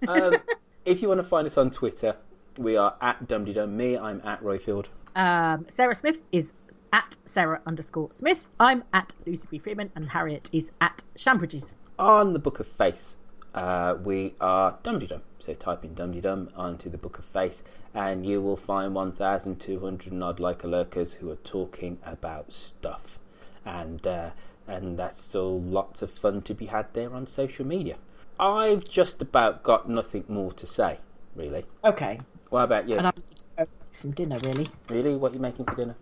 Um, 0.08 0.36
if 0.84 1.02
you 1.02 1.08
want 1.08 1.18
to 1.18 1.26
find 1.26 1.46
us 1.46 1.58
on 1.58 1.70
Twitter, 1.70 2.16
we 2.58 2.76
are 2.76 2.96
at 3.00 3.28
Dumdydum. 3.28 3.70
Me, 3.70 3.96
I'm 3.96 4.20
at 4.24 4.42
Roifield. 4.42 4.88
Um, 5.16 5.66
Sarah 5.68 5.94
Smith 5.94 6.26
is 6.32 6.52
at 6.92 7.16
Sarah 7.24 7.60
underscore 7.66 8.08
Smith. 8.12 8.48
I'm 8.58 8.84
at 8.92 9.14
Lucy 9.26 9.46
B 9.50 9.58
Freeman, 9.58 9.90
and 9.94 10.08
Harriet 10.08 10.50
is 10.52 10.72
at 10.80 11.02
Shambridges. 11.16 11.76
On 11.98 12.32
the 12.32 12.38
Book 12.38 12.60
of 12.60 12.66
Face, 12.66 13.16
uh, 13.54 13.96
we 14.02 14.34
are 14.40 14.78
Dumdydum. 14.82 15.22
So 15.38 15.54
type 15.54 15.84
in 15.84 15.94
Dumdydum 15.94 16.50
onto 16.56 16.90
the 16.90 16.98
Book 16.98 17.18
of 17.18 17.24
Face, 17.24 17.62
and 17.94 18.24
you 18.26 18.40
will 18.40 18.56
find 18.56 18.94
1,200 18.94 20.12
and 20.12 20.24
odd 20.24 20.40
like 20.40 20.64
lurkers 20.64 21.14
who 21.14 21.30
are 21.30 21.36
talking 21.36 21.98
about 22.04 22.52
stuff. 22.52 23.18
And 23.64 24.06
uh, 24.06 24.30
and 24.66 24.98
that's 24.98 25.22
still 25.22 25.60
lots 25.60 26.02
of 26.02 26.10
fun 26.10 26.42
to 26.42 26.54
be 26.54 26.66
had 26.66 26.92
there 26.94 27.12
on 27.14 27.26
social 27.26 27.66
media. 27.66 27.96
I've 28.38 28.84
just 28.84 29.20
about 29.20 29.62
got 29.62 29.88
nothing 29.88 30.24
more 30.28 30.52
to 30.52 30.66
say, 30.66 30.98
really. 31.34 31.64
Okay. 31.84 32.20
What 32.48 32.62
about 32.64 32.88
you? 32.88 32.96
And 32.96 33.06
I'm 33.06 33.12
going 33.12 33.24
to 33.24 33.46
go 33.58 33.64
some 33.92 34.12
dinner, 34.12 34.38
really. 34.42 34.66
Really? 34.88 35.16
What 35.16 35.32
are 35.32 35.34
you 35.34 35.40
making 35.40 35.66
for 35.66 35.74
dinner? 35.74 35.96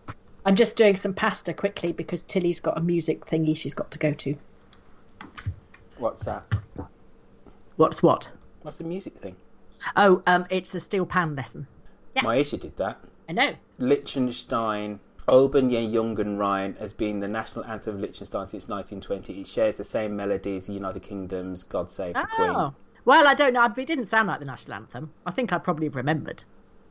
I'm 0.49 0.57
just 0.57 0.77
doing 0.77 0.97
some 0.97 1.12
pasta 1.12 1.53
quickly 1.53 1.93
because 1.93 2.23
Tilly's 2.23 2.59
got 2.59 2.79
a 2.79 2.81
music 2.81 3.27
thingy 3.27 3.55
she's 3.55 3.75
got 3.75 3.91
to 3.91 3.99
go 3.99 4.15
to. 4.15 4.35
What's 5.99 6.25
that? 6.25 6.43
What's 7.77 8.03
what? 8.03 8.33
What's 8.62 8.79
the 8.79 8.85
music 8.85 9.19
thing? 9.19 9.37
Oh, 9.95 10.23
um, 10.27 10.47
it's 10.49 10.75
a 10.75 10.81
steel 10.81 11.05
pan 11.05 11.37
lesson. 11.37 11.66
Yeah. 12.16 12.23
My 12.23 12.37
issue 12.37 12.57
did 12.57 12.75
that. 12.79 12.99
I 13.29 13.33
know. 13.33 13.55
Liechtenstein, 13.77 15.01
Oben 15.29 15.66
am 15.66 15.93
jungen 15.93 16.39
Rhein 16.39 16.77
has 16.79 16.95
been 16.95 17.20
the 17.20 17.29
national 17.29 17.66
anthem 17.66 17.97
of 17.97 18.01
Liechtenstein 18.01 18.47
since 18.47 18.69
1920. 18.69 19.43
It 19.43 19.47
shares 19.47 19.77
the 19.77 19.85
same 19.85 20.16
melody 20.16 20.57
as 20.57 20.65
the 20.65 20.73
United 20.73 21.03
Kingdom's 21.03 21.62
God 21.62 21.91
Save 21.91 22.15
the 22.15 22.27
Queen. 22.35 22.49
Oh. 22.49 22.73
Well, 23.05 23.29
I 23.29 23.35
don't 23.35 23.53
know. 23.53 23.66
It 23.66 23.87
didn't 23.87 24.07
sound 24.07 24.29
like 24.29 24.41
the 24.41 24.47
national 24.47 24.77
anthem. 24.77 25.12
I 25.27 25.31
think 25.31 25.53
I 25.53 25.59
probably 25.59 25.91
remembered. 25.91 26.43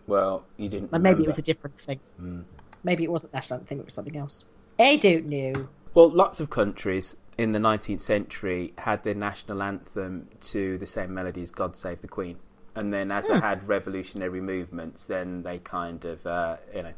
Well, 0.05 0.45
you 0.57 0.69
didn't. 0.69 0.91
But 0.91 1.01
maybe 1.01 1.23
it 1.23 1.25
was 1.25 1.39
a 1.39 1.41
different 1.41 1.79
thing. 1.81 1.99
Mm. 2.21 2.43
Maybe 2.87 3.03
it 3.03 3.11
wasn't 3.11 3.33
national 3.33 3.59
anthem, 3.59 3.79
it 3.81 3.85
was 3.85 3.93
something 3.93 4.15
else. 4.15 4.45
I 4.79 4.95
don't 4.95 5.27
know. 5.27 5.67
Well, 5.93 6.09
lots 6.09 6.39
of 6.39 6.49
countries 6.49 7.17
in 7.37 7.51
the 7.51 7.59
19th 7.59 7.99
century 7.99 8.73
had 8.77 9.03
their 9.03 9.13
national 9.13 9.61
anthem 9.61 10.29
to 10.53 10.77
the 10.77 10.87
same 10.87 11.13
melody 11.13 11.41
as 11.41 11.51
God 11.51 11.75
Save 11.75 12.01
the 12.01 12.07
Queen. 12.07 12.37
And 12.75 12.93
then 12.93 13.11
as 13.11 13.27
they 13.27 13.33
Hmm. 13.35 13.41
had 13.41 13.67
revolutionary 13.67 14.39
movements, 14.39 15.03
then 15.03 15.43
they 15.43 15.57
kind 15.59 16.05
of, 16.05 16.25
uh, 16.25 16.55
you, 16.73 16.83
know, 16.83 16.93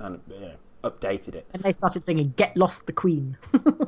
un- 0.00 0.20
you 0.28 0.40
know, 0.40 0.54
updated 0.82 1.36
it. 1.36 1.46
And 1.54 1.62
they 1.62 1.70
started 1.72 2.02
singing 2.02 2.34
Get 2.36 2.56
Lost 2.56 2.86
the 2.86 2.92
Queen. 2.92 3.36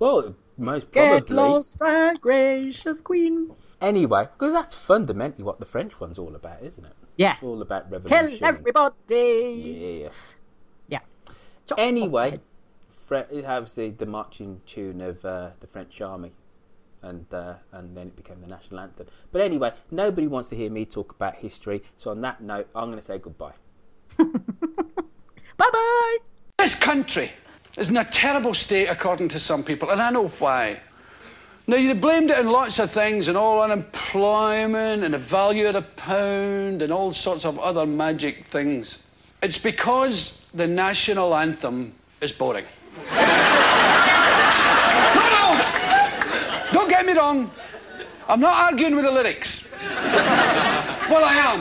Well, 0.00 0.36
most 0.56 0.92
probably. 0.92 1.20
Get 1.22 1.30
lost, 1.30 1.82
our 1.82 2.14
gracious 2.20 3.00
Queen. 3.00 3.50
Anyway, 3.80 4.28
because 4.32 4.52
that's 4.52 4.72
fundamentally 4.72 5.42
what 5.42 5.58
the 5.58 5.66
French 5.66 5.98
one's 5.98 6.20
all 6.20 6.36
about, 6.36 6.62
isn't 6.62 6.84
it? 6.84 6.92
Yes. 7.16 7.38
It's 7.38 7.42
all 7.48 7.62
about 7.62 7.90
revolution. 7.90 8.38
Kill 8.38 8.48
everybody. 8.48 10.02
Yeah. 10.04 10.08
Anyway, 11.76 12.38
Fre- 13.06 13.16
it 13.30 13.44
has 13.44 13.74
the, 13.74 13.90
the 13.90 14.06
marching 14.06 14.60
tune 14.66 15.00
of 15.00 15.24
uh, 15.24 15.50
the 15.60 15.66
French 15.66 16.00
army, 16.00 16.30
and 17.02 17.26
uh, 17.32 17.54
and 17.72 17.96
then 17.96 18.08
it 18.08 18.16
became 18.16 18.40
the 18.40 18.48
national 18.48 18.80
anthem. 18.80 19.06
But 19.32 19.40
anyway, 19.40 19.72
nobody 19.90 20.26
wants 20.26 20.48
to 20.50 20.56
hear 20.56 20.70
me 20.70 20.84
talk 20.84 21.12
about 21.12 21.36
history. 21.36 21.82
So 21.96 22.10
on 22.10 22.20
that 22.22 22.42
note, 22.42 22.68
I'm 22.74 22.90
going 22.90 22.98
to 22.98 23.04
say 23.04 23.18
goodbye. 23.18 23.54
Bye 24.18 25.70
bye. 25.72 26.16
This 26.58 26.74
country 26.74 27.30
is 27.76 27.88
in 27.88 27.96
a 27.96 28.04
terrible 28.04 28.54
state, 28.54 28.88
according 28.88 29.28
to 29.30 29.40
some 29.40 29.64
people, 29.64 29.90
and 29.90 30.00
I 30.00 30.10
know 30.10 30.28
why. 30.28 30.80
Now, 31.66 31.76
they 31.76 31.92
blamed 31.92 32.30
it 32.30 32.38
on 32.38 32.46
lots 32.46 32.78
of 32.78 32.90
things, 32.90 33.28
and 33.28 33.36
all 33.36 33.60
unemployment, 33.60 35.04
and 35.04 35.12
the 35.12 35.18
value 35.18 35.66
of 35.66 35.74
the 35.74 35.82
pound, 35.82 36.80
and 36.80 36.92
all 36.92 37.12
sorts 37.12 37.44
of 37.44 37.58
other 37.58 37.84
magic 37.84 38.46
things. 38.46 38.98
It's 39.42 39.58
because 39.58 40.40
the 40.58 40.66
national 40.66 41.34
anthem 41.36 41.94
is 42.20 42.32
boring. 42.32 42.64
no, 43.14 43.22
no! 45.36 45.60
Don't 46.72 46.88
get 46.90 47.06
me 47.06 47.12
wrong. 47.12 47.50
I'm 48.26 48.40
not 48.40 48.58
arguing 48.58 48.96
with 48.96 49.04
the 49.04 49.10
lyrics. 49.10 49.68
well, 51.08 51.24
I 51.24 51.34
am. 51.46 51.60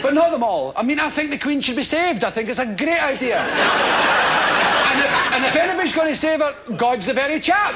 But 0.00 0.14
not 0.14 0.30
them 0.30 0.44
all. 0.44 0.72
I 0.76 0.82
mean, 0.84 1.00
I 1.00 1.10
think 1.10 1.30
the 1.30 1.38
Queen 1.38 1.60
should 1.60 1.74
be 1.74 1.82
saved. 1.82 2.22
I 2.22 2.30
think 2.30 2.48
it's 2.48 2.60
a 2.60 2.66
great 2.66 3.02
idea. 3.02 3.40
and, 3.40 5.00
if, 5.00 5.32
and 5.32 5.44
if 5.44 5.56
anybody's 5.56 5.92
going 5.92 6.08
to 6.08 6.14
save 6.14 6.40
her, 6.40 6.54
God's 6.76 7.06
the 7.06 7.12
very 7.12 7.40
chap. 7.40 7.74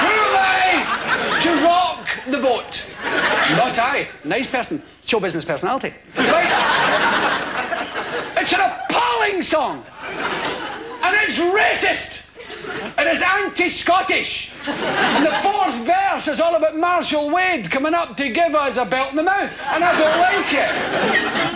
Who 0.00 0.08
am 0.08 0.36
I 0.40 1.38
to 1.42 1.50
rock 1.64 2.08
the 2.30 2.38
boat? 2.38 2.88
Not 3.58 3.78
I. 3.78 4.08
Nice 4.24 4.46
person. 4.46 4.82
Show 5.02 5.20
business 5.20 5.44
personality. 5.44 5.92
Right? 6.16 7.32
It's 8.36 8.52
an 8.52 8.60
appalling 8.60 9.42
song. 9.42 9.84
And 10.02 11.16
it's 11.22 11.38
racist. 11.38 12.22
And 12.96 13.08
it's 13.08 13.22
anti-Scottish. 13.22 14.52
And 14.66 15.26
the 15.26 15.32
fourth 15.42 15.74
verse 15.86 16.28
is 16.28 16.40
all 16.40 16.54
about 16.54 16.76
Marshal 16.76 17.30
Wade 17.30 17.70
coming 17.70 17.94
up 17.94 18.16
to 18.16 18.30
give 18.30 18.54
us 18.54 18.76
a 18.76 18.84
belt 18.84 19.10
in 19.10 19.16
the 19.16 19.22
mouth. 19.22 19.52
And 19.68 19.84
I 19.84 19.92
don't 19.98 20.18
like 20.20 20.52
it. 20.52 20.70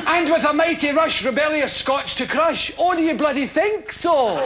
And 0.09 0.31
with 0.31 0.45
a 0.45 0.53
mighty 0.53 0.93
rush, 0.93 1.25
rebellious 1.25 1.73
Scots 1.73 2.15
to 2.17 2.27
crush. 2.27 2.71
Oh, 2.79 2.95
do 2.95 3.03
you 3.03 3.15
bloody 3.15 3.47
think 3.47 3.93
so? 3.93 4.39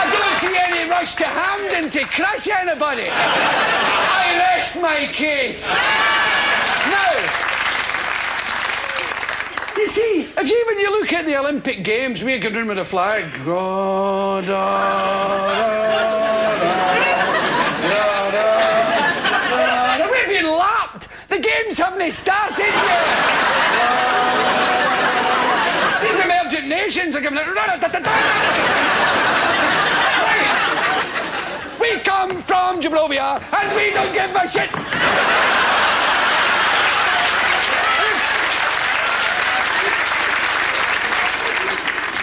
I 0.00 0.08
don't 0.12 0.36
see 0.36 0.56
any 0.56 0.88
rush 0.88 1.14
to 1.16 1.24
Hampden 1.24 1.90
to 1.90 2.04
crush 2.06 2.46
anybody. 2.48 3.08
I 3.10 4.36
rest 4.38 4.76
my 4.80 5.06
case. 5.12 5.68
Now, 6.88 7.47
you 9.78 9.86
see, 9.86 10.20
if 10.20 10.48
you 10.48 10.64
when 10.66 10.78
you 10.78 10.90
look 10.90 11.12
at 11.12 11.24
the 11.24 11.36
Olympic 11.36 11.84
Games, 11.84 12.24
we 12.24 12.38
go 12.38 12.50
round 12.50 12.68
with 12.68 12.78
a 12.78 12.84
flag. 12.84 13.24
Da. 18.30 20.08
We're 20.10 20.28
being 20.28 20.46
lapped. 20.46 21.08
The 21.28 21.38
games 21.38 21.78
haven't 21.78 22.12
started 22.12 22.58
yet. 22.58 23.04
These 26.02 26.20
emergent 26.24 26.68
nations 26.68 27.14
are 27.16 27.20
coming 27.20 27.38
out. 27.38 27.48
We 31.80 32.00
come 32.00 32.42
from 32.42 32.80
Jablovia 32.80 33.40
and 33.52 33.76
we 33.76 33.92
don't 33.92 34.12
give 34.12 34.34
a 34.34 34.46
shit. 34.48 34.70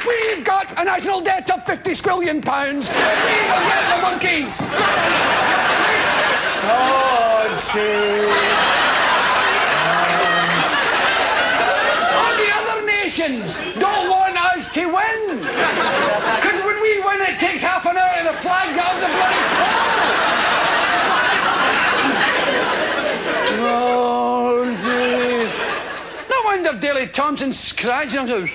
We've 0.07 0.43
got 0.43 0.64
a 0.77 0.83
national 0.83 1.21
debt 1.21 1.49
of 1.51 1.63
50 1.63 1.91
squillion 1.91 2.43
pounds. 2.43 2.89
We 2.89 2.93
will 2.93 3.63
get 3.63 3.95
the 3.95 4.01
monkeys. 4.01 4.57
God 6.67 7.57
save. 7.57 8.29
All 12.19 12.35
the 12.35 12.51
other 12.59 12.85
nations 12.85 13.57
don't 13.79 14.09
want 14.09 14.37
us 14.37 14.69
to 14.73 14.85
win. 14.85 15.39
Because 15.39 16.59
when 16.65 16.81
we 16.81 16.99
win, 16.99 17.21
it 17.21 17.39
takes 17.39 17.61
half 17.63 17.85
an 17.85 17.97
hour 17.97 18.17
to 18.17 18.23
the 18.31 18.37
flag 18.39 18.77
of 18.77 18.99
the 18.99 19.07
bloody 19.15 19.43
pole. 19.55 19.95
God 23.59 24.77
save. 24.79 25.49
No 26.29 26.37
wonder 26.43 26.73
Daley 26.79 27.07
Thompson's 27.07 27.57
scratching. 27.57 28.49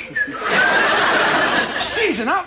Season 1.81 2.29
up. 2.29 2.47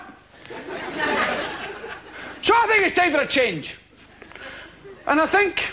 So 2.44 2.54
I 2.54 2.68
think 2.68 2.84
it's 2.84 2.96
time 2.96 3.12
for 3.12 3.22
a 3.22 3.28
change. 3.28 3.76
And 5.08 5.20
I 5.20 5.26
think 5.26 5.72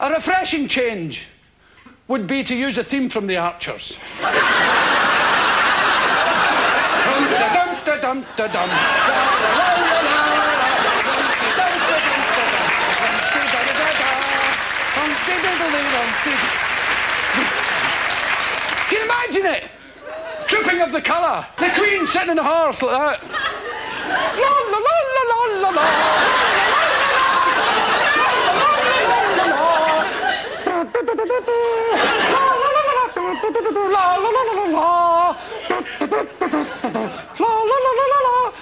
a 0.00 0.10
refreshing 0.10 0.68
change 0.68 1.26
would 2.08 2.26
be 2.26 2.44
to 2.44 2.54
use 2.54 2.78
a 2.78 2.84
theme 2.84 3.10
from 3.10 3.26
the 3.26 3.36
Archers. 3.36 3.98
Can 18.88 18.98
you 18.98 19.04
imagine 19.04 19.46
it? 19.46 19.73
of 20.80 20.92
the 20.92 21.00
colour. 21.00 21.46
The 21.58 21.70
Queen 21.70 22.06
sitting 22.06 22.30
in 22.30 22.38
a 22.38 22.42
horse 22.42 22.82
like 22.82 23.20
that. 23.20 23.20
la 24.38 24.50
la 24.68 24.78
la 24.78 25.22
la 25.22 25.48
la 25.48 25.58
la 25.60 25.70
la. 25.70 26.14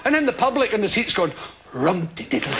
And 0.04 0.14
then 0.14 0.26
the 0.26 0.32
public 0.32 0.72
in 0.72 0.80
the 0.80 0.88
seats 0.88 1.14
going, 1.14 1.32
rum 1.72 2.08
diddle 2.14 2.52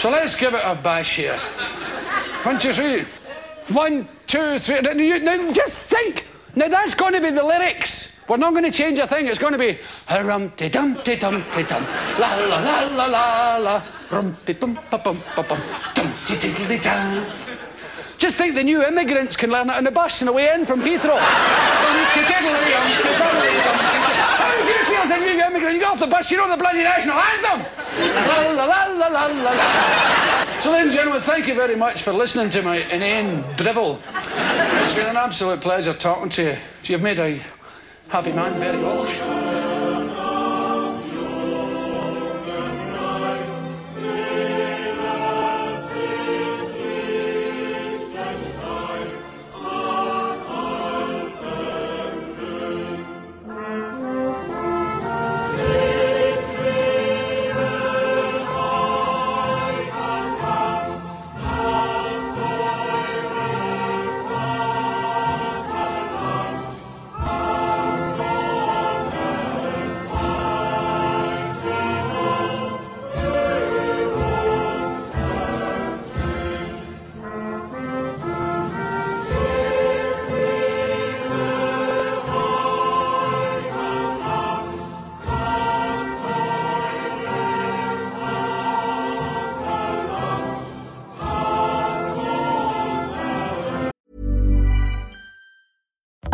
So 0.00 0.08
let's 0.08 0.34
give 0.34 0.54
it 0.54 0.62
a 0.64 0.74
bash 0.74 1.16
here. 1.16 1.36
One, 2.42 2.58
two, 2.58 2.72
three. 2.72 3.04
One, 3.68 4.08
two, 4.26 4.58
three. 4.58 4.80
Now, 4.80 4.92
you- 4.92 5.18
now 5.20 5.52
just 5.52 5.86
think. 5.92 6.26
Now 6.56 6.68
that's 6.68 6.94
going 6.94 7.12
to 7.12 7.20
be 7.20 7.28
the 7.30 7.42
lyrics. 7.44 8.16
We're 8.26 8.38
not 8.38 8.52
going 8.52 8.64
to 8.64 8.70
change 8.70 8.98
a 8.98 9.06
thing. 9.06 9.26
It's 9.26 9.38
going 9.38 9.52
to 9.52 9.58
be 9.58 9.78
rum 10.24 10.52
ti 10.56 10.68
dum 10.70 10.94
dum 11.04 11.16
dum 11.18 11.84
la 12.18 12.34
la 12.36 12.58
la 12.60 12.80
la 12.86 13.06
la 13.06 13.56
la 13.56 13.82
rum 14.10 14.36
ti 14.46 14.52
dum 14.54 14.78
pa 14.90 14.96
bum 14.98 15.20
pa 15.34 15.42
bum 15.42 15.60
dum 15.94 16.12
dum. 16.24 17.26
Just 18.18 18.36
think 18.36 18.54
the 18.54 18.62
new 18.64 18.82
immigrants 18.84 19.36
can 19.36 19.50
learn 19.50 19.68
it 19.68 19.76
on 19.76 19.84
the 19.84 19.90
bus 19.90 20.22
on 20.22 20.26
the 20.26 20.32
way 20.32 20.48
in 20.54 20.64
from 20.64 20.80
Heathrow. 20.80 21.18
Dum 21.18 21.98
ti 22.14 22.22
dum. 22.24 22.44
How 24.40 24.64
do 24.64 24.72
you 24.72 24.84
feel 24.88 25.02
as 25.02 25.10
a 25.10 25.18
new 25.20 25.44
immigrant? 25.44 25.74
You 25.74 25.79
get 25.79 25.79
off 25.90 25.98
the 25.98 26.06
bus, 26.06 26.30
you 26.30 26.36
know 26.36 26.48
the 26.48 26.56
bloody 26.56 26.84
national 26.84 27.16
anthem. 27.16 27.66
La 28.54 28.64
la 28.64 28.64
la 28.64 29.08
la 29.08 29.08
la 29.08 29.26
la. 29.26 30.60
So, 30.60 30.72
and 30.74 30.92
gentlemen, 30.92 31.20
thank 31.20 31.48
you 31.48 31.54
very 31.54 31.74
much 31.74 32.02
for 32.02 32.12
listening 32.12 32.48
to 32.50 32.62
my 32.62 32.76
inane 32.76 33.42
drivel. 33.56 33.98
It's 34.82 34.94
been 34.94 35.06
an 35.06 35.16
absolute 35.16 35.60
pleasure 35.60 35.94
talking 35.94 36.30
to 36.30 36.42
you. 36.42 36.56
You've 36.84 37.02
made 37.02 37.18
a 37.18 37.40
happy 38.08 38.32
man 38.32 38.58
very 38.60 38.82
old. 38.84 39.49